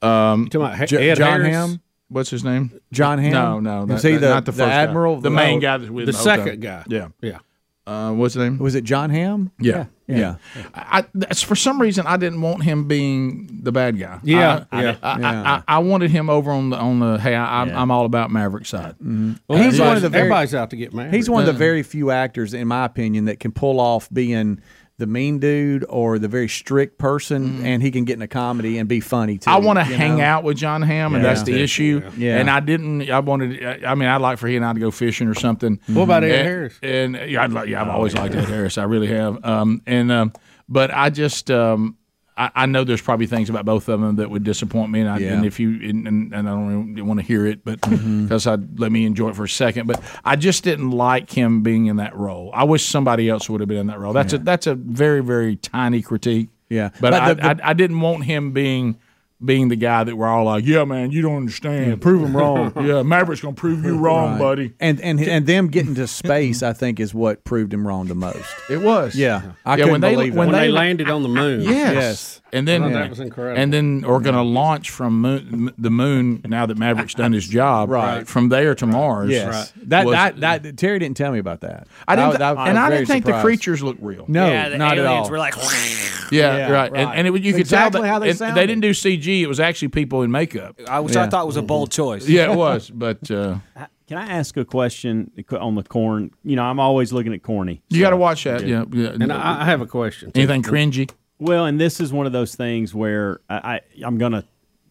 Um, 0.03 0.49
J- 0.51 1.15
John 1.15 1.41
Harris? 1.41 1.55
Hamm? 1.55 1.81
What's 2.09 2.31
his 2.31 2.45
name? 2.45 2.79
Jon 2.93 3.19
Hamm. 3.19 3.33
No, 3.65 3.85
no, 3.85 3.95
Is 3.95 4.03
that- 4.03 4.09
he 4.09 4.15
that- 4.15 4.21
the- 4.21 4.29
not 4.29 4.45
the, 4.45 4.53
the 4.53 4.59
first 4.59 4.71
guy. 4.71 4.83
admiral? 4.83 5.21
the 5.21 5.31
main 5.31 5.61
guy 5.61 5.77
that's 5.79 5.91
with 5.91 6.07
the 6.07 6.13
second 6.13 6.61
guy. 6.61 6.85
Yeah. 6.89 7.09
Yeah. 7.21 7.39
Uh, 7.87 8.13
what's 8.13 8.35
his 8.35 8.43
name? 8.43 8.59
Was 8.59 8.75
it 8.75 8.83
Jon 8.83 9.11
Hamm? 9.11 9.53
Yeah. 9.61 9.85
Yeah. 10.09 10.37
I, 10.75 11.05
that's 11.15 11.41
for 11.43 11.55
some 11.55 11.81
reason 11.81 12.05
I 12.07 12.17
didn't 12.17 12.41
want 12.41 12.65
him 12.65 12.89
being 12.89 13.61
the 13.63 13.71
bad 13.71 13.97
guy. 13.99 14.19
Yeah, 14.25 14.65
I, 14.73 14.83
yeah. 14.83 14.97
I, 15.03 15.21
Yeah. 15.21 15.63
I, 15.69 15.77
I 15.77 15.79
wanted 15.79 16.11
him 16.11 16.29
over 16.29 16.51
on 16.51 16.71
the 16.71 16.77
on 16.77 16.99
the 16.99 17.19
hey, 17.19 17.35
I, 17.37 17.63
I'm, 17.63 17.71
I'm 17.77 17.91
all 17.93 18.05
about 18.05 18.31
Maverick 18.33 18.67
side. 18.67 18.97
Well, 19.01 19.63
He's 19.63 19.79
one 19.81 19.97
of 19.97 20.03
the 20.03 20.09
very- 20.09 20.23
everybody's 20.23 20.55
out 20.55 20.71
to 20.71 20.77
get 20.77 20.93
married. 20.95 21.15
He's 21.15 21.31
one 21.31 21.43
of 21.43 21.47
the 21.47 21.53
very 21.53 21.83
few 21.85 22.11
actors, 22.11 22.55
in 22.55 22.67
my 22.69 22.85
opinion, 22.85 23.27
that 23.27 23.39
can 23.41 23.53
pull 23.53 23.79
off 23.81 24.09
being 24.13 24.61
the 24.99 25.07
mean 25.07 25.39
dude 25.39 25.85
or 25.89 26.19
the 26.19 26.29
very 26.29 26.49
strict 26.49 26.99
person, 26.99 27.65
and 27.67 27.83
he 27.83 27.91
can 27.91 28.05
get 28.05 28.15
in 28.15 28.23
a 28.23 28.29
comedy 28.29 28.79
and 28.79 28.89
be 28.89 29.01
funny 29.01 29.39
too. 29.39 29.51
I 29.51 29.57
want 29.57 29.79
to 29.79 29.85
hang 29.85 30.17
know? 30.17 30.25
out 30.25 30.43
with 30.45 30.57
Jon 30.57 30.81
Hamm, 30.83 31.15
and 31.15 31.23
Yeah. 31.23 31.31
that's 31.35 31.43
the 31.43 31.61
issue. 31.61 32.03
Yeah. 32.17 32.39
And 32.39 32.49
I 32.49 32.61
didn't. 32.61 33.11
I 33.11 33.21
wanted. 33.21 33.85
I 33.85 33.95
mean, 33.95 34.09
I'd 34.09 34.21
like 34.23 34.39
for 34.39 34.49
he 34.49 34.57
and 34.57 34.65
I 34.65 34.73
to 34.73 34.81
go 34.81 34.91
fishing 34.91 35.29
or 35.29 35.35
something. 35.35 35.79
What 35.89 36.05
about 36.05 36.25
Ed 36.25 36.31
and, 36.33 36.47
Harris? 36.49 36.79
And 36.83 37.15
yeah, 37.31 37.43
I'd 37.43 37.53
like, 37.53 37.69
yeah, 37.69 37.83
I've 37.83 37.89
always 37.89 38.15
liked 38.15 38.35
Ed 38.35 38.45
Harris. 38.49 38.79
I 38.79 38.85
really 38.85 39.09
have. 39.09 39.45
Um, 39.45 39.83
and 39.87 40.11
um, 40.11 40.33
but 40.69 40.91
I 40.93 41.11
just. 41.11 41.51
Um, 41.51 41.97
I, 42.37 42.51
I 42.55 42.67
know 42.67 42.85
there's 42.85 43.01
probably 43.01 43.27
things 43.27 43.49
about 43.49 43.65
both 43.65 43.89
of 43.89 44.01
them 44.01 44.17
that 44.17 44.31
would 44.31 44.45
disappoint 44.45 44.91
me, 44.91 45.01
and, 45.01 45.09
I, 45.09 45.19
Yeah. 45.19 45.33
and 45.35 45.47
if 45.47 45.59
you 45.59 45.71
and, 45.89 46.07
and, 46.07 46.35
and 46.35 46.49
I 46.49 46.53
don't 46.53 46.89
really 46.91 47.03
want 47.03 47.21
to 47.21 47.25
hear 47.27 47.47
it, 47.47 47.65
but 47.65 47.81
Mm-hmm. 47.81 48.25
because 48.25 48.47
I 48.47 48.57
let 48.77 48.93
me 48.93 49.07
enjoy 49.07 49.31
it 49.31 49.37
for 49.37 49.45
a 49.45 49.49
second. 49.49 49.87
But 49.87 50.03
I 50.25 50.37
just 50.37 50.63
didn't 50.65 50.91
like 50.91 51.31
him 51.31 51.63
being 51.63 51.87
in 51.87 51.97
that 51.97 52.15
role. 52.15 52.51
I 52.53 52.65
wish 52.65 52.85
somebody 52.85 53.29
else 53.29 53.49
would 53.49 53.61
have 53.61 53.69
been 53.69 53.79
in 53.79 53.87
that 53.87 53.99
role. 53.99 54.13
That's 54.13 54.33
a 54.33 54.39
that's 54.39 54.67
a 54.67 54.75
very 54.75 55.23
very 55.23 55.57
tiny 55.57 56.03
critique. 56.03 56.49
Yeah. 56.69 56.91
but, 57.01 57.13
But 57.13 57.15
I, 57.15 57.29
the- 57.29 57.35
the- 57.55 57.65
I 57.67 57.71
I 57.71 57.73
didn't 57.73 58.01
want 58.01 58.25
him 58.25 58.53
being 58.53 58.99
being 59.45 59.69
the 59.69 59.77
guy 59.77 60.03
that 60.03 60.17
we're 60.17 60.27
all 60.27 60.45
like, 60.45 60.65
yeah, 60.65 60.85
man, 60.85 61.11
you 61.11 61.21
don't 61.21 61.37
understand. 61.37 61.99
Mm. 61.99 62.01
prove 62.01 62.23
him 62.23 62.37
wrong. 62.37 62.73
yeah, 62.87 63.03
Maverick's 63.03 63.43
gonna 63.43 63.55
prove 63.55 63.85
you 63.85 63.99
wrong, 63.99 64.33
Right. 64.33 64.39
buddy. 64.39 64.73
And 64.81 65.01
and 65.01 65.21
and 65.21 65.47
them 65.47 65.69
getting 65.69 65.95
to 65.97 66.07
space, 66.07 66.63
I 66.63 66.73
think, 66.73 67.01
is 67.01 67.13
what 67.13 67.45
proved 67.45 67.73
him 67.75 67.87
wrong 67.87 68.07
the 68.07 68.15
most. 68.15 68.45
It 68.71 68.79
was. 68.81 69.15
Yeah, 69.15 69.53
I 69.65 69.73
Yeah, 69.73 69.77
couldn't 69.85 69.91
when 69.93 70.01
they- 70.01 70.15
believe 70.15 70.35
when 70.35 70.49
it. 70.49 70.53
when 70.53 70.61
they, 70.61 70.67
they- 70.69 70.73
landed 70.73 71.11
on 71.11 71.23
the 71.23 71.29
moon. 71.29 71.61
Yes. 71.63 71.95
Yes. 71.95 72.41
And 72.57 72.67
then 72.67 72.83
I 72.83 72.89
that 72.93 73.11
was 73.11 73.21
incredible. 73.21 73.61
And 73.61 73.73
then 73.73 74.01
we're 74.07 74.21
going 74.21 74.35
to 74.35 74.43
launch 74.43 74.91
from 74.91 75.21
moon, 75.21 75.73
the 75.79 75.91
moon 75.91 76.41
now 76.45 76.67
that 76.67 76.77
Maverick's 76.79 77.15
done 77.15 77.33
his 77.33 77.47
job. 77.47 77.91
Right. 77.91 78.27
From 78.27 78.49
there 78.49 78.75
to 78.75 78.87
Mars. 78.87 79.31
Yes, 79.31 79.73
that, 79.85 80.07
was- 80.07 80.15
that 80.15 80.41
that 80.63 80.77
Terry 80.77 80.99
didn't 80.99 81.17
tell 81.17 81.33
me 81.33 81.39
about 81.39 81.61
that. 81.61 81.87
I 82.09 82.17
didn't, 82.17 82.33
That- 82.39 82.39
that- 82.57 82.69
and 82.69 82.79
I 82.79 82.89
was 82.89 82.99
didn't 82.99 83.07
very 83.09 83.21
think 83.21 83.25
the 83.27 83.41
creatures 83.43 83.83
looked 83.83 84.03
real. 84.03 84.25
No, 84.29 84.47
yeah, 84.49 84.69
the 84.71 84.79
not 84.79 84.99
at 84.99 85.05
aliens 85.05 85.27
all. 85.27 85.31
were 85.31 85.39
like, 85.39 85.55
Yeah, 85.57 86.57
Yeah, 86.57 86.71
right. 86.73 86.93
And, 86.93 87.07
right. 87.09 87.19
and 87.19 87.27
it, 87.29 87.43
you 87.43 87.53
could 87.53 87.61
Exactly 87.61 87.93
tell 87.99 88.03
that 88.03 88.09
how 88.09 88.19
they 88.19 88.31
and 88.31 88.39
sounded. 88.39 88.57
they 88.61 88.67
didn't 88.67 88.83
do 88.83 88.91
CG. 88.91 89.43
It 89.43 89.47
was 89.47 89.61
actually 89.61 89.89
people 89.89 90.23
in 90.23 90.31
makeup. 90.31 90.81
I- 90.89 91.01
which 91.01 91.15
Yeah. 91.15 91.25
I 91.25 91.29
thought 91.29 91.47
was 91.47 91.57
a 91.57 91.63
bold 91.63 91.91
choice. 91.93 92.29
Yeah, 92.29 92.51
it 92.53 92.57
was. 92.57 92.91
But 92.91 93.31
uh, 93.31 93.57
Can 94.09 94.19
I 94.19 94.27
ask 94.39 94.57
a 94.57 94.65
question 94.65 95.33
on 95.51 95.75
the 95.75 95.83
corn? 95.83 96.31
You 96.45 96.55
know, 96.55 96.63
I'm 96.63 96.79
always 96.79 97.13
looking 97.13 97.35
at 97.35 97.43
corny. 97.43 97.83
you 97.89 98.01
got 98.01 98.11
to 98.11 98.17
watch 98.17 98.45
that. 98.45 98.65
Yeah. 98.65 98.85
yeah. 98.93 99.09
And 99.09 99.33
I, 99.33 99.63
I 99.63 99.65
have 99.65 99.81
a 99.81 99.87
question. 99.87 100.31
too. 100.31 100.39
Anything 100.43 100.63
cringy? 100.63 101.11
Well, 101.39 101.67
and 101.67 101.81
this 101.81 102.01
is 102.01 102.13
one 102.13 102.27
of 102.27 102.33
those 102.33 102.55
things 102.55 102.95
where 102.95 103.41
I, 103.49 103.57
I 103.57 103.81
I'm 104.05 104.19
gonna, 104.19 104.45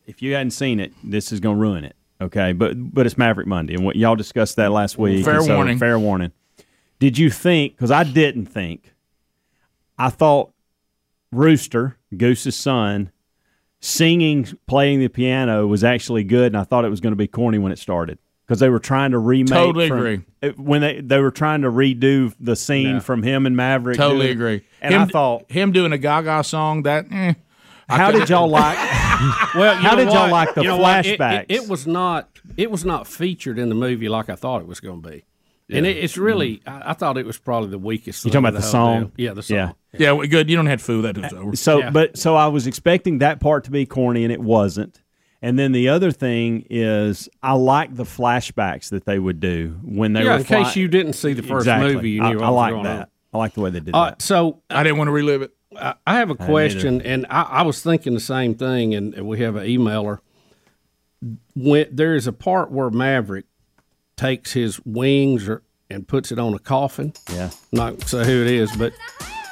if 0.06 0.22
you 0.22 0.34
hadn't 0.34 0.52
seen 0.52 0.80
it, 0.80 0.94
this 1.04 1.32
is 1.32 1.40
gonna 1.40 1.58
ruin 1.58 1.84
it. 1.84 1.96
Okay, 2.22 2.54
but 2.54 2.76
but 2.94 3.06
it's 3.06 3.18
Maverick 3.18 3.48
Monday, 3.48 3.74
and 3.74 3.86
what 3.86 3.96
y'all 3.96 4.16
discussed 4.16 4.56
that 4.58 4.72
last 4.72 4.98
week. 4.98 5.26
Fair 5.26 5.42
so, 5.42 5.56
warning. 5.56 5.78
Fair 5.78 6.00
warning. 6.00 6.32
Did 7.00 7.18
you 7.18 7.30
think? 7.30 7.76
Because 7.76 7.92
I 7.92 8.04
didn't 8.04 8.46
think. 8.46 8.94
I 9.98 10.10
thought 10.10 10.52
Rooster 11.32 11.98
Goose's 12.16 12.56
son 12.56 13.12
singing, 13.80 14.48
playing 14.68 15.00
the 15.00 15.08
piano 15.08 15.68
was 15.68 15.84
actually 15.84 16.24
good, 16.24 16.48
and 16.48 16.58
I 16.58 16.64
thought 16.64 16.86
it 16.86 16.90
was 16.90 17.02
going 17.02 17.12
to 17.12 17.18
be 17.18 17.28
corny 17.28 17.60
when 17.60 17.72
it 17.72 17.80
started 17.80 18.18
because 18.46 18.60
they 18.60 18.70
were 18.70 18.80
trying 18.80 19.12
to 19.12 19.18
remake. 19.20 19.54
Totally 19.54 19.88
from- 19.88 19.98
agree. 20.00 20.22
it- 20.42 20.60
when 20.60 20.82
they 20.82 21.02
they 21.02 21.20
were 21.20 21.32
trying 21.32 21.62
to 21.64 21.72
redo 21.72 22.34
the 22.40 22.56
scene 22.56 23.00
from 23.00 23.24
him 23.24 23.46
and 23.46 23.56
Maverick. 23.56 23.98
Totally 23.98 24.28
doing- 24.28 24.38
agree. 24.38 24.62
And 24.82 24.94
him, 24.94 25.02
I 25.02 25.06
thought, 25.06 25.52
him 25.52 25.72
doing 25.72 25.92
a 25.94 25.98
Gaga 25.98 26.44
song 26.44 26.84
that. 26.84 27.06
Eh, 27.12 27.34
how 27.90 28.12
did 28.12 28.30
y'all 28.30 28.48
like? 28.50 28.78
Well, 29.56 29.76
you 29.76 29.82
How 29.82 29.96
know 29.96 30.04
did 30.04 30.14
y'all 30.14 30.30
like 30.30 30.54
the 30.56 30.62
You 30.64 30.68
know 30.68 30.78
what? 30.78 31.06
It- 31.06 31.20
it- 31.22 31.46
It, 31.48 31.70
was 31.70 31.88
not. 31.88 32.28
It 32.58 32.70
was 32.70 32.84
not 32.84 33.08
featured 33.08 33.58
in 33.58 33.70
the 33.70 33.76
movie 33.76 34.10
like 34.10 34.30
I 34.30 34.36
thought 34.36 34.60
it 34.62 34.68
was 34.68 34.82
going 34.82 35.02
to 35.02 35.10
be. 35.10 35.24
And 35.70 35.86
it, 35.86 35.96
it's 35.98 36.18
really. 36.18 36.62
I, 36.68 36.92
I 36.92 36.94
thought 36.94 37.18
it 37.18 37.26
was 37.26 37.38
probably 37.38 37.70
the 37.70 37.78
weakest. 37.80 38.26
You 38.26 38.32
thing 38.32 38.44
talking 38.44 38.50
about 38.50 38.60
the 38.60 38.66
whole 38.66 38.72
song? 38.72 39.00
deal. 39.02 39.12
Yeah, 39.28 39.34
the 39.34 39.42
song. 39.44 39.56
Yeah. 39.58 39.72
Yeah, 39.98 40.12
well, 40.12 40.28
good. 40.28 40.50
You 40.50 40.58
don't 40.58 40.66
have 40.66 40.80
to 40.80 40.86
fool 40.86 41.02
that. 41.04 41.18
It's 41.18 41.34
over. 41.34 41.56
So, 41.56 41.78
Yeah. 41.80 41.90
but 41.92 42.18
so 42.18 42.36
I 42.36 42.48
was 42.48 42.68
expecting 42.68 43.20
that 43.20 43.40
part 43.40 43.64
to 43.64 43.72
be 43.72 43.86
corny, 43.86 44.24
and 44.26 44.34
it 44.34 44.42
wasn't. 44.42 45.02
And 45.46 45.60
then 45.60 45.74
the 45.74 45.90
other 45.90 46.12
thing 46.12 46.66
is, 46.72 47.30
I 47.44 47.54
like 47.54 47.96
the 47.96 48.04
flashbacks 48.04 48.90
that 48.90 49.06
they 49.06 49.20
would 49.20 49.40
do 49.40 49.80
when 49.84 50.14
they 50.14 50.22
were. 50.22 50.26
Yeah, 50.26 50.34
were 50.34 50.40
in 50.40 50.44
case 50.46 50.76
you 50.76 50.88
didn't 50.88 51.14
see 51.14 51.34
the 51.34 51.44
first 51.44 51.66
Exactly. 51.68 51.94
movie, 51.94 52.10
you 52.12 52.24
I, 52.24 52.30
knew 52.32 52.38
what 52.40 52.46
I 52.46 52.50
was 52.50 52.56
like 52.74 52.84
that. 52.84 53.00
on. 53.02 53.08
I 53.34 53.38
like 53.38 53.54
the 53.54 53.62
way 53.62 53.70
they 53.70 53.80
did 53.80 53.94
Uh, 53.94 54.06
that. 54.10 54.22
so 54.24 54.62
I 54.72 54.82
didn't 54.82 54.98
want 54.98 55.10
to 55.10 55.12
relive 55.12 55.44
it. 55.44 55.52
I 55.80 55.94
I 56.08 56.16
have 56.16 56.32
a 56.32 56.36
question, 56.36 57.02
and 57.04 57.28
I, 57.30 57.42
I 57.44 57.62
was 57.62 57.82
thinking 57.84 58.14
the 58.16 58.20
same 58.20 58.56
thing, 58.56 58.96
and 58.96 59.14
we 59.28 59.40
have 59.42 59.56
an 59.56 59.68
emailer. 59.68 60.18
When 61.56 61.88
there 61.92 62.16
is 62.16 62.28
a 62.28 62.34
part 62.34 62.72
where 62.72 62.90
Maverick 62.90 63.46
takes 64.18 64.54
his 64.54 64.80
wings 64.86 65.48
or, 65.48 65.62
and 65.90 66.08
puts 66.08 66.32
it 66.32 66.40
on 66.40 66.54
a 66.56 66.60
coffin. 66.60 67.14
Yeah. 67.32 67.52
Not 67.72 68.02
say 68.04 68.26
who 68.26 68.42
it 68.42 68.48
is, 68.48 68.76
but 68.76 68.94
i- 69.22 69.45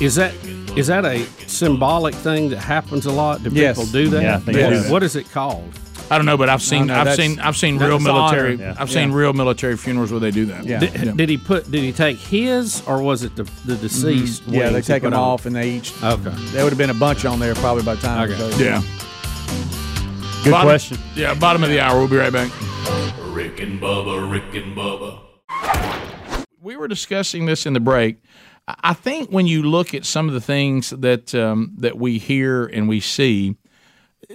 is 0.00 0.14
that 0.16 0.34
is 0.76 0.86
that 0.88 1.04
a 1.04 1.24
symbolic 1.46 2.14
thing 2.14 2.50
that 2.50 2.58
happens 2.58 3.06
a 3.06 3.12
lot? 3.12 3.42
Do 3.42 3.50
Yes. 3.52 3.76
people 3.78 3.90
do 3.92 4.08
that? 4.10 4.22
Yeah, 4.22 4.36
I 4.36 4.38
think 4.40 4.58
What 4.58 4.70
they 4.84 4.90
what 4.92 5.02
is 5.02 5.16
it 5.16 5.30
called? 5.30 5.72
I 6.10 6.16
don't 6.16 6.24
know, 6.24 6.38
but 6.38 6.48
I've 6.48 6.62
seen, 6.62 6.86
no, 6.86 6.94
I've 6.94 7.16
seen, 7.16 7.38
I've 7.38 7.56
seen 7.56 7.76
real 7.76 7.98
military. 8.00 8.54
Yeah. 8.56 8.74
I've 8.78 8.90
seen 8.90 9.10
Yeah. 9.10 9.16
real 9.16 9.34
military 9.34 9.76
funerals 9.76 10.10
where 10.10 10.20
they 10.20 10.30
do 10.30 10.46
that. 10.46 10.64
Yeah. 10.64 10.78
Did, 10.78 11.18
did 11.18 11.28
he 11.28 11.36
put? 11.36 11.70
Did 11.70 11.82
he 11.82 11.92
take 11.92 12.16
his, 12.16 12.82
or 12.86 13.02
was 13.02 13.22
it 13.24 13.36
the 13.36 13.44
the 13.66 13.76
deceased? 13.76 14.42
Mm-hmm. 14.44 14.54
Yeah, 14.54 14.70
they 14.70 14.80
take 14.80 15.02
put 15.02 15.10
them 15.10 15.20
off, 15.20 15.44
and 15.44 15.54
they 15.54 15.68
each. 15.70 15.92
Okay. 16.02 16.30
There 16.52 16.64
would 16.64 16.70
have 16.72 16.78
been 16.78 16.88
a 16.88 16.94
bunch 16.94 17.26
on 17.26 17.38
there 17.40 17.54
probably 17.56 17.82
by 17.82 17.94
the 17.96 18.00
time. 18.00 18.30
Okay. 18.30 18.42
it 18.42 18.46
was. 18.46 18.58
Yeah. 18.60 18.82
Good 20.44 20.50
Bottom- 20.52 20.68
question. 20.68 20.98
Yeah, 21.14 21.34
bottom 21.34 21.62
of 21.62 21.68
the 21.68 21.78
hour. 21.80 21.98
We'll 21.98 22.08
be 22.08 22.16
right 22.16 22.32
back. 22.32 22.50
Rick 23.26 23.60
and 23.60 23.78
Bubba, 23.80 24.30
Rick 24.32 24.54
and 24.54 24.74
Bubba. 24.74 25.18
we 26.62 26.74
were 26.76 26.88
discussing 26.88 27.44
this 27.46 27.66
in 27.66 27.72
the 27.74 27.80
break. 27.80 28.16
I 28.68 28.92
think 28.92 29.30
when 29.30 29.46
you 29.46 29.62
look 29.62 29.94
at 29.94 30.04
some 30.04 30.28
of 30.28 30.34
the 30.34 30.40
things 30.40 30.90
that 30.90 31.34
um, 31.34 31.72
that 31.78 31.96
we 31.96 32.18
hear 32.18 32.66
and 32.66 32.88
we 32.88 33.00
see, 33.00 33.56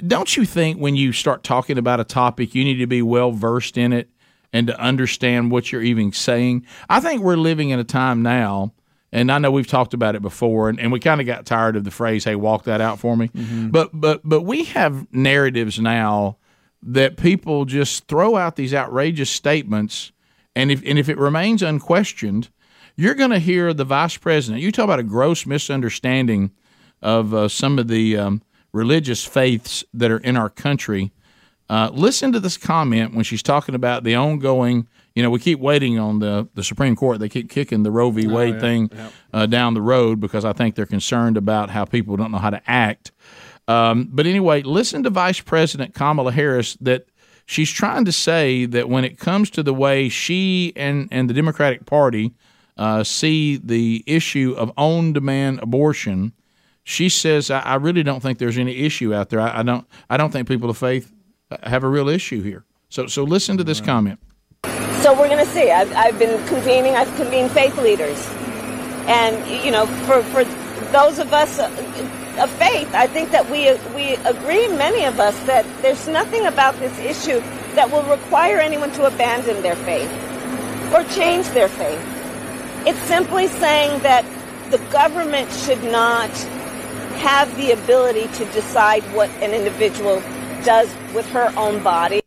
don't 0.08 0.36
you 0.36 0.46
think 0.46 0.80
when 0.80 0.96
you 0.96 1.12
start 1.12 1.44
talking 1.44 1.78
about 1.78 2.00
a 2.00 2.04
topic, 2.04 2.56
you 2.56 2.64
need 2.64 2.78
to 2.78 2.88
be 2.88 3.02
well 3.02 3.32
versed 3.32 3.78
in 3.78 3.94
it 3.94 4.10
and 4.52 4.68
to 4.68 4.80
understand 4.80 5.52
what 5.52 5.72
you're 5.72 5.84
even 5.84 6.12
saying? 6.12 6.66
I 6.90 7.00
think 7.00 7.22
we're 7.22 7.36
living 7.36 7.70
in 7.70 7.80
a 7.80 7.84
time 7.84 8.22
now. 8.24 8.74
And 9.12 9.32
I 9.32 9.38
know 9.38 9.52
we've 9.52 9.68
talked 9.68 9.94
about 9.94 10.16
it 10.16 10.24
before, 10.24 10.70
and, 10.70 10.80
and 10.80 10.92
we 10.92 11.00
kind 11.00 11.22
of 11.22 11.28
got 11.28 11.46
tired 11.46 11.76
of 11.76 11.84
the 11.84 11.92
phrase 11.92 12.24
"Hey, 12.24 12.34
walk 12.36 12.64
that 12.64 12.82
out 12.82 12.98
for 12.98 13.16
me." 13.16 13.30
But 13.70 13.92
but 13.94 14.22
but 14.24 14.42
we 14.42 14.64
have 14.64 15.06
narratives 15.14 15.80
now 15.80 16.38
that 16.82 17.16
people 17.16 17.66
just 17.66 18.08
throw 18.08 18.36
out 18.36 18.56
these 18.56 18.74
outrageous 18.74 19.30
statements, 19.30 20.12
and 20.56 20.72
if 20.72 20.82
and 20.84 20.98
if 20.98 21.10
it 21.10 21.20
remains 21.20 21.62
unquestioned, 21.62 22.50
you're 22.96 23.16
going 23.16 23.32
to 23.32 23.40
hear 23.40 23.74
the 23.74 23.86
vice 23.86 24.18
president. 24.18 24.62
You 24.62 24.72
talk 24.72 24.86
about 24.86 25.00
a 25.00 25.04
gross 25.04 25.46
misunderstanding 25.46 26.52
of 27.02 27.34
uh, 27.34 27.48
some 27.48 27.80
of 27.80 27.88
the 27.88 28.18
um, 28.18 28.42
religious 28.72 29.26
faiths 29.26 29.84
that 29.94 30.12
are 30.12 30.20
in 30.20 30.38
our 30.38 30.50
country. 30.50 31.12
Uh, 31.70 31.90
listen 31.94 32.32
to 32.32 32.40
this 32.40 32.58
comment 32.58 33.14
when 33.14 33.24
she's 33.24 33.44
talking 33.44 33.76
about 33.76 34.04
the 34.04 34.16
ongoing. 34.16 34.88
You 35.16 35.24
know, 35.24 35.30
we 35.30 35.40
keep 35.40 35.60
waiting 35.60 35.98
on 35.98 36.20
the, 36.20 36.48
the 36.56 36.64
Supreme 36.64 36.96
Court. 36.96 37.20
They 37.20 37.30
keep 37.30 37.50
kicking 37.50 37.84
the 37.84 37.92
Roe 37.92 38.10
v. 38.12 38.28
Wade 38.28 38.56
yeah. 38.56 38.60
thing 38.60 38.92
uh, 39.32 39.46
down 39.46 39.74
the 39.74 39.82
road 39.82 40.20
because 40.20 40.46
I 40.46 40.54
think 40.54 40.76
they're 40.76 40.86
concerned 40.86 41.38
about 41.38 41.70
how 41.70 41.86
people 41.86 42.16
don't 42.16 42.32
know 42.32 42.38
how 42.38 42.50
to 42.50 42.62
act. 42.68 43.12
Um, 43.68 44.10
but 44.12 44.26
anyway, 44.26 44.62
listen 44.62 45.04
to 45.04 45.10
Vice 45.10 45.40
President 45.40 45.94
Kamala 45.94 46.32
Harris 46.32 46.76
that 46.82 47.08
she's 47.46 47.72
trying 47.72 48.06
to 48.06 48.12
say 48.12 48.66
that 48.66 48.90
when 48.90 49.06
it 49.06 49.18
comes 49.18 49.50
to 49.52 49.64
the 49.64 49.74
way 49.74 50.10
she 50.10 50.74
and, 50.76 51.08
and 51.12 51.30
the 51.30 51.34
Democratic 51.34 51.86
Party 51.86 52.34
uh, 52.78 53.04
see 53.04 53.58
the 53.58 54.04
issue 54.06 54.56
of 54.58 54.72
on 54.78 55.14
demand 55.14 55.60
abortion, 55.62 56.34
she 56.84 57.10
says, 57.10 57.50
I, 57.50 57.60
I 57.60 57.76
really 57.76 58.04
don't 58.04 58.20
think 58.20 58.40
there's 58.40 58.58
any 58.58 58.78
issue 58.78 59.14
out 59.14 59.30
there. 59.30 59.40
I, 59.40 59.60
I 59.60 59.64
don't 59.64 59.88
I 60.10 60.18
don't 60.18 60.32
think 60.32 60.48
people 60.48 60.70
of 60.70 60.78
faith 60.78 61.12
have 61.64 61.84
a 61.84 61.88
real 61.88 62.10
issue 62.10 62.42
here. 62.42 62.66
So 62.90 63.08
so 63.08 63.24
listen 63.24 63.58
to 63.58 63.64
this 63.64 63.82
comment. 63.82 64.20
So 65.04 65.12
we're 65.12 65.28
going 65.28 65.46
to 65.46 65.52
see. 65.52 65.70
I've, 65.70 65.92
I've 65.98 66.18
been 66.18 66.42
convening, 66.48 66.96
I've 66.96 67.14
convened 67.18 67.52
faith 67.52 67.78
leaders. 67.78 68.26
And, 69.06 69.66
you 69.66 69.70
know, 69.70 69.86
for, 70.08 70.24
for 70.24 70.46
those 70.94 71.20
of 71.20 71.34
us 71.34 71.60
uh, 71.60 71.68
of 72.40 72.50
faith, 72.52 72.90
I 72.96 73.08
think 73.08 73.32
that 73.32 73.50
we, 73.52 73.74
we 73.94 74.16
agree, 74.24 74.66
many 74.70 75.04
of 75.04 75.20
us, 75.20 75.38
that 75.44 75.66
there's 75.82 76.08
nothing 76.08 76.46
about 76.46 76.76
this 76.80 76.98
issue 77.00 77.42
that 77.76 77.92
will 77.92 78.04
require 78.04 78.60
anyone 78.60 78.92
to 78.94 79.06
abandon 79.06 79.62
their 79.62 79.76
faith 79.76 80.10
or 80.94 81.04
change 81.14 81.50
their 81.50 81.68
faith. 81.68 82.00
It's 82.86 83.00
simply 83.04 83.48
saying 83.48 84.02
that 84.02 84.26
the 84.70 84.78
government 84.92 85.50
should 85.52 85.82
not 85.86 86.30
have 87.20 87.56
the 87.56 87.72
ability 87.72 88.28
to 88.34 88.46
decide 88.52 89.04
what 89.16 89.30
an 89.42 89.52
individual 89.52 90.22
does 90.66 90.94
with 91.14 91.26
her 91.30 91.54
own 91.56 91.82
body. 91.82 92.22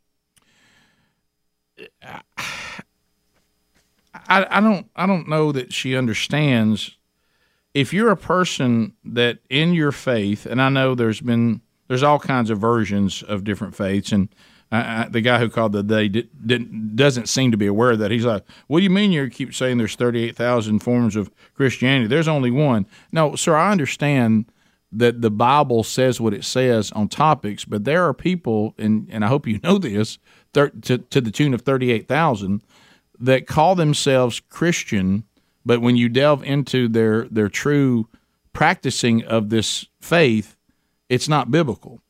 I, 4.28 4.46
I 4.50 4.60
don't 4.60 4.88
I 4.96 5.06
don't 5.06 5.28
know 5.28 5.52
that 5.52 5.72
she 5.72 5.96
understands 5.96 6.96
if 7.74 7.92
you're 7.92 8.10
a 8.10 8.16
person 8.16 8.94
that 9.04 9.40
in 9.50 9.74
your 9.74 9.92
faith, 9.92 10.46
and 10.46 10.62
I 10.62 10.70
know 10.70 10.94
there's 10.94 11.20
been 11.20 11.60
there's 11.88 12.02
all 12.02 12.18
kinds 12.18 12.48
of 12.48 12.58
versions 12.58 13.22
of 13.22 13.44
different 13.44 13.76
faiths, 13.76 14.10
and 14.10 14.30
I, 14.72 15.02
I, 15.02 15.08
the 15.08 15.20
guy 15.20 15.38
who 15.38 15.48
called 15.48 15.72
the 15.72 15.82
day 15.82 16.08
did, 16.08 16.28
didn't 16.44 16.96
doesn't 16.96 17.28
seem 17.28 17.50
to 17.52 17.56
be 17.56 17.66
aware 17.66 17.92
of 17.92 17.98
that. 18.00 18.10
He's 18.10 18.24
like, 18.24 18.44
"What 18.66 18.78
do 18.80 18.84
you 18.84 18.90
mean 18.90 19.12
you 19.12 19.28
keep 19.30 19.54
saying 19.54 19.78
there's 19.78 19.94
thirty 19.94 20.24
eight 20.24 20.36
thousand 20.36 20.80
forms 20.80 21.16
of 21.16 21.30
Christianity? 21.54 22.08
There's 22.08 22.28
only 22.28 22.50
one." 22.50 22.86
No, 23.12 23.36
sir, 23.36 23.54
I 23.56 23.70
understand 23.70 24.46
that 24.92 25.20
the 25.20 25.30
Bible 25.30 25.82
says 25.84 26.20
what 26.20 26.34
it 26.34 26.44
says 26.44 26.90
on 26.92 27.08
topics, 27.08 27.64
but 27.64 27.84
there 27.84 28.04
are 28.04 28.14
people, 28.14 28.74
and 28.78 29.08
and 29.10 29.24
I 29.24 29.28
hope 29.28 29.46
you 29.46 29.60
know 29.62 29.78
this, 29.78 30.18
thir- 30.52 30.70
to 30.70 30.98
to 30.98 31.20
the 31.20 31.30
tune 31.30 31.54
of 31.54 31.62
thirty 31.62 31.92
eight 31.92 32.08
thousand 32.08 32.62
that 33.18 33.46
call 33.46 33.74
themselves 33.74 34.40
Christian, 34.40 35.24
but 35.64 35.80
when 35.80 35.96
you 35.96 36.08
delve 36.08 36.42
into 36.42 36.88
their 36.88 37.28
their 37.28 37.48
true 37.48 38.08
practicing 38.52 39.22
of 39.24 39.50
this 39.50 39.86
faith, 40.00 40.56
it's 41.08 41.28
not 41.28 41.50
biblical. 41.50 42.00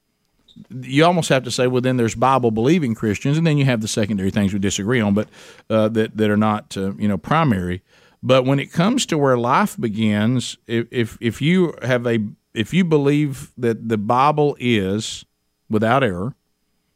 You 0.71 1.05
almost 1.05 1.29
have 1.29 1.45
to 1.45 1.51
say, 1.51 1.67
well, 1.67 1.81
then 1.81 1.97
there's 1.97 2.15
Bible 2.15 2.51
believing 2.51 2.95
Christians, 2.95 3.37
and 3.37 3.47
then 3.47 3.59
you 3.59 3.65
have 3.65 3.81
the 3.81 3.89
secondary 3.89 4.31
things 4.31 4.53
we 4.53 4.59
disagree 4.59 5.01
on, 5.01 5.15
but 5.15 5.29
uh, 5.69 5.89
that 5.91 6.17
that 6.17 6.31
are 6.31 6.37
not 6.37 6.77
uh, 6.77 6.95
you 6.95 7.09
know 7.09 7.19
primary. 7.19 7.83
But 8.23 8.45
when 8.45 8.59
it 8.59 8.73
comes 8.73 9.07
to 9.07 9.19
where 9.19 9.37
life 9.37 9.77
begins, 9.79 10.57
if, 10.67 10.87
if 10.91 11.19
if 11.21 11.43
you 11.43 11.75
have 11.83 12.07
a 12.07 12.19
if 12.55 12.73
you 12.73 12.85
believe 12.85 13.53
that 13.59 13.89
the 13.89 13.99
Bible 13.99 14.57
is 14.59 15.25
without 15.69 16.03
error, 16.03 16.35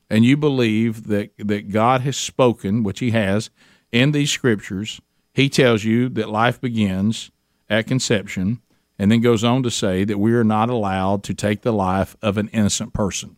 and 0.08 0.24
you 0.24 0.36
believe 0.36 1.06
that 1.08 1.30
that 1.38 1.70
God 1.70 2.00
has 2.00 2.16
spoken, 2.16 2.82
which 2.82 3.00
He 3.00 3.10
has, 3.10 3.50
in 3.92 4.12
these 4.12 4.30
scriptures, 4.30 5.00
he 5.32 5.48
tells 5.48 5.84
you 5.84 6.08
that 6.10 6.28
life 6.28 6.60
begins 6.60 7.30
at 7.68 7.86
conception 7.86 8.60
and 8.98 9.10
then 9.10 9.20
goes 9.20 9.44
on 9.44 9.62
to 9.62 9.70
say 9.70 10.04
that 10.04 10.18
we 10.18 10.32
are 10.34 10.44
not 10.44 10.68
allowed 10.68 11.22
to 11.24 11.34
take 11.34 11.62
the 11.62 11.72
life 11.72 12.16
of 12.20 12.36
an 12.36 12.48
innocent 12.48 12.92
person. 12.92 13.36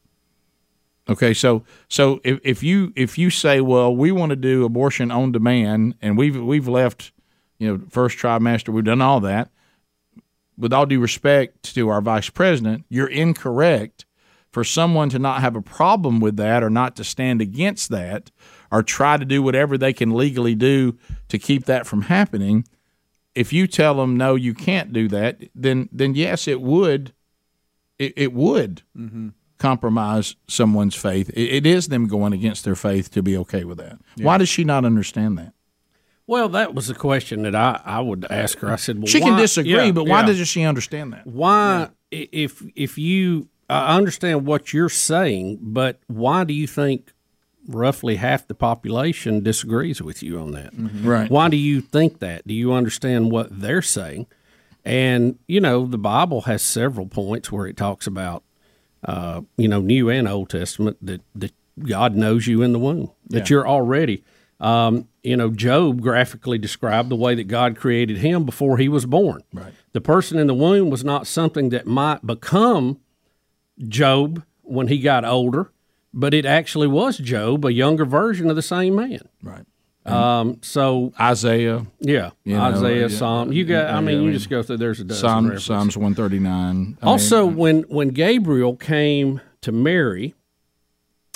Okay, 1.08 1.34
so 1.34 1.64
so 1.88 2.20
if, 2.22 2.38
if 2.44 2.62
you 2.62 2.92
if 2.94 3.18
you 3.18 3.28
say, 3.30 3.60
well, 3.60 3.94
we 3.94 4.12
want 4.12 4.30
to 4.30 4.36
do 4.36 4.64
abortion 4.64 5.10
on 5.10 5.32
demand, 5.32 5.96
and 6.00 6.16
we've 6.16 6.40
we've 6.40 6.68
left, 6.68 7.12
you 7.58 7.68
know, 7.68 7.84
first 7.90 8.18
trimester, 8.18 8.68
we've 8.68 8.84
done 8.84 9.02
all 9.02 9.20
that. 9.20 9.50
With 10.56 10.72
all 10.72 10.86
due 10.86 11.00
respect 11.00 11.74
to 11.74 11.88
our 11.88 12.00
vice 12.00 12.30
president, 12.30 12.84
you're 12.88 13.08
incorrect. 13.08 14.04
For 14.52 14.64
someone 14.64 15.08
to 15.08 15.18
not 15.18 15.40
have 15.40 15.56
a 15.56 15.62
problem 15.62 16.20
with 16.20 16.36
that 16.36 16.62
or 16.62 16.68
not 16.68 16.94
to 16.96 17.04
stand 17.04 17.40
against 17.40 17.88
that 17.88 18.30
or 18.70 18.82
try 18.82 19.16
to 19.16 19.24
do 19.24 19.42
whatever 19.42 19.78
they 19.78 19.94
can 19.94 20.10
legally 20.10 20.54
do 20.54 20.98
to 21.28 21.38
keep 21.38 21.64
that 21.64 21.86
from 21.86 22.02
happening. 22.02 22.66
If 23.34 23.54
you 23.54 23.66
tell 23.66 23.94
them 23.94 24.18
no, 24.18 24.34
you 24.34 24.52
can't 24.52 24.92
do 24.92 25.08
that, 25.08 25.42
then 25.54 25.88
then 25.90 26.14
yes, 26.14 26.46
it 26.46 26.60
would, 26.60 27.14
it, 27.98 28.12
it 28.14 28.32
would 28.34 28.82
Mm-hmm. 28.94 29.28
Compromise 29.62 30.34
someone's 30.48 30.96
faith. 30.96 31.30
It, 31.34 31.64
is 31.64 31.88
them 31.88 32.08
going 32.08 32.32
against 32.32 32.64
their 32.64 32.74
faith 32.74 33.10
to 33.12 33.22
be 33.22 33.36
okay 33.38 33.62
with 33.62 33.78
that. 33.78 33.98
Why 34.18 34.36
does 34.36 34.48
she 34.48 34.64
not 34.64 34.84
understand 34.84 35.38
that? 35.38 35.54
Well, 36.26 36.48
that 36.50 36.74
was 36.74 36.88
the 36.88 36.94
question 36.94 37.42
that 37.42 37.54
I, 37.54 37.80
I 37.84 38.00
would 38.00 38.26
ask 38.28 38.58
her. 38.58 38.70
I 38.70 38.76
said, 38.76 38.98
well, 38.98 39.06
She 39.06 39.20
can 39.20 39.38
disagree, 39.38 39.72
yeah, 39.72 39.90
but 39.92 40.04
why 40.04 40.20
yeah. 40.20 40.26
doesn't 40.26 40.46
she 40.46 40.64
understand 40.64 41.12
that? 41.12 41.26
Why, 41.26 41.90
if 42.10 42.62
if 42.74 42.98
you, 42.98 43.48
I 43.70 43.96
understand 43.96 44.46
what 44.46 44.72
you're 44.72 44.88
saying, 44.88 45.58
but 45.60 46.00
why 46.08 46.44
do 46.44 46.54
you 46.54 46.66
think 46.66 47.12
roughly 47.68 48.16
half 48.16 48.48
the 48.48 48.54
population 48.54 49.42
disagrees 49.42 50.02
with 50.02 50.22
you 50.22 50.38
on 50.38 50.52
that? 50.52 50.74
Mm-hmm. 50.74 51.06
Right. 51.06 51.30
Why 51.30 51.48
do 51.48 51.56
you 51.56 51.80
think 51.80 52.18
that? 52.18 52.46
Do 52.46 52.54
you 52.54 52.72
understand 52.72 53.30
what 53.30 53.48
they're 53.60 53.82
saying? 53.82 54.26
And 54.84 55.38
you 55.46 55.60
know, 55.60 55.86
the 55.86 55.98
Bible 55.98 56.42
has 56.42 56.62
several 56.62 57.06
points 57.06 57.52
where 57.52 57.66
it 57.66 57.76
talks 57.76 58.06
about, 58.06 58.42
uh, 59.04 59.42
you 59.56 59.68
know, 59.68 59.80
New 59.80 60.08
and 60.10 60.28
Old 60.28 60.50
Testament 60.50 60.96
that 61.02 61.22
that 61.34 61.52
God 61.78 62.14
knows 62.16 62.46
you 62.46 62.62
in 62.62 62.72
the 62.72 62.78
womb, 62.78 63.10
that 63.30 63.48
Yeah. 63.50 63.54
you're 63.56 63.68
already. 63.68 64.22
Um, 64.60 65.08
you 65.24 65.36
know, 65.36 65.50
Job 65.50 66.00
graphically 66.00 66.58
described 66.58 67.08
the 67.08 67.16
way 67.16 67.34
that 67.34 67.44
God 67.48 67.76
created 67.76 68.18
him 68.18 68.44
before 68.44 68.78
he 68.78 68.88
was 68.88 69.06
born. 69.06 69.42
Right. 69.52 69.72
The 69.92 70.00
person 70.00 70.38
in 70.38 70.46
the 70.46 70.54
womb 70.54 70.88
was 70.90 71.02
not 71.02 71.26
something 71.26 71.70
that 71.70 71.86
might 71.86 72.24
become 72.24 73.00
Job 73.88 74.44
when 74.62 74.88
he 74.88 74.98
got 74.98 75.24
older, 75.24 75.72
but 76.14 76.34
it 76.34 76.44
actually 76.46 76.86
was 76.86 77.18
Job, 77.18 77.64
a 77.64 77.72
younger 77.72 78.04
version 78.04 78.50
of 78.50 78.56
the 78.56 78.62
same 78.62 78.94
man. 78.94 79.28
Right. 79.42 79.64
Um, 80.04 80.58
so 80.62 81.12
Isaiah, 81.20 81.86
yeah, 82.00 82.30
you 82.44 82.56
know, 82.56 82.62
Isaiah, 82.62 83.08
yeah, 83.08 83.16
Psalm. 83.16 83.52
You 83.52 83.64
got. 83.64 83.90
I 83.90 84.00
mean, 84.00 84.22
you 84.22 84.32
just 84.32 84.50
go 84.50 84.62
through. 84.62 84.78
There's 84.78 84.98
a 85.00 85.04
dozen 85.04 85.20
Psalm, 85.20 85.44
references. 85.44 85.66
Psalms 85.66 85.96
one 85.96 86.14
thirty 86.14 86.40
nine. 86.40 86.98
Also, 87.02 87.46
when 87.46 87.82
when 87.82 88.08
Gabriel 88.08 88.74
came 88.76 89.40
to 89.60 89.70
Mary 89.70 90.34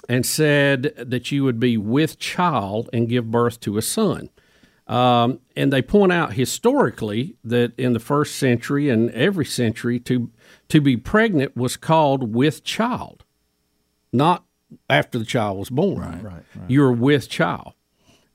and 0.08 0.26
said 0.26 0.94
that 0.96 1.30
you 1.30 1.44
would 1.44 1.60
be 1.60 1.76
with 1.76 2.18
child 2.18 2.90
and 2.92 3.08
give 3.08 3.30
birth 3.30 3.60
to 3.60 3.78
a 3.78 3.82
son, 3.82 4.30
um, 4.88 5.38
and 5.56 5.72
they 5.72 5.82
point 5.82 6.10
out 6.10 6.32
historically 6.32 7.36
that 7.44 7.72
in 7.78 7.92
the 7.92 8.00
first 8.00 8.34
century 8.34 8.90
and 8.90 9.10
every 9.12 9.44
century, 9.44 10.00
to 10.00 10.30
to 10.70 10.80
be 10.80 10.96
pregnant 10.96 11.56
was 11.56 11.76
called 11.76 12.34
with 12.34 12.64
child, 12.64 13.24
not 14.12 14.44
after 14.90 15.20
the 15.20 15.24
child 15.24 15.56
was 15.56 15.70
born. 15.70 16.00
Right, 16.00 16.24
right. 16.24 16.42
You're 16.66 16.90
with 16.90 17.28
child, 17.28 17.74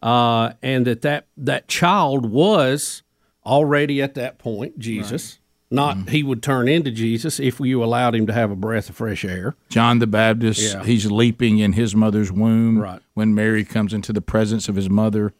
uh, 0.02 0.54
and 0.62 0.86
that 0.88 1.02
that 1.02 1.28
that 1.38 1.68
child 1.68 2.30
was 2.30 3.04
already 3.46 4.02
at 4.02 4.16
that 4.16 4.38
point 4.40 4.80
Jesus. 4.80 5.38
Not 5.74 6.10
he 6.10 6.22
would 6.22 6.44
turn 6.44 6.68
into 6.68 6.92
Jesus 6.92 7.40
if 7.40 7.60
you 7.62 7.82
allowed 7.82 8.14
him 8.14 8.28
to 8.28 8.34
have 8.34 8.52
a 8.52 8.58
breath 8.58 8.90
of 8.90 8.98
fresh 8.98 9.24
air. 9.24 9.56
John 9.70 10.00
the 10.00 10.08
Baptist, 10.08 10.62
Yeah. 10.74 10.84
he's 10.84 11.10
leaping 11.10 11.60
in 11.60 11.74
his 11.74 11.96
mother's 11.96 12.30
womb 12.30 12.78
Right. 12.80 13.00
when 13.14 13.34
Mary 13.34 13.64
comes 13.64 13.94
into 13.94 14.12
the 14.12 14.20
presence 14.22 14.68
of 14.68 14.76
his 14.76 14.90
mother, 14.90 15.34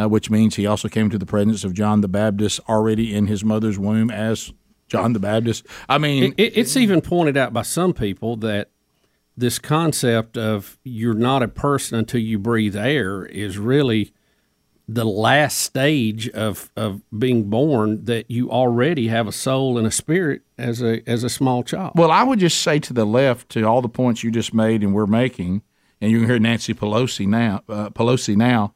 uh, 0.00 0.08
which 0.08 0.30
means 0.30 0.54
he 0.54 0.66
also 0.66 0.88
came 0.88 1.10
to 1.10 1.18
the 1.18 1.26
presence 1.26 1.64
of 1.64 1.74
John 1.74 2.00
the 2.00 2.06
Baptist 2.06 2.60
already 2.68 3.12
in 3.12 3.26
his 3.26 3.44
mother's 3.44 3.76
womb 3.76 4.08
as 4.08 4.52
John 4.86 5.14
the 5.14 5.18
Baptist. 5.18 5.66
I 5.88 5.98
mean, 5.98 6.22
It, 6.22 6.34
it- 6.38 6.52
it's 6.58 6.76
even 6.76 7.00
pointed 7.00 7.36
out 7.36 7.52
by 7.52 7.62
some 7.62 7.92
people 7.92 8.36
that 8.36 8.68
this 9.36 9.58
concept 9.58 10.36
of 10.36 10.78
you're 10.84 11.14
not 11.14 11.42
a 11.42 11.48
person 11.48 11.98
until 11.98 12.20
you 12.20 12.38
breathe 12.38 12.76
air 12.76 13.24
is 13.24 13.58
really 13.58 14.12
the 14.88 15.04
last 15.04 15.58
stage 15.58 16.28
of, 16.30 16.70
of 16.76 17.00
being 17.16 17.48
born 17.48 18.04
that 18.04 18.30
you 18.30 18.50
already 18.50 19.08
have 19.08 19.26
a 19.26 19.32
soul 19.32 19.78
and 19.78 19.86
a 19.86 19.90
spirit 19.90 20.42
as 20.58 20.82
a 20.82 21.08
as 21.08 21.24
a 21.24 21.30
small 21.30 21.62
child. 21.62 21.92
Well, 21.94 22.10
I 22.10 22.24
would 22.24 22.40
just 22.40 22.60
say 22.60 22.78
to 22.80 22.92
the 22.92 23.06
left 23.06 23.48
to 23.50 23.62
all 23.62 23.80
the 23.80 23.88
points 23.88 24.22
you 24.22 24.30
just 24.30 24.52
made 24.52 24.82
and 24.82 24.92
we're 24.92 25.06
making, 25.06 25.62
and 26.00 26.10
you 26.10 26.18
can 26.18 26.28
hear 26.28 26.38
Nancy 26.38 26.74
Pelosi 26.74 27.26
now. 27.26 27.62
Uh, 27.68 27.90
Pelosi 27.90 28.36
now, 28.36 28.74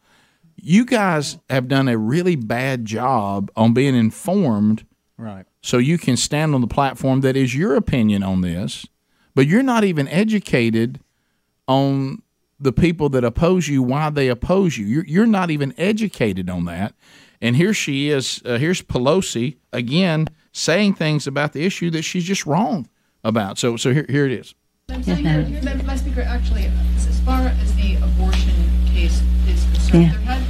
you 0.54 0.84
guys 0.86 1.38
have 1.50 1.68
done 1.68 1.88
a 1.88 1.98
really 1.98 2.36
bad 2.36 2.84
job 2.86 3.50
on 3.56 3.74
being 3.74 3.94
informed 3.96 4.86
Right. 5.18 5.44
so 5.60 5.76
you 5.78 5.98
can 5.98 6.16
stand 6.16 6.54
on 6.54 6.60
the 6.60 6.66
platform 6.66 7.20
that 7.22 7.36
is 7.36 7.54
your 7.54 7.74
opinion 7.74 8.22
on 8.22 8.40
this, 8.42 8.86
but 9.36 9.46
you're 9.46 9.62
not 9.62 9.84
even 9.84 10.08
educated 10.08 10.98
on 11.68 12.22
the 12.58 12.72
people 12.72 13.10
that 13.10 13.22
oppose 13.22 13.68
you, 13.68 13.82
why 13.82 14.08
they 14.08 14.28
oppose 14.28 14.78
you. 14.78 14.86
You're, 14.86 15.04
you're 15.04 15.26
not 15.26 15.50
even 15.50 15.74
educated 15.76 16.48
on 16.48 16.64
that. 16.64 16.94
And 17.42 17.54
here 17.54 17.74
she 17.74 18.08
is, 18.08 18.40
uh, 18.46 18.56
here's 18.56 18.80
Pelosi 18.80 19.58
again 19.74 20.28
saying 20.52 20.94
things 20.94 21.26
about 21.26 21.52
the 21.52 21.66
issue 21.66 21.90
that 21.90 22.00
she's 22.02 22.24
just 22.24 22.46
wrong 22.46 22.88
about. 23.22 23.58
So, 23.58 23.76
so 23.76 23.92
here, 23.92 24.06
here 24.08 24.24
it 24.24 24.32
is. 24.32 24.54
I'm 24.88 25.02
saying, 25.02 25.22
Madam 25.24 25.52
Madam 25.62 25.98
Speaker, 25.98 26.22
actually, 26.22 26.70
as 26.96 27.20
far 27.20 27.42
as 27.42 27.74
the 27.74 27.96
abortion 27.96 28.54
case 28.86 29.20
is 29.46 29.62
concerned, 29.64 30.04
Yeah. 30.04 30.12
there 30.12 30.20
have 30.20 30.45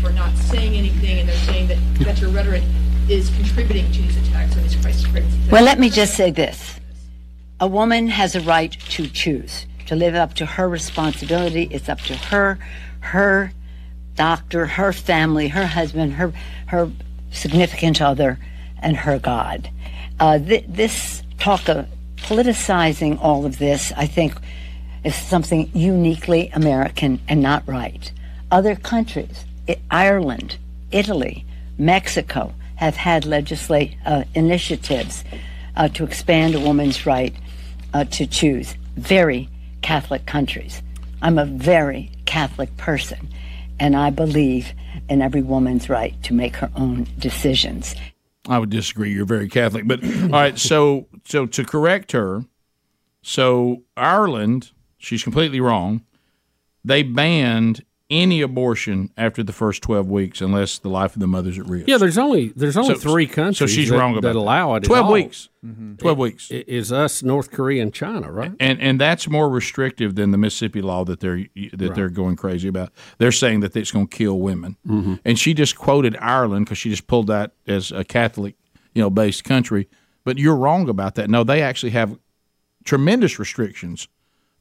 for 0.00 0.10
not 0.12 0.36
saying 0.36 0.74
anything, 0.74 1.20
and 1.20 1.28
they're 1.28 1.36
saying 1.36 1.68
that, 1.68 1.78
that 2.00 2.20
your 2.20 2.30
rhetoric 2.30 2.62
is 3.08 3.30
contributing 3.30 3.90
to 3.92 4.02
these 4.02 4.16
attacks 4.28 4.56
on 4.56 4.62
these 4.62 4.76
crisis 4.76 5.02
centers. 5.02 5.50
Well, 5.50 5.64
let 5.64 5.78
me 5.78 5.90
just 5.90 6.14
say 6.14 6.30
this. 6.30 6.78
A 7.60 7.66
woman 7.66 8.08
has 8.08 8.36
a 8.36 8.40
right 8.42 8.70
to 8.70 9.06
choose, 9.06 9.66
to 9.86 9.96
live 9.96 10.14
up 10.14 10.34
to 10.34 10.46
her 10.46 10.68
responsibility. 10.68 11.68
It's 11.70 11.88
up 11.88 12.00
to 12.02 12.14
her, 12.14 12.58
her 13.00 13.52
doctor, 14.14 14.66
her 14.66 14.92
family, 14.92 15.48
her 15.48 15.66
husband, 15.66 16.12
her, 16.14 16.32
her 16.66 16.90
significant 17.30 18.00
other, 18.00 18.38
and 18.80 18.96
her 18.96 19.18
God. 19.18 19.70
Uh, 20.20 20.38
th- 20.38 20.64
this 20.68 21.22
talk 21.38 21.68
of 21.68 21.86
politicizing 22.16 23.18
all 23.20 23.46
of 23.46 23.58
this, 23.58 23.92
I 23.96 24.06
think, 24.06 24.34
is 25.04 25.14
something 25.14 25.70
uniquely 25.74 26.50
American 26.50 27.20
and 27.28 27.40
not 27.40 27.66
right. 27.66 28.12
Other 28.50 28.76
countries, 28.76 29.44
Ireland, 29.90 30.58
Italy, 30.90 31.44
Mexico, 31.76 32.54
have 32.76 32.96
had 32.96 33.24
legislate 33.24 33.96
uh, 34.06 34.24
initiatives 34.34 35.24
uh, 35.76 35.88
to 35.88 36.04
expand 36.04 36.54
a 36.54 36.60
woman's 36.60 37.06
right 37.06 37.34
uh, 37.92 38.04
to 38.04 38.26
choose. 38.26 38.74
Very 38.96 39.48
Catholic 39.82 40.26
countries. 40.26 40.82
I'm 41.22 41.38
a 41.38 41.44
very 41.44 42.10
Catholic 42.26 42.76
person, 42.76 43.28
and 43.80 43.96
I 43.96 44.10
believe 44.10 44.72
in 45.08 45.22
every 45.22 45.42
woman's 45.42 45.88
right 45.88 46.20
to 46.24 46.34
make 46.34 46.56
her 46.56 46.70
own 46.76 47.06
decisions. 47.18 47.94
I 48.48 48.58
would 48.58 48.70
disagree. 48.70 49.12
You're 49.12 49.26
very 49.26 49.48
Catholic, 49.48 49.86
but 49.86 50.02
all 50.02 50.28
right. 50.28 50.58
So, 50.58 51.06
so 51.24 51.46
to 51.46 51.64
correct 51.64 52.12
her, 52.12 52.44
so 53.22 53.82
Ireland, 53.96 54.70
she's 54.98 55.22
completely 55.22 55.60
wrong. 55.60 56.04
They 56.84 57.02
banned 57.02 57.84
any 58.10 58.40
abortion 58.40 59.10
after 59.18 59.42
the 59.42 59.52
first 59.52 59.82
twelve 59.82 60.08
weeks, 60.08 60.40
unless 60.40 60.78
the 60.78 60.88
life 60.88 61.14
of 61.14 61.20
the 61.20 61.26
mother's 61.26 61.58
at 61.58 61.66
risk. 61.66 61.86
Yeah, 61.88 61.98
there's 61.98 62.16
only 62.16 62.48
there's 62.56 62.76
only 62.76 62.94
So- 62.94 63.00
three 63.00 63.26
so 63.28 63.34
countries. 63.34 63.70
she's 63.70 63.90
that, 63.90 63.98
wrong 63.98 64.12
about 64.12 64.22
that 64.22 64.32
that. 64.32 64.38
allow 64.38 64.74
it. 64.76 64.84
12 64.84 65.06
all. 65.06 65.12
weeks. 65.12 65.48
Mhm. 65.64 65.98
12 65.98 66.18
It- 66.18 66.22
weeks. 66.22 66.50
it 66.50 66.68
is 66.68 66.90
us, 66.90 67.22
North 67.22 67.50
Korea, 67.50 67.82
and 67.82 67.92
China, 67.92 68.32
right? 68.32 68.52
and 68.58 68.80
and 68.80 68.98
that's 68.98 69.28
more 69.28 69.48
restrictive 69.50 70.14
than 70.14 70.30
the 70.30 70.38
Mississippi 70.38 70.80
law 70.80 71.04
that 71.04 71.20
they're 71.20 71.44
that 71.74 71.94
they're 71.94 72.08
going 72.08 72.36
crazy 72.36 72.68
about. 72.68 72.90
They're 73.18 73.32
saying 73.32 73.60
that 73.60 73.76
it's 73.76 73.90
going 73.90 74.06
to 74.08 74.16
kill 74.16 74.38
women, 74.40 74.76
Mhm. 74.88 75.20
and 75.24 75.38
she 75.38 75.52
just 75.52 75.76
quoted 75.76 76.16
Ireland 76.20 76.64
because 76.64 76.78
she 76.78 76.88
just 76.90 77.06
pulled 77.08 77.26
that 77.26 77.52
as 77.66 77.92
a 77.92 78.04
Catholic, 78.04 78.54
you 78.94 79.02
know, 79.02 79.10
based 79.10 79.44
country. 79.44 79.86
But 80.24 80.38
you're 80.38 80.56
wrong 80.56 80.88
about 80.88 81.14
that. 81.16 81.28
No, 81.28 81.44
they 81.44 81.60
actually 81.60 81.90
have 81.90 82.18
tremendous 82.84 83.38
restrictions 83.38 84.08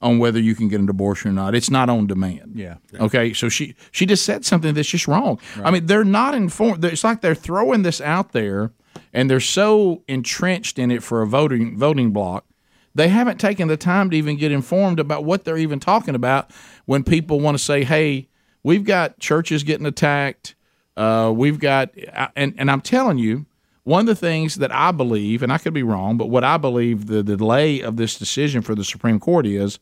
on 0.01 0.19
whether 0.19 0.39
you 0.39 0.53
can 0.55 0.67
get 0.67 0.79
an 0.79 0.89
abortion 0.89 1.31
or 1.31 1.33
not. 1.33 1.55
It's 1.55 1.69
not 1.69 1.89
on 1.89 2.07
demand. 2.07 2.53
Yeah. 2.55 2.75
Okay, 2.99 3.33
so 3.33 3.49
she 3.49 3.75
she 3.91 4.05
just 4.05 4.25
said 4.25 4.45
something 4.45 4.73
that's 4.73 4.89
just 4.89 5.07
wrong. 5.07 5.39
I 5.63 5.71
mean, 5.71 5.87
they're 5.87 6.03
not 6.03 6.35
informed. 6.35 6.83
It's 6.85 7.03
like 7.03 7.21
they're 7.21 7.35
throwing 7.35 7.81
this 7.83 7.99
out 8.01 8.31
there, 8.31 8.71
and 9.13 9.29
they're 9.29 9.39
so 9.39 10.03
entrenched 10.07 10.77
in 10.77 10.91
it 10.91 11.03
for 11.03 11.21
a 11.21 11.27
voting 11.27 11.77
voting 11.77 12.11
block. 12.11 12.45
They 12.93 13.09
haven't 13.09 13.39
taken 13.39 13.67
the 13.67 13.77
time 13.77 14.09
to 14.09 14.17
even 14.17 14.37
get 14.37 14.51
informed 14.51 14.99
about 14.99 15.23
what 15.23 15.45
they're 15.45 15.57
even 15.57 15.79
talking 15.79 16.15
about 16.15 16.51
when 16.85 17.03
people 17.03 17.39
want 17.39 17.57
to 17.57 17.63
say, 17.63 17.83
"Hey, 17.83 18.29
we've 18.63 18.83
got 18.83 19.19
churches 19.19 19.63
getting 19.63 19.85
attacked. 19.85 20.55
Uh, 20.95 21.31
we've 21.35 21.59
got," 21.59 21.91
and 22.35 22.53
and 22.57 22.69
I'm 22.69 22.81
telling 22.81 23.17
you, 23.17 23.45
one 23.87 24.01
of 24.01 24.07
the 24.07 24.15
things 24.15 24.55
that 24.55 24.69
I 24.69 24.91
believe, 24.91 25.41
and 25.41 25.49
I 25.49 25.57
could 25.57 25.73
be 25.73 25.81
wrong, 25.81 26.17
but 26.17 26.29
what 26.29 26.43
I 26.43 26.57
believe 26.57 27.07
the, 27.07 27.23
the 27.23 27.37
delay 27.37 27.79
of 27.79 27.95
this 27.95 28.19
decision 28.19 28.61
for 28.61 28.75
the 28.75 28.83
Supreme 28.83 29.17
Court 29.17 29.45
is 29.47 29.79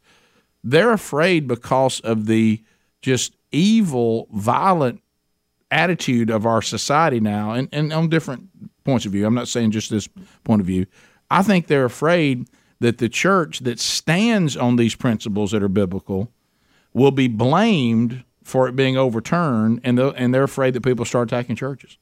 they're 0.64 0.91
afraid 0.93 1.47
because 1.47 2.01
of 2.01 2.28
the 2.28 2.62
just 3.01 3.36
evil, 3.51 4.28
violent 4.32 5.01
attitude 5.72 6.30
of 6.30 6.45
our 6.45 6.62
society 6.62 7.20
now, 7.20 7.53
and, 7.53 7.68
and 7.72 7.91
on 7.91 8.08
different 8.08 8.47
points 8.84 9.08
of 9.08 9.12
view. 9.12 9.26
I'm 9.26 9.34
not 9.34 9.47
saying 9.47 9.72
just 9.72 9.89
this 9.89 10.08
point 10.43 10.62
of 10.62 10.68
view. 10.68 10.86
I 11.32 11.41
think 11.41 11.66
they're 11.66 11.84
afraid 11.84 12.47
that 12.82 12.99
the 12.99 13.10
church 13.10 13.62
that 13.62 13.80
stands 13.80 14.56
on 14.56 14.76
these 14.76 14.93
principles 14.93 15.49
that 15.49 15.64
are 15.64 15.68
biblical 15.68 16.32
will 16.93 17.10
be 17.10 17.28
blamed 17.28 18.24
for 18.43 18.68
it 18.68 18.76
being 18.76 18.97
overturned, 18.97 19.82
and 19.84 19.97
the, 19.97 20.10
and 20.10 20.32
they're 20.32 20.43
afraid 20.43 20.76
that 20.76 20.82
people 20.82 21.06
start 21.06 21.28
attacking 21.28 21.56
churches 21.56 21.97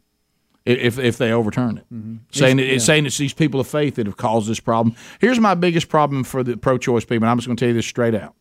if 0.66 0.98
if 1.00 1.18
they 1.18 1.32
overturn 1.32 1.78
it, 1.78 1.86
saying 2.32 2.60
it, 2.60 2.64
It's- 2.64 2.76
it's 2.76 2.84
yeah. 2.84 2.86
saying 2.86 3.06
it's 3.06 3.18
these 3.18 3.34
people 3.34 3.60
of 3.60 3.68
faith 3.68 3.96
that 3.96 4.06
have 4.08 4.18
caused 4.18 4.48
this 4.50 4.60
problem. 4.60 4.96
Here's 5.20 5.40
my 5.40 5.56
biggest 5.56 5.90
problem 5.90 6.24
for 6.24 6.44
the 6.44 6.56
pro-choice 6.58 7.04
people, 7.06 7.24
and 7.24 7.32
I'm 7.32 7.38
just 7.38 7.48
going 7.48 7.58
to 7.58 7.62
tell 7.62 7.70
you 7.70 7.76
this 7.76 7.86
straight 7.86 8.16
out. 8.16 8.36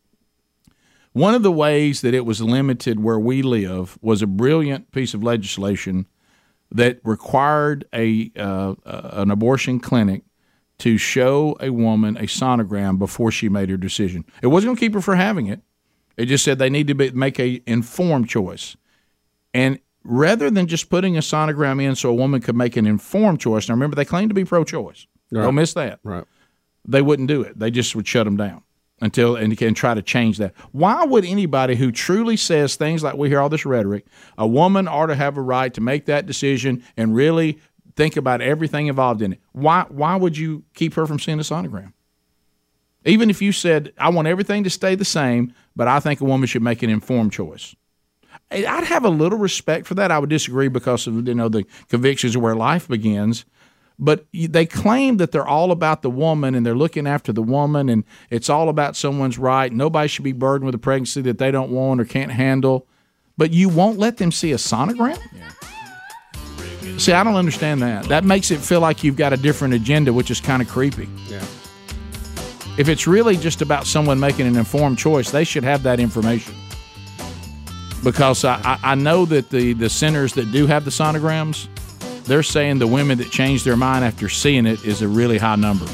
One 1.12 1.34
of 1.34 1.42
the 1.42 1.52
ways 1.52 2.00
that 2.00 2.14
it 2.14 2.24
was 2.24 2.40
limited 2.40 3.00
where 3.00 3.18
we 3.18 3.42
live 3.42 3.98
was 4.00 4.22
a 4.22 4.26
brilliant 4.26 4.92
piece 4.92 5.12
of 5.14 5.22
legislation 5.22 6.06
that 6.70 7.00
required 7.04 7.84
a 7.94 8.30
uh, 8.36 8.74
uh, 8.86 9.10
an 9.12 9.30
abortion 9.30 9.78
clinic 9.78 10.22
to 10.78 10.96
show 10.96 11.54
a 11.60 11.70
woman 11.70 12.16
a 12.16 12.22
sonogram 12.22 12.98
before 12.98 13.30
she 13.30 13.48
made 13.48 13.68
her 13.68 13.76
decision. 13.76 14.24
It 14.42 14.46
wasn't 14.46 14.68
going 14.68 14.76
to 14.76 14.80
keep 14.80 14.94
her 14.94 15.02
from 15.02 15.16
having 15.18 15.46
it. 15.46 15.60
It 16.16 16.26
just 16.26 16.44
said 16.44 16.58
they 16.58 16.70
need 16.70 16.86
to 16.86 16.94
be, 16.94 17.10
make 17.10 17.38
a 17.38 17.62
informed 17.66 18.28
choice. 18.28 18.76
And 19.52 19.78
rather 20.04 20.50
than 20.50 20.66
just 20.66 20.90
putting 20.90 21.16
a 21.16 21.20
sonogram 21.20 21.82
in 21.82 21.94
so 21.94 22.10
a 22.10 22.14
woman 22.14 22.40
could 22.40 22.56
make 22.56 22.76
an 22.76 22.86
informed 22.86 23.40
choice, 23.40 23.68
now 23.68 23.74
remember 23.74 23.96
they 23.96 24.04
claim 24.04 24.28
to 24.28 24.34
be 24.34 24.44
pro-choice. 24.44 25.06
Right. 25.30 25.42
Don't 25.42 25.54
miss 25.54 25.74
that. 25.74 26.00
Right. 26.02 26.24
They 26.86 27.02
wouldn't 27.02 27.28
do 27.28 27.42
it. 27.42 27.58
They 27.58 27.70
just 27.70 27.94
would 27.94 28.06
shut 28.06 28.24
them 28.24 28.36
down 28.36 28.62
until 29.00 29.36
and 29.36 29.56
can 29.56 29.74
try 29.74 29.94
to 29.94 30.02
change 30.02 30.38
that. 30.38 30.54
Why 30.72 31.04
would 31.04 31.24
anybody 31.24 31.74
who 31.74 31.90
truly 31.92 32.36
says 32.36 32.76
things 32.76 33.02
like 33.02 33.16
we 33.16 33.28
hear 33.28 33.40
all 33.40 33.48
this 33.48 33.66
rhetoric, 33.66 34.06
a 34.38 34.46
woman 34.46 34.88
ought 34.88 35.06
to 35.06 35.14
have 35.14 35.36
a 35.36 35.42
right 35.42 35.72
to 35.74 35.80
make 35.80 36.06
that 36.06 36.26
decision 36.26 36.84
and 36.96 37.14
really 37.14 37.58
think 37.96 38.16
about 38.16 38.40
everything 38.40 38.86
involved 38.86 39.22
in 39.22 39.34
it? 39.34 39.40
Why 39.52 39.86
why 39.88 40.16
would 40.16 40.36
you 40.36 40.64
keep 40.74 40.94
her 40.94 41.06
from 41.06 41.18
seeing 41.18 41.38
a 41.38 41.42
sonogram? 41.42 41.92
Even 43.04 43.30
if 43.30 43.42
you 43.42 43.50
said, 43.50 43.92
I 43.98 44.10
want 44.10 44.28
everything 44.28 44.62
to 44.64 44.70
stay 44.70 44.94
the 44.94 45.04
same, 45.04 45.52
but 45.74 45.88
I 45.88 45.98
think 45.98 46.20
a 46.20 46.24
woman 46.24 46.46
should 46.46 46.62
make 46.62 46.84
an 46.84 46.90
informed 46.90 47.32
choice. 47.32 47.74
I'd 48.52 48.84
have 48.84 49.04
a 49.04 49.10
little 49.10 49.38
respect 49.38 49.86
for 49.86 49.94
that. 49.94 50.10
I 50.10 50.18
would 50.18 50.30
disagree 50.30 50.68
because 50.68 51.06
of 51.06 51.26
you 51.26 51.34
know 51.34 51.48
the 51.48 51.64
convictions 51.88 52.36
of 52.36 52.42
where 52.42 52.54
life 52.54 52.88
begins. 52.88 53.44
But 53.98 54.26
they 54.32 54.66
claim 54.66 55.18
that 55.18 55.30
they're 55.30 55.46
all 55.46 55.70
about 55.70 56.02
the 56.02 56.10
woman 56.10 56.54
and 56.54 56.66
they're 56.66 56.74
looking 56.74 57.06
after 57.06 57.32
the 57.32 57.42
woman 57.42 57.88
and 57.88 58.04
it's 58.30 58.48
all 58.48 58.68
about 58.68 58.96
someone's 58.96 59.38
right. 59.38 59.72
Nobody 59.72 60.08
should 60.08 60.24
be 60.24 60.32
burdened 60.32 60.66
with 60.66 60.74
a 60.74 60.78
pregnancy 60.78 61.22
that 61.22 61.38
they 61.38 61.50
don't 61.50 61.70
want 61.70 62.00
or 62.00 62.04
can't 62.04 62.32
handle. 62.32 62.88
But 63.36 63.52
you 63.52 63.68
won't 63.68 63.98
let 63.98 64.16
them 64.16 64.32
see 64.32 64.50
a 64.52 64.56
sonogram? 64.56 65.18
See, 66.98 67.12
I 67.12 67.22
don't 67.22 67.36
understand 67.36 67.80
that. 67.82 68.04
That 68.06 68.24
makes 68.24 68.50
it 68.50 68.58
feel 68.58 68.80
like 68.80 69.04
you've 69.04 69.16
got 69.16 69.32
a 69.32 69.36
different 69.36 69.74
agenda, 69.74 70.12
which 70.12 70.30
is 70.30 70.40
kind 70.40 70.62
of 70.62 70.68
creepy. 70.68 71.08
Yeah. 71.28 71.44
If 72.78 72.88
it's 72.88 73.06
really 73.06 73.36
just 73.36 73.62
about 73.62 73.86
someone 73.86 74.18
making 74.18 74.46
an 74.46 74.56
informed 74.56 74.98
choice, 74.98 75.30
they 75.30 75.44
should 75.44 75.64
have 75.64 75.82
that 75.84 76.00
information. 76.00 76.54
Because 78.02 78.44
I, 78.44 78.60
I, 78.64 78.78
I 78.82 78.94
know 78.94 79.24
that 79.26 79.50
the, 79.50 79.74
the 79.74 79.88
centers 79.88 80.32
that 80.34 80.50
do 80.50 80.66
have 80.66 80.84
the 80.84 80.90
sonograms, 80.90 81.68
they're 82.24 82.42
saying 82.42 82.78
the 82.78 82.86
women 82.86 83.18
that 83.18 83.30
change 83.30 83.64
their 83.64 83.76
mind 83.76 84.04
after 84.04 84.28
seeing 84.28 84.66
it 84.66 84.84
is 84.84 85.02
a 85.02 85.08
really 85.08 85.38
high 85.38 85.56
number. 85.56 85.86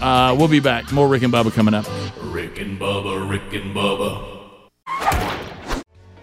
Uh, 0.00 0.34
we'll 0.36 0.48
be 0.48 0.60
back. 0.60 0.90
More 0.92 1.06
Rick 1.06 1.22
and 1.22 1.32
Bubba 1.32 1.52
coming 1.52 1.74
up. 1.74 1.86
Rick 2.22 2.58
and 2.58 2.78
Bubba, 2.78 3.28
Rick 3.28 3.52
and 3.52 3.74
Bubba. 3.74 4.30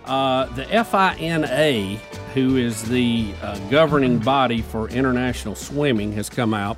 Uh, 0.06 0.46
the 0.56 0.66
FINA, 0.66 1.98
who 2.34 2.58
is 2.58 2.84
the 2.84 3.32
uh, 3.42 3.58
governing 3.70 4.20
body 4.20 4.62
for 4.62 4.90
international 4.90 5.56
swimming, 5.56 6.12
has 6.14 6.30
come 6.30 6.54
out. 6.54 6.78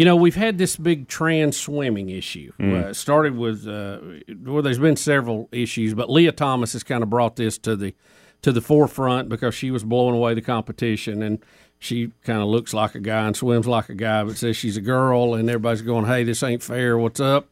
You 0.00 0.06
know, 0.06 0.16
we've 0.16 0.34
had 0.34 0.56
this 0.56 0.76
big 0.76 1.08
trans 1.08 1.58
swimming 1.58 2.08
issue. 2.08 2.52
Mm. 2.58 2.72
Uh, 2.72 2.88
it 2.88 2.94
started 2.94 3.36
with 3.36 3.68
uh, 3.68 3.98
well, 4.46 4.62
there's 4.62 4.78
been 4.78 4.96
several 4.96 5.50
issues, 5.52 5.92
but 5.92 6.08
Lia 6.08 6.32
Thomas 6.32 6.72
has 6.72 6.82
kind 6.82 7.02
of 7.02 7.10
brought 7.10 7.36
this 7.36 7.58
to 7.58 7.76
the 7.76 7.94
to 8.40 8.50
the 8.50 8.62
forefront 8.62 9.28
because 9.28 9.54
she 9.54 9.70
was 9.70 9.84
blowing 9.84 10.14
away 10.14 10.32
the 10.32 10.40
competition 10.40 11.22
and 11.22 11.38
she 11.78 12.12
kind 12.24 12.40
of 12.40 12.48
looks 12.48 12.72
like 12.72 12.94
a 12.94 12.98
guy 12.98 13.26
and 13.26 13.36
swims 13.36 13.66
like 13.66 13.90
a 13.90 13.94
guy, 13.94 14.24
but 14.24 14.38
says 14.38 14.56
she's 14.56 14.78
a 14.78 14.80
girl, 14.80 15.34
and 15.34 15.50
everybody's 15.50 15.82
going, 15.82 16.06
"Hey, 16.06 16.24
this 16.24 16.42
ain't 16.42 16.62
fair. 16.62 16.96
What's 16.96 17.20
up?" 17.20 17.50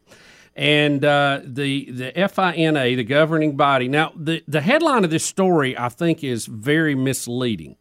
And 0.57 1.05
uh, 1.05 1.43
the 1.45 1.91
the 1.91 2.13
FINA, 2.13 2.97
the 2.97 3.05
governing 3.05 3.59
body. 3.59 3.89
Now, 3.89 4.15
the 4.17 4.43
the 4.49 4.63
headline 4.63 5.05
of 5.05 5.11
this 5.11 5.23
story, 5.23 5.77
I 5.77 5.91
think, 5.91 6.25
is 6.25 6.47
very 6.47 6.95
misleading 6.95 7.77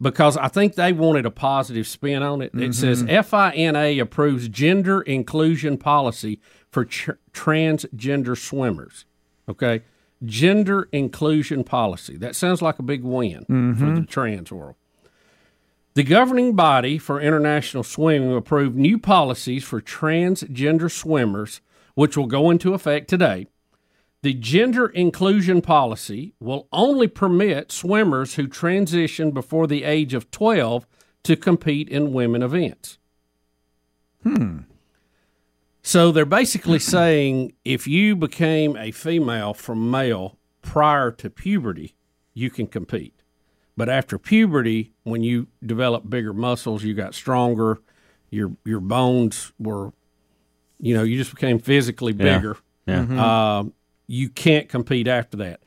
because 0.00 0.36
I 0.36 0.48
think 0.48 0.74
they 0.74 0.92
wanted 0.92 1.26
a 1.26 1.30
positive 1.30 1.86
spin 1.86 2.22
on 2.22 2.40
it. 2.42 2.52
It 2.54 2.74
says 2.74 3.02
mm-hmm. 3.02 3.20
FINA 3.22 4.00
approves 4.00 4.48
gender 4.48 5.02
inclusion 5.02 5.76
policy 5.76 6.40
for 6.70 6.84
tr- 6.84 7.12
transgender 7.32 8.36
swimmers. 8.36 9.04
Okay, 9.48 9.82
gender 10.24 10.88
inclusion 10.92 11.64
policy. 11.64 12.16
That 12.16 12.34
sounds 12.36 12.62
like 12.62 12.78
a 12.78 12.82
big 12.82 13.02
win 13.02 13.44
for 13.44 13.52
the 13.52 13.56
mm-hmm. 13.56 14.04
trans 14.04 14.50
world. 14.50 14.76
The 15.94 16.04
governing 16.04 16.54
body 16.54 16.98
for 16.98 17.20
international 17.20 17.82
swimming 17.82 18.34
approved 18.34 18.76
new 18.76 18.96
policies 18.96 19.64
for 19.64 19.80
transgender 19.80 20.90
swimmers, 20.90 21.60
which 21.94 22.16
will 22.16 22.26
go 22.26 22.48
into 22.50 22.74
effect 22.74 23.08
today. 23.08 23.48
The 24.22 24.34
gender 24.34 24.86
inclusion 24.86 25.62
policy 25.62 26.34
will 26.40 26.68
only 26.72 27.08
permit 27.08 27.72
swimmers 27.72 28.34
who 28.34 28.46
transition 28.46 29.30
before 29.30 29.66
the 29.66 29.84
age 29.84 30.12
of 30.12 30.30
12 30.30 30.86
to 31.22 31.36
compete 31.36 31.88
in 31.88 32.12
women 32.12 32.42
events. 32.42 32.98
Hmm. 34.22 34.58
So 35.82 36.12
they're 36.12 36.26
basically 36.26 36.78
saying 36.96 37.54
if 37.64 37.86
you 37.86 38.14
became 38.14 38.76
a 38.76 38.90
female 38.90 39.54
from 39.54 39.90
male 39.90 40.38
prior 40.62 41.10
to 41.12 41.30
puberty, 41.30 41.94
you 42.34 42.50
can 42.50 42.66
compete. 42.66 43.14
But 43.76 43.88
after 43.88 44.18
puberty, 44.18 44.92
when 45.04 45.22
you 45.22 45.46
develop 45.64 46.10
bigger 46.10 46.34
muscles, 46.34 46.84
you 46.84 46.92
got 46.92 47.14
stronger, 47.14 47.78
your 48.28 48.52
your 48.66 48.80
bones 48.80 49.52
were, 49.58 49.92
you 50.78 50.92
know, 50.94 51.02
you 51.02 51.16
just 51.16 51.30
became 51.34 51.58
physically 51.58 52.12
Yeah. 52.12 52.36
bigger. 52.36 52.56
Yeah. 52.86 53.04
Mhm. 53.06 53.18
Um, 53.18 53.72
you 54.10 54.28
can't 54.28 54.68
compete 54.68 55.06
after 55.06 55.36
that. 55.36 55.60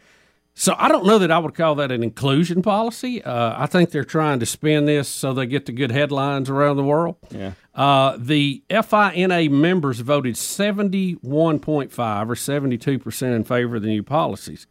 So 0.53 0.75
I 0.77 0.87
don't 0.87 1.05
know 1.05 1.17
that 1.17 1.31
I 1.31 1.39
would 1.39 1.55
call 1.55 1.75
that 1.75 1.91
an 1.91 2.03
inclusion 2.03 2.61
policy. 2.61 3.23
Uh, 3.23 3.55
I 3.57 3.65
think 3.65 3.89
they're 3.89 4.03
trying 4.03 4.39
to 4.41 4.45
spin 4.45 4.85
this 4.85 5.07
so 5.07 5.33
they 5.33 5.47
get 5.47 5.65
the 5.65 5.71
good 5.71 5.91
headlines 5.91 6.49
around 6.49 6.75
the 6.75 6.83
world. 6.83 7.15
Yeah. 7.31 7.53
Uh, 7.73 8.17
the 8.19 8.61
FINA 8.69 9.49
members 9.49 9.99
voted 10.01 10.35
71.5 10.35 11.19
or 11.23 12.35
72% 12.35 13.35
in 13.35 13.43
favor 13.45 13.77
of 13.77 13.81
the 13.81 13.87
new 13.87 14.03
policies. 14.03 14.67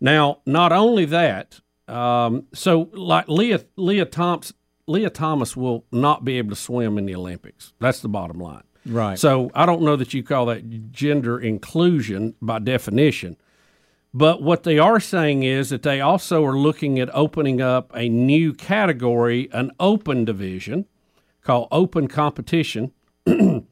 Now, 0.00 0.38
not 0.46 0.70
only 0.70 1.06
that, 1.06 1.60
um, 1.88 2.46
so 2.54 2.90
like 2.92 3.26
Lia, 3.26 3.64
Lia, 3.76 4.04
Thompson, 4.04 4.54
Lia 4.86 5.10
Thomas 5.10 5.56
will 5.56 5.84
not 5.90 6.24
be 6.24 6.38
able 6.38 6.50
to 6.50 6.56
swim 6.56 6.96
in 6.96 7.06
the 7.06 7.16
Olympics. 7.16 7.72
That's 7.80 8.00
the 8.00 8.08
bottom 8.08 8.38
line. 8.38 8.62
Right. 8.86 9.18
So 9.18 9.50
I 9.54 9.66
don't 9.66 9.82
know 9.82 9.96
that 9.96 10.14
you 10.14 10.22
call 10.22 10.46
that 10.46 10.90
gender 10.92 11.38
inclusion 11.38 12.34
by 12.40 12.58
definition. 12.58 13.36
But 14.14 14.42
what 14.42 14.62
they 14.62 14.78
are 14.78 15.00
saying 15.00 15.42
is 15.42 15.70
that 15.70 15.82
they 15.82 16.00
also 16.00 16.44
are 16.44 16.56
looking 16.56 16.98
at 16.98 17.14
opening 17.14 17.60
up 17.60 17.92
a 17.94 18.08
new 18.08 18.54
category, 18.54 19.48
an 19.52 19.70
open 19.78 20.24
division 20.24 20.86
called 21.42 21.68
open 21.70 22.08
competition. 22.08 22.92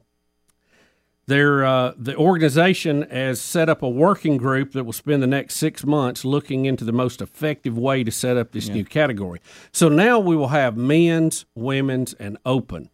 They're, 1.27 1.65
uh, 1.65 1.93
the 1.97 2.15
organization 2.15 3.01
has 3.11 3.41
set 3.41 3.67
up 3.67 3.81
a 3.81 3.89
working 3.89 4.37
group 4.37 4.71
that 4.71 4.85
will 4.85 4.93
spend 4.93 5.21
the 5.21 5.27
next 5.27 5.55
six 5.55 5.85
months 5.85 6.23
looking 6.23 6.65
into 6.65 6.85
the 6.85 6.93
most 6.93 7.21
effective 7.21 7.77
way 7.77 8.05
to 8.05 8.11
set 8.11 8.37
up 8.37 8.53
this 8.53 8.69
new 8.69 8.85
category. 8.85 9.41
So 9.73 9.89
now 9.89 10.19
we 10.19 10.37
will 10.37 10.47
have 10.47 10.77
men's, 10.77 11.45
women's, 11.53 12.13
and 12.13 12.37
open. 12.45 12.89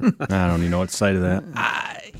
I 0.00 0.46
don't 0.48 0.60
even 0.60 0.70
know 0.70 0.78
what 0.78 0.90
to 0.90 0.96
say 0.96 1.12
to 1.12 1.18
that. 1.20 2.12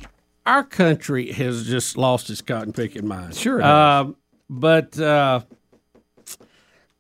our 0.47 0.65
country 0.65 1.33
has 1.33 1.67
just 1.67 1.97
lost 1.97 2.31
its 2.31 2.41
cotton 2.41 2.73
picking 2.73 3.07
mind. 3.07 3.37
Sure. 3.37 3.63
Um, 3.63 4.17
but 4.49 4.99
uh, 4.99 5.41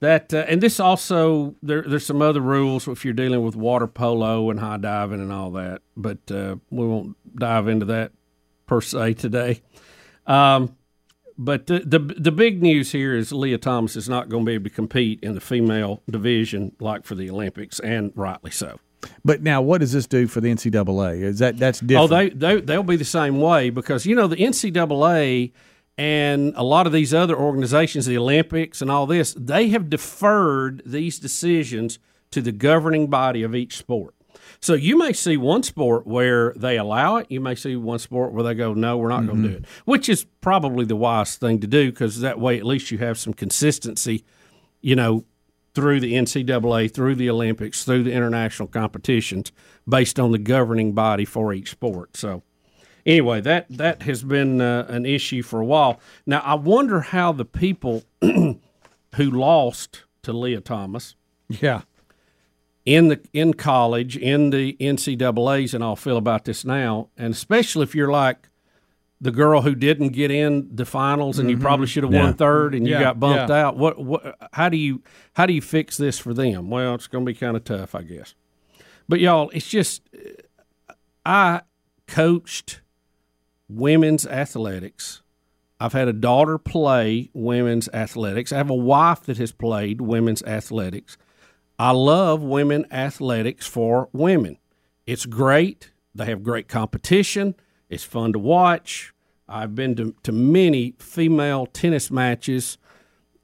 that 0.00 0.34
uh, 0.34 0.44
and 0.48 0.60
this 0.60 0.80
also 0.80 1.54
there, 1.62 1.82
there's 1.82 2.06
some 2.06 2.22
other 2.22 2.40
rules 2.40 2.88
if 2.88 3.04
you're 3.04 3.14
dealing 3.14 3.42
with 3.42 3.54
water 3.54 3.86
polo 3.86 4.50
and 4.50 4.58
high 4.58 4.76
diving 4.76 5.20
and 5.20 5.32
all 5.32 5.52
that. 5.52 5.82
But 5.96 6.30
uh, 6.30 6.56
we 6.70 6.86
won't 6.86 7.16
dive 7.38 7.68
into 7.68 7.86
that 7.86 8.12
per 8.66 8.80
se 8.80 9.14
today. 9.14 9.62
Um, 10.26 10.76
but 11.38 11.66
the, 11.66 11.80
the 11.80 11.98
the 11.98 12.32
big 12.32 12.62
news 12.62 12.92
here 12.92 13.14
is 13.14 13.32
Lia 13.32 13.58
Thomas 13.58 13.96
is 13.96 14.08
not 14.08 14.28
going 14.28 14.44
to 14.44 14.48
be 14.48 14.54
able 14.54 14.64
to 14.64 14.70
compete 14.70 15.20
in 15.22 15.34
the 15.34 15.40
female 15.40 16.02
division 16.10 16.72
like 16.80 17.04
for 17.04 17.14
the 17.14 17.30
Olympics, 17.30 17.80
and 17.80 18.12
rightly 18.14 18.50
so. 18.50 18.78
But 19.24 19.42
now, 19.42 19.62
what 19.62 19.78
does 19.78 19.92
this 19.92 20.06
do 20.06 20.26
for 20.26 20.40
the 20.40 20.48
NCAA? 20.48 21.22
Is 21.22 21.38
that 21.40 21.58
that's 21.58 21.80
different? 21.80 22.12
Oh, 22.12 22.16
they, 22.16 22.28
they 22.30 22.60
they'll 22.60 22.82
be 22.82 22.96
the 22.96 23.04
same 23.04 23.40
way 23.40 23.70
because 23.70 24.06
you 24.06 24.14
know 24.14 24.26
the 24.26 24.36
NCAA 24.36 25.52
and 25.98 26.54
a 26.56 26.62
lot 26.62 26.86
of 26.86 26.92
these 26.92 27.12
other 27.12 27.36
organizations, 27.36 28.06
the 28.06 28.16
Olympics 28.16 28.80
and 28.80 28.90
all 28.90 29.06
this, 29.06 29.34
they 29.38 29.68
have 29.68 29.90
deferred 29.90 30.82
these 30.86 31.18
decisions 31.18 31.98
to 32.30 32.40
the 32.40 32.52
governing 32.52 33.08
body 33.08 33.42
of 33.42 33.54
each 33.54 33.76
sport. 33.76 34.14
So 34.60 34.74
you 34.74 34.96
may 34.96 35.12
see 35.12 35.36
one 35.36 35.62
sport 35.62 36.06
where 36.06 36.54
they 36.56 36.78
allow 36.78 37.16
it. 37.16 37.26
You 37.30 37.40
may 37.40 37.54
see 37.54 37.76
one 37.76 37.98
sport 37.98 38.32
where 38.32 38.42
they 38.42 38.54
go, 38.54 38.74
"No, 38.74 38.96
we're 38.96 39.08
not 39.08 39.26
going 39.26 39.42
to 39.42 39.48
do 39.48 39.54
mm-hmm. 39.56 39.64
it," 39.64 39.70
which 39.84 40.08
is 40.08 40.24
probably 40.40 40.84
the 40.84 40.96
wise 40.96 41.36
thing 41.36 41.60
to 41.60 41.66
do 41.66 41.90
because 41.90 42.20
that 42.20 42.38
way 42.38 42.58
at 42.58 42.64
least 42.64 42.90
you 42.90 42.98
have 42.98 43.18
some 43.18 43.34
consistency. 43.34 44.24
You 44.80 44.96
know, 44.96 45.24
through 45.74 46.00
the 46.00 46.14
NCAA, 46.14 46.92
through 46.92 47.14
the 47.14 47.30
Olympics, 47.30 47.84
through 47.84 48.02
the 48.02 48.12
international 48.12 48.68
competitions, 48.68 49.52
based 49.88 50.20
on 50.20 50.32
the 50.32 50.38
governing 50.38 50.92
body 50.92 51.24
for 51.24 51.52
each 51.52 51.70
sport. 51.70 52.16
So, 52.16 52.42
anyway, 53.06 53.40
that 53.40 53.66
that 53.70 54.02
has 54.02 54.22
been 54.22 54.60
uh, 54.60 54.86
an 54.88 55.06
issue 55.06 55.42
for 55.42 55.60
a 55.60 55.64
while. 55.64 56.00
Now, 56.26 56.40
I 56.40 56.54
wonder 56.54 57.00
how 57.00 57.32
the 57.32 57.44
people 57.44 58.04
who 58.20 58.60
lost 59.16 60.04
to 60.22 60.32
Lia 60.32 60.60
Thomas, 60.60 61.14
yeah, 61.48 61.82
in 62.84 63.08
the 63.08 63.20
in 63.32 63.54
college, 63.54 64.16
in 64.16 64.50
the 64.50 64.76
NCAA's, 64.78 65.74
and 65.74 65.82
all 65.82 65.96
feel 65.96 66.16
about 66.16 66.44
this 66.44 66.64
now, 66.64 67.08
and 67.16 67.32
especially 67.32 67.84
if 67.84 67.94
you're 67.94 68.12
like 68.12 68.48
the 69.22 69.30
girl 69.30 69.62
who 69.62 69.76
didn't 69.76 70.08
get 70.08 70.32
in 70.32 70.68
the 70.74 70.84
finals 70.84 71.38
and 71.38 71.48
you 71.48 71.54
mm-hmm. 71.54 71.64
probably 71.64 71.86
should 71.86 72.02
have 72.02 72.12
Yeah. 72.12 72.24
won 72.24 72.34
third 72.34 72.74
and 72.74 72.86
you 72.88 72.98
got 72.98 73.20
bumped 73.20 73.50
yeah. 73.50 73.66
out. 73.66 73.76
What 73.76 74.04
what 74.04 74.36
how 74.52 74.68
do 74.68 74.76
you 74.76 75.00
how 75.34 75.46
do 75.46 75.54
you 75.54 75.62
fix 75.62 75.96
this 75.96 76.18
for 76.18 76.34
them? 76.34 76.70
Well, 76.70 76.96
it's 76.96 77.06
going 77.06 77.24
to 77.24 77.32
be 77.32 77.38
kind 77.38 77.56
of 77.56 77.62
tough, 77.62 77.94
I 77.94 78.02
guess. 78.02 78.34
But 79.08 79.20
y'all, 79.20 79.48
it's 79.50 79.68
just 79.68 80.02
uh, 80.88 80.94
I 81.24 81.60
coached 82.08 82.80
women's 83.68 84.26
athletics. 84.26 85.22
I've 85.78 85.92
had 85.92 86.08
a 86.08 86.12
daughter 86.12 86.58
play 86.58 87.30
women's 87.32 87.88
athletics. 87.90 88.52
I 88.52 88.56
have 88.56 88.70
a 88.70 88.74
wife 88.74 89.22
that 89.22 89.38
has 89.38 89.52
played 89.52 90.00
women's 90.00 90.42
athletics. 90.42 91.16
I 91.78 91.92
love 91.92 92.42
women 92.42 92.86
athletics 92.90 93.68
for 93.68 94.08
women. 94.12 94.58
It's 95.06 95.26
great. 95.26 95.92
They 96.12 96.24
have 96.26 96.42
great 96.42 96.66
competition. 96.66 97.54
It's 97.92 98.04
fun 98.04 98.32
to 98.32 98.38
watch. 98.38 99.12
I've 99.46 99.74
been 99.74 99.94
to, 99.96 100.14
to 100.22 100.32
many 100.32 100.94
female 100.98 101.66
tennis 101.66 102.10
matches 102.10 102.78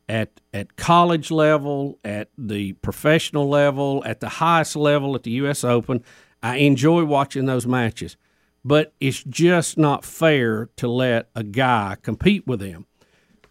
at 0.08 0.40
at 0.54 0.76
college 0.76 1.30
level, 1.30 1.98
at 2.02 2.30
the 2.38 2.72
professional 2.74 3.46
level, 3.46 4.02
at 4.06 4.20
the 4.20 4.28
highest 4.30 4.74
level 4.74 5.14
at 5.14 5.24
the 5.24 5.32
US 5.32 5.64
Open. 5.64 6.02
I 6.42 6.56
enjoy 6.56 7.04
watching 7.04 7.44
those 7.44 7.66
matches. 7.66 8.16
But 8.64 8.94
it's 9.00 9.22
just 9.22 9.76
not 9.76 10.04
fair 10.04 10.70
to 10.76 10.88
let 10.88 11.28
a 11.34 11.44
guy 11.44 11.96
compete 12.02 12.46
with 12.46 12.60
them. 12.60 12.86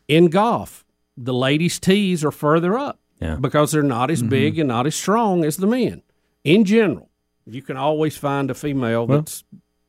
In 0.07 0.27
golf, 0.27 0.83
the 1.15 1.33
ladies' 1.33 1.79
tees 1.79 2.25
are 2.25 2.31
further 2.31 2.77
up 2.77 2.99
Yeah. 3.21 3.35
because 3.35 3.71
they're 3.71 3.83
not 3.83 4.09
as 4.09 4.19
mm-hmm. 4.19 4.29
big 4.29 4.59
and 4.59 4.67
not 4.67 4.87
as 4.87 4.95
strong 4.95 5.45
as 5.45 5.57
the 5.57 5.67
men. 5.67 6.01
In 6.43 6.65
general, 6.65 7.09
you 7.45 7.61
can 7.61 7.77
always 7.77 8.17
find 8.17 8.49
a 8.49 8.53
female 8.55 9.05
Well, 9.05 9.19
that's 9.19 9.43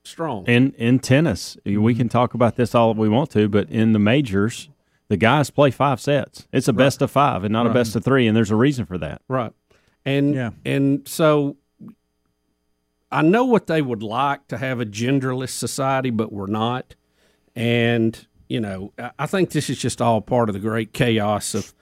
strong. 0.09 0.47
In 0.47 0.73
in 0.73 0.99
tennis, 0.99 1.57
we 1.65 1.73
mm-hmm. 1.73 1.99
can 1.99 2.09
talk 2.09 2.35
about 2.35 2.57
this 2.57 2.75
all 2.75 2.95
we 2.95 3.09
want 3.09 3.31
to, 3.31 3.49
but 3.49 3.71
in 3.71 3.93
the 3.93 3.99
majors, 3.99 4.69
the 5.09 5.17
guys 5.17 5.51
play 5.51 5.71
five 5.71 6.01
sets. 6.01 6.49
It's 6.53 6.69
a 6.69 6.73
best 6.73 7.01
of 7.03 7.11
five 7.11 7.45
and 7.45 7.53
not 7.53 7.67
a 7.67 7.71
best 7.71 7.97
of 7.97 8.05
three, 8.05 8.27
and 8.27 8.37
there's 8.37 8.51
a 8.51 8.57
reason 8.57 8.85
for 8.87 8.99
that. 8.99 9.23
Right. 9.29 9.53
And 10.05 10.35
Yeah. 10.35 10.51
and 10.65 11.07
so 11.07 11.57
I 13.11 13.23
know 13.23 13.45
what 13.45 13.67
they 13.67 13.81
would 13.81 14.03
like 14.03 14.49
to 14.49 14.59
have 14.59 14.81
a 14.81 14.87
genderless 14.87 15.51
society, 15.51 16.11
but 16.11 16.33
we're 16.33 16.47
not. 16.47 16.95
And, 17.57 18.27
you 18.49 18.61
know, 18.61 18.93
I- 18.99 19.13
I 19.21 19.27
think 19.27 19.51
this 19.51 19.71
is 19.71 19.79
just 19.79 20.03
all 20.03 20.21
part 20.21 20.51
of 20.51 20.53
the 20.53 20.61
great 20.61 20.93
chaos 20.93 21.55
of 21.55 21.73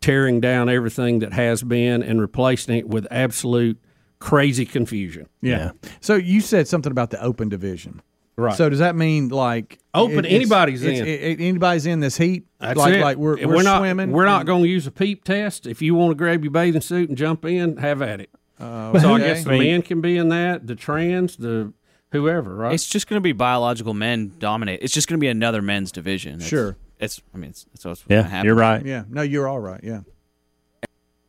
tearing 0.00 0.40
down 0.40 0.68
everything 0.68 1.18
that 1.18 1.32
has 1.34 1.62
been 1.62 2.02
and 2.02 2.20
replacing 2.20 2.76
it 2.76 2.88
with 2.88 3.06
absolute 3.10 3.78
crazy 4.18 4.64
confusion. 4.66 5.28
Yeah. 5.42 5.72
So 6.00 6.14
you 6.14 6.40
said 6.40 6.68
something 6.68 6.90
about 6.90 7.10
the 7.10 7.22
open 7.22 7.48
division. 7.48 8.02
Right. 8.38 8.54
So 8.54 8.68
does 8.68 8.80
that 8.80 8.94
mean 8.96 9.28
like 9.30 9.78
Open, 9.94 10.18
it's- 10.18 10.34
anybody's 10.34 10.82
it's- 10.82 11.00
in. 11.00 11.06
it- 11.06 11.22
it- 11.22 11.40
anybody's 11.40 11.86
in 11.86 12.00
this 12.00 12.18
heat? 12.18 12.46
That's 12.60 12.78
like 12.78 12.94
it. 12.94 13.00
like 13.00 13.16
we're, 13.16 13.38
And 13.38 13.48
we're, 13.48 13.62
not, 13.62 13.78
swimming. 13.78 14.10
We're 14.12 14.26
not 14.26 14.44
going 14.44 14.62
to 14.62 14.68
use 14.68 14.86
a 14.86 14.90
peep 14.90 15.24
test. 15.24 15.66
If 15.66 15.80
you 15.80 15.94
want 15.94 16.10
to 16.10 16.14
grab 16.16 16.44
your 16.44 16.50
bathing 16.50 16.82
suit 16.82 17.08
and 17.08 17.16
jump 17.16 17.46
in, 17.46 17.78
have 17.78 18.02
at 18.02 18.20
it. 18.20 18.30
Oh, 18.60 18.98
so 18.98 19.14
I 19.14 19.18
guess 19.20 19.44
the 19.44 19.58
men 19.58 19.80
can 19.82 20.00
be 20.02 20.18
in 20.18 20.28
that. 20.30 20.66
The 20.66 20.74
trans, 20.74 21.36
the 21.36 21.72
whoever, 22.12 22.54
right? 22.54 22.74
It's 22.74 22.86
just 22.86 23.06
going 23.06 23.16
to 23.18 23.22
be 23.22 23.32
biological 23.32 23.94
men 23.94 24.32
dominate. 24.38 24.80
It's 24.82 24.92
just 24.94 25.08
going 25.08 25.18
to 25.18 25.20
be 25.24 25.28
another 25.28 25.62
men's 25.62 25.90
division. 25.92 26.34
It's- 26.34 26.48
Sure. 26.48 26.76
It's. 26.98 27.20
I 27.34 27.38
mean, 27.38 27.50
it's, 27.50 27.66
it's 27.74 27.84
what's 27.86 28.02
Yeah, 28.08 28.22
happen. 28.22 28.46
you're 28.46 28.54
right. 28.54 28.84
Yeah, 28.84 29.04
no, 29.10 29.20
you're 29.22 29.46
all 29.48 29.58
right. 29.60 29.80
Yeah, 29.82 30.00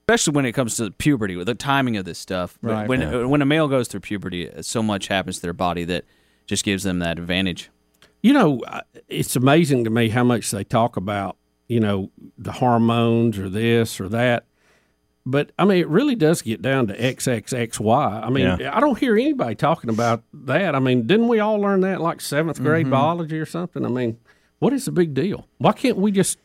Especially 0.10 0.32
when 0.36 0.46
it 0.46 0.54
comes 0.54 0.78
to 0.78 0.90
puberty, 0.92 1.36
with 1.36 1.48
the 1.48 1.54
timing 1.56 1.98
of 1.98 2.06
this 2.06 2.18
stuff. 2.18 2.58
Right. 2.62 2.88
When 2.88 3.02
Yeah. 3.02 3.26
when 3.26 3.42
a 3.42 3.46
male 3.46 3.68
goes 3.68 3.90
through 3.90 4.00
puberty, 4.00 4.50
uh, 4.50 4.62
so 4.62 4.82
much 4.82 5.10
happens 5.10 5.36
to 5.38 5.42
their 5.42 5.52
body 5.54 5.84
that 5.84 6.06
just 6.46 6.64
gives 6.64 6.84
them 6.84 7.00
that 7.00 7.20
advantage. 7.20 7.70
You 8.24 8.32
know, 8.32 8.62
it's 9.10 9.36
amazing 9.36 9.84
to 9.84 9.90
me 9.90 10.08
how 10.08 10.24
much 10.24 10.50
they 10.52 10.64
talk 10.64 10.96
about, 10.96 11.36
you 11.68 11.82
know, 11.82 12.10
the 12.38 12.54
hormones 12.54 13.38
or 13.38 13.50
this 13.50 14.00
or 14.00 14.08
that. 14.08 14.46
But 15.26 15.52
I 15.60 15.66
mean, 15.66 15.80
it 15.80 15.90
really 15.90 16.16
does 16.16 16.42
get 16.42 16.62
down 16.62 16.88
to 16.88 16.94
XXXY. 16.98 18.24
I 18.26 18.30
mean, 18.30 18.46
Yeah. 18.62 18.72
I 18.74 18.80
don't 18.80 18.98
hear 18.98 19.18
anybody 19.18 19.56
talking 19.56 19.90
about 19.90 20.24
that. 20.34 20.74
I 20.74 20.80
mean, 20.80 21.06
didn't 21.06 21.28
we 21.28 21.42
all 21.42 21.58
learn 21.60 21.82
that 21.82 22.00
like 22.00 22.22
seventh 22.22 22.62
grade 22.64 22.86
Mm-hmm. 22.86 22.92
biology 22.92 23.40
or 23.40 23.46
something? 23.46 23.86
I 23.86 23.90
mean, 23.90 24.16
what 24.60 24.72
is 24.72 24.86
the 24.86 24.92
big 24.94 25.14
deal? 25.14 25.48
Why 25.58 25.74
can't 25.74 25.98
we 25.98 26.14
just 26.14 26.40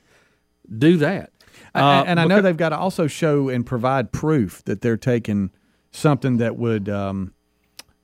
do 0.76 0.96
that? 0.96 1.30
A- 1.74 1.78
Uh, 1.82 2.04
and 2.06 2.20
I 2.20 2.24
know 2.26 2.40
they've 2.40 2.56
got 2.56 2.70
to 2.70 2.78
also 2.78 3.06
show 3.06 3.48
and 3.48 3.64
provide 3.64 4.12
proof 4.12 4.62
that 4.64 4.80
they're 4.82 4.96
taking 4.96 5.50
something 5.90 6.36
that 6.38 6.56
would, 6.56 6.88
um, 6.88 7.32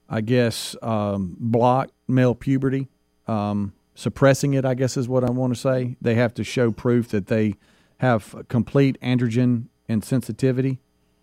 I 0.08 0.20
guess, 0.22 0.74
um, 0.82 1.36
block 1.38 1.90
male 2.06 2.34
puberty, 2.34 2.88
um, 3.26 3.72
suppressing 3.94 4.54
it. 4.54 4.64
I 4.64 4.74
guess 4.74 4.96
is 4.96 5.08
what 5.08 5.24
I 5.24 5.30
want 5.30 5.54
to 5.54 5.60
say. 5.60 5.96
They 6.00 6.14
have 6.14 6.32
to 6.34 6.44
show 6.44 6.70
proof 6.70 7.08
that 7.08 7.26
they 7.26 7.54
have 7.98 8.44
complete 8.48 8.98
androgen 9.02 9.64
insensitivity, 9.88 10.78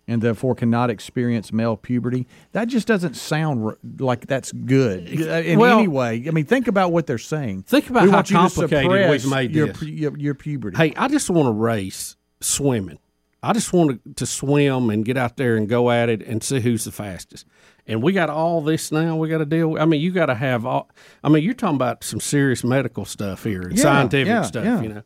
and 0.08 0.22
therefore 0.22 0.54
cannot 0.54 0.88
experience 0.90 1.52
male 1.52 1.76
puberty. 1.76 2.26
That 2.52 2.68
just 2.68 2.86
doesn't 2.86 3.14
sound 3.16 3.74
like 3.98 4.26
that's 4.26 4.52
good 4.52 5.08
uh, 5.22 5.32
in 5.42 5.58
Well- 5.58 5.78
any 5.78 5.88
way. 5.88 6.24
I 6.28 6.30
mean, 6.30 6.44
think 6.44 6.68
about 6.68 6.92
what 6.92 7.06
they're 7.06 7.18
saying. 7.18 7.62
Think 7.64 7.90
about 7.90 8.04
we 8.04 8.10
how 8.10 8.18
you 8.18 8.22
to 8.24 8.32
complicated 8.34 9.10
we've 9.10 9.30
made 9.30 9.52
your, 9.54 9.66
this. 9.68 9.78
pu- 9.78 9.86
your, 9.86 10.16
your 10.16 10.34
puberty. 10.34 10.76
Hey, 10.76 10.92
I 10.96 11.08
just 11.08 11.28
want 11.30 11.46
to 11.48 11.52
race 11.52 12.16
swimming. 12.40 12.98
I 13.42 13.52
just 13.52 13.72
wanted 13.72 14.16
to, 14.16 14.26
swim 14.26 14.90
and 14.90 15.04
get 15.04 15.16
out 15.16 15.36
there 15.36 15.56
and 15.56 15.68
go 15.68 15.90
at 15.90 16.08
it 16.08 16.22
and 16.22 16.42
see 16.42 16.58
who's 16.60 16.84
the 16.84 16.90
fastest. 16.90 17.46
And 17.86 18.02
we 18.02 18.12
got 18.12 18.28
all 18.28 18.60
this 18.60 18.90
now. 18.90 19.14
We 19.16 19.28
got 19.28 19.38
to 19.38 19.44
deal. 19.44 19.68
With. 19.68 19.82
I 19.82 19.84
mean, 19.84 20.00
you 20.00 20.10
got 20.10 20.26
to 20.26 20.34
have 20.34 20.66
all. 20.66 20.90
I 21.22 21.28
mean, 21.28 21.44
you're 21.44 21.54
talking 21.54 21.76
about 21.76 22.02
some 22.02 22.18
serious 22.18 22.64
medical 22.64 23.04
stuff 23.04 23.44
here 23.44 23.62
and 23.62 23.76
Yeah, 23.76 23.82
scientific 23.82 24.26
yeah, 24.26 24.42
stuff. 24.42 24.64
yeah. 24.64 24.80
You 24.82 24.88
know, 24.88 25.02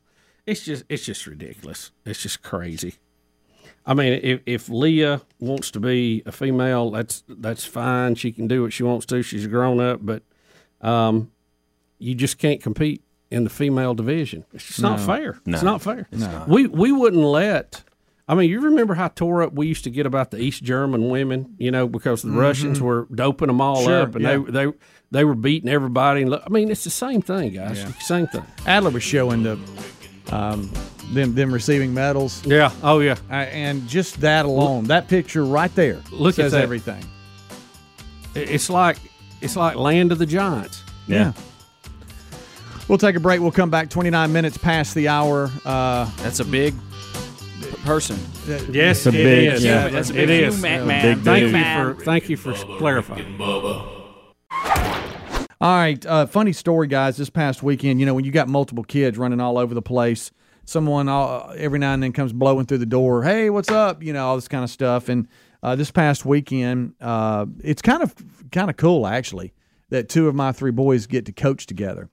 it's 0.46 0.64
just 0.64 0.84
it's 0.88 1.04
just 1.04 1.26
ridiculous. 1.26 1.90
It's 2.06 2.22
just 2.22 2.42
crazy. 2.42 2.94
I 3.84 3.92
mean, 3.94 4.20
if, 4.22 4.40
if 4.46 4.68
Lia 4.68 5.22
wants 5.38 5.70
to 5.72 5.80
be 5.80 6.22
a 6.24 6.32
female, 6.32 6.90
that's 6.90 7.22
that's 7.28 7.66
fine. 7.66 8.14
She 8.14 8.32
can 8.32 8.46
do 8.48 8.62
what 8.62 8.72
she 8.72 8.82
wants 8.84 9.04
to. 9.06 9.22
She's 9.22 9.44
a 9.44 9.48
grown 9.48 9.80
up, 9.80 10.00
but 10.02 10.22
um, 10.80 11.30
you 11.98 12.14
just 12.14 12.38
can't 12.38 12.62
compete 12.62 13.02
in 13.30 13.44
the 13.44 13.50
female 13.50 13.94
division. 13.94 14.44
It's 14.52 14.66
just 14.66 14.80
not 14.82 14.98
No. 15.00 15.06
fair. 15.06 15.38
It's 15.46 15.62
not 15.62 15.82
fair. 15.82 16.08
It's 16.10 16.20
not. 16.22 16.48
We 16.48 16.66
we 16.66 16.90
wouldn't 16.92 17.22
let. 17.22 17.82
I 18.28 18.34
mean, 18.36 18.48
you 18.48 18.60
remember 18.60 18.94
how 18.94 19.08
tore 19.08 19.42
up 19.42 19.52
we 19.54 19.66
used 19.66 19.82
to 19.84 19.90
get 19.90 20.06
about 20.06 20.30
the 20.30 20.38
East 20.40 20.62
German 20.62 21.08
women, 21.08 21.54
you 21.58 21.72
know, 21.72 21.88
because 21.88 22.22
the 22.22 22.28
Mhm. 22.28 22.36
Russians 22.40 22.80
were 22.80 23.08
doping 23.12 23.48
them 23.48 23.60
all 23.60 23.82
Sure, 23.82 24.02
up, 24.02 24.14
and 24.14 24.22
yeah. 24.24 24.36
they 24.38 24.66
they 24.66 24.72
they 25.10 25.24
were 25.24 25.34
beating 25.34 25.68
everybody. 25.68 26.22
And 26.22 26.30
look, 26.30 26.42
I 26.46 26.48
mean, 26.50 26.70
it's 26.70 26.84
the 26.84 26.90
same 26.90 27.22
thing, 27.22 27.54
guys. 27.54 27.78
Yeah. 27.78 27.90
Same 28.00 28.26
thing. 28.28 28.44
Adler 28.66 28.90
was 28.90 29.02
showing 29.02 29.42
the 29.42 29.58
um, 30.30 30.70
them 31.12 31.34
them 31.34 31.52
receiving 31.52 31.92
medals. 31.92 32.42
Yeah. 32.46 32.70
Oh 32.84 33.00
yeah. 33.00 33.16
Uh, 33.28 33.34
and 33.34 33.88
just 33.88 34.20
that 34.20 34.44
alone, 34.46 34.84
that 34.84 35.08
picture 35.08 35.44
right 35.44 35.74
there, 35.74 35.98
Look 36.12 36.34
at 36.38 36.44
says 36.44 36.52
that. 36.52 36.62
everything. 36.62 37.02
It's 38.36 38.70
like 38.70 38.98
it's 39.40 39.56
like 39.56 39.74
land 39.76 40.12
of 40.12 40.18
the 40.18 40.26
giants. 40.26 40.84
Yeah. 41.08 41.32
We'll 42.90 42.98
take 42.98 43.14
a 43.14 43.20
break. 43.20 43.40
We'll 43.40 43.52
come 43.52 43.70
back 43.70 43.88
29 43.88 44.32
minutes 44.32 44.58
past 44.58 44.96
the 44.96 45.06
hour. 45.06 45.48
Uh, 45.64 46.10
That's 46.16 46.40
a 46.40 46.44
big 46.44 46.74
person. 47.84 48.18
Yes, 48.68 49.06
a 49.06 49.10
it 49.10 49.12
big- 49.12 49.52
is. 49.52 49.64
yeah. 49.64 49.86
That's 49.86 50.10
a 50.10 50.14
big 50.14 50.28
is. 50.28 50.56
human, 50.56 50.82
Uh, 50.82 50.86
man. 50.86 51.20
Thank 51.20 51.24
Big 51.24 51.52
you 51.54 51.94
for 51.94 52.04
thank 52.04 52.28
you 52.28 52.36
for 52.36 52.52
clarifying. 52.78 53.40
All 55.60 55.76
right, 55.76 56.04
uh, 56.04 56.26
funny 56.26 56.52
story, 56.52 56.88
guys. 56.88 57.16
This 57.16 57.30
past 57.30 57.62
weekend, 57.62 58.00
you 58.00 58.06
know, 58.06 58.14
when 58.14 58.24
you 58.24 58.32
got 58.32 58.48
multiple 58.48 58.82
kids 58.82 59.16
running 59.16 59.38
all 59.40 59.56
over 59.56 59.72
the 59.72 59.82
place, 59.82 60.32
someone 60.64 61.08
all, 61.08 61.52
every 61.56 61.78
now 61.78 61.94
and 61.94 62.02
then 62.02 62.10
comes 62.12 62.32
blowing 62.32 62.66
through 62.66 62.78
the 62.78 62.86
door. 62.86 63.22
Hey, 63.22 63.50
what's 63.50 63.70
up? 63.70 64.02
You 64.02 64.12
know, 64.12 64.26
all 64.26 64.34
this 64.34 64.48
kind 64.48 64.64
of 64.64 64.70
stuff. 64.70 65.08
And 65.08 65.28
uh, 65.62 65.76
this 65.76 65.92
past 65.92 66.24
weekend, 66.26 66.94
uh, 67.00 67.46
it's 67.62 67.82
kind 67.82 68.02
of 68.02 68.16
kind 68.50 68.68
of 68.68 68.76
cool 68.76 69.06
actually 69.06 69.52
that 69.90 70.08
two 70.08 70.26
of 70.26 70.34
my 70.34 70.50
three 70.50 70.72
boys 70.72 71.06
get 71.06 71.24
to 71.26 71.32
coach 71.32 71.66
together. 71.66 72.10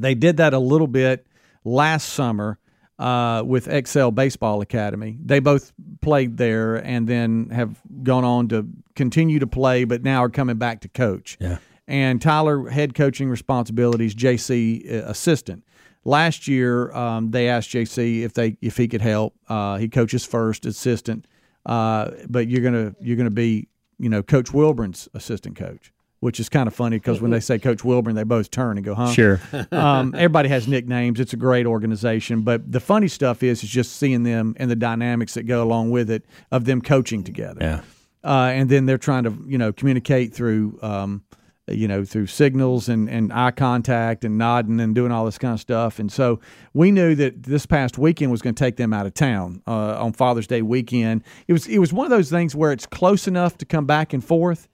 They 0.00 0.14
did 0.14 0.36
that 0.38 0.54
a 0.54 0.58
little 0.58 0.86
bit 0.86 1.26
last 1.64 2.10
summer 2.10 2.58
uh, 2.98 3.42
with 3.44 3.68
Excel 3.68 4.10
Baseball 4.10 4.60
Academy. 4.60 5.18
They 5.24 5.38
both 5.38 5.72
played 6.00 6.36
there 6.36 6.76
and 6.76 7.06
then 7.06 7.50
have 7.50 7.80
gone 8.02 8.24
on 8.24 8.48
to 8.48 8.68
continue 8.96 9.38
to 9.38 9.46
play, 9.46 9.84
but 9.84 10.02
now 10.02 10.24
are 10.24 10.28
coming 10.30 10.56
back 10.56 10.80
to 10.80 10.88
coach. 10.88 11.36
Yeah. 11.40 11.58
And 11.86 12.20
Tyler, 12.20 12.68
head 12.68 12.94
coaching 12.94 13.30
responsibilities, 13.30 14.14
JC, 14.14 14.92
uh, 14.92 15.08
assistant. 15.08 15.64
Last 16.04 16.46
year, 16.46 16.92
um, 16.92 17.30
they 17.30 17.48
asked 17.48 17.70
JC 17.70 18.22
if 18.22 18.34
they 18.34 18.56
if 18.60 18.76
he 18.76 18.88
could 18.88 19.00
help. 19.00 19.34
Uh, 19.48 19.76
he 19.78 19.88
coaches 19.88 20.24
first, 20.24 20.64
assistant, 20.64 21.26
uh, 21.66 22.10
but 22.28 22.48
you're 22.48 22.62
gonna 22.62 22.94
you're 23.00 23.16
gonna 23.16 23.30
be 23.30 23.68
you 23.98 24.08
know 24.08 24.22
Coach 24.22 24.52
Wilburn's 24.52 25.08
assistant 25.12 25.56
coach, 25.56 25.92
which 26.20 26.40
is 26.40 26.48
kind 26.48 26.66
of 26.66 26.74
funny 26.74 26.96
because 26.96 27.20
when 27.20 27.30
they 27.30 27.40
say 27.40 27.58
Coach 27.58 27.84
Wilburn, 27.84 28.14
they 28.14 28.24
both 28.24 28.50
turn 28.50 28.76
and 28.76 28.84
go, 28.84 28.94
"Huh?" 28.94 29.12
Sure. 29.12 29.40
um, 29.72 30.14
everybody 30.14 30.48
has 30.48 30.66
nicknames. 30.66 31.20
It's 31.20 31.32
a 31.32 31.36
great 31.36 31.66
organization, 31.66 32.42
but 32.42 32.70
the 32.70 32.80
funny 32.80 33.08
stuff 33.08 33.42
is 33.42 33.62
is 33.62 33.70
just 33.70 33.96
seeing 33.96 34.22
them 34.24 34.54
and 34.58 34.70
the 34.70 34.76
dynamics 34.76 35.34
that 35.34 35.44
go 35.44 35.62
along 35.62 35.90
with 35.90 36.10
it 36.10 36.24
of 36.50 36.64
them 36.64 36.80
coaching 36.80 37.22
together. 37.22 37.58
Yeah. 37.60 37.80
Uh, 38.24 38.50
and 38.52 38.68
then 38.68 38.86
they're 38.86 38.98
trying 38.98 39.24
to 39.24 39.44
you 39.46 39.58
know 39.58 39.72
communicate 39.72 40.34
through 40.34 40.78
um, 40.82 41.22
you 41.68 41.86
know 41.86 42.04
through 42.04 42.26
signals 42.26 42.88
and, 42.88 43.08
and 43.08 43.32
eye 43.32 43.50
contact 43.50 44.24
and 44.24 44.38
nodding 44.38 44.80
and 44.80 44.94
doing 44.94 45.12
all 45.12 45.24
this 45.24 45.38
kind 45.38 45.54
of 45.54 45.60
stuff. 45.60 45.98
And 45.98 46.10
so 46.10 46.40
we 46.74 46.90
knew 46.90 47.14
that 47.14 47.44
this 47.44 47.66
past 47.66 47.98
weekend 47.98 48.30
was 48.30 48.42
going 48.42 48.54
to 48.54 48.64
take 48.64 48.76
them 48.76 48.92
out 48.92 49.06
of 49.06 49.14
town 49.14 49.62
uh, 49.66 50.02
on 50.02 50.12
Father's 50.12 50.46
Day 50.46 50.62
weekend. 50.62 51.22
It 51.46 51.52
was 51.52 51.66
it 51.66 51.78
was 51.78 51.92
one 51.92 52.06
of 52.06 52.10
those 52.10 52.30
things 52.30 52.54
where 52.54 52.72
it's 52.72 52.86
close 52.86 53.28
enough 53.28 53.56
to 53.58 53.64
come 53.64 53.86
back 53.86 54.12
and 54.12 54.24
forth. 54.24 54.68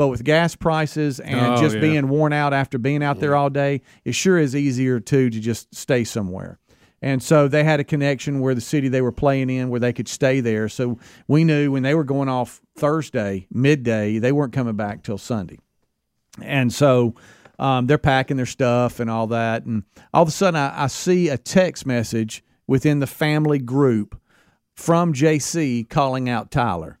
But 0.00 0.08
with 0.08 0.24
gas 0.24 0.56
prices 0.56 1.20
and 1.20 1.38
Oh, 1.38 1.60
just 1.60 1.74
yeah. 1.74 1.82
being 1.82 2.08
worn 2.08 2.32
out 2.32 2.54
after 2.54 2.78
being 2.78 3.02
out 3.02 3.20
there 3.20 3.36
all 3.36 3.50
day, 3.50 3.82
it 4.02 4.14
sure 4.14 4.38
is 4.38 4.56
easier 4.56 4.98
too 4.98 5.28
to 5.28 5.38
just 5.38 5.74
stay 5.74 6.04
somewhere. 6.04 6.58
And 7.02 7.22
so 7.22 7.48
they 7.48 7.64
had 7.64 7.80
a 7.80 7.84
connection 7.84 8.40
where 8.40 8.54
the 8.54 8.62
city 8.62 8.88
they 8.88 9.02
were 9.02 9.12
playing 9.12 9.50
in 9.50 9.68
where 9.68 9.78
they 9.78 9.92
could 9.92 10.08
stay 10.08 10.40
there. 10.40 10.70
So 10.70 10.98
we 11.28 11.44
knew 11.44 11.70
when 11.70 11.82
they 11.82 11.94
were 11.94 12.04
going 12.04 12.30
off 12.30 12.62
Thursday 12.78 13.46
midday, 13.52 14.18
they 14.18 14.32
weren't 14.32 14.54
coming 14.54 14.74
back 14.74 15.02
till 15.02 15.18
Sunday. 15.18 15.58
And 16.40 16.72
so 16.72 17.14
um, 17.58 17.86
they're 17.86 17.98
packing 17.98 18.38
their 18.38 18.46
stuff 18.46 19.00
and 19.00 19.10
all 19.10 19.26
that. 19.26 19.66
And 19.66 19.82
all 20.14 20.22
of 20.22 20.28
a 20.28 20.32
sudden, 20.32 20.58
I, 20.58 20.84
I 20.84 20.86
see 20.86 21.28
a 21.28 21.36
text 21.36 21.84
message 21.84 22.42
within 22.66 23.00
the 23.00 23.06
family 23.06 23.58
group 23.58 24.18
from 24.74 25.12
JC 25.12 25.86
calling 25.90 26.30
out 26.30 26.50
Tyler. 26.50 26.99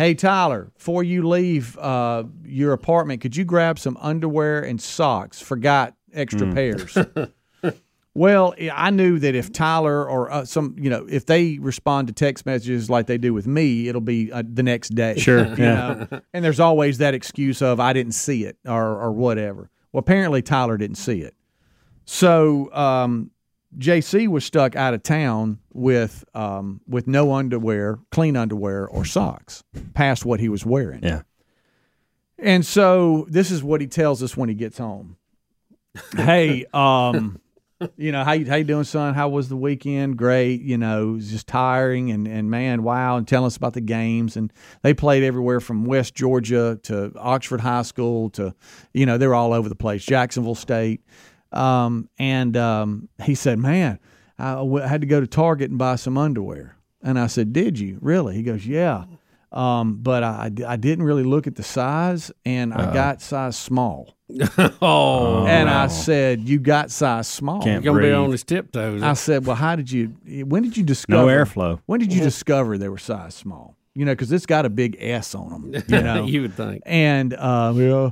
Hey, 0.00 0.14
Tyler, 0.14 0.70
before 0.78 1.04
you 1.04 1.28
leave 1.28 1.76
uh, 1.76 2.24
your 2.42 2.72
apartment, 2.72 3.20
could 3.20 3.36
you 3.36 3.44
grab 3.44 3.78
some 3.78 3.98
underwear 4.00 4.62
and 4.62 4.80
socks? 4.80 5.42
Forgot 5.42 5.94
extra 6.14 6.46
Mm. 6.46 6.54
pairs. 6.54 7.30
Well, 8.14 8.54
I 8.72 8.90
knew 8.90 9.20
that 9.20 9.36
if 9.36 9.52
Tyler 9.52 10.04
or 10.08 10.32
uh, 10.32 10.44
some, 10.44 10.74
you 10.76 10.90
know, 10.90 11.06
if 11.08 11.26
they 11.26 11.58
respond 11.58 12.08
to 12.08 12.12
text 12.12 12.44
messages 12.44 12.90
like 12.90 13.06
they 13.06 13.18
do 13.18 13.32
with 13.32 13.46
me, 13.46 13.86
it'll 13.86 14.00
be 14.00 14.32
uh, 14.32 14.42
the 14.44 14.64
next 14.64 14.96
day. 14.96 15.16
Sure, 15.16 15.46
you 15.46 15.64
yeah. 15.64 16.06
know? 16.10 16.20
And 16.34 16.44
there's 16.44 16.58
always 16.58 16.98
that 16.98 17.14
excuse 17.14 17.62
of 17.62 17.78
I 17.78 17.92
didn't 17.92 18.14
see 18.14 18.44
it 18.44 18.56
or 18.66 19.00
or 19.00 19.12
whatever. 19.12 19.70
Well, 19.92 20.00
apparently 20.00 20.42
Tyler 20.42 20.76
didn't 20.76 20.96
see 20.96 21.20
it. 21.20 21.34
So 22.04 22.72
um, 22.74 23.30
JC 23.78 24.28
was 24.28 24.44
stuck 24.44 24.74
out 24.74 24.94
of 24.94 25.02
town 25.02 25.58
with 25.72 26.24
um, 26.34 26.80
with 26.88 27.06
no 27.06 27.32
underwear, 27.32 27.98
clean 28.10 28.36
underwear 28.36 28.86
or 28.86 29.04
socks 29.04 29.62
past 29.94 30.24
what 30.24 30.40
he 30.40 30.48
was 30.48 30.66
wearing. 30.66 31.02
Yeah. 31.02 31.22
And 32.38 32.64
so 32.64 33.26
this 33.28 33.50
is 33.50 33.62
what 33.62 33.80
he 33.80 33.86
tells 33.86 34.22
us 34.22 34.36
when 34.36 34.48
he 34.48 34.54
gets 34.54 34.78
home. 34.78 35.16
hey, 36.16 36.64
um, 36.72 37.40
you 37.96 38.12
know, 38.12 38.24
how 38.24 38.32
you, 38.32 38.46
how 38.46 38.56
you 38.56 38.64
doing, 38.64 38.84
son? 38.84 39.14
How 39.14 39.28
was 39.28 39.48
the 39.48 39.56
weekend? 39.56 40.16
Great. 40.16 40.62
You 40.62 40.78
know, 40.78 41.10
it 41.10 41.12
was 41.12 41.30
just 41.30 41.46
tiring 41.46 42.10
and, 42.10 42.26
and 42.26 42.50
man, 42.50 42.82
wow. 42.82 43.16
And 43.16 43.28
telling 43.28 43.46
us 43.46 43.56
about 43.56 43.74
the 43.74 43.80
games. 43.80 44.36
And 44.36 44.52
they 44.82 44.94
played 44.94 45.22
everywhere 45.22 45.60
from 45.60 45.84
West 45.84 46.14
Georgia 46.14 46.78
to 46.84 47.12
Oxford 47.18 47.60
High 47.60 47.82
School 47.82 48.30
to, 48.30 48.54
you 48.94 49.06
know, 49.06 49.18
they 49.18 49.26
were 49.26 49.34
all 49.34 49.52
over 49.52 49.68
the 49.68 49.74
place, 49.74 50.04
Jacksonville 50.04 50.54
State. 50.54 51.02
Um, 51.52 52.08
and 52.18 52.56
um, 52.56 53.08
he 53.24 53.34
said, 53.34 53.58
man, 53.58 53.98
I 54.38 54.52
w- 54.54 54.84
had 54.86 55.00
to 55.00 55.06
go 55.06 55.20
to 55.20 55.26
Target 55.26 55.70
and 55.70 55.78
buy 55.78 55.96
some 55.96 56.16
underwear. 56.16 56.76
And 57.02 57.18
I 57.18 57.26
said, 57.28 57.52
did 57.52 57.78
you 57.78 57.98
really? 58.00 58.34
He 58.34 58.42
goes, 58.42 58.66
yeah. 58.66 59.04
Um, 59.52 59.96
but 60.00 60.22
I, 60.22 60.50
I 60.66 60.76
didn't 60.76 61.04
really 61.04 61.24
look 61.24 61.48
at 61.48 61.56
the 61.56 61.64
size, 61.64 62.30
and 62.44 62.72
I 62.72 62.84
Uh-oh. 62.84 62.92
got 62.94 63.20
size 63.20 63.56
small. 63.56 64.16
Oh, 64.80 65.44
and 65.46 65.68
I 65.68 65.88
said, 65.88 66.48
"You 66.48 66.60
got 66.60 66.92
size 66.92 67.26
small." 67.26 67.60
Can't 67.62 67.82
You're 67.84 67.94
gonna 67.94 68.02
be 68.04 68.10
breathe. 68.10 68.24
on 68.26 68.30
his 68.30 68.44
tiptoes. 68.44 69.02
I 69.02 69.14
said, 69.14 69.44
"Well, 69.46 69.56
how 69.56 69.74
did 69.74 69.90
you? 69.90 70.14
When 70.44 70.62
did 70.62 70.76
you 70.76 70.84
discover 70.84 71.26
No 71.26 71.26
airflow. 71.26 71.80
When 71.86 71.98
did 71.98 72.12
you 72.12 72.22
discover 72.22 72.78
they 72.78 72.88
were 72.88 72.96
size 72.98 73.34
small? 73.34 73.76
You 73.94 74.04
know, 74.04 74.12
because 74.12 74.30
it's 74.30 74.46
got 74.46 74.66
a 74.66 74.70
big 74.70 74.96
S 75.00 75.34
on 75.34 75.50
them. 75.72 75.82
You 75.88 76.00
know, 76.02 76.24
You 76.26 76.42
would 76.42 76.54
think. 76.54 76.82
And 76.86 77.34
uh, 77.34 77.72
yeah, 77.74 78.10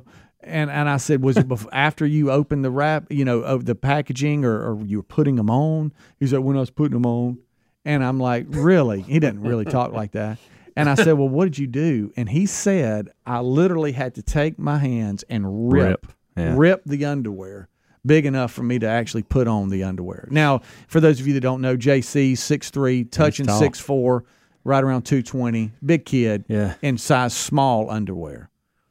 and 0.49 0.71
and 0.71 0.89
I 0.89 0.97
said, 0.97 1.23
was 1.23 1.37
it 1.37 1.47
before, 1.49 1.71
after 1.75 2.07
you 2.07 2.31
opened 2.31 2.65
the 2.65 2.71
wrap? 2.71 3.07
You 3.11 3.25
know, 3.25 3.41
of 3.41 3.65
the 3.67 3.75
packaging, 3.75 4.45
or, 4.45 4.73
or 4.73 4.83
you 4.85 4.99
were 4.99 5.03
putting 5.05 5.37
them 5.37 5.51
on? 5.51 5.93
He 6.19 6.27
said, 6.27 6.41
when 6.41 6.57
I 6.57 6.61
was 6.61 6.71
putting 6.71 6.95
them 6.95 7.07
on, 7.07 7.39
and 7.85 8.05
I'm 8.05 8.19
like, 8.19 8.47
really? 8.49 9.03
He 9.03 9.19
doesn't 9.19 9.41
really 9.43 9.65
talk 9.65 9.93
like 9.93 10.13
that. 10.13 10.39
And 10.77 10.89
I 10.89 10.95
said, 10.95 11.13
well, 11.15 11.29
what 11.29 11.45
did 11.47 11.59
you 11.59 11.67
do? 11.67 12.13
And 12.17 12.29
he 12.29 12.47
said, 12.47 13.09
I 13.27 13.41
literally 13.41 13.91
had 13.93 14.15
to 14.15 14.23
take 14.23 14.59
my 14.61 14.79
hands 14.79 15.25
and 15.29 15.73
rip, 15.73 16.07
Rip, 16.07 16.07
yeah. 16.37 16.55
rip 16.57 16.83
the 16.87 17.05
underwear 17.05 17.69
big 18.07 18.25
enough 18.27 18.53
for 18.53 18.63
me 18.63 18.79
to 18.79 18.87
actually 18.87 19.25
put 19.25 19.49
on 19.49 19.69
the 19.71 19.83
underwear. 19.83 20.29
Now, 20.31 20.61
for 20.87 21.01
those 21.01 21.19
of 21.21 21.27
you 21.27 21.35
that 21.35 21.41
don't 21.41 21.61
know, 21.61 21.77
JC 21.77 22.33
6'3", 22.33 23.11
touching 23.11 23.47
tall. 23.47 23.61
6'4", 23.61 24.23
right 24.65 24.83
around 24.85 25.03
220, 25.03 25.73
big 25.85 26.05
kid, 26.05 26.45
Yeah. 26.49 26.75
in 26.81 26.97
size 26.97 27.35
small 27.35 27.91
underwear. 27.91 28.49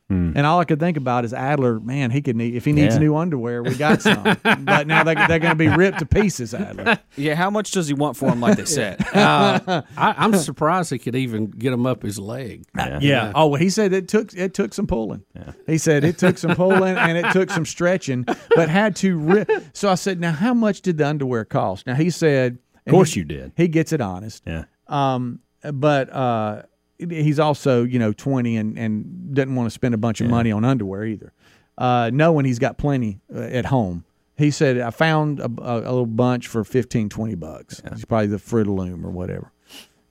And 0.09 0.37
all 0.45 0.59
I 0.59 0.63
could 0.63 0.79
think 0.79 0.95
about 0.95 1.25
is 1.25 1.33
Adler. 1.33 1.79
Man, 1.81 2.11
he 2.11 2.21
could 2.21 2.35
need 2.37 2.55
if 2.55 2.63
he 2.63 2.71
needs 2.71 2.95
Yeah. 2.95 2.99
new 3.01 3.15
underwear, 3.17 3.61
we 3.61 3.75
got 3.75 4.01
some. 4.01 4.23
but 4.43 4.87
now 4.87 5.03
they, 5.03 5.15
they're 5.15 5.39
going 5.39 5.51
to 5.51 5.55
be 5.55 5.67
ripped 5.75 5.99
to 5.99 6.05
pieces, 6.05 6.53
Adler. 6.53 6.97
Yeah, 7.17 7.35
how 7.35 7.49
much 7.49 7.71
does 7.71 7.89
he 7.89 7.93
want 7.93 8.15
for 8.15 8.29
him? 8.29 8.39
Like 8.39 8.55
they 8.57 8.63
said. 8.79 9.01
Uh, 9.13 9.81
I, 9.97 10.15
I'm 10.17 10.33
surprised 10.35 10.91
he 10.91 10.97
could 10.99 11.15
even 11.15 11.47
get 11.47 11.73
him 11.73 11.85
up 11.85 12.03
his 12.03 12.17
leg. 12.19 12.65
Yeah. 13.01 13.33
Oh, 13.35 13.47
well, 13.47 13.59
he 13.59 13.69
said 13.69 13.91
it 13.91 14.07
took 14.07 14.33
it 14.33 14.53
took 14.53 14.73
some 14.73 14.87
pulling. 14.87 15.23
Yeah. 15.35 15.51
He 15.65 15.77
said 15.77 16.05
it 16.05 16.17
took 16.17 16.37
some 16.37 16.55
pulling 16.55 16.95
and 16.97 17.17
it 17.17 17.31
took 17.33 17.49
some 17.49 17.65
stretching, 17.65 18.25
but 18.55 18.69
had 18.69 18.95
to 18.97 19.17
rip. 19.17 19.49
So 19.73 19.89
I 19.89 19.95
said, 19.95 20.21
now 20.21 20.31
how 20.31 20.53
much 20.53 20.81
did 20.81 20.97
the 20.99 21.07
underwear 21.07 21.43
cost? 21.43 21.85
Now 21.85 21.95
he 21.95 22.09
said, 22.11 22.59
Of 22.85 22.91
course 22.91 23.13
he- 23.13 23.19
you 23.19 23.25
did. 23.25 23.51
He 23.57 23.67
gets 23.67 23.91
it 23.91 23.99
honest. 23.99 24.43
Yeah. 24.47 24.63
Um, 24.87 25.39
but 25.73 26.09
uh, 26.13 26.61
he's 26.99 27.39
also 27.39 27.83
you 27.83 27.99
know 27.99 28.13
twenty 28.13 28.55
and 28.57 28.77
and 28.77 29.33
doesn't 29.33 29.55
want 29.55 29.67
to 29.67 29.71
spend 29.71 29.93
a 29.93 29.97
bunch 29.97 30.21
of 30.21 30.27
money 30.29 30.51
on 30.51 30.65
underwear 30.65 31.05
either. 31.05 31.33
Uh, 31.77 32.09
knowing 32.11 32.45
he's 32.45 32.59
got 32.59 32.77
plenty 32.77 33.19
uh, 33.33 33.39
at 33.39 33.65
home. 33.65 34.03
He 34.35 34.49
said, 34.51 34.79
I 34.79 34.89
found 34.89 35.39
a, 35.39 35.45
a, 35.45 35.77
a 35.77 35.91
little 35.91 36.05
bunch 36.07 36.47
for 36.47 36.63
15, 36.63 37.09
20 37.09 37.35
bucks. 37.35 37.81
It's 37.85 38.05
probably 38.05 38.27
the 38.27 38.39
Fruit 38.39 38.67
of 38.67 38.73
Loom 38.73 39.05
or 39.05 39.09
whatever. 39.11 39.51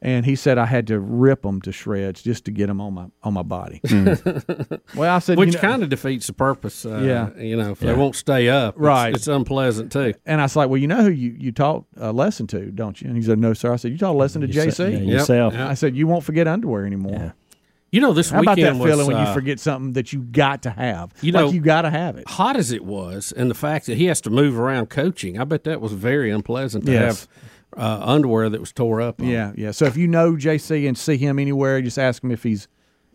And 0.02 0.26
he 0.26 0.36
said 0.36 0.58
I 0.58 0.66
had 0.66 0.86
to 0.88 1.00
rip 1.00 1.42
them 1.42 1.60
to 1.62 1.72
shreds 1.72 2.22
just 2.22 2.44
to 2.44 2.50
get 2.50 2.66
them 2.66 2.80
on 2.82 2.92
my 2.94 3.06
on 3.22 3.32
my 3.34 3.42
body. 3.42 3.80
well, 4.94 5.14
I 5.14 5.18
said, 5.20 5.38
which 5.38 5.48
you 5.48 5.52
know- 5.54 5.60
kind 5.60 5.82
of 5.82 5.88
defeats 5.88 6.26
the 6.26 6.32
purpose. 6.32 6.84
Uh, 6.84 6.98
Yeah. 6.98 7.42
you 7.42 7.56
know, 7.56 7.72
if 7.72 7.82
Yeah. 7.82 7.92
they 7.92 7.98
won't 7.98 8.14
stay 8.14 8.48
up, 8.48 8.74
Right. 8.76 9.14
It's, 9.14 9.26
unpleasant 9.26 9.90
too. 9.92 10.14
And 10.24 10.40
I 10.40 10.44
was 10.44 10.54
like, 10.56 10.68
well, 10.68 10.78
you 10.78 10.86
know 10.86 11.02
who 11.02 11.10
you, 11.10 11.34
you 11.38 11.50
taught 11.52 11.84
a 11.96 12.12
lesson 12.12 12.46
to, 12.48 12.66
don't 12.70 13.00
you? 13.00 13.08
And 13.08 13.16
he 13.16 13.22
said, 13.22 13.38
no, 13.38 13.52
sir. 13.54 13.72
I 13.72 13.76
said, 13.76 13.90
you 13.92 13.98
taught 13.98 14.12
a 14.12 14.18
lesson 14.18 14.42
to 14.42 14.48
Yourse- 14.48 14.78
JC. 14.78 14.92
yeah, 14.92 14.98
yourself. 14.98 15.54
Yep. 15.54 15.68
I 15.70 15.74
said, 15.74 15.96
you 15.96 16.06
won't 16.06 16.24
forget 16.24 16.46
underwear 16.46 16.86
anymore. 16.86 17.34
You 17.92 18.00
know, 18.00 18.12
this 18.12 18.30
How 18.30 18.40
about 18.40 18.56
that 18.56 18.72
weekend 18.74 18.78
feeling 18.82 18.98
was, 18.98 19.06
when 19.06 19.16
you 19.16 19.22
uh, 19.22 19.32
forget 19.34 19.60
something 19.60 19.92
that 19.94 20.12
you 20.12 20.20
got 20.20 20.62
to 20.64 20.70
have? 20.70 21.12
You 21.22 21.32
know, 21.32 21.38
like 21.44 21.46
know, 21.48 21.52
you 21.54 21.60
got 21.60 21.82
to 21.82 21.90
have 21.90 22.16
it. 22.18 22.28
Hot 22.28 22.56
as 22.56 22.72
it 22.72 22.84
was, 22.84 23.32
and 23.32 23.48
the 23.48 23.54
fact 23.54 23.86
that 23.86 23.96
he 23.96 24.06
has 24.06 24.20
to 24.22 24.30
move 24.30 24.58
around 24.58 24.90
coaching, 24.90 25.38
I 25.40 25.44
bet 25.44 25.64
that 25.64 25.80
was 25.80 25.92
very 25.92 26.30
unpleasant 26.30 26.84
to 26.86 26.92
Yes. 26.92 27.20
have 27.20 27.28
uh, 27.76 28.00
underwear 28.02 28.48
that 28.48 28.60
was 28.60 28.72
tore 28.72 29.00
up. 29.00 29.20
on. 29.20 29.26
Yeah, 29.28 29.52
yeah. 29.56 29.70
So 29.70 29.84
if 29.86 29.96
you 29.96 30.08
know 30.08 30.32
JC 30.32 30.86
and 30.88 30.96
see 30.96 31.16
him 31.16 31.38
anywhere, 31.38 31.80
just 31.82 31.98
ask 31.98 32.22
him 32.24 32.30
if 32.30 32.42
he's 32.42 32.68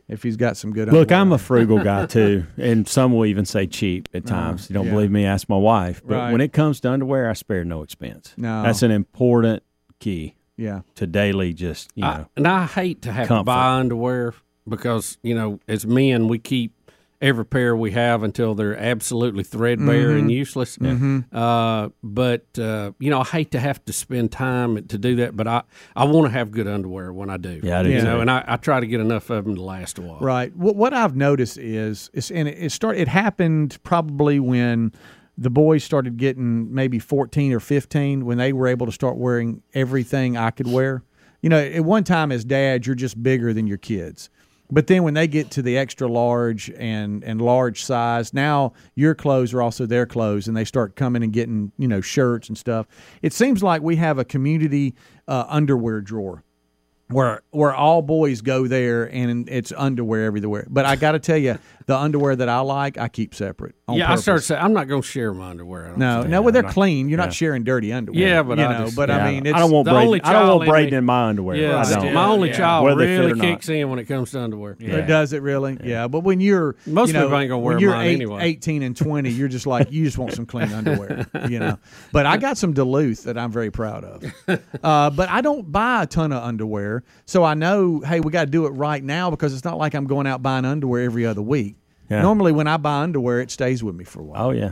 if 0.07 0.23
he's 0.23 0.35
got 0.37 0.57
some 0.57 0.73
good. 0.73 0.87
Look, 0.91 1.11
underwear. 1.11 1.19
I'm 1.21 1.31
a 1.31 1.37
frugal 1.37 1.83
guy 1.83 2.05
too, 2.07 2.45
and 2.57 2.87
some 2.87 3.13
will 3.13 3.25
even 3.25 3.45
say 3.45 3.65
cheap 3.67 4.09
at 4.13 4.25
times. 4.25 4.69
you 4.69 4.73
don't 4.73 4.85
yeah. 4.87 4.91
believe 4.91 5.11
me? 5.11 5.25
Ask 5.25 5.47
my 5.49 5.57
wife. 5.57 6.01
But 6.05 6.15
Right. 6.15 6.31
when 6.31 6.41
it 6.41 6.51
comes 6.53 6.79
to 6.81 6.91
underwear, 6.91 7.29
I 7.29 7.33
spare 7.33 7.63
no 7.63 7.81
expense. 7.81 8.33
No. 8.37 8.63
that's 8.63 8.83
an 8.83 8.91
important 8.91 9.63
key. 9.99 10.35
Yeah. 10.57 10.81
to 10.95 11.07
daily 11.07 11.53
just 11.53 11.89
you 11.95 12.05
I- 12.05 12.17
know. 12.19 12.25
and 12.35 12.47
I 12.47 12.65
hate 12.67 13.01
to 13.03 13.11
have 13.11 13.27
to 13.29 13.43
buy 13.43 13.79
underwear 13.79 14.33
because 14.67 15.17
you 15.23 15.33
know, 15.33 15.59
as 15.67 15.87
men, 15.87 16.27
we 16.27 16.37
keep 16.37 16.73
every 17.21 17.45
pair 17.45 17.75
we 17.75 17.91
have 17.91 18.23
until 18.23 18.55
they're 18.55 18.75
absolutely 18.75 19.43
threadbare 19.43 20.09
Mhm. 20.09 20.19
and 20.19 20.31
useless. 20.31 20.77
Mhm. 20.77 21.25
Uh, 21.31 21.89
but 22.03 22.45
uh, 22.57 22.91
you 22.99 23.09
know, 23.11 23.21
I 23.21 23.25
hate 23.25 23.51
to 23.51 23.59
have 23.59 23.83
to 23.85 23.93
spend 23.93 24.31
time 24.31 24.83
to 24.87 24.97
do 24.97 25.15
that. 25.17 25.37
But 25.37 25.47
I, 25.47 25.61
I 25.95 26.05
want 26.05 26.25
to 26.27 26.31
have 26.31 26.49
good 26.51 26.67
underwear 26.67 27.13
when 27.13 27.29
I 27.29 27.37
do. 27.37 27.59
Yeah, 27.63 27.79
I 27.81 27.83
do 27.83 27.89
You 27.89 27.99
too. 27.99 28.05
know, 28.05 28.21
and 28.21 28.31
I, 28.31 28.43
I 28.47 28.57
try 28.57 28.79
to 28.79 28.87
get 28.87 28.99
enough 28.99 29.29
of 29.29 29.45
them 29.45 29.55
to 29.55 29.61
last 29.61 29.99
a 29.99 30.01
while. 30.01 30.19
Right. 30.19 30.55
What, 30.55 30.75
what 30.75 30.93
I've 30.93 31.15
noticed 31.15 31.57
is, 31.59 32.09
is 32.13 32.31
and 32.31 32.47
it, 32.47 32.57
it 32.57 32.71
start. 32.71 32.97
It 32.97 33.07
happened 33.07 33.77
probably 33.83 34.39
when 34.39 34.91
the 35.37 35.49
boys 35.51 35.83
started 35.83 36.17
getting 36.17 36.73
maybe 36.73 36.97
fourteen 36.99 37.53
or 37.53 37.59
fifteen 37.59 38.25
when 38.25 38.37
they 38.39 38.51
were 38.51 38.67
able 38.67 38.85
to 38.87 38.91
start 38.91 39.17
wearing 39.17 39.61
everything 39.73 40.37
I 40.37 40.49
could 40.51 40.67
wear. 40.67 41.03
You 41.41 41.49
know, 41.49 41.57
at 41.59 41.83
one 41.85 42.03
time 42.03 42.31
as 42.31 42.43
dad, 42.45 42.85
you're 42.85 42.95
just 42.95 43.21
bigger 43.23 43.51
than 43.53 43.65
your 43.65 43.77
kids. 43.79 44.29
But 44.71 44.87
then 44.87 45.03
when 45.03 45.13
they 45.13 45.27
get 45.27 45.51
to 45.51 45.61
the 45.61 45.77
extra 45.77 46.07
large 46.07 46.69
and 46.71 47.23
and 47.23 47.41
large 47.41 47.83
size, 47.83 48.33
now 48.33 48.73
your 48.95 49.13
clothes 49.13 49.53
are 49.53 49.61
also 49.61 49.85
their 49.85 50.05
clothes, 50.05 50.47
and 50.47 50.55
they 50.55 50.65
start 50.65 50.95
coming 50.95 51.23
and 51.23 51.33
getting 51.33 51.71
you 51.77 51.87
know 51.87 52.01
shirts 52.01 52.47
and 52.47 52.57
stuff. 52.57 52.87
It 53.21 53.33
seems 53.33 53.61
like 53.61 53.81
we 53.81 53.97
have 53.97 54.17
a 54.17 54.25
community 54.25 54.95
uh, 55.27 55.45
underwear 55.47 56.01
drawer 56.01 56.43
where 57.11 57.41
where 57.51 57.73
all 57.73 58.01
boys 58.01 58.41
go 58.41 58.67
there 58.67 59.03
and 59.13 59.47
it's 59.49 59.71
underwear 59.75 60.25
everywhere. 60.25 60.67
But 60.69 60.85
I 60.85 60.95
got 60.95 61.11
to 61.11 61.19
tell 61.19 61.37
you, 61.37 61.57
the 61.85 61.97
underwear 61.97 62.35
that 62.35 62.49
I 62.49 62.59
like, 62.61 62.97
I 62.97 63.07
keep 63.07 63.35
separate. 63.35 63.75
On 63.91 63.97
Yeah, 63.97 64.05
I 64.05 64.07
purpose. 64.09 64.21
started 64.23 64.41
saying 64.41 64.61
I'm 64.61 64.73
not 64.73 64.87
going 64.87 65.01
to 65.01 65.07
share 65.07 65.33
my 65.33 65.49
underwear. 65.49 65.85
I 65.85 65.89
don't 65.89 65.99
No, 65.99 66.19
think. 66.21 66.31
no, 66.31 66.41
well 66.41 66.51
they're 66.51 66.63
not- 66.63 66.73
clean. 66.73 67.09
You're 67.09 67.19
Yeah. 67.19 67.25
not 67.25 67.33
sharing 67.33 67.63
dirty 67.63 67.93
underwear. 67.93 68.19
Yeah, 68.21 68.43
but 68.43 68.57
you 68.57 68.63
I 68.63 68.77
know, 68.79 68.85
just- 68.85 68.95
but 68.95 69.09
yeah, 69.09 69.17
I 69.25 69.31
mean, 69.31 69.45
it's 69.45 69.55
I 69.55 69.59
don't 69.59 69.71
want 69.71 69.85
the 69.85 69.91
Braden. 69.91 70.21
I 70.23 70.33
don't 70.33 70.47
want 70.49 70.63
in 70.63 70.69
Braden 70.69 70.93
in 70.93 71.05
my 71.05 71.27
underwear. 71.29 71.55
Yeah, 71.57 71.77
I 71.79 71.89
don't. 71.93 72.13
my 72.13 72.25
only 72.25 72.51
child 72.51 72.85
Whether 72.85 72.97
really 72.97 73.39
kicks 73.39 73.69
in 73.69 73.89
when 73.89 73.99
it 73.99 74.05
comes 74.05 74.31
to 74.31 74.41
underwear. 74.41 74.75
It 74.79 75.07
does 75.07 75.33
it 75.33 75.41
really? 75.41 75.77
Yeah. 75.83 76.07
But 76.07 76.21
when 76.21 76.39
you're 76.41 76.75
Most 76.85 77.07
you 77.09 77.13
know, 77.13 77.23
people 77.25 77.37
ain't 77.39 77.49
gonna 77.49 77.59
when 77.59 77.73
wear 77.75 77.79
you're 77.79 77.91
mine 77.91 78.07
eight- 78.07 78.15
anyway. 78.15 78.43
18 78.43 78.83
and 78.83 78.95
20, 78.97 79.29
you're 79.29 79.47
just 79.47 79.67
like 79.67 79.91
you 79.91 80.03
just 80.05 80.17
want 80.17 80.33
some 80.33 80.45
clean 80.45 80.71
underwear, 80.73 81.25
you 81.49 81.59
know. 81.59 81.77
But 82.11 82.25
I 82.25 82.37
got 82.37 82.57
some 82.57 82.73
Duluth 82.73 83.23
that 83.23 83.37
I'm 83.37 83.51
very 83.51 83.71
proud 83.71 84.03
of. 84.03 84.23
Uh, 84.83 85.09
but 85.09 85.29
I 85.29 85.41
don't 85.41 85.71
buy 85.71 86.03
a 86.03 86.05
ton 86.07 86.31
of 86.31 86.43
underwear, 86.43 87.03
so 87.25 87.43
I 87.43 87.53
know, 87.53 87.99
hey, 88.01 88.19
we 88.19 88.31
got 88.31 88.45
to 88.45 88.51
do 88.51 88.65
it 88.65 88.69
right 88.71 89.03
now 89.03 89.29
because 89.29 89.53
it's 89.53 89.63
not 89.65 89.77
like 89.77 89.93
I'm 89.93 90.05
going 90.07 90.27
out 90.27 90.41
buying 90.41 90.65
underwear 90.65 91.03
every 91.03 91.25
other 91.25 91.41
week. 91.41 91.75
Yeah. 92.11 92.21
Normally, 92.21 92.51
when 92.51 92.67
I 92.67 92.77
buy 92.77 93.01
underwear, 93.01 93.39
it 93.41 93.49
stays 93.51 93.83
with 93.83 93.95
me 93.95 94.03
for 94.03 94.19
a 94.19 94.23
while. 94.23 94.47
Oh 94.47 94.51
yeah. 94.51 94.71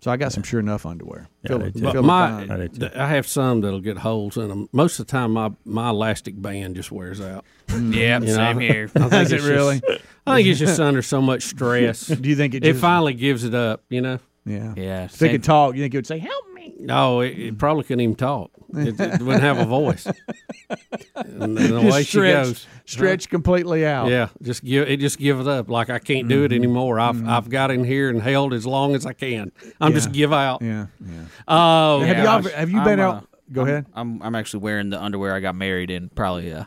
So 0.00 0.10
I 0.10 0.16
got 0.16 0.32
some 0.32 0.42
sure 0.42 0.58
enough 0.58 0.84
underwear. 0.84 1.28
Feel 1.46 1.62
it- 1.62 1.80
But 1.80 1.92
feel 1.92 2.02
my, 2.02 2.44
fine. 2.48 2.90
I 2.96 3.06
have 3.06 3.24
some 3.28 3.60
that'll 3.60 3.78
get 3.80 3.98
holes 3.98 4.36
in 4.36 4.48
them. 4.48 4.68
Most 4.72 4.98
of 4.98 5.06
the 5.06 5.12
time, 5.12 5.30
my, 5.30 5.52
my 5.64 5.90
elastic 5.90 6.42
band 6.42 6.74
just 6.74 6.90
wears 6.90 7.20
out. 7.20 7.44
Mm. 7.68 7.94
Yeah, 7.94 8.18
You 8.18 8.26
know? 8.26 8.34
same 8.34 8.58
here. 8.68 8.90
I 8.96 8.98
think 8.98 9.10
Does 9.12 9.30
it 9.32 9.36
it's 9.36 9.44
really? 9.44 9.80
just- 9.80 10.02
I 10.26 10.36
think 10.36 10.48
it's 10.48 10.58
just 10.58 10.80
under 10.80 11.02
so 11.02 11.22
much 11.22 11.44
stress. 11.44 12.06
Do 12.20 12.28
you 12.28 12.34
think 12.34 12.54
it 12.54 12.64
It 12.64 12.74
finally 12.74 13.14
gives 13.14 13.44
it 13.44 13.54
up? 13.54 13.84
You 13.90 14.00
know. 14.00 14.18
Yeah. 14.44 14.74
Yeah. 14.76 15.04
If 15.04 15.18
they 15.18 15.28
could 15.30 15.44
talk, 15.44 15.76
you 15.76 15.82
think 15.82 15.94
it 15.94 15.98
would 15.98 16.06
say, 16.08 16.18
"Help 16.18 16.52
me"? 16.52 16.74
No, 16.80 17.20
it, 17.20 17.38
it 17.38 17.58
probably 17.58 17.84
couldn't 17.84 18.00
even 18.00 18.16
talk. 18.16 18.50
It, 18.74 18.98
it 18.98 19.22
wouldn't 19.22 19.42
have 19.42 19.58
a 19.58 19.64
voice. 19.64 20.06
and 20.06 20.16
then 21.56 21.56
Just 21.56 21.72
away 21.72 22.02
she 22.02 22.10
stretch- 22.10 22.46
goes. 22.46 22.66
stretch 22.86 23.28
completely 23.28 23.84
out. 23.86 24.08
Yeah, 24.08 24.28
just 24.40 24.64
give 24.64 24.88
it. 24.88 24.98
Just 24.98 25.18
give 25.18 25.40
it 25.40 25.48
up. 25.48 25.68
Like 25.68 25.90
I 25.90 25.98
can't 25.98 26.28
do 26.28 26.44
it 26.44 26.46
mm-hmm. 26.48 26.54
anymore. 26.64 26.98
I've 26.98 27.16
mm-hmm. 27.16 27.28
I've 27.28 27.48
got 27.48 27.70
in 27.70 27.84
here 27.84 28.08
and 28.08 28.22
held 28.22 28.54
as 28.54 28.66
long 28.66 28.94
as 28.94 29.04
I 29.06 29.12
can. 29.12 29.52
I'm 29.80 29.92
just 29.92 30.12
give 30.12 30.32
out. 30.32 30.62
Yeah, 30.62 30.86
yeah. 31.04 31.24
Oh, 31.46 32.00
Have 32.00 32.16
you 32.18 32.24
ever- 32.24 32.56
have 32.56 32.70
you 32.70 32.80
been 32.82 33.00
I'm, 33.00 33.16
out? 33.16 33.28
Go 33.52 33.62
I'm- 33.62 33.68
ahead. 33.68 33.86
I'm 33.94 34.22
I'm 34.22 34.34
actually 34.34 34.60
wearing 34.60 34.90
the 34.90 35.02
underwear 35.02 35.34
I 35.34 35.40
got 35.40 35.54
married 35.54 35.90
in. 35.90 36.08
Probably 36.08 36.52
uh, 36.52 36.64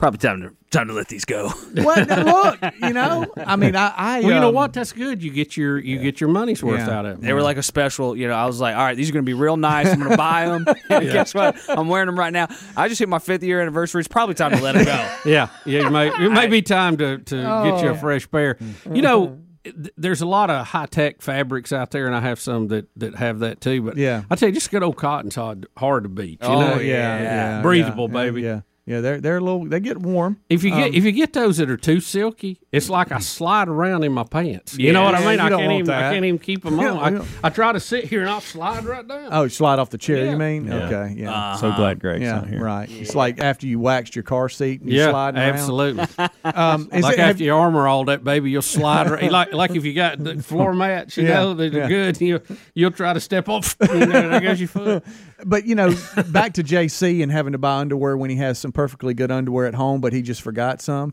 probably 0.00 0.18
time 0.18 0.40
to 0.42 0.50
time 0.70 0.88
to 0.88 0.92
let 0.94 1.06
these 1.08 1.24
go. 1.24 1.48
What? 1.74 2.08
Look, 2.08 2.58
you 2.82 2.92
know, 2.92 3.26
I 3.36 3.54
mean, 3.56 3.76
I, 3.76 3.92
I 3.96 4.20
Well, 4.20 4.28
you 4.34 4.40
know 4.40 4.48
um, 4.48 4.54
what? 4.54 4.72
That's 4.72 4.92
good. 4.92 5.22
You 5.22 5.30
get 5.30 5.56
your 5.56 5.78
you 5.78 5.98
get 5.98 6.20
your 6.20 6.30
money's 6.30 6.62
worth 6.62 6.80
Yeah. 6.80 6.98
out 6.98 7.06
of 7.06 7.18
it. 7.18 7.20
They 7.20 7.32
were 7.32 7.42
like 7.42 7.56
a 7.58 7.62
special, 7.62 8.16
you 8.16 8.26
know. 8.26 8.34
I 8.34 8.46
was 8.46 8.60
like, 8.60 8.74
all 8.74 8.82
right, 8.82 8.96
these 8.96 9.08
are 9.10 9.12
going 9.12 9.24
to 9.24 9.28
be 9.30 9.34
real 9.34 9.56
nice. 9.56 9.88
I'm 9.92 9.98
going 9.98 10.10
to 10.10 10.16
buy 10.16 10.46
them. 10.46 10.66
And 10.90 11.04
Guess 11.10 11.34
what? 11.34 11.56
I'm 11.68 11.86
wearing 11.88 12.06
them 12.06 12.18
right 12.18 12.32
now. 12.32 12.48
I 12.76 12.88
just 12.88 12.98
hit 12.98 13.08
my 13.08 13.18
fifth 13.20 13.42
year 13.44 13.60
anniversary. 13.60 14.00
It's 14.00 14.08
probably 14.08 14.34
time 14.34 14.50
to 14.52 14.60
let 14.62 14.74
them 14.74 14.84
go. 14.84 15.08
Yeah, 15.30 15.48
yeah. 15.64 15.82
You 15.82 15.90
may 15.90 16.08
it 16.08 16.32
may 16.32 16.46
be 16.48 16.62
time 16.62 16.96
to 16.96 17.18
to 17.18 17.34
get 17.36 17.82
you 17.82 17.88
Oh. 17.90 17.94
a 17.94 17.96
fresh 17.96 18.28
pair. 18.30 18.56
You 18.92 19.02
know. 19.02 19.38
th- 19.64 19.92
There's 19.98 20.22
a 20.22 20.26
lot 20.26 20.48
of 20.48 20.66
high 20.68 20.86
tech 20.86 21.20
fabrics 21.20 21.70
out 21.72 21.90
there, 21.90 22.06
and 22.06 22.16
I 22.16 22.20
have 22.20 22.40
some 22.40 22.68
that, 22.68 22.88
that 22.96 23.14
have 23.16 23.40
that 23.40 23.60
too. 23.60 23.82
But 23.82 23.98
Yeah. 23.98 24.22
I 24.30 24.34
tell 24.36 24.48
you, 24.48 24.54
just 24.54 24.70
good 24.70 24.82
old 24.82 24.96
cotton's 24.96 25.34
hard 25.34 25.66
hard 25.76 26.04
to 26.04 26.08
beat. 26.08 26.40
You 26.42 26.48
Oh 26.48 26.60
know? 26.60 26.74
yeah, 26.80 27.22
yeah, 27.22 27.62
breathable, 27.62 28.06
yeah, 28.08 28.12
baby. 28.14 28.40
Yeah. 28.42 28.60
Yeah, 28.86 29.00
they're 29.02 29.20
they're 29.20 29.36
a 29.36 29.40
little. 29.40 29.66
They 29.66 29.78
get 29.78 29.98
warm. 29.98 30.38
If 30.48 30.64
you 30.64 30.70
get 30.70 30.88
Um, 30.88 30.94
if 30.94 31.04
you 31.04 31.12
get 31.12 31.32
those 31.32 31.58
that 31.58 31.70
are 31.70 31.76
too 31.76 32.00
silky, 32.00 32.58
it's 32.72 32.90
like 32.90 33.12
I 33.12 33.18
slide 33.20 33.68
around 33.68 34.02
in 34.02 34.12
my 34.12 34.24
pants. 34.24 34.76
You 34.76 34.92
know 34.92 35.04
what 35.04 35.14
I 35.14 35.20
mean? 35.20 35.38
you 35.38 35.44
I 35.44 35.48
can't 35.48 35.60
want 35.60 35.72
even 35.80 35.90
I 35.90 36.12
can't 36.12 36.24
even 36.24 36.38
keep 36.40 36.64
them 36.64 36.80
on. 36.80 37.12
don't- 37.14 37.22
I, 37.22 37.46
I 37.46 37.50
try 37.50 37.72
to 37.72 37.78
sit 37.78 38.04
here 38.06 38.20
and 38.22 38.28
I'll 38.30 38.40
slide 38.40 38.84
right 38.84 39.06
down. 39.06 39.28
Oh, 39.30 39.46
slide 39.48 39.78
off 39.78 39.90
the 39.90 39.98
chair. 39.98 40.24
Yeah. 40.24 40.30
You 40.32 40.36
mean? 40.38 40.64
Yeah. 40.66 40.86
Okay, 40.86 41.14
yeah. 41.18 41.54
So 41.56 41.70
glad 41.72 42.00
Greg's 42.00 42.22
yeah, 42.22 42.36
not 42.36 42.48
here. 42.48 42.64
right. 42.64 42.90
It's 42.90 43.14
like 43.14 43.38
after 43.40 43.66
you 43.68 43.78
waxed 43.78 44.16
your 44.16 44.24
car 44.24 44.48
seat 44.48 44.80
and 44.80 44.90
you 44.90 44.98
yeah, 44.98 45.10
slide 45.10 45.36
absolutely. 45.36 46.06
Um, 46.42 46.88
is 46.92 47.04
like 47.04 47.14
it- 47.14 47.20
after 47.20 47.44
you 47.44 47.54
armor 47.54 47.86
all 47.86 48.06
that, 48.06 48.24
baby, 48.24 48.50
you'll 48.50 48.62
slide 48.62 49.08
right, 49.10 49.30
like 49.38 49.52
like 49.52 49.70
if 49.76 49.84
you 49.84 49.92
got 49.94 50.18
the 50.22 50.42
floor 50.42 50.74
mats, 50.74 51.16
you 51.16 51.24
Yeah, 51.28 51.34
know, 51.34 51.54
they're 51.54 51.72
yeah. 51.72 51.86
good. 51.88 52.20
You 52.20 52.40
you'll 52.74 52.90
try 52.90 53.12
to 53.12 53.20
step 53.20 53.48
off. 53.48 53.76
You 53.80 54.06
know, 54.06 54.28
there 54.30 54.40
goes 54.40 54.58
your 54.58 54.68
foot. 54.68 55.04
But 55.44 55.64
you 55.64 55.74
know, 55.74 55.94
back 56.28 56.54
to 56.54 56.62
JC 56.64 57.22
and 57.22 57.30
having 57.32 57.52
to 57.52 57.58
buy 57.58 57.78
underwear 57.78 58.16
when 58.16 58.28
he 58.30 58.36
has 58.36 58.58
some 58.58 58.72
perfectly 58.80 59.12
good 59.14 59.30
underwear 59.30 59.66
at 59.66 59.74
home, 59.74 60.00
but 60.00 60.12
he 60.12 60.22
just 60.22 60.40
forgot 60.42 60.80
some. 60.80 61.12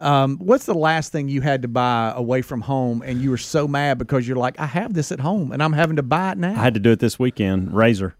Um, 0.00 0.38
what's 0.38 0.66
the 0.66 0.74
last 0.74 1.10
thing 1.10 1.28
you 1.28 1.40
had 1.40 1.62
to 1.62 1.68
buy 1.68 2.12
away 2.14 2.42
from 2.42 2.60
home, 2.60 3.02
and 3.04 3.20
you 3.20 3.30
were 3.30 3.36
so 3.38 3.66
mad 3.66 3.98
because 3.98 4.28
you're 4.28 4.36
like, 4.36 4.58
I 4.60 4.66
have 4.66 4.94
this 4.94 5.10
at 5.10 5.18
home, 5.20 5.50
and 5.50 5.62
I'm 5.62 5.72
having 5.72 5.96
to 5.96 6.02
buy 6.04 6.32
it 6.32 6.38
now. 6.38 6.50
I 6.52 6.62
had 6.62 6.74
to 6.74 6.80
do 6.80 6.92
it 6.92 7.00
this 7.00 7.18
weekend. 7.18 7.74
Razor 7.74 8.14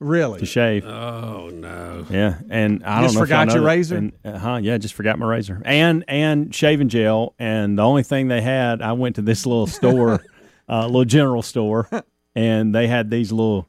really? 0.00 0.40
to 0.40 0.46
shave. 0.46 0.84
Oh 0.84 1.50
no. 1.52 2.06
Yeah, 2.10 2.38
and 2.50 2.82
I 2.84 2.96
You 2.96 3.00
don't 3.00 3.02
just 3.04 3.14
know. 3.14 3.20
forgot 3.20 3.48
if 3.48 3.54
y'all 3.54 3.56
your 3.62 3.64
that- 3.64 3.76
razor? 3.76 3.96
and- 3.96 4.12
Uh-huh, 4.24 4.58
yeah, 4.62 4.74
I 4.74 4.78
just 4.78 4.94
forgot 4.94 5.18
my 5.18 5.26
razor 5.26 5.62
and 5.64 6.04
and 6.08 6.52
shaving 6.54 6.88
gel. 6.88 7.34
And 7.38 7.78
the 7.78 7.82
only 7.82 8.02
thing 8.02 8.26
they 8.28 8.40
had, 8.40 8.82
I 8.82 8.92
went 8.94 9.14
to 9.16 9.22
this 9.22 9.46
little 9.46 9.66
store, 9.68 10.24
uh, 10.68 10.86
little 10.86 11.04
general 11.04 11.42
store, 11.42 11.88
and 12.34 12.74
they 12.74 12.88
had 12.88 13.10
these 13.10 13.30
little 13.30 13.68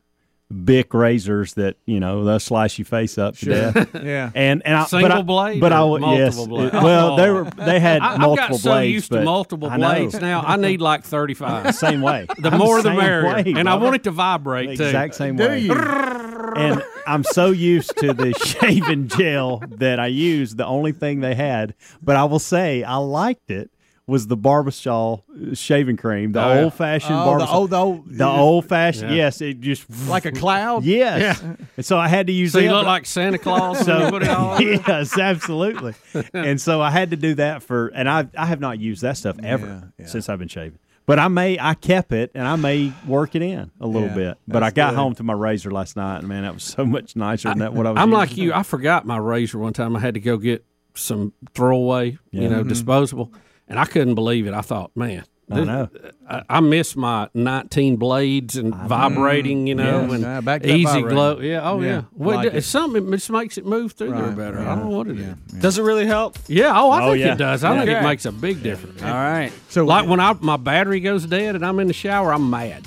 Bic 0.52 0.94
razors 0.94 1.54
that 1.54 1.78
you 1.86 2.00
know 2.00 2.24
they'll 2.26 2.40
slice 2.40 2.78
your 2.78 2.86
face 2.86 3.18
up 3.18 3.36
to 3.38 3.46
death. 3.46 3.90
Yeah. 4.04 4.32
And 4.36 4.62
and 4.66 4.76
I, 4.76 4.84
Single 4.86 5.10
but 5.10 5.18
I, 5.18 5.22
blade 5.22 5.60
but 5.62 5.72
I 5.74 5.82
or 5.84 6.00
yes. 6.00 6.36
blade? 6.46 6.68
it- 6.68 6.74
well, 6.74 7.14
oh. 7.14 7.18
they 7.18 7.30
Oh. 7.30 7.34
were 7.36 7.44
they 7.66 7.80
had 7.80 8.02
I, 8.02 8.18
multiple 8.18 8.44
I've 8.46 8.50
got 8.52 8.60
so 8.60 8.70
blades. 8.72 8.94
used 8.94 9.10
but 9.10 9.20
to 9.20 9.24
multiple 9.26 9.70
blades 9.70 10.20
now. 10.20 10.42
I 10.42 10.56
need 10.58 10.82
like 10.82 11.04
thirty 11.04 11.34
five. 11.34 11.74
Same 11.82 12.02
way. 12.02 12.26
The 12.40 12.50
I'm 12.52 12.58
more 12.60 12.78
the 12.82 12.90
same 12.90 12.98
merrier, 12.98 13.34
way, 13.34 13.54
and 13.56 13.70
I 13.70 13.76
want 13.76 13.96
it 13.96 14.04
to 14.04 14.12
vibrate 14.12 14.78
too. 14.78 14.84
exact 14.84 15.16
same 15.16 15.36
Do 15.38 15.48
way. 15.48 15.60
you? 15.60 15.74
and 15.74 16.84
I'm 17.08 17.24
so 17.24 17.52
used 17.52 17.96
to 17.98 18.14
the 18.14 18.34
shaving 18.46 19.08
gel 19.08 19.64
that 19.70 20.00
I 20.00 20.08
use. 20.08 20.56
The 20.56 20.66
only 20.66 20.92
thing 20.92 21.22
they 21.22 21.36
had, 21.36 21.76
but 22.02 22.16
I 22.16 22.26
will 22.26 22.40
say 22.40 22.84
I 22.84 22.98
liked 22.98 23.50
it 23.52 23.72
was 24.08 24.28
the 24.28 24.36
Barbasol 24.36 25.24
shaving 25.58 25.96
cream, 25.96 26.32
the 26.34 26.44
Oh, 26.44 26.64
old 26.64 26.74
fashioned 26.74 27.14
Oh, 27.14 27.38
the 27.38 27.46
Barbasol, 27.46 27.54
old, 27.54 27.70
the 27.70 27.78
old, 27.78 28.10
the 28.10 28.26
old 28.28 28.66
fashioned. 28.68 29.12
Yeah. 29.12 29.18
Yes, 29.18 29.42
it 29.42 29.62
just 29.62 29.86
like 30.08 30.26
a 30.26 30.32
cloud. 30.32 30.84
yes. 30.84 31.42
And 31.78 31.86
so 31.86 31.98
I 31.98 32.08
had 32.08 32.28
to 32.28 32.34
use 32.34 32.52
So 32.52 32.60
you 32.60 32.70
it. 32.70 32.74
look 32.74 32.86
like 32.86 33.06
Santa 33.06 33.38
Claus 33.38 33.80
So 33.86 34.06
you 34.06 34.10
put 34.10 34.24
it 34.24 34.30
on. 34.30 34.62
yes, 34.62 35.18
absolutely. 35.18 35.94
and 36.34 36.60
so 36.60 36.82
I 36.82 36.90
had 36.92 37.12
to 37.12 37.16
do 37.18 37.36
that 37.36 37.64
for, 37.64 37.88
and 37.90 38.10
I 38.10 38.28
I 38.38 38.48
have 38.48 38.60
not 38.60 38.80
used 38.80 39.02
that 39.04 39.18
stuff 39.18 39.38
ever 39.44 39.66
Yeah, 39.66 39.82
yeah. 40.00 40.06
since 40.08 40.28
I've 40.30 40.40
been 40.40 40.48
shaving. 40.50 40.80
But 41.06 41.18
I 41.20 41.28
may 41.30 41.58
I 41.60 41.74
kept 41.74 42.12
it 42.12 42.32
and 42.36 42.48
I 42.48 42.56
may 42.58 42.94
work 43.08 43.36
it 43.36 43.42
in 43.42 43.72
a 43.80 43.88
little 43.88 44.10
Yeah, 44.10 44.16
bit. 44.16 44.38
But 44.48 44.64
I 44.64 44.72
got 44.72 44.92
good. 44.92 44.98
home 44.98 45.16
to 45.16 45.24
my 45.24 45.34
razor 45.34 45.72
last 45.72 45.96
night, 45.96 46.20
and 46.20 46.28
man, 46.28 46.44
that 46.44 46.54
was 46.54 46.64
so 46.64 46.86
much 46.86 47.16
nicer 47.16 47.50
than 47.50 47.60
that 47.60 47.74
what 47.74 47.86
I 47.88 47.92
was. 47.92 48.00
I'm 48.00 48.10
using. 48.10 48.18
like 48.20 48.38
you. 48.38 48.54
I 48.54 48.64
forgot 48.64 49.06
my 49.06 49.18
razor 49.18 49.58
one 49.60 49.74
time. 49.74 49.96
I 49.96 50.00
had 50.00 50.14
to 50.16 50.20
go 50.20 50.38
get 50.38 50.66
some 50.96 51.34
throwaway, 51.54 52.18
Yeah. 52.32 52.42
you 52.42 52.50
know, 52.50 52.60
Mm-hmm. 52.60 52.70
disposable, 52.70 53.32
and 53.72 53.80
I 53.80 53.86
couldn't 53.86 54.16
believe 54.16 54.46
it. 54.48 54.54
I 54.54 54.62
thought, 54.62 54.92
man, 54.96 55.24
I 55.50 55.56
this- 55.56 55.66
know. 55.66 55.90
I, 56.30 56.44
I 56.50 56.60
miss 56.60 56.96
my 56.96 57.28
19 57.34 57.96
blades 57.98 58.56
and 58.56 58.74
vibrating, 58.74 59.68
you 59.68 59.76
know, 59.76 60.02
Yes. 60.04 60.12
and 60.14 60.22
Yeah, 60.24 60.42
back 60.42 60.62
to 60.64 60.74
easy 60.74 61.02
glow. 61.02 61.40
Yeah, 61.40 61.68
oh 61.70 61.82
Yeah, 61.82 61.90
yeah. 61.90 62.02
Well, 62.14 62.36
like 62.38 62.48
it- 62.48 62.56
it. 62.58 62.62
something 62.64 63.06
it 63.08 63.12
just 63.18 63.30
makes 63.32 63.58
it 63.58 63.66
move 63.66 63.94
through 63.94 64.12
there 64.12 64.22
Right, 64.24 64.38
better. 64.38 64.60
yeah. 64.62 64.72
I 64.72 64.76
don't 64.76 64.90
know 64.92 64.98
what 64.98 65.08
it 65.08 65.20
is. 65.20 65.36
Does 65.60 65.78
it 65.78 65.84
really 65.84 66.06
help? 66.06 66.38
Yeah. 66.48 66.72
Oh, 66.80 66.92
I 66.92 67.04
Oh, 67.04 67.12
think 67.14 67.26
yeah. 67.26 67.34
it 67.34 67.38
does. 67.38 67.64
I 67.64 67.74
Yeah. 67.74 67.86
think 67.86 67.98
it 67.98 68.04
makes 68.04 68.26
a 68.26 68.32
big 68.32 68.62
difference. 68.64 69.02
All 69.04 69.10
right. 69.10 69.52
So 69.70 69.84
Like 69.86 70.08
when 70.08 70.20
I 70.20 70.36
my 70.40 70.58
battery 70.58 71.00
goes 71.00 71.26
dead 71.26 71.56
and 71.56 71.66
I'm 71.66 71.80
in 71.80 71.88
the 71.88 71.94
shower, 71.94 72.34
I'm 72.34 72.50
mad. 72.50 72.84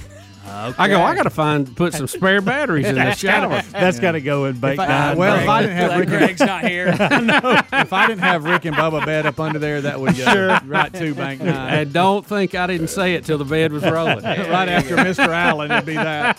I 0.54 0.88
go, 0.88 1.02
I 1.02 1.14
got 1.14 1.24
to 1.24 1.30
find 1.30 1.76
put 1.76 1.92
some 1.94 2.06
spare 2.06 2.40
batteries 2.40 2.86
in 2.86 2.94
the 2.94 3.14
shower. 3.14 3.62
That's 3.72 3.98
got 3.98 4.12
to 4.12 4.20
go 4.20 4.44
in 4.46 4.58
bake 4.58 4.78
I- 4.78 4.86
nine. 4.86 5.16
well, 5.16 5.38
if 5.40 5.48
I 5.48 5.62
didn't 5.62 5.76
have 5.76 5.98
Rick, 5.98 6.08
Greg's 6.08 6.40
not 6.40 6.64
here. 6.64 6.88
if 6.98 7.92
I 7.92 8.06
didn't 8.06 8.22
have 8.22 8.44
Rick 8.44 8.64
and 8.64 8.76
Bubba 8.76 9.04
bed 9.04 9.26
up 9.26 9.40
under 9.40 9.58
there, 9.58 9.80
that 9.80 10.00
would 10.00 10.18
uh, 10.20 10.60
go 10.60 10.66
right 10.66 10.92
to 10.94 11.14
Bank 11.14 11.42
Nine. 11.42 11.74
And 11.74 11.92
don't 11.92 12.24
think 12.24 12.54
I 12.54 12.66
didn't 12.66 12.88
say 12.88 13.14
it 13.14 13.24
till 13.24 13.38
the 13.38 13.44
bed 13.44 13.72
was 13.72 13.82
rolling. 13.82 14.22
right 14.24 14.68
after 14.68 14.96
Mr. 14.96 15.28
Allen, 15.28 15.70
it'd 15.70 15.86
be 15.86 15.94
that. 15.94 16.38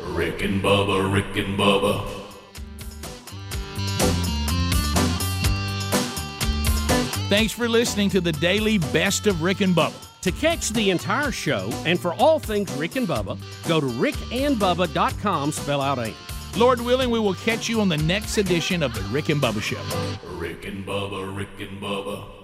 Rick 0.00 0.42
and 0.42 0.62
Bubba, 0.62 1.12
Rick 1.12 1.36
and 1.36 1.58
Bubba. 1.58 2.20
Thanks 7.28 7.52
for 7.52 7.66
listening 7.66 8.10
to 8.10 8.20
the 8.20 8.32
daily 8.32 8.76
best 8.76 9.26
of 9.26 9.42
Rick 9.42 9.62
and 9.62 9.74
Bubba. 9.74 10.11
To 10.22 10.30
catch 10.30 10.70
the 10.70 10.90
entire 10.90 11.32
show 11.32 11.68
and 11.84 11.98
for 11.98 12.14
all 12.14 12.38
things 12.38 12.72
Rick 12.74 12.94
and 12.94 13.08
Bubba, 13.08 13.36
go 13.66 13.80
to 13.80 13.86
rickandbubba.com, 13.86 15.50
spell 15.50 15.80
out 15.80 15.98
AIM. 15.98 16.14
Lord 16.56 16.80
willing, 16.80 17.10
we 17.10 17.18
will 17.18 17.34
catch 17.34 17.68
you 17.68 17.80
on 17.80 17.88
the 17.88 17.96
next 17.96 18.38
edition 18.38 18.82
of 18.84 18.94
the 18.94 19.00
Rick 19.12 19.30
and 19.30 19.40
Bubba 19.40 19.60
Show. 19.60 19.82
Rick 20.36 20.64
and 20.64 20.86
Bubba, 20.86 21.36
Rick 21.36 21.48
and 21.58 21.80
Bubba. 21.80 22.41